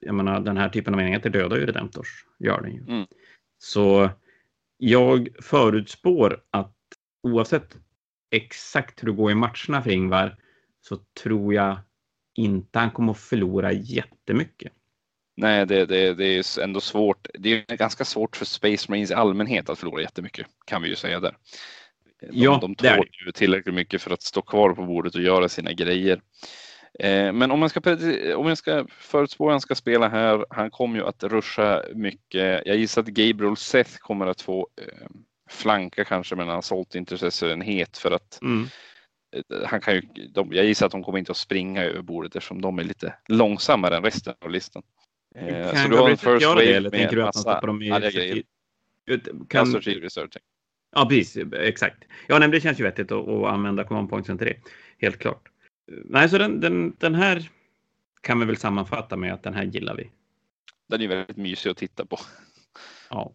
jag 0.00 0.14
menar, 0.14 0.40
den 0.40 0.56
här 0.56 0.68
typen 0.68 0.94
av 0.94 1.00
enheter 1.00 1.30
dödar 1.30 1.56
ju 1.56 1.66
Redemptors, 1.66 2.24
gör 2.38 2.62
den 2.62 2.72
ju. 2.72 2.80
Mm. 2.80 3.06
Så 3.58 4.10
jag 4.78 5.28
förutspår 5.42 6.42
att 6.50 6.76
oavsett 7.22 7.76
exakt 8.30 9.02
hur 9.02 9.08
det 9.08 9.14
går 9.14 9.30
i 9.30 9.34
matcherna 9.34 9.82
för 9.82 9.90
Ingvar 9.90 10.36
så 10.80 10.98
tror 11.22 11.54
jag 11.54 11.78
inte 12.34 12.78
han 12.78 12.90
kommer 12.90 13.12
att 13.12 13.18
förlora 13.18 13.72
jättemycket. 13.72 14.72
Nej, 15.36 15.66
det, 15.66 15.86
det, 15.86 16.14
det 16.14 16.24
är 16.24 16.60
ändå 16.60 16.80
svårt. 16.80 17.28
Det 17.34 17.70
är 17.70 17.76
ganska 17.76 18.04
svårt 18.04 18.36
för 18.36 18.44
Space 18.44 18.90
Marines 18.90 19.10
i 19.10 19.14
allmänhet 19.14 19.68
att 19.68 19.78
förlora 19.78 20.02
jättemycket, 20.02 20.46
kan 20.66 20.82
vi 20.82 20.88
ju 20.88 20.96
säga 20.96 21.20
där. 21.20 21.36
De, 22.20 22.28
ja, 22.32 22.58
de 22.60 22.74
tål 22.74 23.08
ju 23.26 23.32
tillräckligt 23.32 23.74
mycket 23.74 24.02
för 24.02 24.10
att 24.10 24.22
stå 24.22 24.42
kvar 24.42 24.74
på 24.74 24.82
bordet 24.86 25.14
och 25.14 25.22
göra 25.22 25.48
sina 25.48 25.72
grejer. 25.72 26.20
Eh, 26.98 27.32
men 27.32 27.50
om 27.50 27.60
man 27.60 27.68
ska, 27.68 27.80
om 28.36 28.48
jag 28.48 28.58
ska 28.58 28.86
förutspå 28.88 29.50
han 29.50 29.60
ska 29.60 29.74
spela 29.74 30.08
här, 30.08 30.46
han 30.50 30.70
kommer 30.70 30.98
ju 30.98 31.06
att 31.06 31.24
ruscha 31.24 31.82
mycket. 31.94 32.62
Jag 32.66 32.76
gissar 32.76 33.02
att 33.02 33.08
Gabriel 33.08 33.56
Seth 33.56 33.98
kommer 33.98 34.26
att 34.26 34.40
få 34.40 34.68
eh, 34.80 35.08
flanka 35.50 36.04
kanske 36.04 36.36
med 36.36 36.42
en 36.42 36.50
assault 36.50 36.94
intercessor-enhet 36.94 37.98
för 37.98 38.10
att 38.10 38.42
mm. 38.42 38.66
Eh, 39.34 39.66
han 39.66 39.80
kan 39.80 39.94
ju, 39.94 40.00
de, 40.34 40.52
jag 40.52 40.64
gissar 40.64 40.86
att 40.86 40.92
de 40.92 41.04
kommer 41.04 41.18
inte 41.18 41.32
att 41.32 41.36
springa 41.36 41.84
över 41.84 42.02
bordet 42.02 42.36
eftersom 42.36 42.60
de 42.60 42.78
är 42.78 42.84
lite 42.84 43.14
långsammare 43.28 43.96
än 43.96 44.02
resten 44.02 44.34
av 44.44 44.50
listan. 44.50 44.82
Kan 45.34 45.76
så 45.76 45.88
du 45.88 45.96
har 45.96 46.10
en 46.10 46.16
first 46.16 46.46
wave 46.46 46.64
det, 46.64 46.74
eller 46.74 46.90
tänker 46.90 47.16
du 47.16 47.22
att 47.22 47.36
stoppar 47.36 47.66
dem 47.66 47.82
i 47.82 47.88
grejer? 47.88 48.42
Kan... 49.48 49.74
Research. 49.74 50.36
Ja, 50.96 51.06
precis. 51.08 51.44
Exakt. 51.52 52.04
Ja, 52.28 52.38
nej, 52.38 52.48
det 52.48 52.60
känns 52.60 52.80
ju 52.80 52.84
vettigt 52.84 53.12
att, 53.12 53.28
att 53.28 53.44
använda 53.44 53.84
command 53.84 54.10
pointsen 54.10 54.38
till 54.38 54.46
det. 54.46 54.56
Helt 54.98 55.18
klart. 55.18 55.48
Nej, 55.86 56.28
så 56.28 56.38
den, 56.38 56.60
den, 56.60 56.96
den 56.98 57.14
här 57.14 57.50
kan 58.20 58.40
vi 58.40 58.46
väl 58.46 58.56
sammanfatta 58.56 59.16
med 59.16 59.34
att 59.34 59.42
den 59.42 59.54
här 59.54 59.64
gillar 59.64 59.94
vi. 59.94 60.10
Den 60.86 61.00
är 61.00 61.08
väldigt 61.08 61.36
mysig 61.36 61.70
att 61.70 61.76
titta 61.76 62.06
på. 62.06 62.18
Ja. 63.10 63.32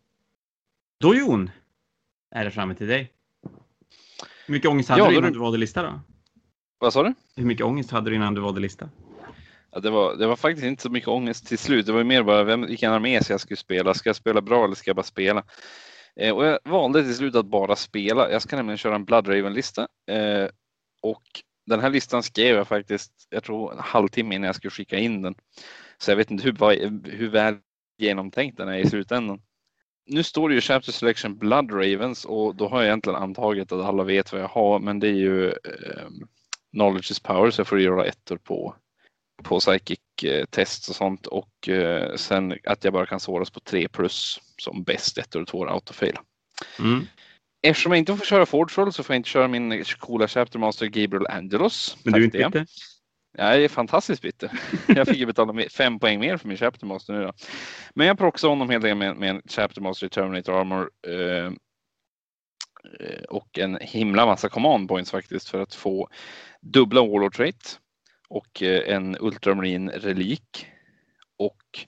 Då 1.00 1.16
Jon, 1.16 1.50
är 2.32 2.46
det 2.46 2.52
framme 2.52 2.76
till 2.76 2.88
dig. 2.88 3.12
Hur 4.46 4.52
mycket 4.52 4.70
ångest 4.70 4.90
hade 4.90 5.02
ja, 5.02 5.10
du 5.10 5.18
innan 5.18 5.34
du 5.34 5.40
valde 5.40 5.58
lista 5.58 5.84
då? 5.84 6.00
Vad 6.78 6.94
sa 6.94 7.04
du? 7.04 7.14
Hur 7.36 7.46
mycket 7.46 7.66
ångest 7.66 7.92
hade 7.92 8.10
du 8.10 8.16
innan 8.16 8.34
du 8.34 8.42
valde 8.42 8.60
lista? 8.60 8.90
Ja, 9.72 9.80
det, 9.80 9.90
var, 9.90 10.16
det 10.16 10.28
var 10.28 10.36
faktiskt 10.36 10.66
inte 10.66 10.82
så 10.82 10.90
mycket 10.90 11.10
ångest 11.10 11.48
till 11.48 11.58
slut. 11.58 11.86
Det 11.86 11.92
var 11.92 12.04
mer 12.04 12.24
bara 12.24 12.44
vem, 12.44 12.62
vilken 12.62 12.94
armé 12.94 13.22
jag 13.30 13.42
skulle 13.42 13.58
spela. 13.58 13.94
Ska 13.94 14.10
jag 14.10 14.16
spela 14.16 14.42
bra 14.42 14.66
eller 14.66 14.76
ska 14.76 14.90
jag 14.90 14.96
bara 14.96 15.04
spela? 15.04 15.44
Eh, 16.16 16.36
och 16.36 16.46
jag 16.46 16.60
valde 16.64 17.04
till 17.04 17.16
slut 17.16 17.36
att 17.36 17.46
bara 17.46 17.76
spela. 17.76 18.32
Jag 18.32 18.42
ska 18.42 18.56
nämligen 18.56 18.78
köra 18.78 18.96
en 18.96 19.06
Blood 19.06 19.28
Raven-lista. 19.28 19.88
Eh, 20.12 20.48
och 21.02 21.24
den 21.70 21.80
här 21.80 21.90
listan 21.90 22.24
skrev 22.24 22.56
jag 22.56 22.68
faktiskt, 22.68 23.12
jag 23.30 23.44
tror 23.44 23.74
en 23.74 23.80
halvtimme 23.80 24.36
innan 24.36 24.46
jag 24.46 24.56
skulle 24.56 24.72
skicka 24.72 24.98
in 24.98 25.22
den. 25.22 25.36
Så 25.98 26.12
jag 26.12 26.16
vet 26.16 26.32
inte 26.32 26.44
hur, 26.44 27.10
hur 27.10 27.30
väl 27.30 27.56
genomtänkt 27.98 28.58
den 28.58 28.70
är 28.70 28.78
i 28.78 28.90
slutändan. 28.90 29.42
Nu 30.06 30.24
står 30.24 30.50
det 30.50 30.56
ju 30.56 30.62
Chapter 30.62 30.92
Selection 30.92 31.38
Blood 31.38 31.72
Ravens 31.72 32.26
och 32.26 32.56
då 32.56 32.68
har 32.68 32.78
jag 32.78 32.86
egentligen 32.86 33.22
antagit 33.22 33.72
att 33.72 33.86
alla 33.86 34.04
vet 34.04 34.32
vad 34.32 34.42
jag 34.42 34.48
har, 34.48 34.80
men 34.80 35.00
det 35.00 35.08
är 35.08 35.14
ju 35.14 35.48
eh, 35.50 36.08
Knowledge 36.72 37.12
is 37.12 37.20
power 37.20 37.52
så 37.52 37.60
jag 37.60 37.68
får 37.68 37.80
göra 37.80 38.06
ettor 38.06 38.38
på, 38.38 38.76
på 39.44 39.60
psychic 39.60 40.00
eh, 40.24 40.46
test 40.46 40.90
och 40.90 40.96
sånt 40.96 41.28
och 41.28 41.70
eh, 41.70 42.16
sen 42.16 42.58
att 42.64 42.84
jag 42.84 42.94
bara 42.94 43.06
kan 43.06 43.20
såras 43.20 43.50
på 43.50 43.60
3 43.60 43.88
plus 43.88 44.40
som 44.58 44.84
bäst 44.84 45.18
ettor 45.18 45.42
och 45.42 45.48
tvåor 45.48 45.70
autofail. 45.70 46.18
Mm. 46.80 47.06
Eftersom 47.62 47.92
jag 47.92 48.00
inte 48.00 48.16
får 48.16 48.26
köra 48.26 48.46
Fordful 48.46 48.94
så 48.94 49.04
får 49.04 49.14
jag 49.14 49.20
inte 49.20 49.30
köra 49.30 49.48
min 49.48 49.84
coola 50.00 50.28
Chapter 50.28 50.60
Master 50.60 50.86
Gabriel 50.86 51.28
Angelos. 51.28 51.98
Men 52.04 52.14
du 52.14 52.20
är 52.20 52.26
inte 52.26 52.38
bitter? 52.38 52.66
Jag 53.38 53.64
är 53.64 53.68
fantastiskt 53.68 54.22
bitter. 54.22 54.52
Jag 54.88 55.08
fick 55.08 55.18
ju 55.18 55.26
betala 55.26 55.70
fem 55.70 56.00
poäng 56.00 56.20
mer 56.20 56.38
för 56.38 56.48
min 56.48 56.58
Chapter 56.58 56.86
Master 56.86 57.14
nu 57.14 57.24
då. 57.24 57.34
Men 57.94 58.08
jag 58.08 58.18
proxade 58.18 58.52
honom 58.52 58.70
helt 58.70 58.86
enkelt 58.86 59.00
med, 59.00 59.16
med 59.16 59.30
en 59.30 59.42
Chapter 59.50 59.82
Master 59.82 60.08
Terminator 60.08 60.60
Armor 60.60 60.90
eh, 61.08 61.46
eh, 63.00 63.24
och 63.30 63.60
en 63.60 63.78
himla 63.82 64.26
massa 64.26 64.50
command 64.50 64.88
points 64.88 65.12
faktiskt 65.12 65.50
för 65.50 65.62
att 65.62 65.76
få 65.76 66.10
dubbla 66.62 67.02
Warlord 67.02 67.36
Trait 67.36 67.80
och 68.30 68.64
eh, 68.64 68.96
en 68.96 69.18
Ultramarine 69.20 69.92
relik 69.92 70.68
och 71.38 71.86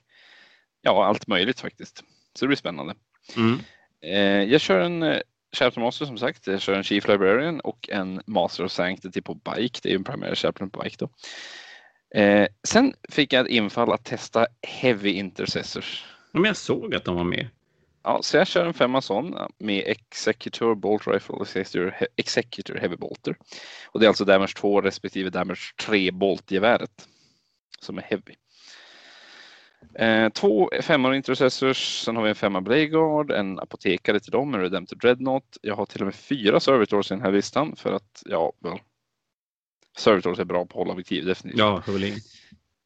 ja, 0.82 1.04
allt 1.04 1.26
möjligt 1.26 1.60
faktiskt. 1.60 2.04
Så 2.34 2.44
det 2.44 2.46
blir 2.46 2.56
spännande. 2.56 2.94
Mm. 3.36 3.58
Eh, 4.02 4.52
jag 4.52 4.60
kör 4.60 4.80
en 4.80 5.22
Chapter 5.56 5.80
Master 5.80 6.06
som 6.06 6.18
sagt. 6.18 6.46
Jag 6.46 6.60
kör 6.60 6.74
en 6.74 6.82
Chief 6.82 7.08
Librarian 7.08 7.60
och 7.60 7.88
en 7.92 8.22
Master 8.26 8.64
of 8.64 8.72
Sanctity 8.72 9.20
på 9.20 9.34
Bike. 9.34 9.80
Det 9.82 9.88
är 9.88 9.90
ju 9.90 9.96
en 9.96 10.04
Primary 10.04 10.34
Chaplain 10.34 10.70
på 10.70 10.82
Bike 10.82 10.96
då. 10.98 11.08
Eh, 12.20 12.48
sen 12.68 12.94
fick 13.08 13.32
jag 13.32 13.46
ett 13.46 13.52
infall 13.52 13.92
att 13.92 14.04
testa 14.04 14.46
Heavy 14.62 15.10
Intercessors. 15.10 16.04
Men 16.32 16.44
jag 16.44 16.56
såg 16.56 16.94
att 16.94 17.04
de 17.04 17.16
var 17.16 17.24
med. 17.24 17.48
Ja, 18.04 18.22
så 18.22 18.36
jag 18.36 18.46
kör 18.46 18.66
en 18.66 18.74
femma 18.74 19.00
sån 19.00 19.36
med 19.58 19.84
Executor 19.86 20.74
Bolt 20.74 21.06
Rifle 21.06 21.34
och 21.34 21.46
Executor, 22.16 22.74
Heavy 22.74 22.96
Bolter. 22.96 23.36
Och 23.86 24.00
det 24.00 24.06
är 24.06 24.08
alltså 24.08 24.24
Damage 24.24 24.54
2 24.56 24.80
respektive 24.80 25.30
Damage 25.30 25.74
3 25.86 26.10
Bolt-geväret 26.10 27.08
som 27.80 27.98
är 27.98 28.02
Heavy. 28.02 28.34
Eh, 29.94 30.28
två 30.28 30.70
femmor 30.82 31.14
intercessors, 31.14 32.02
sen 32.04 32.16
har 32.16 32.22
vi 32.22 32.28
en 32.28 32.34
femma 32.34 32.60
Blayguard, 32.60 33.30
en 33.30 33.58
apotekare 33.58 34.20
till 34.20 34.32
dem, 34.32 34.54
en 34.54 34.60
Redemptor 34.60 34.96
Dreadnought. 34.96 35.58
Jag 35.62 35.76
har 35.76 35.86
till 35.86 36.00
och 36.00 36.06
med 36.06 36.14
fyra 36.14 36.60
Servitors 36.60 37.10
i 37.10 37.14
den 37.14 37.22
här 37.22 37.32
listan 37.32 37.76
för 37.76 37.92
att, 37.92 38.22
ja, 38.24 38.52
well, 38.60 38.78
Servitors 39.98 40.38
är 40.38 40.44
bra 40.44 40.66
på 40.66 40.70
att 40.70 40.76
hålla 40.76 40.92
objektiv 40.92 41.24
definitivt. 41.24 41.58
Ja, 41.58 41.82
huvudling. 41.86 42.14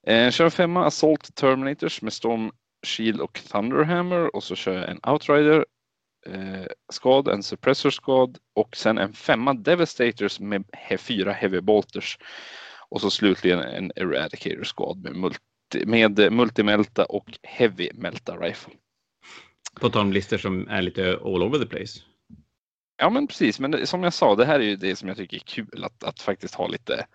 Eh, 0.06 0.30
kör 0.30 0.50
femma 0.50 0.86
Assault 0.86 1.34
Terminators 1.34 2.02
med 2.02 2.12
Storm 2.12 2.50
Shield 2.86 3.20
och 3.20 3.40
Thunderhammer 3.52 4.36
och 4.36 4.44
så 4.44 4.54
kör 4.54 4.74
jag 4.74 4.90
en 4.90 5.00
Outrider 5.06 5.66
eh, 6.26 6.66
skad, 6.92 7.28
en 7.28 7.42
Suppressor 7.42 7.90
skad 7.90 8.38
och 8.54 8.76
sen 8.76 8.98
en 8.98 9.12
femma 9.12 9.54
Devastators 9.54 10.40
med 10.40 10.64
fyra 10.98 11.32
Heavy 11.32 11.60
Bolters. 11.60 12.18
Och 12.88 13.00
så 13.00 13.10
slutligen 13.10 13.58
en 13.58 13.92
Eradicator 13.96 14.64
skad 14.64 15.02
med 15.02 15.16
multi 15.16 15.38
med 15.86 16.32
multimelta 16.32 17.04
och 17.04 17.38
heavy 17.42 17.90
melta 17.94 18.36
rifle. 18.36 18.72
På 19.80 19.90
tal 19.90 20.02
om 20.02 20.12
listor 20.12 20.38
som 20.38 20.68
är 20.68 20.82
lite 20.82 21.18
all 21.24 21.42
over 21.42 21.58
the 21.58 21.66
place. 21.66 22.00
Ja 22.98 23.10
men 23.10 23.26
precis, 23.26 23.60
men 23.60 23.86
som 23.86 24.02
jag 24.02 24.12
sa, 24.12 24.34
det 24.34 24.44
här 24.44 24.60
är 24.60 24.64
ju 24.64 24.76
det 24.76 24.96
som 24.96 25.08
jag 25.08 25.16
tycker 25.16 25.36
är 25.36 25.40
kul 25.40 25.84
att, 25.84 26.04
att 26.04 26.20
faktiskt 26.20 26.54
ha 26.54 26.66
lite, 26.66 27.06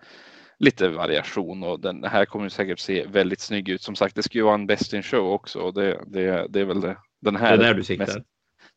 lite 0.58 0.88
variation 0.88 1.62
och 1.62 1.80
den 1.80 2.04
här 2.04 2.24
kommer 2.24 2.48
säkert 2.48 2.78
se 2.78 3.06
väldigt 3.06 3.40
snygg 3.40 3.68
ut. 3.68 3.82
Som 3.82 3.96
sagt, 3.96 4.16
det 4.16 4.22
ska 4.22 4.38
ju 4.38 4.44
vara 4.44 4.54
en 4.54 4.66
best 4.66 4.92
in 4.92 5.02
show 5.02 5.30
också 5.30 5.58
och 5.58 5.74
det, 5.74 6.04
det, 6.06 6.46
det 6.48 6.60
är 6.60 6.64
väl 6.64 6.80
det. 6.80 6.96
Den 7.20 7.36
här 7.36 7.56
det 7.56 7.64
är 7.64 7.68
där 7.68 7.74
du 7.74 7.84
siktar? 7.84 8.06
Mest, 8.06 8.18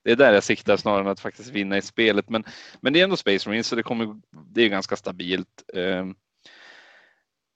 det 0.03 0.11
är 0.11 0.15
där 0.15 0.33
jag 0.33 0.43
siktar 0.43 0.77
snarare 0.77 1.01
än 1.01 1.07
att 1.07 1.19
faktiskt 1.19 1.49
vinna 1.49 1.77
i 1.77 1.81
spelet. 1.81 2.29
Men, 2.29 2.43
men 2.81 2.93
det 2.93 2.99
är 2.99 3.03
ändå 3.03 3.17
Space 3.17 3.49
Marines 3.49 3.67
så 3.67 3.75
det, 3.75 3.83
kommer, 3.83 4.21
det 4.53 4.61
är 4.61 4.69
ganska 4.69 4.95
stabilt. 4.95 5.63
Um, 5.73 6.15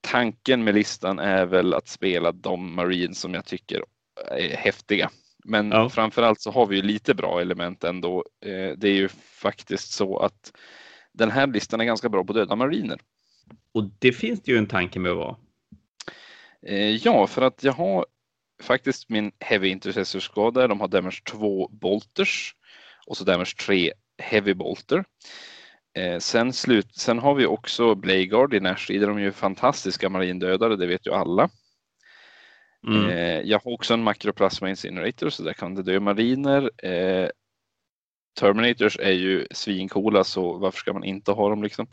tanken 0.00 0.64
med 0.64 0.74
listan 0.74 1.18
är 1.18 1.46
väl 1.46 1.74
att 1.74 1.88
spela 1.88 2.32
de 2.32 2.74
Marines 2.74 3.20
som 3.20 3.34
jag 3.34 3.44
tycker 3.44 3.84
är 4.30 4.56
häftiga. 4.56 5.10
Men 5.44 5.70
ja. 5.70 5.88
framförallt 5.88 6.40
så 6.40 6.50
har 6.50 6.66
vi 6.66 6.76
ju 6.76 6.82
lite 6.82 7.14
bra 7.14 7.40
element 7.40 7.84
ändå. 7.84 8.24
Eh, 8.44 8.76
det 8.76 8.88
är 8.88 8.94
ju 8.94 9.08
faktiskt 9.42 9.92
så 9.92 10.18
att 10.18 10.52
den 11.12 11.30
här 11.30 11.46
listan 11.46 11.80
är 11.80 11.84
ganska 11.84 12.08
bra 12.08 12.24
på 12.24 12.32
döda 12.32 12.56
mariner. 12.56 13.00
Och 13.74 13.90
det 13.98 14.12
finns 14.12 14.42
det 14.42 14.52
ju 14.52 14.58
en 14.58 14.66
tanke 14.66 14.98
med 14.98 15.10
att 15.10 15.16
vara. 15.16 15.36
Eh, 16.66 16.96
ja, 16.96 17.26
för 17.26 17.42
att 17.42 17.64
jag 17.64 17.72
har 17.72 18.06
faktiskt 18.62 19.08
min 19.08 19.32
Heavy 19.40 19.68
Intercessor 19.68 20.20
skada. 20.20 20.68
De 20.68 20.80
har 20.80 20.88
damage 20.88 21.22
2 21.24 21.68
bolters 21.68 22.54
och 23.06 23.16
så 23.16 23.24
damage 23.24 23.56
3 23.66 23.92
Heavy 24.18 24.54
bolter. 24.54 25.04
Eh, 25.94 26.18
sen, 26.18 26.52
slut, 26.52 26.94
sen 26.94 27.18
har 27.18 27.34
vi 27.34 27.46
också 27.46 27.94
Blayguard 27.94 28.54
i 28.54 28.60
Nash, 28.60 28.86
de 28.88 29.16
är 29.16 29.20
ju 29.20 29.32
fantastiska 29.32 30.08
marindödare, 30.08 30.76
det 30.76 30.86
vet 30.86 31.06
ju 31.06 31.12
alla. 31.12 31.50
Mm. 32.86 33.10
Eh, 33.10 33.40
jag 33.40 33.60
har 33.64 33.72
också 33.72 33.94
en 33.94 34.02
Macroplasma 34.02 34.70
Incinerator 34.70 35.30
så 35.30 35.42
där 35.42 35.52
kan 35.52 35.74
det 35.74 35.82
dö 35.82 36.00
mariner. 36.00 36.70
Eh, 36.86 37.28
Terminators 38.38 38.98
är 38.98 39.12
ju 39.12 39.46
svincoola 39.50 40.24
så 40.24 40.58
varför 40.58 40.78
ska 40.78 40.92
man 40.92 41.04
inte 41.04 41.32
ha 41.32 41.48
dem 41.48 41.62
liksom? 41.62 41.86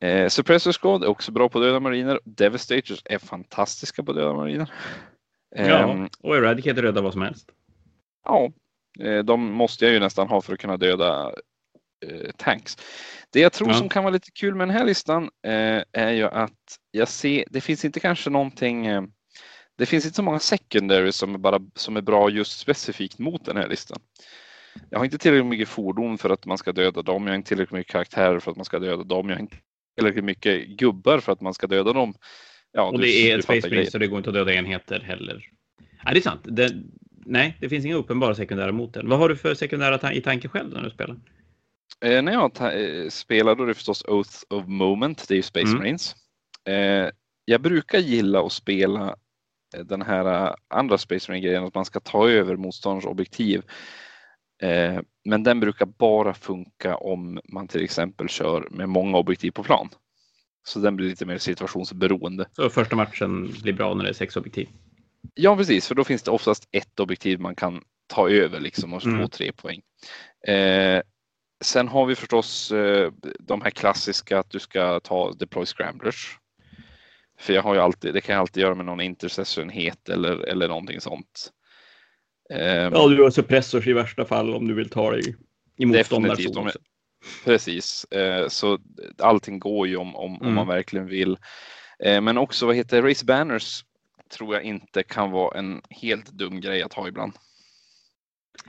Eh, 0.00 0.28
Suppressor 0.28 0.72
Squad 0.72 1.04
är 1.04 1.08
också 1.08 1.32
bra 1.32 1.48
på 1.48 1.60
döda 1.60 1.80
mariner. 1.80 2.20
Devastators 2.24 3.02
är 3.04 3.18
fantastiska 3.18 4.02
på 4.02 4.12
döda 4.12 4.32
mariner. 4.32 4.72
Ja, 5.56 5.92
ehm, 5.92 6.08
och 6.20 6.36
Eradicate 6.36 6.82
döda 6.82 7.00
vad 7.00 7.12
som 7.12 7.22
helst. 7.22 7.50
Ja, 8.24 8.52
de 9.24 9.52
måste 9.52 9.84
jag 9.84 9.94
ju 9.94 10.00
nästan 10.00 10.28
ha 10.28 10.40
för 10.40 10.52
att 10.52 10.60
kunna 10.60 10.76
döda 10.76 11.32
eh, 12.06 12.30
tanks. 12.36 12.76
Det 13.32 13.40
jag 13.40 13.52
tror 13.52 13.68
ja. 13.68 13.74
som 13.74 13.88
kan 13.88 14.04
vara 14.04 14.12
lite 14.12 14.30
kul 14.30 14.54
med 14.54 14.68
den 14.68 14.76
här 14.76 14.84
listan 14.84 15.22
eh, 15.46 15.82
är 15.92 16.10
ju 16.10 16.24
att 16.24 16.78
jag 16.90 17.08
ser, 17.08 17.44
det 17.50 17.60
finns 17.60 17.84
inte 17.84 18.00
kanske 18.00 18.30
någonting 18.30 18.86
eh, 18.86 19.02
det 19.80 19.86
finns 19.86 20.04
inte 20.04 20.16
så 20.16 20.22
många 20.22 20.38
secondaries 20.38 21.16
som 21.16 21.34
är, 21.34 21.38
bara, 21.38 21.60
som 21.74 21.96
är 21.96 22.00
bra 22.00 22.30
just 22.30 22.58
specifikt 22.58 23.18
mot 23.18 23.44
den 23.44 23.56
här 23.56 23.68
listan. 23.68 23.98
Jag 24.90 24.98
har 24.98 25.04
inte 25.04 25.18
tillräckligt 25.18 25.46
mycket 25.46 25.68
fordon 25.68 26.18
för 26.18 26.30
att 26.30 26.46
man 26.46 26.58
ska 26.58 26.72
döda 26.72 27.02
dem. 27.02 27.26
Jag 27.26 27.32
har 27.32 27.36
inte 27.36 27.48
tillräckligt 27.48 27.78
mycket 27.78 27.92
karaktärer 27.92 28.38
för 28.38 28.50
att 28.50 28.56
man 28.56 28.64
ska 28.64 28.78
döda 28.78 29.04
dem. 29.04 29.28
Jag 29.28 29.36
har 29.36 29.40
inte 29.40 29.56
tillräckligt 29.96 30.24
mycket 30.24 30.68
gubbar 30.68 31.18
för 31.18 31.32
att 31.32 31.40
man 31.40 31.54
ska 31.54 31.66
döda 31.66 31.92
dem. 31.92 32.14
Ja, 32.72 32.82
och 32.82 32.98
det 32.98 33.06
du, 33.06 33.28
är 33.28 33.38
ett 33.38 33.44
Space 33.44 33.68
Marine 33.68 33.90
så 33.90 33.98
det 33.98 34.06
går 34.06 34.18
inte 34.18 34.30
att 34.30 34.34
döda 34.34 34.52
enheter 34.54 35.00
heller. 35.00 35.44
Ja, 36.04 36.12
det 36.12 36.18
är 36.18 36.22
sant. 36.22 36.40
Det, 36.44 36.72
nej, 37.26 37.56
det 37.60 37.68
finns 37.68 37.84
inga 37.84 37.94
uppenbara 37.94 38.34
sekundära 38.34 38.72
mot 38.72 38.94
den. 38.94 39.08
Vad 39.08 39.18
har 39.18 39.28
du 39.28 39.36
för 39.36 39.54
sekundära 39.54 39.98
ta 39.98 40.12
i 40.12 40.20
tanke 40.20 40.48
själv 40.48 40.72
när 40.72 40.82
du 40.82 40.90
spelar? 40.90 41.16
Eh, 42.04 42.22
när 42.22 42.32
jag 42.32 42.52
eh, 42.60 43.08
spelar 43.08 43.54
då 43.54 43.62
är 43.62 43.66
det 43.66 43.74
förstås 43.74 44.04
Oath 44.08 44.36
of 44.50 44.66
Moment. 44.66 45.28
Det 45.28 45.34
är 45.34 45.36
ju 45.36 45.42
Space 45.42 45.66
mm. 45.66 45.78
Marines. 45.78 46.16
Eh, 46.68 47.08
jag 47.44 47.60
brukar 47.60 47.98
gilla 47.98 48.46
att 48.46 48.52
spela 48.52 49.16
den 49.84 50.02
här 50.02 50.56
andra 50.68 50.98
Space 50.98 51.30
Marine-grejen 51.30 51.64
att 51.64 51.74
man 51.74 51.84
ska 51.84 52.00
ta 52.00 52.28
över 52.28 52.56
motståndarens 52.56 53.04
objektiv. 53.04 53.62
Eh, 54.62 55.00
men 55.24 55.42
den 55.42 55.60
brukar 55.60 55.86
bara 55.86 56.34
funka 56.34 56.96
om 56.96 57.40
man 57.44 57.68
till 57.68 57.84
exempel 57.84 58.28
kör 58.28 58.68
med 58.70 58.88
många 58.88 59.18
objektiv 59.18 59.50
på 59.50 59.62
plan. 59.62 59.88
Så 60.62 60.78
den 60.78 60.96
blir 60.96 61.08
lite 61.08 61.26
mer 61.26 61.38
situationsberoende. 61.38 62.46
Så 62.52 62.70
första 62.70 62.96
matchen 62.96 63.54
blir 63.62 63.72
bra 63.72 63.94
när 63.94 64.04
det 64.04 64.10
är 64.10 64.14
sex 64.14 64.36
objektiv? 64.36 64.68
Ja, 65.34 65.56
precis, 65.56 65.88
för 65.88 65.94
då 65.94 66.04
finns 66.04 66.22
det 66.22 66.30
oftast 66.30 66.68
ett 66.72 67.00
objektiv 67.00 67.40
man 67.40 67.54
kan 67.54 67.82
ta 68.06 68.30
över 68.30 68.60
liksom 68.60 68.94
och 68.94 69.06
mm. 69.06 69.22
få 69.22 69.28
tre 69.28 69.52
poäng. 69.52 69.80
Eh, 70.46 71.02
sen 71.60 71.88
har 71.88 72.06
vi 72.06 72.14
förstås 72.14 72.72
eh, 72.72 73.12
de 73.38 73.62
här 73.62 73.70
klassiska 73.70 74.38
att 74.38 74.50
du 74.50 74.58
ska 74.58 75.00
ta 75.00 75.32
deploy 75.32 75.66
scramblers. 75.66 76.38
För 77.38 77.52
jag 77.52 77.62
har 77.62 77.74
ju 77.74 77.80
alltid, 77.80 78.14
det 78.14 78.20
kan 78.20 78.32
jag 78.32 78.40
alltid 78.40 78.62
göra 78.62 78.74
med 78.74 78.86
någon 78.86 79.00
intercessionenhet 79.00 80.08
eller, 80.08 80.48
eller 80.48 80.68
någonting 80.68 81.00
sånt. 81.00 81.52
Um, 82.50 82.58
ja, 82.58 83.08
du 83.08 83.22
har 83.22 83.30
suppressors 83.30 83.86
i 83.86 83.92
värsta 83.92 84.24
fall 84.24 84.54
om 84.54 84.68
du 84.68 84.74
vill 84.74 84.88
ta 84.88 85.10
dig 85.10 85.36
i 85.76 85.86
motståndarzon. 85.86 86.70
Precis, 87.44 88.06
uh, 88.16 88.48
så 88.48 88.78
allting 89.18 89.58
går 89.58 89.88
ju 89.88 89.96
om, 89.96 90.16
om, 90.16 90.34
mm. 90.34 90.48
om 90.48 90.54
man 90.54 90.66
verkligen 90.66 91.06
vill. 91.06 91.38
Uh, 92.06 92.20
men 92.20 92.38
också, 92.38 92.66
vad 92.66 92.76
heter 92.76 93.02
Race 93.02 93.24
Banners 93.24 93.84
tror 94.30 94.54
jag 94.54 94.62
inte 94.62 95.02
kan 95.02 95.30
vara 95.30 95.58
en 95.58 95.82
helt 95.90 96.26
dum 96.26 96.60
grej 96.60 96.82
att 96.82 96.92
ha 96.92 97.08
ibland. 97.08 97.32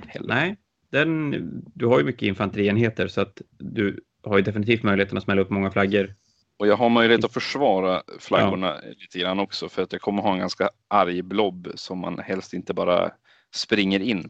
Heller. 0.07 0.35
Nej, 0.35 0.57
den, 0.91 1.31
du 1.75 1.85
har 1.85 1.99
ju 1.99 2.05
mycket 2.05 2.21
infanterienheter 2.21 3.07
så 3.07 3.21
att 3.21 3.41
du 3.57 4.03
har 4.23 4.37
ju 4.37 4.43
definitivt 4.43 4.83
möjligheten 4.83 5.17
att 5.17 5.23
smälla 5.23 5.41
upp 5.41 5.49
många 5.49 5.71
flaggor 5.71 6.15
och 6.57 6.67
jag 6.67 6.77
har 6.77 6.89
möjlighet 6.89 7.25
att 7.25 7.33
försvara 7.33 8.03
flaggorna 8.19 8.79
ja. 8.83 8.89
lite 8.97 9.19
grann 9.19 9.39
också 9.39 9.69
för 9.69 9.83
att 9.83 9.91
jag 9.91 10.01
kommer 10.01 10.21
ha 10.21 10.33
en 10.33 10.39
ganska 10.39 10.69
arg 10.87 11.21
blob 11.21 11.71
som 11.75 11.99
man 11.99 12.19
helst 12.19 12.53
inte 12.53 12.73
bara 12.73 13.11
springer 13.55 13.99
in. 13.99 14.29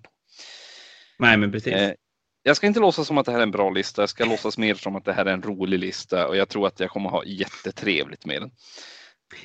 Nej, 1.20 1.38
men 1.38 1.52
precis. 1.52 1.74
Eh, 1.74 1.94
jag 2.44 2.58
ska 2.58 2.68
inte 2.68 2.80
låtsas 2.80 3.08
som 3.08 3.18
att 3.18 3.26
det 3.26 3.32
här 3.32 3.40
är 3.40 3.44
en 3.44 3.52
bra 3.52 3.70
lista. 3.70 4.02
Jag 4.02 4.10
ska 4.10 4.26
låtsas 4.26 4.58
mer 4.58 4.76
som 4.76 4.96
att 4.96 5.06
det 5.06 5.14
här 5.14 5.26
är 5.26 5.34
en 5.34 5.42
rolig 5.42 5.80
lista 5.80 6.28
och 6.28 6.36
jag 6.38 6.50
tror 6.50 6.68
att 6.68 6.80
jag 6.80 6.90
kommer 6.90 7.10
ha 7.10 7.24
jättetrevligt 7.26 8.26
med 8.26 8.42
den. 8.42 8.52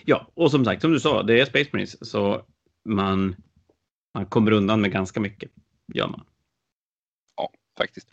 Ja, 0.05 0.31
och 0.35 0.51
som 0.51 0.65
sagt, 0.65 0.83
som 0.83 0.93
du 0.93 1.01
sa, 1.01 1.23
det 1.23 1.41
är 1.41 1.45
Space 1.45 1.71
Marines 1.73 2.11
så 2.11 2.43
man, 2.85 3.37
man 4.15 4.27
kommer 4.27 4.53
undan 4.53 4.81
med 4.81 4.93
ganska 4.93 5.21
mycket. 5.21 5.51
Gör 5.95 6.09
man. 6.09 6.25
Faktiskt. 7.79 8.09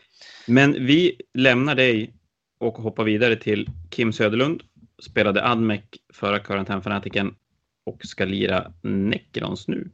Men 0.48 0.86
vi 0.86 1.22
lämnar 1.34 1.76
dig 1.76 2.14
och 2.58 2.78
hoppar 2.78 3.04
vidare 3.04 3.36
till 3.36 3.70
Kim 3.90 4.14
Söderlund. 4.14 4.64
Spelade 5.02 5.48
Admec 5.48 5.84
förra 6.14 6.40
karantänfanatiken 6.40 7.36
och 7.84 8.06
ska 8.06 8.26
lira 8.26 8.74
Necrons 8.82 9.68
nu. 9.68 9.92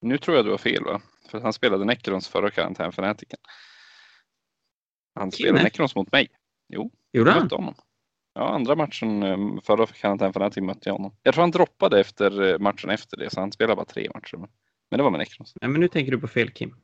Nu 0.00 0.18
tror 0.18 0.36
jag 0.36 0.46
du 0.46 0.50
har 0.50 0.58
fel 0.58 0.84
va? 0.84 1.00
För 1.30 1.40
han 1.40 1.52
spelade 1.52 1.84
Necrons 1.84 2.28
förra 2.28 2.50
karantänfanatiken. 2.50 3.38
Han 5.14 5.32
spelade 5.32 5.54
Nej. 5.54 5.64
Necrons 5.64 5.94
mot 5.94 6.12
mig. 6.12 6.28
Jo, 6.68 6.90
Gjorde 7.12 7.30
han? 7.30 7.50
Honom. 7.50 7.74
Ja, 8.34 8.48
andra 8.48 8.76
matchen 8.76 9.22
ehm, 9.22 9.60
förra 9.60 9.86
karantänfanatiken 9.86 10.66
mötte 10.66 10.88
jag 10.88 10.92
honom. 10.94 11.14
Jag 11.22 11.34
tror 11.34 11.42
han 11.42 11.50
droppade 11.50 12.00
efter 12.00 12.42
eh, 12.42 12.58
matchen 12.58 12.90
efter 12.90 13.16
det, 13.16 13.30
så 13.30 13.40
han 13.40 13.52
spelade 13.52 13.76
bara 13.76 13.86
tre 13.86 14.10
matcher. 14.14 14.36
Men 14.90 14.98
det 14.98 15.02
var 15.02 15.10
med 15.10 15.18
Necrons. 15.18 15.54
Nej, 15.60 15.70
men 15.70 15.80
nu 15.80 15.88
tänker 15.88 16.12
du 16.12 16.18
på 16.18 16.28
fel 16.28 16.50
Kim. 16.50 16.74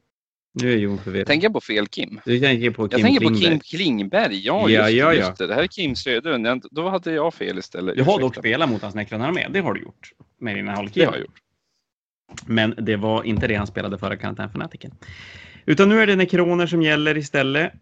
Nu 0.57 0.73
är 0.73 0.77
Jon 0.77 0.99
förvirrad. 0.99 1.27
Tänker 1.27 1.45
jag 1.45 1.53
på 1.53 1.61
fel 1.61 1.87
Kim? 1.87 2.21
Du 2.25 2.41
tänker 2.41 2.71
på 2.71 2.89
Kim 2.89 2.99
Jag 2.99 3.07
tänker 3.07 3.29
på 3.29 3.35
Kim 3.35 3.61
Klingberg. 3.61 4.47
Ja, 4.47 4.69
ja, 4.69 4.89
just, 4.89 4.99
ja, 4.99 5.15
ja. 5.15 5.15
just 5.15 5.39
det. 5.39 5.47
Det 5.47 5.55
här 5.55 5.63
är 5.63 5.67
Kim 5.67 5.97
Söderlund. 5.97 6.67
Då 6.71 6.89
hade 6.89 7.13
jag 7.13 7.35
fel 7.35 7.59
istället. 7.59 7.97
Du 7.97 8.03
har 8.03 8.21
dock 8.21 8.37
spelat 8.37 8.71
mot 8.71 8.83
hans 8.83 8.95
med. 8.95 9.49
Det 9.51 9.61
har 9.61 9.75
du 9.75 9.81
gjort. 9.81 10.13
Med 10.41 10.57
dina 10.57 10.73
halvkillar. 10.73 11.07
Det 11.07 11.11
har 11.11 11.17
jag 11.17 11.27
gjort. 11.27 11.41
Men 12.47 12.75
det 12.79 12.97
var 12.97 13.25
inte 13.25 13.47
det 13.47 13.55
han 13.55 13.67
spelade 13.67 13.99
förra 13.99 14.17
karantänfanatiken. 14.17 14.91
Utan 15.67 15.89
nu 15.89 16.01
är 16.01 16.07
det 16.07 16.17
nekroner 16.17 16.67
som 16.67 16.83
gäller 16.83 17.17
istället. 17.17 17.73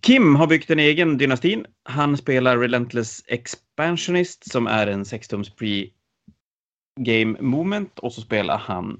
Kim 0.00 0.34
har 0.34 0.46
byggt 0.46 0.70
en 0.70 0.78
egen 0.78 1.18
dynastin. 1.18 1.66
Han 1.82 2.16
spelar 2.16 2.58
Relentless 2.58 3.24
Expansionist 3.26 4.50
som 4.50 4.66
är 4.66 4.86
en 4.86 5.04
6-tums 5.04 5.56
pre-game 5.56 7.42
moment 7.42 7.98
och 7.98 8.12
så 8.12 8.20
spelar 8.20 8.58
han 8.58 8.90
eh, 8.90 8.96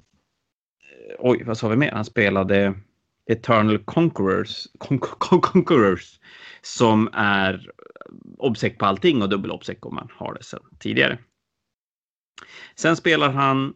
Oj, 1.18 1.42
vad 1.44 1.58
sa 1.58 1.68
vi 1.68 1.76
mer? 1.76 1.90
Han 1.90 2.04
spelade 2.04 2.74
Eternal 3.28 3.78
Conquerors, 3.84 4.66
Con 4.78 4.98
Con 5.18 5.40
Conquerors 5.40 6.20
som 6.62 7.08
är 7.12 7.70
obsec 8.38 8.78
på 8.78 8.86
allting 8.86 9.22
och 9.22 9.28
dubbel 9.28 9.50
obsec 9.50 9.78
om 9.82 9.94
man 9.94 10.08
har 10.12 10.34
det 10.34 10.42
sedan 10.42 10.62
tidigare. 10.78 11.18
Sen 12.76 12.96
spelar 12.96 13.30
han 13.30 13.74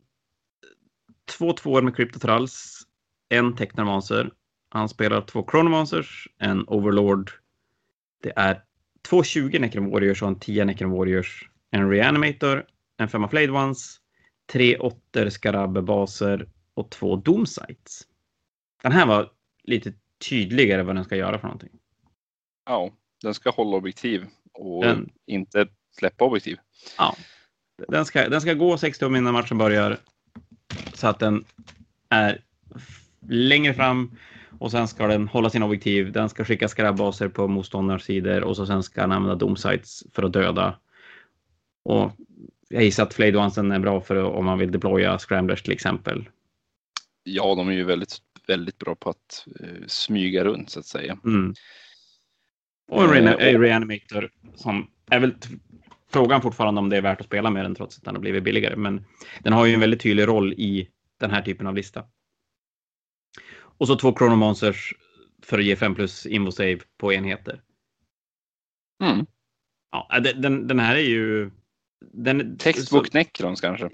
två 1.39 1.53
tvåor 1.53 1.83
med 1.83 1.97
Cryptotrals, 1.97 2.83
en 3.29 3.57
Technomancer. 3.57 4.31
Han 4.69 4.89
spelar 4.89 5.21
två 5.21 5.47
Chronomancers, 5.51 6.29
en 6.39 6.65
Overlord. 6.69 7.31
Det 8.23 8.33
är 8.37 8.63
två 9.03 9.23
20 9.23 9.59
Necron 9.59 9.91
Warriors 9.91 10.23
och 10.23 10.29
en 10.29 10.39
10 10.39 10.65
Necron 10.65 10.91
Warriors. 10.91 11.49
En 11.71 11.91
Reanimator, 11.91 12.65
en 12.97 13.09
femma 13.09 13.29
Flayed 13.29 13.51
Ones, 13.51 13.97
tre 14.53 14.77
åttor 14.79 15.29
Skarabbe-baser 15.29 16.49
och 16.75 16.91
två 16.91 17.17
Doomsites. 17.17 18.03
Den 18.83 18.93
här 18.93 19.07
var 19.07 19.31
lite 19.65 19.93
tydligare 20.29 20.83
vad 20.83 20.97
den 20.97 21.05
ska 21.05 21.17
göra 21.17 21.39
för 21.39 21.47
någonting. 21.47 21.71
Ja, 22.67 22.91
den 23.23 23.35
ska 23.35 23.51
hålla 23.51 23.77
objektiv 23.77 24.27
och 24.53 24.85
den, 24.85 25.11
inte 25.27 25.67
släppa 25.99 26.25
objektiv. 26.25 26.59
Ja, 26.99 27.17
den 27.89 28.05
ska, 28.05 28.29
den 28.29 28.41
ska 28.41 28.55
gå 28.55 28.79
6 28.79 28.99
tum 28.99 29.17
innan 29.17 29.33
matchen 29.33 29.59
börjar 29.59 29.99
så 30.95 31.07
att 31.07 31.19
den 31.19 31.45
är 32.09 32.41
längre 33.29 33.75
fram 33.75 34.17
och 34.59 34.71
sen 34.71 34.89
ska 34.89 35.07
den 35.07 35.29
hålla 35.29 35.51
sin 35.51 35.63
objektiv. 35.63 36.13
Den 36.13 36.29
ska 36.29 36.45
skicka 36.45 36.69
skrabbaser 36.69 37.29
på 37.29 37.49
motståndarens 37.49 38.05
sidor 38.05 38.45
och 38.45 38.57
så 38.57 38.67
sen 38.67 38.83
ska 38.83 39.01
den 39.01 39.13
använda 39.13 39.35
domsites 39.35 40.05
för 40.13 40.23
att 40.23 40.33
döda. 40.33 40.79
Och 41.85 42.13
jag 42.69 42.85
gissar 42.85 43.03
att 43.03 43.15
Flade 43.15 43.39
är 43.39 43.79
bra 43.79 44.01
för 44.01 44.25
om 44.25 44.45
man 44.45 44.59
vill 44.59 44.73
deploya 44.73 45.19
scramblers 45.19 45.63
till 45.63 45.73
exempel. 45.73 46.29
Ja, 47.23 47.55
de 47.55 47.69
är 47.69 47.73
ju 47.73 47.85
väldigt 47.85 48.19
väldigt 48.47 48.79
bra 48.79 48.95
på 48.95 49.11
att 49.11 49.47
uh, 49.61 49.87
smyga 49.87 50.45
runt 50.45 50.71
så 50.71 50.81
att 50.81 50.87
säga. 50.87 51.19
Mm. 51.25 51.55
Och 52.89 53.17
en 53.17 53.29
uh, 53.29 53.61
reanimator 53.61 54.31
som 54.55 54.91
är 55.11 55.21
väl 55.21 55.35
frågan 56.13 56.43
fortfarande 56.43 56.81
om 56.81 56.89
det 56.89 56.97
är 56.97 57.03
värt 57.03 57.21
att 57.21 57.27
spela 57.27 57.51
med 57.51 57.65
den 57.65 57.75
trots 57.75 57.99
att 57.99 58.05
den 58.05 58.15
har 58.15 58.21
blivit 58.21 58.45
billigare. 58.45 58.77
Men 58.77 59.05
den 59.41 59.53
har 59.53 59.67
ju 59.67 59.75
en 59.75 59.81
väldigt 59.81 60.01
tydlig 60.01 60.29
roll 60.29 60.53
i 60.53 60.89
den 61.21 61.31
här 61.31 61.43
typen 61.43 61.67
av 61.67 61.75
lista. 61.75 62.05
Och 63.79 63.87
så 63.87 63.97
två 63.97 64.15
Chronomancers 64.19 64.95
för 65.43 65.59
att 65.59 65.65
ge 65.65 65.77
5 65.77 65.95
plus 65.95 66.27
invosave 66.27 66.79
på 66.97 67.13
enheter. 67.13 67.63
Mm. 69.03 69.27
Ja, 69.91 70.21
den, 70.21 70.67
den 70.67 70.79
här 70.79 70.97
är 70.97 71.01
ju... 71.01 71.51
Den, 72.01 72.59
Textbok 72.59 73.13
Necrons 73.13 73.61
kanske? 73.61 73.91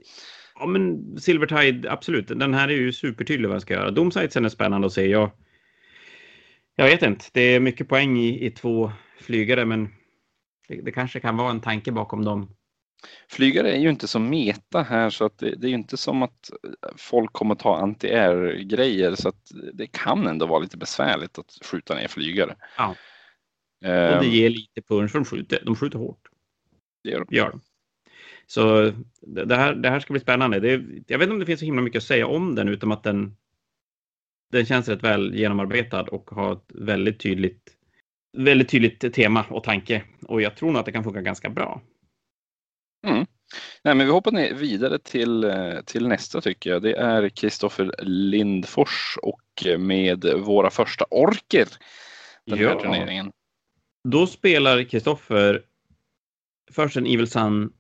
Ja, 0.61 0.67
men 0.67 1.17
Silvertide, 1.21 1.91
absolut. 1.91 2.29
Den 2.29 2.55
här 2.55 2.69
är 2.69 2.73
ju 2.73 2.93
supertydlig 2.93 3.49
vad 3.49 3.55
den 3.55 3.61
ska 3.61 3.75
göra. 3.75 3.91
Domsitesen 3.91 4.45
är 4.45 4.49
spännande 4.49 4.87
att 4.87 4.93
se. 4.93 5.07
Jag, 5.07 5.31
jag 6.77 6.85
vet 6.87 7.03
inte. 7.03 7.25
Det 7.33 7.41
är 7.41 7.61
mycket 7.61 7.89
poäng 7.89 8.19
i, 8.19 8.47
i 8.47 8.51
två 8.51 8.93
flygare, 9.21 9.65
men 9.65 9.89
det, 10.69 10.81
det, 10.81 10.93
kanske 10.93 11.21
kan 11.21 11.37
vara 11.37 11.51
en 11.51 11.61
tanke 11.61 11.93
bakom 11.93 12.25
dem. 12.25 12.55
Flygare 13.29 13.73
är 13.73 13.79
ju 13.79 13.91
inte 13.91 14.09
så 14.09 14.19
meta 14.19 14.83
här 14.83 15.11
så 15.11 15.25
att 15.25 15.39
det, 15.39 15.55
det 15.57 15.67
är 15.67 15.69
ju 15.69 15.75
inte 15.75 15.97
som 15.97 16.23
att 16.23 16.51
folk 16.97 17.33
kommer 17.33 17.55
ta 17.55 17.81
anti-air 17.81 18.63
grejer 18.63 19.15
så 19.15 19.29
att 19.29 19.51
det 19.73 19.87
kan 19.87 20.27
ändå 20.27 20.47
vara 20.47 20.59
lite 20.59 20.77
besvärligt 20.77 21.39
att 21.39 21.59
skjuta 21.65 21.95
ner 21.95 22.09
flygare. 22.09 22.57
Ja. 22.77 22.89
och 23.81 24.23
det 24.23 24.27
ger 24.27 24.51
lite 24.51 24.83
punch 24.89 25.11
för 25.11 25.19
de 25.19 25.25
skjuter, 25.25 25.63
de 25.65 25.77
skjuter 25.77 25.99
hårt. 25.99 26.29
Det 27.05 27.11
gör 27.11 27.25
de. 27.25 27.37
Gör 27.37 27.51
de. 27.51 27.61
Så 28.51 28.93
det 29.21 29.57
här, 29.57 29.75
det 29.75 29.91
här 29.91 30.01
ska 30.01 30.13
bli 30.13 30.21
spännande. 30.21 30.61
Det, 30.61 30.71
jag 31.07 31.19
vet 31.19 31.27
inte 31.27 31.33
om 31.33 31.39
det 31.39 31.47
finns 31.47 31.61
så 31.61 31.67
himla 31.67 31.83
mycket 31.83 31.99
att 31.99 32.07
säga 32.07 32.27
om 32.27 32.55
den 32.55 32.69
utom 32.69 32.93
att 32.93 33.03
den, 33.03 33.37
den 34.53 34.67
känns 34.67 34.89
rätt 34.89 35.03
väl 35.03 35.35
genomarbetad 35.35 36.03
och 36.03 36.31
har 36.31 36.53
ett 36.53 36.73
väldigt 36.75 37.21
tydligt, 37.21 37.71
väldigt 38.37 38.69
tydligt 38.69 39.15
tema 39.15 39.45
och 39.51 39.65
tanke. 39.65 40.03
Och 40.23 40.43
jag 40.43 40.57
tror 40.57 40.71
nog 40.73 40.81
att 40.81 40.87
det 40.87 40.93
kan 40.93 41.05
funka 41.05 41.21
ganska 41.21 41.51
bra. 41.51 41.83
Mm. 43.07 43.27
Nej, 43.85 43.95
men 43.95 44.07
vi 44.07 44.13
hoppar 44.13 44.55
vidare 44.55 44.99
till, 44.99 45.45
eh, 45.45 45.81
till 45.85 46.09
nästa 46.09 46.41
tycker 46.41 46.71
jag. 46.71 46.83
Det 46.83 46.97
är 46.97 47.29
Kristoffer 47.29 47.95
Lindfors 48.03 49.19
och 49.23 49.79
med 49.79 50.25
våra 50.25 50.71
första 50.71 51.05
orker 51.11 51.69
den 52.47 52.59
ja. 52.59 52.69
här 52.69 52.81
turneringen. 52.81 53.33
Då 54.09 54.27
spelar 54.27 54.85
Kristoffer 54.85 55.63
först 56.71 56.97
en 56.97 57.07
Evil 57.07 57.31
Sun 57.31 57.73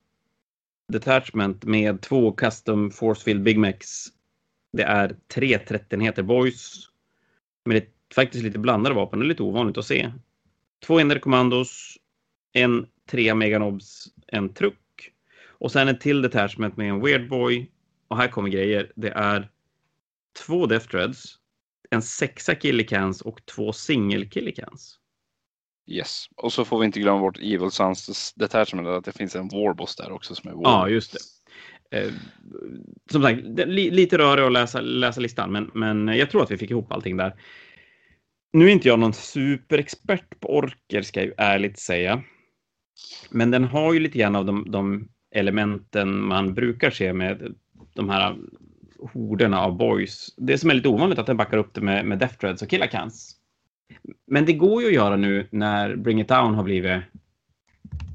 Detachment 0.93 1.65
med 1.65 2.01
två 2.01 2.33
Custom 2.33 2.91
Forcefield 2.91 3.43
Big 3.43 3.59
Macs. 3.59 4.07
Det 4.73 4.83
är 4.83 5.17
tre 5.29 5.59
13 5.59 6.27
boys. 6.27 6.89
Med 7.65 7.87
faktiskt 8.15 8.45
lite 8.45 8.59
blandade 8.59 8.95
vapen. 8.95 9.19
Det 9.19 9.25
är 9.25 9.29
lite 9.29 9.43
ovanligt 9.43 9.79
att 9.79 9.87
se. 9.87 10.13
Två 10.87 11.01
enade 11.01 11.21
kommandos. 11.21 11.99
En 12.53 12.87
trea 13.11 13.35
meganobs. 13.35 14.09
En 14.27 14.55
truck. 14.55 15.13
Och 15.47 15.73
sen 15.73 15.89
en 15.89 15.99
till 15.99 16.23
detachment 16.23 16.77
med 16.77 16.89
en 16.89 17.01
Weird 17.01 17.29
Boy. 17.29 17.71
Och 18.09 18.17
här 18.17 18.29
kommer 18.29 18.49
grejer. 18.49 18.93
Det 18.97 19.11
är 19.11 19.49
två 20.47 20.67
Death 20.67 20.89
threads, 20.89 21.39
En 21.91 22.03
sexa 22.03 22.55
Killicans 22.55 23.23
och 23.23 23.47
två 23.47 23.73
single 23.73 24.27
Killicans. 24.27 24.99
Yes, 25.91 26.29
och 26.37 26.53
så 26.53 26.65
får 26.65 26.79
vi 26.79 26.87
inte 26.87 27.01
glömma 27.01 27.21
bort 27.21 27.39
Evil 27.39 27.71
Sons 27.71 28.33
Detachment, 28.37 28.89
att 28.89 29.05
det 29.05 29.13
finns 29.13 29.37
en 29.37 29.49
Warboss 29.49 29.97
där 29.97 30.13
också 30.13 30.35
som 30.35 30.51
är 30.51 30.55
Warboss. 30.55 30.73
Ja, 30.73 30.89
just 30.89 31.13
det. 31.13 31.19
Eh, 31.99 32.13
som 33.11 33.23
sagt, 33.23 33.41
li, 33.67 33.91
lite 33.91 34.19
rörig 34.19 34.45
att 34.45 34.53
läsa, 34.53 34.81
läsa 34.81 35.21
listan, 35.21 35.53
men, 35.53 35.71
men 35.75 36.09
jag 36.09 36.31
tror 36.31 36.43
att 36.43 36.51
vi 36.51 36.57
fick 36.57 36.71
ihop 36.71 36.93
allting 36.93 37.17
där. 37.17 37.35
Nu 38.53 38.67
är 38.67 38.73
inte 38.73 38.89
jag 38.89 38.99
någon 38.99 39.13
superexpert 39.13 40.41
på 40.41 40.57
orker, 40.57 41.03
ska 41.03 41.21
jag 41.21 41.27
ju 41.27 41.35
ärligt 41.37 41.79
säga. 41.79 42.23
Men 43.31 43.51
den 43.51 43.65
har 43.65 43.93
ju 43.93 44.01
lite 44.01 44.19
grann 44.19 44.37
av 44.37 44.45
de, 44.45 44.71
de 44.71 45.09
elementen 45.35 46.23
man 46.23 46.55
brukar 46.55 46.91
se 46.91 47.13
med 47.13 47.55
de 47.95 48.11
här 48.11 48.37
horderna 49.13 49.61
av 49.61 49.77
boys. 49.77 50.35
Det 50.37 50.59
som 50.59 50.71
är 50.71 50.75
lite 50.75 50.89
ovanligt 50.89 51.19
är 51.19 51.21
att 51.21 51.27
den 51.27 51.37
backar 51.37 51.59
upp 51.59 51.75
det 51.75 51.81
med, 51.81 52.07
med 52.07 52.19
Death 52.19 52.39
Dreads 52.41 52.63
och 52.63 52.69
Killacans. 52.69 53.38
Men 54.27 54.47
det 54.47 54.53
går 54.53 54.83
ju 54.83 54.89
att 54.89 54.95
göra 54.95 55.17
nu 55.17 55.49
när 55.51 55.97
Bring 55.97 56.21
It 56.21 56.29
Down 56.29 56.55
har 56.55 56.63
blivit 56.63 57.03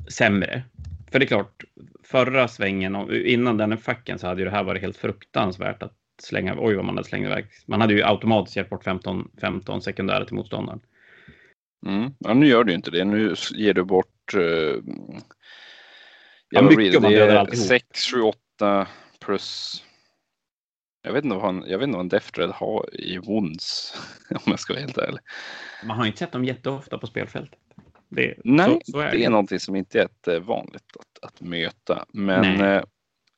sämre. 0.07 0.63
För 1.11 1.19
det 1.19 1.25
är 1.25 1.27
klart, 1.27 1.63
förra 2.03 2.47
svängen, 2.47 3.11
innan 3.25 3.57
den 3.57 3.77
facken 3.77 4.19
så 4.19 4.27
hade 4.27 4.41
ju 4.41 4.45
det 4.45 4.51
här 4.51 4.63
varit 4.63 4.81
helt 4.81 4.97
fruktansvärt 4.97 5.83
att 5.83 5.93
slänga, 6.21 6.55
oj 6.57 6.75
vad 6.75 6.85
man 6.85 6.95
hade 6.97 7.07
slängt 7.07 7.25
iväg. 7.25 7.45
Man 7.65 7.81
hade 7.81 7.93
ju 7.93 8.03
automatiskt 8.03 8.57
gett 8.57 8.69
bort 8.69 8.83
15, 8.83 9.31
15 9.41 9.81
sekundärer 9.81 10.25
till 10.25 10.35
motståndaren. 10.35 10.81
Mm. 11.85 12.11
Ja, 12.19 12.33
nu 12.33 12.47
gör 12.47 12.63
du 12.63 12.73
inte 12.73 12.91
det. 12.91 13.03
Nu 13.03 13.35
ger 13.55 13.73
du 13.73 13.83
bort... 13.83 14.33
Uh, 14.35 14.41
ja, 16.49 16.61
mycket 16.61 16.97
om 16.97 17.03
man 17.03 17.11
dödar 17.11 17.35
alltihop. 17.35 17.67
6, 17.67 18.11
7, 18.13 18.21
8 18.21 18.87
plus 19.19 19.83
jag 21.03 21.13
vet 21.13 21.23
inte 21.23 21.35
vad, 21.35 21.45
han, 21.45 21.63
jag 21.67 21.79
vet 21.79 21.87
inte 21.87 21.97
vad 21.97 22.39
en 22.39 22.51
har 22.51 22.95
i 22.95 23.17
wounds, 23.17 23.95
om 24.29 24.41
jag 24.45 24.59
ska 24.59 24.73
vara 24.73 24.81
helt 24.81 24.97
ärlig. 24.97 25.19
Man 25.83 25.97
har 25.97 26.05
inte 26.05 26.19
sett 26.19 26.31
dem 26.31 26.45
jätteofta 26.45 26.97
på 26.97 27.07
spelfältet. 27.07 27.59
Det, 28.09 28.33
Nej, 28.43 28.81
så, 28.85 28.91
så 28.91 28.99
är 28.99 29.05
det. 29.05 29.11
det 29.11 29.25
är 29.25 29.29
någonting 29.29 29.59
som 29.59 29.75
inte 29.75 29.97
är 29.97 30.01
jättevanligt 30.01 30.97
att, 30.99 31.23
att 31.29 31.41
möta. 31.41 32.05
Men 32.13 32.61
eh, 32.61 32.83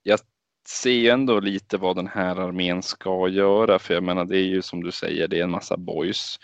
jag 0.03 0.19
ser 0.67 1.11
ändå 1.11 1.39
lite 1.39 1.77
vad 1.77 1.95
den 1.95 2.07
här 2.07 2.35
armén 2.35 2.83
ska 2.83 3.27
göra. 3.27 3.79
För 3.79 3.93
jag 3.93 4.03
menar, 4.03 4.25
det 4.25 4.37
är 4.37 4.45
ju 4.45 4.61
som 4.61 4.83
du 4.83 4.91
säger, 4.91 5.27
det 5.27 5.39
är 5.39 5.43
en 5.43 5.51
massa 5.51 5.77
boys. 5.77 6.39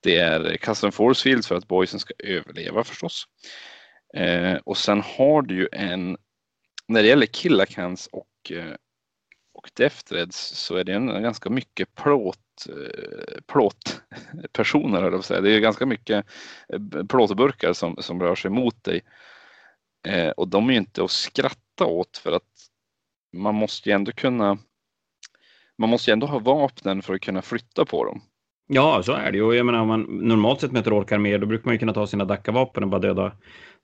Det 0.00 0.18
är 0.18 0.56
custom 0.56 0.92
force 0.92 1.22
fields 1.22 1.48
för 1.48 1.54
att 1.54 1.68
boysen 1.68 2.00
ska 2.00 2.14
överleva 2.18 2.84
förstås. 2.84 3.24
Eh, 4.16 4.54
och 4.64 4.76
sen 4.76 5.00
har 5.00 5.42
du 5.42 5.54
ju 5.54 5.68
en, 5.72 6.16
när 6.88 7.02
det 7.02 7.08
gäller 7.08 7.26
killacans 7.26 8.08
och 8.12 8.52
eh, 8.52 8.74
och 9.64 9.70
Defthreds 9.74 10.36
så 10.36 10.76
är 10.76 10.84
det 10.84 10.92
en, 10.92 11.22
ganska 11.22 11.50
mycket 11.50 11.94
plåt, 11.94 12.66
eh, 12.68 13.40
plåtpersoner, 13.46 15.02
höll 15.02 15.12
jag 15.12 15.24
säga. 15.24 15.40
Det 15.40 15.50
är 15.50 15.60
ganska 15.60 15.86
mycket 15.86 16.26
eh, 16.68 17.04
plåtburkar 17.06 17.72
som, 17.72 17.96
som 17.96 18.22
rör 18.22 18.34
sig 18.34 18.50
mot 18.50 18.84
dig. 18.84 19.00
Eh, 20.06 20.28
och 20.28 20.48
de 20.48 20.68
är 20.68 20.72
ju 20.72 20.78
inte 20.78 21.04
att 21.04 21.10
skratta 21.10 21.84
åt 21.84 22.16
för 22.16 22.32
att 22.32 22.68
man 23.32 23.54
måste 23.54 23.88
ju 23.88 23.94
ändå 23.94 24.12
kunna 24.12 24.58
man 25.78 25.88
måste 25.88 26.10
ju 26.10 26.12
ändå 26.12 26.26
ha 26.26 26.38
vapnen 26.38 27.02
för 27.02 27.14
att 27.14 27.20
kunna 27.20 27.42
flytta 27.42 27.84
på 27.84 28.04
dem. 28.04 28.22
Ja, 28.66 29.02
så 29.02 29.12
är 29.12 29.32
det 29.32 29.38
ju. 29.38 29.54
Jag 29.54 29.66
menar, 29.66 29.80
om 29.80 29.88
man 29.88 30.02
normalt 30.02 30.60
sett 30.60 30.72
möter 30.72 31.00
orkar 31.00 31.18
mer, 31.18 31.38
då 31.38 31.46
brukar 31.46 31.64
man 31.64 31.74
ju 31.74 31.78
kunna 31.78 31.92
ta 31.92 32.06
sina 32.06 32.24
Dacca-vapen 32.24 32.82
och 32.82 32.88
bara 32.88 33.00
döda, 33.00 33.32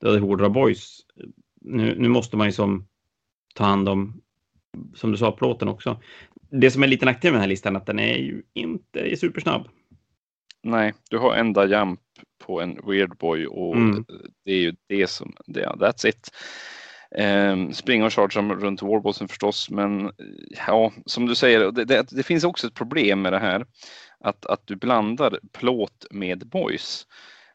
döda 0.01 0.19
horder 0.19 0.45
av 0.45 0.51
boys. 0.51 1.01
Nu, 1.61 1.95
nu 1.99 2.09
måste 2.09 2.37
man 2.37 2.47
ju 2.47 2.53
som 2.53 2.89
ta 3.55 3.65
hand 3.65 3.89
om 3.89 4.21
som 4.95 5.13
du 5.13 5.19
sa, 5.19 5.33
plåten 5.33 5.69
också. 5.69 6.01
Det 6.51 6.71
som 6.71 6.83
är 6.83 6.87
lite 6.87 7.05
nackdel 7.05 7.33
med 7.33 7.37
den 7.37 7.43
här 7.43 7.49
listan 7.49 7.77
är 7.77 7.81
att 7.81 7.87
den 7.87 7.99
är 7.99 8.17
ju 8.17 8.43
inte 8.55 9.17
supersnabb. 9.17 9.69
Nej, 10.63 10.95
du 11.11 11.19
har 11.19 11.35
enda 11.35 11.67
jump 11.67 12.01
på 12.45 12.61
en 12.61 12.81
Weird 12.87 13.17
Boy 13.17 13.47
och 13.47 13.77
mm. 13.77 14.05
det 14.45 14.53
är 14.53 14.61
ju 14.61 14.75
det 14.87 15.07
som, 15.07 15.33
det, 15.47 15.67
that's 15.67 16.07
it. 16.07 16.31
Um, 17.19 17.73
springa 17.73 18.07
och 18.07 18.13
charge 18.13 18.55
runt 18.55 18.83
Warbossen 18.83 19.29
förstås, 19.29 19.71
men 19.71 20.13
ja, 20.67 20.93
som 21.07 21.27
du 21.27 21.35
säger, 21.35 21.73
det, 21.73 21.85
det, 21.85 22.07
det, 22.11 22.23
finns 22.23 22.45
också 22.45 22.67
ett 22.67 22.75
problem 22.75 23.23
med 23.23 23.33
det 23.33 23.39
här. 23.39 23.67
Att, 24.21 24.47
att 24.47 24.67
du 24.67 24.77
blandar 24.77 25.39
plåt 25.53 26.07
med 26.11 26.47
boys. 26.47 27.07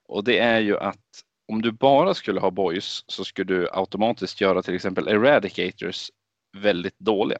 Och 0.07 0.24
det 0.24 0.39
är 0.39 0.59
ju 0.59 0.78
att 0.78 1.24
om 1.47 1.61
du 1.61 1.72
bara 1.72 2.13
skulle 2.13 2.39
ha 2.39 2.51
boys 2.51 3.03
så 3.07 3.24
skulle 3.24 3.53
du 3.53 3.68
automatiskt 3.72 4.41
göra 4.41 4.61
till 4.61 4.76
exempel 4.76 5.07
eradicators 5.07 6.11
väldigt 6.55 6.99
dåliga. 6.99 7.39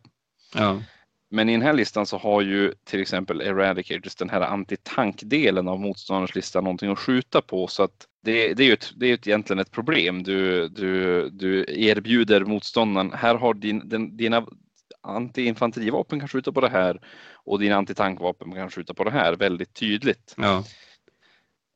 Ja. 0.56 0.82
Men 1.30 1.50
i 1.50 1.52
den 1.52 1.62
här 1.62 1.74
listan 1.74 2.06
så 2.06 2.18
har 2.18 2.42
ju 2.42 2.74
till 2.84 3.02
exempel 3.02 3.42
Eradicators, 3.42 4.16
den 4.16 4.30
här 4.30 4.42
antitankdelen 4.42 5.68
av 5.68 5.80
motståndarens 5.80 6.36
lista, 6.36 6.62
någonting 6.62 6.92
att 6.92 7.00
skjuta 7.00 7.42
på. 7.42 7.68
Så 7.68 7.84
att 7.84 8.08
det, 8.24 8.54
det 8.54 8.64
är 8.64 8.68
ju 8.68 8.74
ett, 8.74 8.92
det 8.96 9.06
är 9.06 9.28
egentligen 9.28 9.60
ett 9.60 9.72
problem. 9.72 10.24
Du, 10.24 10.70
du, 10.70 11.30
du 11.30 11.66
erbjuder 11.68 12.46
motståndaren, 12.46 13.14
här 13.14 13.36
har 13.36 13.54
din, 13.54 13.90
den, 13.90 14.18
dina 14.18 14.46
antiinfanterivapen 15.02 16.20
kan 16.20 16.30
skjuta 16.30 16.52
på 16.52 16.62
det 16.62 16.70
här 16.70 17.00
och 17.34 17.60
dina 17.60 17.76
antitankvapen 17.76 18.52
kan 18.52 18.70
skjuta 18.70 18.94
på 18.94 19.04
det 19.04 19.12
här 19.12 19.36
väldigt 19.36 19.74
tydligt. 19.74 20.36
Ja. 20.38 20.64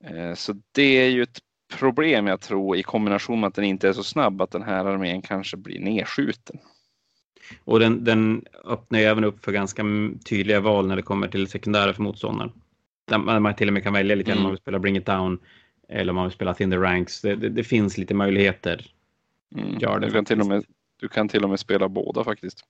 Eh, 0.04 0.34
så 0.34 0.54
det 0.72 0.98
är 0.98 1.10
ju 1.10 1.24
ett 1.24 1.40
problem 1.78 2.28
jag 2.28 2.42
tror 2.42 2.78
i 2.78 2.84
kombination 2.84 3.40
med 3.40 3.48
att 3.48 3.56
den 3.56 3.66
inte 3.66 3.90
är 3.90 3.94
så 3.94 4.04
snabb 4.04 4.42
att 4.42 4.52
den 4.52 4.64
här 4.64 4.86
armén 4.86 5.22
kanske 5.22 5.58
blir 5.58 5.80
nedskjuten. 5.80 6.60
Och 7.64 7.80
den, 7.80 8.04
den 8.04 8.46
öppnar 8.66 9.00
ju 9.00 9.06
även 9.06 9.24
upp 9.24 9.46
för 9.46 9.52
ganska 9.52 9.84
tydliga 10.26 10.60
val 10.60 10.88
när 10.88 10.96
det 10.96 11.02
kommer 11.02 11.28
till 11.28 11.48
sekundära 11.48 11.94
för 11.94 12.02
motståndaren. 12.02 12.52
Där 13.08 13.40
man 13.40 13.56
till 13.56 13.68
och 13.68 13.74
med 13.74 13.84
kan 13.84 13.94
välja 13.94 14.16
lite 14.16 14.32
mm. 14.32 14.38
om 14.38 14.44
man 14.44 14.52
vill 14.52 14.62
spela 14.62 14.80
Bring 14.80 14.98
It 14.98 15.06
Down 15.06 15.40
eller 15.90 16.12
om 16.12 16.16
man 16.16 16.26
vill 16.26 16.34
spela 16.34 16.54
Thin 16.54 16.72
the 16.72 16.78
Ranks. 16.78 17.22
Det, 17.22 17.36
det, 17.36 17.50
det 17.50 17.64
finns 17.64 17.98
lite 17.98 18.14
möjligheter. 18.14 18.86
Mm. 19.56 19.80
Gör 19.80 20.00
det 20.00 20.08
du, 20.08 20.14
kan 20.14 20.26
till 20.26 20.42
och 20.42 20.48
med, 20.48 20.64
du 21.00 21.08
kan 21.08 21.30
till 21.30 21.44
och 21.44 21.50
med 21.50 21.60
spela 21.60 21.90
båda 21.90 22.24
faktiskt. 22.24 22.66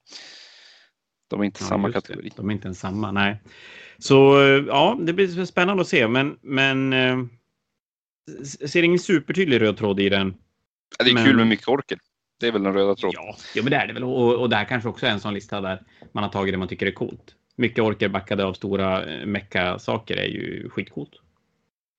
De 1.28 1.40
är 1.40 1.44
inte 1.44 1.62
ja, 1.62 1.68
samma 1.68 1.92
kategori. 1.92 2.28
Det. 2.28 2.36
De 2.36 2.50
är 2.50 2.54
inte 2.54 2.68
en 2.68 2.74
samma, 2.74 3.12
nej. 3.12 3.40
Så 3.98 4.14
ja, 4.68 4.98
det 5.00 5.12
blir 5.12 5.44
spännande 5.44 5.80
att 5.80 5.88
se, 5.88 6.08
men, 6.08 6.38
men 6.40 6.92
eh, 6.92 7.18
ser 8.44 8.82
ingen 8.82 8.98
supertydlig 8.98 9.60
röd 9.60 9.76
tråd 9.76 10.00
i 10.00 10.08
den. 10.08 10.34
Ja, 10.98 11.04
det 11.04 11.10
är 11.10 11.14
men... 11.14 11.24
kul 11.24 11.36
med 11.36 11.46
mycket 11.46 11.68
orker. 11.68 11.98
Det 12.40 12.46
är 12.46 12.52
väl 12.52 12.62
den 12.62 12.74
röda 12.74 12.94
tråden. 12.94 13.20
Ja, 13.24 13.36
ja 13.54 13.62
men 13.62 13.70
det 13.70 13.76
är 13.76 13.86
det 13.86 13.92
väl. 13.92 14.04
Och, 14.04 14.34
och 14.34 14.50
det 14.50 14.56
här 14.56 14.64
kanske 14.64 14.88
också 14.88 15.06
är 15.06 15.10
en 15.10 15.20
sån 15.20 15.34
lista 15.34 15.60
där 15.60 15.82
man 16.12 16.24
har 16.24 16.30
tagit 16.30 16.54
det 16.54 16.58
man 16.58 16.68
tycker 16.68 16.86
är 16.86 16.92
coolt. 16.92 17.34
Mycket 17.56 17.84
orker 17.84 18.08
backade 18.08 18.44
av 18.44 18.52
stora 18.52 19.04
eh, 19.04 19.26
mecka-saker 19.26 20.16
är 20.16 20.26
ju 20.26 20.70
skitcoolt. 20.70 21.12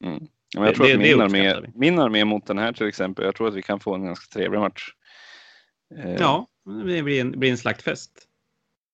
Mm. 0.03 0.27
Men 0.55 0.63
jag 0.63 0.75
tror 0.75 0.87
det, 0.87 0.93
att 0.93 0.99
min, 0.99 1.21
armé, 1.21 1.55
min 1.75 1.99
armé 1.99 2.25
mot 2.25 2.45
den 2.45 2.57
här 2.57 2.73
till 2.73 2.87
exempel, 2.87 3.25
jag 3.25 3.35
tror 3.35 3.47
att 3.47 3.53
vi 3.53 3.61
kan 3.61 3.79
få 3.79 3.95
en 3.95 4.05
ganska 4.05 4.33
trevlig 4.33 4.59
match. 4.59 4.89
Eh. 5.97 6.15
Ja, 6.19 6.47
det 6.65 7.03
blir 7.03 7.21
en, 7.21 7.31
blir 7.31 7.51
en 7.51 7.57
slaktfest. 7.57 8.11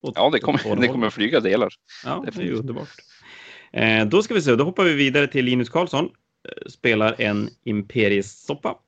ja, 0.00 0.30
det 0.30 0.40
kommer, 0.40 0.76
det 0.76 0.88
kommer 0.88 1.10
flyga 1.10 1.40
delar. 1.40 1.72
Ja, 2.04 2.24
det 2.26 2.42
är 2.42 2.44
ju 2.44 2.54
underbart. 2.54 2.88
Eh, 3.72 4.06
då 4.06 4.22
ska 4.22 4.34
vi 4.34 4.42
se, 4.42 4.56
då 4.56 4.64
hoppar 4.64 4.84
vi 4.84 4.94
vidare 4.94 5.26
till 5.26 5.44
Linus 5.44 5.68
Karlsson. 5.68 6.04
Eh, 6.04 6.68
spelar 6.70 7.14
en 7.18 7.48
imperiesoppa. 7.64 8.78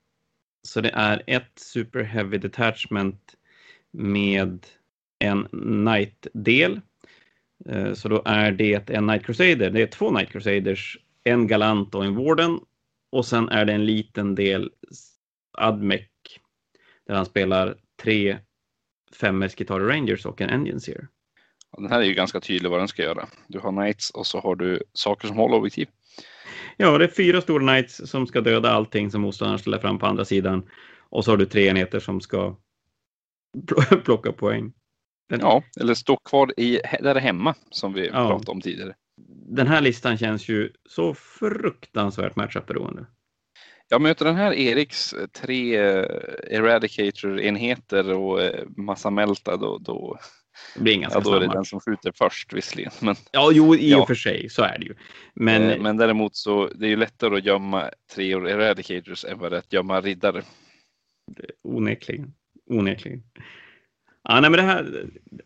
Så 0.62 0.80
det 0.80 0.90
är 0.90 1.22
ett 1.26 1.52
Super 1.56 2.02
Heavy 2.02 2.38
Detachment 2.38 3.34
med 3.90 4.66
en 5.18 5.44
Knight-del. 5.44 6.80
Eh, 7.68 7.92
så 7.94 8.08
då 8.08 8.22
är 8.24 8.52
det 8.52 8.90
en 8.90 9.08
Knight 9.08 9.26
Crusader. 9.26 9.70
Det 9.70 9.82
är 9.82 9.86
två 9.86 10.10
Knight 10.10 10.30
Crusaders, 10.30 10.98
en 11.24 11.46
Galant 11.46 11.94
och 11.94 12.04
en 12.04 12.14
Warden. 12.14 12.60
och 13.12 13.26
sen 13.26 13.48
är 13.48 13.64
det 13.64 13.72
en 13.72 13.86
liten 13.86 14.34
del 14.34 14.70
Admec 15.58 16.06
där 17.06 17.14
han 17.14 17.26
spelar 17.26 17.76
tre 18.02 18.38
5S 19.20 19.56
Guitar 19.56 19.80
Rangers 19.80 20.26
och 20.26 20.40
en 20.40 20.50
Engine 20.50 20.80
Seer. 20.80 21.08
Den 21.76 21.90
här 21.90 22.00
är 22.00 22.04
ju 22.04 22.14
ganska 22.14 22.40
tydlig 22.40 22.70
vad 22.70 22.80
den 22.80 22.88
ska 22.88 23.02
göra. 23.02 23.28
Du 23.48 23.58
har 23.58 23.72
Knights 23.72 24.10
och 24.10 24.26
så 24.26 24.40
har 24.40 24.54
du 24.56 24.82
saker 24.92 25.28
som 25.28 25.36
håller 25.36 25.56
objektiv. 25.56 25.88
Ja, 26.82 26.98
det 26.98 27.04
är 27.04 27.08
fyra 27.08 27.40
stora 27.40 27.62
Knights 27.62 28.10
som 28.10 28.26
ska 28.26 28.40
döda 28.40 28.70
allting 28.70 29.10
som 29.10 29.20
motståndaren 29.20 29.58
ställer 29.58 29.78
fram 29.78 29.98
på 29.98 30.06
andra 30.06 30.24
sidan. 30.24 30.68
Och 30.98 31.24
så 31.24 31.30
har 31.30 31.36
du 31.36 31.46
tre 31.46 31.68
enheter 31.68 32.00
som 32.00 32.20
ska 32.20 32.56
plocka 34.04 34.32
poäng. 34.32 34.72
Den... 35.28 35.40
Ja, 35.40 35.62
eller 35.80 35.94
stå 35.94 36.16
kvar 36.16 36.60
i, 36.60 36.80
där 37.00 37.14
hemma 37.14 37.54
som 37.70 37.92
vi 37.92 38.06
ja. 38.06 38.28
pratade 38.28 38.50
om 38.50 38.60
tidigare. 38.60 38.94
Den 39.46 39.66
här 39.66 39.80
listan 39.80 40.18
känns 40.18 40.48
ju 40.48 40.72
så 40.88 41.14
fruktansvärt 41.14 42.36
matchup-beroende. 42.36 43.06
Jag 43.88 44.00
möter 44.00 44.24
den 44.24 44.36
här 44.36 44.52
Eriks 44.52 45.14
tre 45.32 45.76
eh, 45.76 46.04
Eradicator-enheter 46.50 48.12
och 48.14 48.42
eh, 48.42 48.66
massa 48.76 49.10
Melta 49.10 49.56
då, 49.56 49.78
då, 49.78 50.18
det 50.74 50.82
blir 50.82 51.02
ja, 51.02 51.20
då 51.20 51.34
är 51.34 51.40
det 51.40 51.46
den 51.46 51.64
som 51.64 51.80
skjuter 51.80 52.12
först 52.14 52.52
visserligen. 52.52 52.92
Men, 53.00 53.16
ja, 53.32 53.50
jo, 53.52 53.74
i 53.74 53.90
ja. 53.90 54.02
och 54.02 54.06
för 54.06 54.14
sig 54.14 54.48
så 54.48 54.62
är 54.62 54.78
det 54.78 54.84
ju. 54.84 54.94
Men, 55.34 55.70
eh, 55.70 55.80
men 55.80 55.96
däremot 55.96 56.36
så 56.36 56.68
det 56.68 56.86
är 56.86 56.90
ju 56.90 56.96
lättare 56.96 57.36
att 57.36 57.44
gömma 57.44 57.90
tre 58.14 58.32
Eradicators 58.32 59.24
än 59.24 59.38
vad 59.38 59.52
det 59.52 59.56
är 59.56 59.58
att 59.58 59.72
gömma 59.72 60.00
riddare. 60.00 60.42
Onekligen. 61.62 62.34
Onekligen. 62.66 63.22
Ja, 64.22 64.40
nej, 64.40 64.50
men 64.50 64.52
det 64.52 64.62
här, 64.62 65.04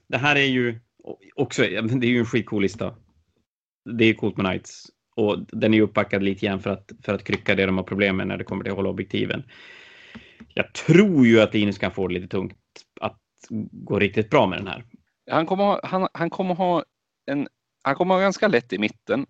det 0.09 0.19
här 0.19 0.37
är 0.37 0.47
ju 0.47 0.81
också, 1.35 1.63
det 1.63 2.07
är 2.07 2.11
ju 2.11 2.19
en 2.19 2.27
skitcool 2.27 2.63
lista. 2.63 2.95
Det 3.99 4.05
är 4.05 4.15
coolt 4.15 4.37
med 4.37 4.47
Knights 4.47 4.87
och 5.17 5.39
den 5.53 5.75
är 5.75 5.81
uppbackad 5.81 6.23
lite 6.23 6.47
grann 6.47 6.61
för 6.61 6.71
att, 6.71 6.93
för 7.03 7.15
att 7.15 7.25
krycka 7.25 7.55
det 7.55 7.67
de 7.67 7.77
har 7.77 7.85
problem 7.85 8.17
med 8.17 8.27
när 8.27 8.37
det 8.37 8.45
kommer 8.45 8.65
till 8.65 8.73
att 8.73 8.77
hålla 8.77 8.89
objektiven. 8.89 9.43
Jag 10.55 10.73
tror 10.73 11.27
ju 11.27 11.41
att 11.41 11.55
Linus 11.55 11.79
kan 11.79 11.91
få 11.91 12.09
det 12.09 12.15
lite 12.15 12.29
tungt 12.29 12.57
att 13.01 13.21
gå 13.73 13.99
riktigt 13.99 14.31
bra 14.31 14.47
med 14.47 14.59
den 14.59 14.67
här. 14.67 14.85
Han 15.31 15.47
kommer 15.47 15.65
ha, 15.65 15.81
han, 15.83 16.09
han 16.13 16.31
kommer 16.31 16.55
ha 16.55 16.85
en, 17.27 17.49
han 17.83 17.95
kommer 17.95 18.15
ha 18.15 18.21
ganska 18.21 18.49
lätt 18.49 18.73
i 18.73 18.79
mitten. 18.79 19.27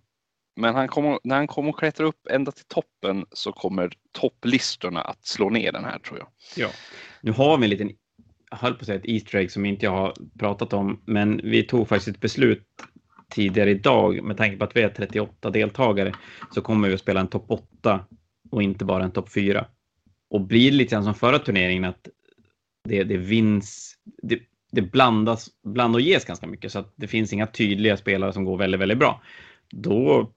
Men 0.57 0.74
han 0.74 0.88
kommer, 0.88 1.18
när 1.24 1.36
han 1.36 1.47
kommer 1.47 1.70
att 1.70 1.76
klättra 1.76 2.07
upp 2.07 2.26
ända 2.30 2.53
till 2.53 2.64
toppen 2.64 3.26
så 3.32 3.53
kommer 3.53 3.92
topplistorna 4.12 5.01
att 5.01 5.26
slå 5.26 5.51
ner 5.51 5.72
den 5.72 5.84
här 5.84 5.99
tror 5.99 6.18
jag. 6.18 6.28
Ja, 6.57 6.68
nu 7.20 7.32
har 7.32 7.59
vi 7.59 7.64
en 7.64 7.70
liten, 7.70 7.90
jag 8.51 8.57
höll 8.57 8.74
på 8.74 8.80
att 8.80 8.86
säga 8.86 8.99
ett 8.99 9.09
Easter 9.09 9.38
egg 9.38 9.51
som 9.51 9.64
inte 9.64 9.86
jag 9.86 9.92
har 9.92 10.14
pratat 10.38 10.72
om, 10.72 11.03
men 11.07 11.40
vi 11.45 11.62
tog 11.62 11.88
faktiskt 11.88 12.16
ett 12.16 12.20
beslut 12.20 12.68
tidigare 13.30 13.70
idag 13.70 14.22
med 14.22 14.36
tanke 14.36 14.57
på 14.57 14.64
att 14.64 14.76
vi 14.76 14.82
är 14.82 14.88
38 14.88 15.51
deltagare 15.51 16.14
så 16.55 16.62
kommer 16.62 16.88
vi 16.88 16.95
att 16.95 17.01
spela 17.01 17.20
en 17.20 17.28
topp 17.28 17.45
8 17.49 18.05
och 18.51 18.62
inte 18.62 18.84
bara 18.84 19.05
en 19.05 19.12
topp 19.12 19.32
4. 19.32 19.66
Och 20.30 20.40
blir 20.40 20.70
det 20.70 20.76
lite 20.76 20.95
grann 20.95 21.05
som 21.05 21.14
förra 21.14 21.38
turneringen 21.38 21.84
att 21.84 22.09
det, 22.88 23.05
det 23.05 23.16
vinns, 23.16 23.95
det, 24.22 24.40
det 24.75 24.83
blandas, 24.83 25.51
bland 25.62 25.95
och 25.95 26.01
ges 26.01 26.25
ganska 26.25 26.47
mycket 26.47 26.72
så 26.72 26.79
att 26.79 26.93
det 26.97 27.09
finns 27.09 27.33
inga 27.33 27.47
tydliga 27.47 27.97
spelare 27.97 28.33
som 28.33 28.45
går 28.45 28.59
väldigt, 28.59 28.81
väldigt 28.81 28.99
bra. 28.99 29.22
Då 29.70 30.33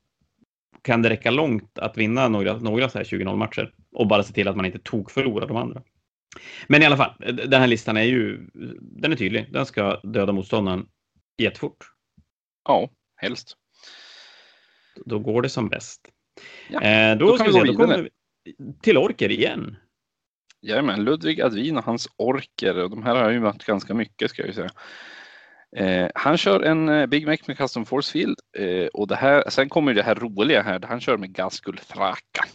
kan 0.82 1.02
det 1.02 1.10
räcka 1.10 1.32
långt 1.32 1.80
att 1.80 1.98
vinna 1.98 2.28
några, 2.28 2.58
några 2.58 2.90
så 2.90 2.98
här 2.98 3.06
20-0 3.06 3.36
matcher 3.36 3.74
och 3.92 4.08
bara 4.08 4.24
se 4.24 4.34
till 4.34 4.48
att 4.48 4.56
man 4.56 4.66
inte 4.66 4.80
tog 4.80 5.12
förlorar 5.12 5.48
de 5.48 5.58
andra. 5.58 5.82
Men 6.68 6.84
i 6.84 6.86
alla 6.86 6.98
fall, 6.98 7.14
den 7.48 7.62
här 7.62 7.68
listan 7.68 7.98
är 7.98 8.04
ju, 8.04 8.50
den 8.82 9.12
är 9.12 9.16
tydlig. 9.16 9.54
Den 9.54 9.66
ska 9.66 10.00
döda 10.00 10.34
motståndaren 10.34 10.86
jättefort. 11.38 11.78
Ja, 12.68 12.90
helst. 13.16 13.58
Då 15.06 15.20
går 15.20 15.42
det 15.42 15.50
som 15.50 15.70
bäst. 15.70 16.10
Ja, 16.70 16.82
eh, 16.82 17.18
då, 17.18 17.28
då, 17.28 17.38
ska 17.38 17.48
vi 17.48 17.54
se, 17.54 17.64
då 17.64 17.74
kommer 17.74 18.02
vi 18.02 18.10
till 18.82 18.98
orker 18.98 19.32
igen. 19.32 19.76
Jajamän, 20.62 21.04
Ludvig 21.04 21.42
Advin 21.42 21.78
och 21.78 21.84
hans 21.84 22.08
orker. 22.18 22.84
Och 22.84 22.90
de 22.90 23.04
här 23.04 23.16
har 23.16 23.24
jag 23.24 23.34
ju 23.34 23.40
mött 23.40 23.64
ganska 23.64 23.94
mycket 23.94 24.30
ska 24.30 24.46
jag 24.46 24.56
säga. 24.56 24.72
Eh, 25.76 26.10
han 26.16 26.38
kör 26.38 26.62
en 26.62 26.90
eh, 26.90 27.06
Big 27.06 27.28
Mac 27.28 27.38
med 27.48 27.58
Custom 27.58 27.86
Force 27.86 28.12
Field 28.12 28.40
eh, 28.58 28.88
och 28.88 29.08
det 29.08 29.16
här, 29.16 29.50
sen 29.50 29.70
kommer 29.70 29.94
det 29.94 30.04
här 30.04 30.16
roliga 30.16 30.62
här. 30.62 30.82
Han 30.88 31.02
kör 31.02 31.18
med 31.18 31.34
Gaskull 31.34 31.80
Fraka. 31.80 32.46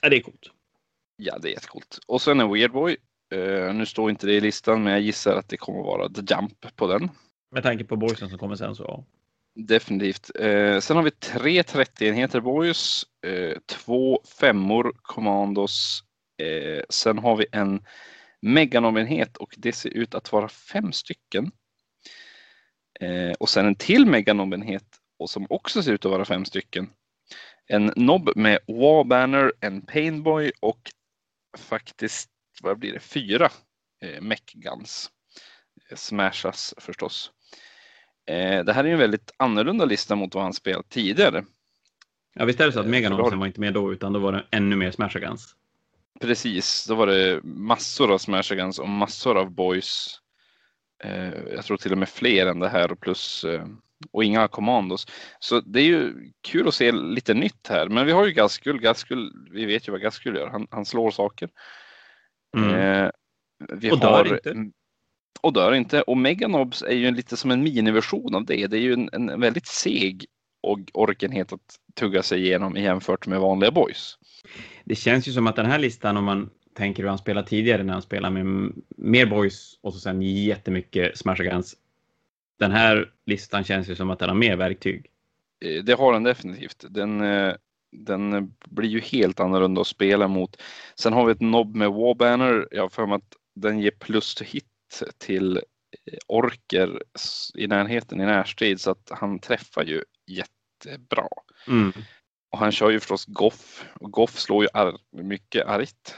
Ja, 0.00 0.08
det 0.08 0.16
är 0.16 0.20
coolt. 0.20 0.50
Ja, 1.16 1.38
det 1.38 1.48
är 1.48 1.52
jättecoolt. 1.52 1.98
Och 2.06 2.22
sen 2.22 2.40
en 2.40 2.52
Weirdboy. 2.52 2.96
Eh, 3.34 3.74
nu 3.74 3.86
står 3.86 4.10
inte 4.10 4.26
det 4.26 4.32
i 4.32 4.40
listan, 4.40 4.82
men 4.82 4.92
jag 4.92 5.02
gissar 5.02 5.36
att 5.36 5.48
det 5.48 5.56
kommer 5.56 5.82
vara 5.82 6.08
The 6.08 6.34
Jump 6.34 6.76
på 6.76 6.86
den. 6.86 7.10
Med 7.50 7.62
tanke 7.62 7.84
på 7.84 7.96
boysen 7.96 8.28
som 8.28 8.38
kommer 8.38 8.56
sen 8.56 8.74
så 8.74 8.82
ja. 8.82 9.04
Definitivt. 9.56 10.30
Eh, 10.34 10.80
sen 10.80 10.96
har 10.96 11.02
vi 11.02 11.10
tre 11.10 11.62
30-enheter 11.62 12.40
boys, 12.40 13.04
eh, 13.26 13.58
två 13.66 14.20
femmor 14.40 14.92
commandos. 15.02 16.02
Eh, 16.38 16.82
sen 16.88 17.18
har 17.18 17.36
vi 17.36 17.46
en 17.52 17.84
Meganom-enhet 18.40 19.36
och 19.36 19.54
det 19.56 19.72
ser 19.72 19.90
ut 19.90 20.14
att 20.14 20.32
vara 20.32 20.48
fem 20.48 20.92
stycken. 20.92 21.50
Eh, 23.00 23.32
och 23.40 23.48
sen 23.48 23.66
en 23.66 23.74
till 23.74 24.06
Meganom-enhet 24.06 24.86
och 25.18 25.30
som 25.30 25.46
också 25.50 25.82
ser 25.82 25.92
ut 25.92 26.04
att 26.04 26.12
vara 26.12 26.24
fem 26.24 26.44
stycken. 26.44 26.90
En 27.66 27.92
nobb 27.96 28.30
med 28.36 28.58
Warbanner, 28.66 29.52
en 29.60 29.82
Painboy 29.82 30.52
och 30.60 30.90
faktiskt, 31.58 32.30
vad 32.62 32.78
blir 32.78 32.92
det, 32.92 33.00
fyra 33.00 33.50
eh, 34.02 34.20
Mech 34.20 34.52
Guns. 34.52 35.10
Eh, 35.90 35.96
smashas 35.96 36.74
förstås. 36.78 37.30
Eh, 38.26 38.64
det 38.64 38.72
här 38.72 38.84
är 38.84 38.92
en 38.92 38.98
väldigt 38.98 39.30
annorlunda 39.36 39.84
lista 39.84 40.16
mot 40.16 40.34
vad 40.34 40.44
han 40.44 40.52
spelat 40.52 40.88
tidigare. 40.88 41.44
Ja, 42.34 42.44
visst 42.44 42.60
är 42.60 42.66
det 42.66 42.72
så 42.72 42.80
att 42.80 42.86
eh, 42.86 42.90
Meganonsen 42.90 43.38
var 43.38 43.46
inte 43.46 43.60
med 43.60 43.74
då, 43.74 43.92
utan 43.92 44.12
då 44.12 44.18
var 44.18 44.32
det 44.32 44.44
ännu 44.50 44.76
mer 44.76 44.90
Smash 44.90 45.18
Guns. 45.18 45.56
Precis, 46.20 46.86
då 46.86 46.94
var 46.94 47.06
det 47.06 47.40
massor 47.42 48.12
av 48.12 48.18
Smash 48.18 48.54
Guns 48.54 48.78
och 48.78 48.88
massor 48.88 49.36
av 49.36 49.50
boys. 49.50 50.20
Eh, 51.04 51.34
jag 51.54 51.64
tror 51.64 51.76
till 51.76 51.92
och 51.92 51.98
med 51.98 52.08
fler 52.08 52.46
än 52.46 52.58
det 52.58 52.68
här 52.68 52.94
plus 52.94 53.44
och 54.12 54.24
inga 54.24 54.48
commandos. 54.48 55.06
Så 55.38 55.60
det 55.60 55.80
är 55.80 55.84
ju 55.84 56.14
kul 56.40 56.68
att 56.68 56.74
se 56.74 56.92
lite 56.92 57.34
nytt 57.34 57.68
här. 57.68 57.88
Men 57.88 58.06
vi 58.06 58.12
har 58.12 58.26
ju 58.26 58.32
Gaskull. 58.32 58.80
Gaskull, 58.80 59.32
vi 59.52 59.64
vet 59.64 59.88
ju 59.88 59.92
vad 59.92 60.00
Gaskull 60.00 60.36
gör. 60.36 60.48
Han, 60.48 60.66
han 60.70 60.84
slår 60.84 61.10
saker. 61.10 61.48
Mm. 62.56 63.10
vi 63.72 63.90
och 63.90 63.98
har, 63.98 64.24
dör 64.24 64.34
inte 64.34 64.72
och 65.40 65.52
dör 65.52 65.74
inte. 65.74 66.02
Och 66.02 66.16
Meganobs 66.16 66.82
är 66.82 66.94
ju 66.94 67.10
lite 67.10 67.36
som 67.36 67.50
en 67.50 67.62
miniversion 67.62 68.34
av 68.34 68.44
det. 68.44 68.66
Det 68.66 68.76
är 68.76 68.80
ju 68.80 68.92
en, 68.92 69.10
en 69.12 69.40
väldigt 69.40 69.66
seg 69.66 70.26
och 70.66 70.80
orkenhet 70.94 71.52
att 71.52 71.80
tugga 71.94 72.22
sig 72.22 72.44
igenom 72.44 72.76
jämfört 72.76 73.26
med 73.26 73.40
vanliga 73.40 73.70
boys. 73.70 74.18
Det 74.84 74.94
känns 74.94 75.28
ju 75.28 75.32
som 75.32 75.46
att 75.46 75.56
den 75.56 75.66
här 75.66 75.78
listan, 75.78 76.16
om 76.16 76.24
man 76.24 76.50
tänker 76.74 77.02
hur 77.02 77.08
han 77.08 77.18
spelade 77.18 77.48
tidigare 77.48 77.82
när 77.82 77.92
han 77.92 78.02
spelade 78.02 78.44
med 78.44 78.72
mer 78.96 79.26
boys 79.26 79.78
och 79.80 79.94
så 79.94 80.00
sen 80.00 80.22
jättemycket 80.22 81.18
smash 81.18 81.36
guns. 81.36 81.76
Den 82.58 82.72
här 82.72 83.12
listan 83.26 83.64
känns 83.64 83.88
ju 83.88 83.94
som 83.94 84.10
att 84.10 84.18
den 84.18 84.28
har 84.28 84.36
mer 84.36 84.56
verktyg. 84.56 85.06
Eh, 85.64 85.84
det 85.84 85.92
har 85.92 86.12
den 86.12 86.22
definitivt. 86.22 86.84
Den, 86.88 87.20
eh, 87.20 87.54
den 87.92 88.54
blir 88.64 88.88
ju 88.88 89.00
helt 89.00 89.40
annorlunda 89.40 89.80
att 89.80 89.86
spela 89.86 90.28
mot. 90.28 90.62
Sen 90.94 91.12
har 91.12 91.26
vi 91.26 91.32
ett 91.32 91.40
nobb 91.40 91.76
med 91.76 91.90
Warbanner. 91.90 92.68
Jag 92.70 92.82
har 92.82 92.88
för 92.88 93.06
mig 93.06 93.16
att 93.16 93.36
den 93.54 93.80
ger 93.80 93.90
plus 93.90 94.34
to 94.34 94.44
hit 94.44 94.64
till 95.18 95.56
eh, 95.56 96.18
orker 96.26 97.02
i 97.54 97.66
närheten 97.66 98.20
i 98.20 98.24
närstrid 98.24 98.80
så 98.80 98.90
att 98.90 99.10
han 99.10 99.38
träffar 99.38 99.84
ju 99.84 100.02
jättebra. 100.84 101.28
Mm. 101.68 101.92
Och 102.50 102.58
han 102.58 102.72
kör 102.72 102.90
ju 102.90 103.00
förstås 103.00 103.24
Goff 103.26 103.84
och 103.94 104.10
Goff 104.12 104.38
slår 104.38 104.64
ju 104.64 104.68
ar 104.72 104.98
mycket 105.10 105.66
argt. 105.66 106.16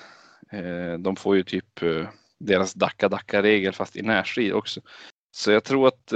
Eh, 0.52 0.98
de 0.98 1.16
får 1.16 1.36
ju 1.36 1.43
typ 1.43 1.82
eh, 1.82 2.09
deras 2.40 2.74
dacka-dacka-regel 2.74 3.72
fast 3.72 3.97
i 3.97 4.02
närstrid 4.02 4.52
också. 4.52 4.80
Så 5.30 5.51
jag 5.51 5.64
tror 5.64 5.89
att 5.89 6.06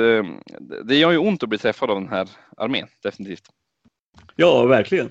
det 0.85 0.97
gör 0.97 1.11
ju 1.11 1.19
ont 1.19 1.43
att 1.43 1.49
bli 1.49 1.59
träffad 1.59 1.91
av 1.91 2.01
den 2.01 2.09
här 2.09 2.29
armén, 2.57 2.89
definitivt. 3.03 3.49
Ja, 4.37 4.67
verkligen. 4.67 5.11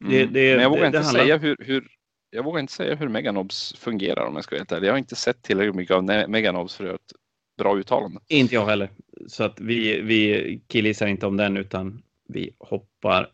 Det, 0.00 0.22
mm. 0.22 0.32
det, 0.32 0.54
Men 0.54 0.62
jag 0.62 0.70
vågar 0.70 0.90
det, 0.90 0.98
inte 0.98 1.08
säga 1.08 1.36
hur, 1.36 1.56
hur, 1.60 1.88
jag 2.30 2.44
vågar 2.44 2.60
inte 2.60 2.72
säga 2.72 2.94
hur 2.94 3.08
Meganobs 3.08 3.74
fungerar 3.78 4.26
om 4.26 4.34
jag 4.34 4.44
ska 4.44 4.54
vara 4.54 4.60
helt 4.60 4.72
ärlig. 4.72 4.88
Jag 4.88 4.92
har 4.92 4.98
inte 4.98 5.16
sett 5.16 5.42
tillräckligt 5.42 5.74
mycket 5.74 5.94
av 5.94 6.04
Meganobs 6.04 6.76
för 6.76 6.94
ett 6.94 7.12
bra 7.58 7.78
uttalande. 7.78 8.20
Inte 8.28 8.54
jag 8.54 8.66
heller. 8.66 8.90
Så 9.26 9.44
att 9.44 9.60
vi, 9.60 10.00
vi 10.00 10.60
killgissar 10.66 11.06
inte 11.06 11.26
om 11.26 11.36
den 11.36 11.56
utan 11.56 12.02
vi 12.28 12.56
hoppar 12.58 13.28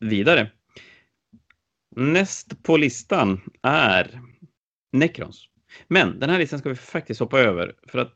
vidare. 0.00 0.50
Näst 1.96 2.62
på 2.62 2.76
listan 2.76 3.40
är 3.62 4.20
Necrons. 4.92 5.48
Men 5.88 6.20
den 6.20 6.30
här 6.30 6.38
listan 6.38 6.58
ska 6.58 6.68
vi 6.68 6.74
faktiskt 6.74 7.20
hoppa 7.20 7.40
över 7.40 7.74
för 7.88 7.98
att 7.98 8.14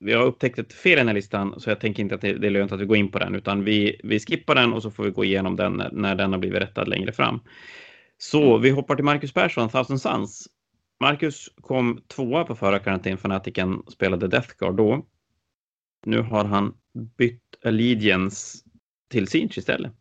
vi 0.00 0.12
har 0.12 0.24
upptäckt 0.24 0.58
ett 0.58 0.72
fel 0.72 0.92
i 0.92 0.96
den 0.96 1.06
här 1.06 1.14
listan 1.14 1.60
så 1.60 1.70
jag 1.70 1.80
tänker 1.80 2.02
inte 2.02 2.14
att 2.14 2.20
det 2.20 2.46
är 2.46 2.50
lönt 2.50 2.72
att 2.72 2.80
vi 2.80 2.86
går 2.86 2.96
in 2.96 3.10
på 3.10 3.18
den 3.18 3.34
utan 3.34 3.64
vi, 3.64 4.00
vi 4.04 4.20
skippar 4.20 4.54
den 4.54 4.72
och 4.72 4.82
så 4.82 4.90
får 4.90 5.04
vi 5.04 5.10
gå 5.10 5.24
igenom 5.24 5.56
den 5.56 5.72
när, 5.72 5.90
när 5.92 6.14
den 6.14 6.32
har 6.32 6.38
blivit 6.38 6.62
rättad 6.62 6.88
längre 6.88 7.12
fram. 7.12 7.40
Så 8.18 8.50
mm. 8.50 8.62
vi 8.62 8.70
hoppar 8.70 8.94
till 8.94 9.04
Marcus 9.04 9.32
Persson, 9.32 9.68
Thousand 9.68 10.00
Suns. 10.00 10.48
Marcus 11.00 11.48
kom 11.60 12.00
tvåa 12.08 12.44
på 12.44 12.54
förra 12.54 12.78
karantän 12.78 13.18
fanatiken 13.18 13.82
spelade 13.88 14.28
Death 14.28 14.54
Guard 14.58 14.76
då. 14.76 15.06
Nu 16.06 16.18
har 16.18 16.44
han 16.44 16.74
bytt 17.18 17.64
Allegiance 17.64 18.58
till 19.10 19.28
Sinch 19.28 19.58
istället. 19.58 19.92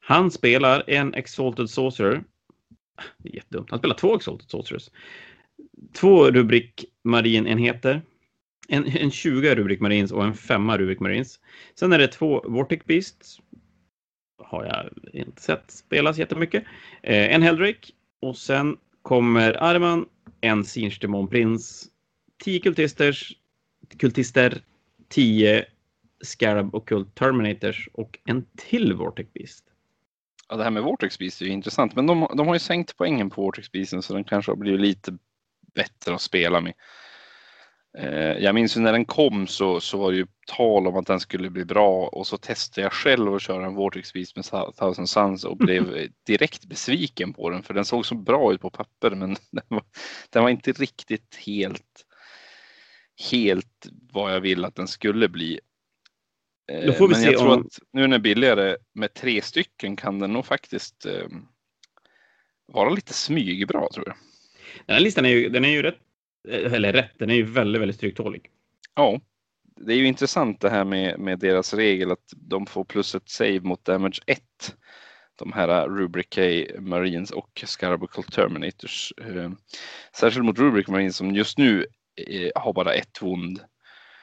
Han 0.00 0.30
spelar 0.30 0.84
en 0.86 1.14
Exalted 1.14 1.70
Sorcerer 1.70 2.24
Det 3.18 3.28
är 3.28 3.34
jättedumt. 3.34 3.70
Han 3.70 3.78
spelar 3.78 3.94
två 3.94 4.16
Exalted 4.16 4.50
Sorcerers. 4.50 4.90
Två 5.92 6.30
Rubrik 6.30 6.84
Marinenheter. 7.04 8.02
En, 8.68 8.86
en 8.86 9.10
20 9.10 9.54
Rubrik 9.54 9.80
Marines 9.80 10.12
och 10.12 10.24
en 10.24 10.34
5 10.34 10.70
Rubrik 10.70 11.00
Marines. 11.00 11.40
Sen 11.74 11.92
är 11.92 11.98
det 11.98 12.08
två 12.08 12.44
Vortic 12.48 12.84
Beasts. 12.84 13.40
Har 14.38 14.64
jag 14.64 14.90
inte 15.12 15.42
sett 15.42 15.70
spelas 15.70 16.18
jättemycket. 16.18 16.64
Eh, 17.02 17.34
en 17.34 17.42
Heldrake. 17.42 17.92
Och 18.20 18.36
sen 18.36 18.76
kommer 19.02 19.62
Arman, 19.62 20.06
en 20.40 20.64
Sinch 20.64 21.00
Demon 21.00 21.28
Prince, 21.28 21.88
10 22.44 22.60
kultisters, 22.60 23.36
kultister, 23.98 24.62
10 25.08 25.66
Scarab 26.22 26.74
och 26.74 26.88
Kult 26.88 27.14
Terminators 27.14 27.88
och 27.92 28.18
en 28.24 28.46
till 28.56 28.92
Vortex 28.92 29.32
Beast. 29.32 29.64
Ja, 30.48 30.56
det 30.56 30.64
här 30.64 30.70
med 30.70 30.82
Vortex 30.82 31.18
Beast 31.18 31.40
är 31.40 31.46
ju 31.46 31.52
intressant, 31.52 31.96
men 31.96 32.06
de, 32.06 32.28
de 32.36 32.46
har 32.46 32.54
ju 32.54 32.60
sänkt 32.60 32.96
poängen 32.96 33.30
på 33.30 33.42
Vortex 33.42 33.72
Beasten 33.72 34.02
så 34.02 34.14
den 34.14 34.24
kanske 34.24 34.50
har 34.50 34.56
blivit 34.56 34.80
lite 34.80 35.18
bättre 35.74 36.14
att 36.14 36.20
spela 36.20 36.60
med. 36.60 36.74
Eh, 37.98 38.38
jag 38.44 38.54
minns 38.54 38.76
ju 38.76 38.80
när 38.80 38.92
den 38.92 39.04
kom 39.04 39.46
så, 39.46 39.80
så 39.80 39.98
var 39.98 40.10
det 40.10 40.16
ju 40.16 40.26
tal 40.46 40.86
om 40.86 40.96
att 40.96 41.06
den 41.06 41.20
skulle 41.20 41.50
bli 41.50 41.64
bra 41.64 42.08
och 42.08 42.26
så 42.26 42.38
testade 42.38 42.82
jag 42.82 42.92
själv 42.92 43.34
att 43.34 43.42
köra 43.42 43.66
en 43.66 43.74
Vortex 43.74 44.12
Beast 44.12 44.36
med 44.36 44.44
Thousand 44.76 45.08
Suns 45.08 45.44
och 45.44 45.56
blev 45.56 46.08
direkt 46.26 46.64
besviken 46.64 47.32
på 47.32 47.50
den 47.50 47.62
för 47.62 47.74
den 47.74 47.84
såg 47.84 48.06
så 48.06 48.14
bra 48.14 48.52
ut 48.52 48.60
på 48.60 48.70
papper 48.70 49.10
men 49.10 49.36
den 49.50 49.64
var, 49.68 49.84
den 50.30 50.42
var 50.42 50.50
inte 50.50 50.72
riktigt 50.72 51.36
helt 51.46 52.06
helt 53.30 53.86
vad 54.12 54.34
jag 54.34 54.40
vill 54.40 54.64
att 54.64 54.74
den 54.74 54.88
skulle 54.88 55.28
bli. 55.28 55.60
Då 56.80 56.92
får 56.92 57.08
vi 57.08 57.14
Men 57.14 57.22
se 57.22 57.30
jag 57.30 57.38
tror 57.38 57.52
om... 57.52 57.60
att 57.60 57.78
nu 57.92 58.00
när 58.00 58.02
den 58.02 58.12
är 58.12 58.18
billigare 58.18 58.76
med 58.94 59.14
tre 59.14 59.42
stycken 59.42 59.96
kan 59.96 60.18
den 60.18 60.32
nog 60.32 60.46
faktiskt 60.46 61.06
eh, 61.06 61.26
vara 62.66 62.90
lite 62.90 63.12
smygbra 63.12 63.88
tror 63.88 64.06
jag. 64.06 64.16
Den 64.86 64.94
här 64.94 65.00
listan 65.00 65.24
är 65.24 65.30
ju, 65.30 65.48
den 65.48 65.64
är 65.64 65.68
ju 65.68 65.82
rätt, 65.82 65.98
eh, 66.48 66.72
eller 66.72 66.92
rätt, 66.92 67.18
den 67.18 67.30
är 67.30 67.34
ju 67.34 67.42
väldigt, 67.42 67.82
väldigt 67.82 67.96
stryktålig. 67.96 68.50
Ja, 68.94 69.20
det 69.76 69.92
är 69.92 69.96
ju 69.96 70.06
intressant 70.06 70.60
det 70.60 70.70
här 70.70 70.84
med, 70.84 71.18
med 71.18 71.38
deras 71.38 71.74
regel 71.74 72.12
att 72.12 72.32
de 72.36 72.66
får 72.66 72.84
plus 72.84 73.14
ett 73.14 73.28
save 73.28 73.60
mot 73.60 73.84
damage 73.84 74.20
1. 74.26 74.40
De 75.38 75.52
här 75.52 75.88
Rubric 75.88 76.26
K 76.34 76.40
Marines 76.80 77.30
och 77.30 77.62
Scarabuckle 77.66 78.22
Terminators. 78.22 79.12
Eh, 79.20 79.50
särskilt 80.16 80.44
mot 80.44 80.58
Rubric 80.58 80.88
Marines 80.88 81.16
som 81.16 81.34
just 81.34 81.58
nu 81.58 81.86
har 82.54 82.72
bara 82.72 82.94
ett 82.94 83.22
wound 83.22 83.60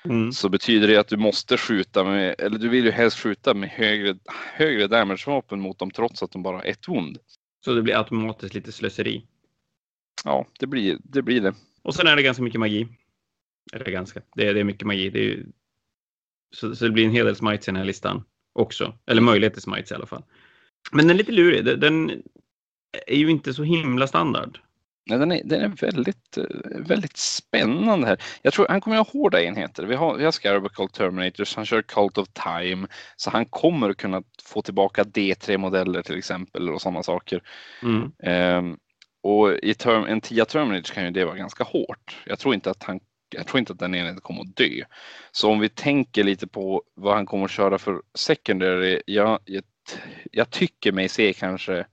mm. 0.06 0.32
så 0.32 0.50
betyder 0.50 0.88
det 0.88 0.98
att 0.98 1.08
du 1.08 1.18
måste 1.18 1.58
skjuta 1.58 2.04
med, 2.04 2.36
eller 2.40 2.58
du 2.58 2.70
vill 2.70 2.86
ju 2.86 2.92
helst 2.92 3.20
skjuta 3.20 3.54
med 3.54 3.70
högre, 3.70 4.18
högre 4.54 4.88
damage-vapen 4.88 5.60
mot 5.60 5.80
dem 5.80 5.92
trots 5.92 6.24
att 6.24 6.32
de 6.32 6.44
bara 6.44 6.58
har 6.58 6.64
ett 6.64 6.88
wound. 6.88 7.18
Så 7.66 7.74
det 7.74 7.82
blir 7.82 7.98
automatiskt 7.98 8.54
lite 8.54 8.72
slöseri? 8.72 9.26
Ja, 10.24 10.48
det 10.60 10.68
blir 10.68 10.98
det. 11.04 11.22
Blir 11.22 11.42
det. 11.42 11.54
Och 11.82 11.96
sen 11.96 12.08
är 12.08 12.16
det 12.16 12.24
ganska 12.24 12.44
mycket 12.44 12.60
magi. 12.60 12.88
Eller 13.74 13.86
ganska, 13.86 14.22
det 14.36 14.48
är, 14.48 14.54
det 14.54 14.60
är 14.60 14.64
mycket 14.64 14.88
magi. 14.88 15.10
Det 15.10 15.34
är, 15.34 15.46
så, 16.56 16.76
så, 16.76 16.86
det 16.86 16.92
blir 16.92 17.06
en 17.06 17.12
hel 17.12 17.26
del 17.26 17.36
smites 17.36 17.68
i 17.68 17.72
den 17.72 17.76
här 17.76 17.86
listan 17.86 18.24
också. 18.54 18.98
Eller 19.06 19.22
möjlighet 19.22 19.54
till 19.54 19.62
smites 19.62 19.92
i 19.92 19.96
alla 19.96 20.06
fall. 20.06 20.24
Men 20.92 21.08
den 21.08 21.10
är 21.10 21.18
lite 21.18 21.32
lurig. 21.32 21.80
Den 21.80 22.24
är 23.08 23.18
ju 23.18 23.30
inte 23.30 23.54
så 23.54 23.64
himla 23.64 24.08
standard. 24.08 24.60
Den 25.18 25.32
är, 25.32 25.42
den 25.46 25.62
är 25.62 25.68
väldigt, 25.68 26.38
väldigt 26.70 27.18
spännande 27.18 28.08
här. 28.08 28.22
Jag 28.42 28.54
tror 28.54 28.68
han 28.68 28.82
kommer 28.82 28.98
att 28.98 29.08
ha 29.08 29.20
hårda 29.20 29.42
enheter. 29.44 29.84
Vi 29.84 29.96
har, 29.96 30.18
vi 30.18 30.24
har 30.24 30.32
Scarabacle 30.32 30.88
Terminators, 30.88 31.56
han 31.56 31.66
kör 31.66 31.82
Cult 31.82 32.18
of 32.18 32.28
Time, 32.34 32.88
så 33.16 33.30
han 33.30 33.46
kommer 33.46 33.90
att 33.90 33.98
kunna 33.98 34.24
få 34.44 34.62
tillbaka 34.62 35.04
D3-modeller 35.04 36.02
till 36.02 36.18
exempel 36.18 36.70
och 36.70 36.82
sådana 36.82 37.04
saker. 37.04 37.42
Mm. 37.84 38.12
Um, 38.58 38.78
och 39.24 39.54
i 39.54 39.74
term, 39.74 40.06
en 40.06 40.22
10 40.22 40.46
Terminator 40.46 40.94
kan 40.94 41.04
ju 41.06 41.12
det 41.12 41.26
vara 41.26 41.36
ganska 41.36 41.64
hårt. 41.64 42.18
Jag 42.26 42.40
tror 42.40 42.54
inte 42.54 42.72
att 42.72 42.84
han 42.84 43.00
jag 43.36 43.48
tror 43.48 43.60
inte 43.60 43.74
att 43.74 43.80
den 43.80 43.96
enheten 43.96 44.22
kommer 44.22 44.42
att 44.42 44.56
dö. 44.56 44.84
Så 45.32 45.52
om 45.52 45.60
vi 45.60 45.70
tänker 45.70 46.24
lite 46.24 46.48
på 46.48 46.84
vad 46.96 47.16
han 47.16 47.26
kommer 47.26 47.46
att 47.46 47.52
köra 47.52 47.78
för 47.78 48.02
secondary. 48.16 49.02
Jag, 49.06 49.40
jag, 49.46 49.64
jag 50.32 50.50
tycker 50.50 50.92
mig 50.92 51.10
se 51.10 51.34
kanske 51.34 51.86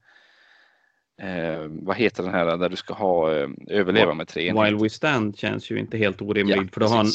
eh, 1.21 1.67
vad 1.69 1.95
heter 1.95 2.23
den 2.23 2.33
här 2.33 2.57
där 2.57 2.69
du 2.69 2.75
ska 2.75 2.93
ha 2.93 3.35
eh, 3.35 3.49
överleva 3.67 4.13
med 4.13 4.27
tre 4.27 4.47
enheter? 4.47 4.65
While 4.65 4.83
We 4.83 4.89
Stand 4.89 5.37
känns 5.37 5.71
ju 5.71 5.79
inte 5.79 5.97
helt 5.97 6.21
orimligt. 6.21 6.57
Ja, 6.57 6.67
för 6.73 6.79
då 6.79 6.87
har 6.87 6.99
en, 6.99 7.11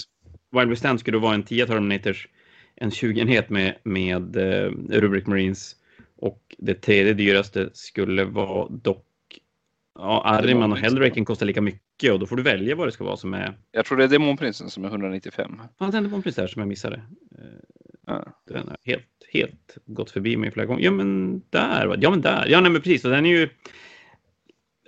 While 0.50 0.66
We 0.66 0.76
Stand 0.76 1.00
skulle 1.00 1.18
vara 1.18 1.34
en 1.34 1.42
10 1.42 1.66
Terminators, 1.66 2.28
en 2.76 2.90
20-enhet 2.90 3.50
med, 3.50 3.74
med 3.82 4.36
eh, 4.36 4.70
Rubric 4.88 5.26
Marines 5.26 5.76
och 6.16 6.54
det 6.58 6.74
tredje 6.74 7.14
dyraste 7.14 7.70
skulle 7.72 8.24
vara 8.24 8.68
dock 8.68 9.06
Ja, 9.94 10.22
Arriman 10.24 10.72
och 10.72 10.78
Hellraken 10.78 11.24
kostar 11.24 11.46
lika 11.46 11.60
mycket 11.60 12.12
och 12.12 12.18
då 12.18 12.26
får 12.26 12.36
du 12.36 12.42
välja 12.42 12.76
vad 12.76 12.88
det 12.88 12.92
ska 12.92 13.04
vara 13.04 13.16
som 13.16 13.34
är. 13.34 13.54
Jag 13.72 13.84
tror 13.84 13.98
det 13.98 14.04
är 14.04 14.08
Demonprinsen 14.08 14.70
som 14.70 14.84
är 14.84 14.88
195. 14.88 15.60
Ja, 15.78 15.86
är 15.86 15.92
Demonprins 15.92 16.36
där 16.36 16.46
som 16.46 16.60
jag 16.60 16.68
missade. 16.68 16.96
Eh, 17.38 17.44
ja. 18.06 18.24
Den 18.48 18.68
har 18.68 18.76
helt, 18.84 19.06
helt 19.32 19.78
gått 19.86 20.10
förbi 20.10 20.36
mig 20.36 20.50
flera 20.50 20.66
gånger. 20.66 20.84
Ja, 20.84 20.90
men 20.90 21.42
där. 21.50 21.96
Ja, 22.00 22.10
men 22.10 22.20
där. 22.20 22.46
Ja, 22.48 22.60
nej, 22.60 22.70
men 22.70 22.82
precis. 22.82 23.04
Och 23.04 23.10
den 23.10 23.26
är 23.26 23.30
ju 23.30 23.48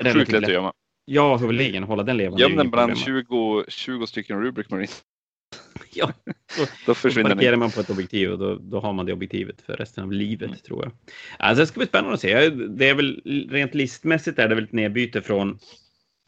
Sjukt 0.03 0.33
lätt 0.33 0.45
att 0.45 0.53
gömma. 0.53 0.73
Ja, 1.05 1.37
huvudligen 1.37 1.83
hålla 1.83 2.03
den 2.03 2.17
levande. 2.17 2.43
Göm 2.43 2.57
den 2.57 2.71
bland 2.71 2.99
20, 2.99 3.65
20 3.69 4.07
stycken 4.07 4.43
Rubric 4.43 4.71
Marines. 4.71 5.05
ja, 5.93 6.13
då, 6.59 6.67
då 6.87 6.95
försvinner 6.95 7.31
då 7.31 7.37
parkerar 7.37 7.57
man 7.57 7.71
på 7.71 7.81
ett 7.81 7.91
objektiv 7.91 8.31
och 8.31 8.39
då, 8.39 8.55
då 8.55 8.81
har 8.81 8.93
man 8.93 9.07
det 9.07 9.13
objektivet 9.13 9.63
för 9.63 9.77
resten 9.77 10.05
av 10.05 10.13
livet 10.13 10.49
mm. 10.49 10.59
tror 10.59 10.85
jag. 10.85 10.93
Alltså, 11.39 11.63
det 11.63 11.67
ska 11.67 11.79
bli 11.79 11.87
spännande 11.87 12.15
att 12.15 12.21
se. 12.21 12.51
Det 12.51 12.89
är 12.89 12.95
väl 12.95 13.23
rent 13.51 13.75
listmässigt 13.75 14.39
är 14.39 14.49
det 14.49 14.55
väl 14.55 14.65
ett 14.65 14.73
nedbyte 14.73 15.23
från 15.23 15.59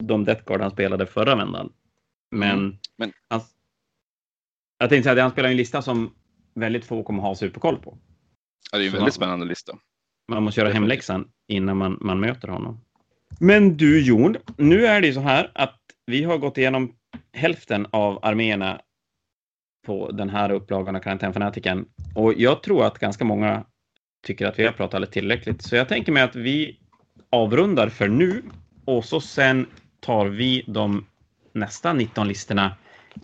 de 0.03 0.25
Death 0.25 0.43
Guard 0.45 0.61
han 0.61 0.71
spelade 0.71 1.05
förra 1.05 1.35
vändan. 1.35 1.73
Men, 2.31 2.57
mm. 2.57 2.77
Men... 2.97 3.11
Han, 3.27 3.41
jag 4.79 4.89
tänkte 4.89 5.03
säga 5.03 5.13
att 5.13 5.21
han 5.21 5.31
spelar 5.31 5.49
en 5.49 5.57
lista 5.57 5.81
som 5.81 6.13
väldigt 6.53 6.85
få 6.85 7.03
kommer 7.03 7.21
ha 7.21 7.35
superkoll 7.35 7.77
på. 7.77 7.97
Ja, 8.71 8.77
det 8.77 8.83
är 8.83 8.85
en 8.85 8.91
väldigt 8.91 9.01
man, 9.01 9.11
spännande 9.11 9.45
lista. 9.45 9.77
Man 10.31 10.43
måste 10.43 10.61
göra 10.61 10.73
hemläxan 10.73 11.31
innan 11.47 11.77
man, 11.77 11.97
man 12.01 12.19
möter 12.19 12.47
honom. 12.47 12.79
Men 13.39 13.77
du 13.77 14.01
Jon, 14.01 14.35
nu 14.57 14.85
är 14.85 15.01
det 15.01 15.13
så 15.13 15.19
här 15.19 15.51
att 15.55 15.79
vi 16.05 16.23
har 16.23 16.37
gått 16.37 16.57
igenom 16.57 16.93
hälften 17.33 17.87
av 17.91 18.19
arméerna 18.25 18.81
på 19.85 20.11
den 20.11 20.29
här 20.29 20.51
upplagan 20.51 20.95
av 20.95 20.99
Karantänfanatiken 20.99 21.85
och 22.15 22.33
jag 22.33 22.63
tror 22.63 22.85
att 22.85 22.99
ganska 22.99 23.25
många 23.25 23.65
tycker 24.25 24.45
att 24.45 24.59
vi 24.59 24.65
har 24.65 24.71
pratat 24.71 25.01
lite 25.01 25.13
tillräckligt. 25.13 25.61
Så 25.61 25.75
jag 25.75 25.89
tänker 25.89 26.11
mig 26.11 26.23
att 26.23 26.35
vi 26.35 26.79
avrundar 27.29 27.89
för 27.89 28.07
nu 28.07 28.43
och 28.85 29.05
så 29.05 29.21
sen 29.21 29.67
tar 29.99 30.25
vi 30.25 30.63
de 30.67 31.05
nästa 31.53 31.93
19 31.93 32.27
listorna 32.27 32.77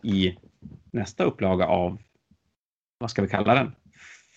i 0.03 0.37
nästa 0.91 1.23
upplaga 1.23 1.67
av, 1.67 2.01
vad 2.97 3.11
ska 3.11 3.21
vi 3.21 3.27
kalla 3.27 3.55
den? 3.55 3.75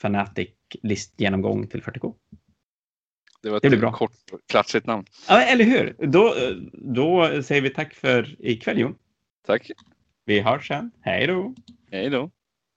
Fanatic 0.02 0.51
listgenomgång 0.82 1.66
till 1.66 1.82
40K. 1.82 2.14
Det 3.47 3.51
var 3.51 3.56
ett 3.56 3.62
det 3.62 3.68
blir 3.68 3.78
bra. 3.78 3.93
kort 3.93 4.12
klatschigt 4.48 4.86
namn. 4.86 5.05
Ja, 5.28 5.43
eller 5.43 5.64
hur? 5.64 5.97
Då, 5.98 6.35
då 6.73 7.43
säger 7.43 7.60
vi 7.62 7.70
tack 7.70 7.94
för 7.94 8.36
ikväll 8.39 8.78
Jon. 8.78 8.94
Tack. 9.47 9.70
Vi 10.24 10.40
hörs 10.40 10.68
sen. 10.68 10.90
Hej 11.01 11.27
då. 11.27 11.55
Hej 11.90 12.10
då. 12.10 12.31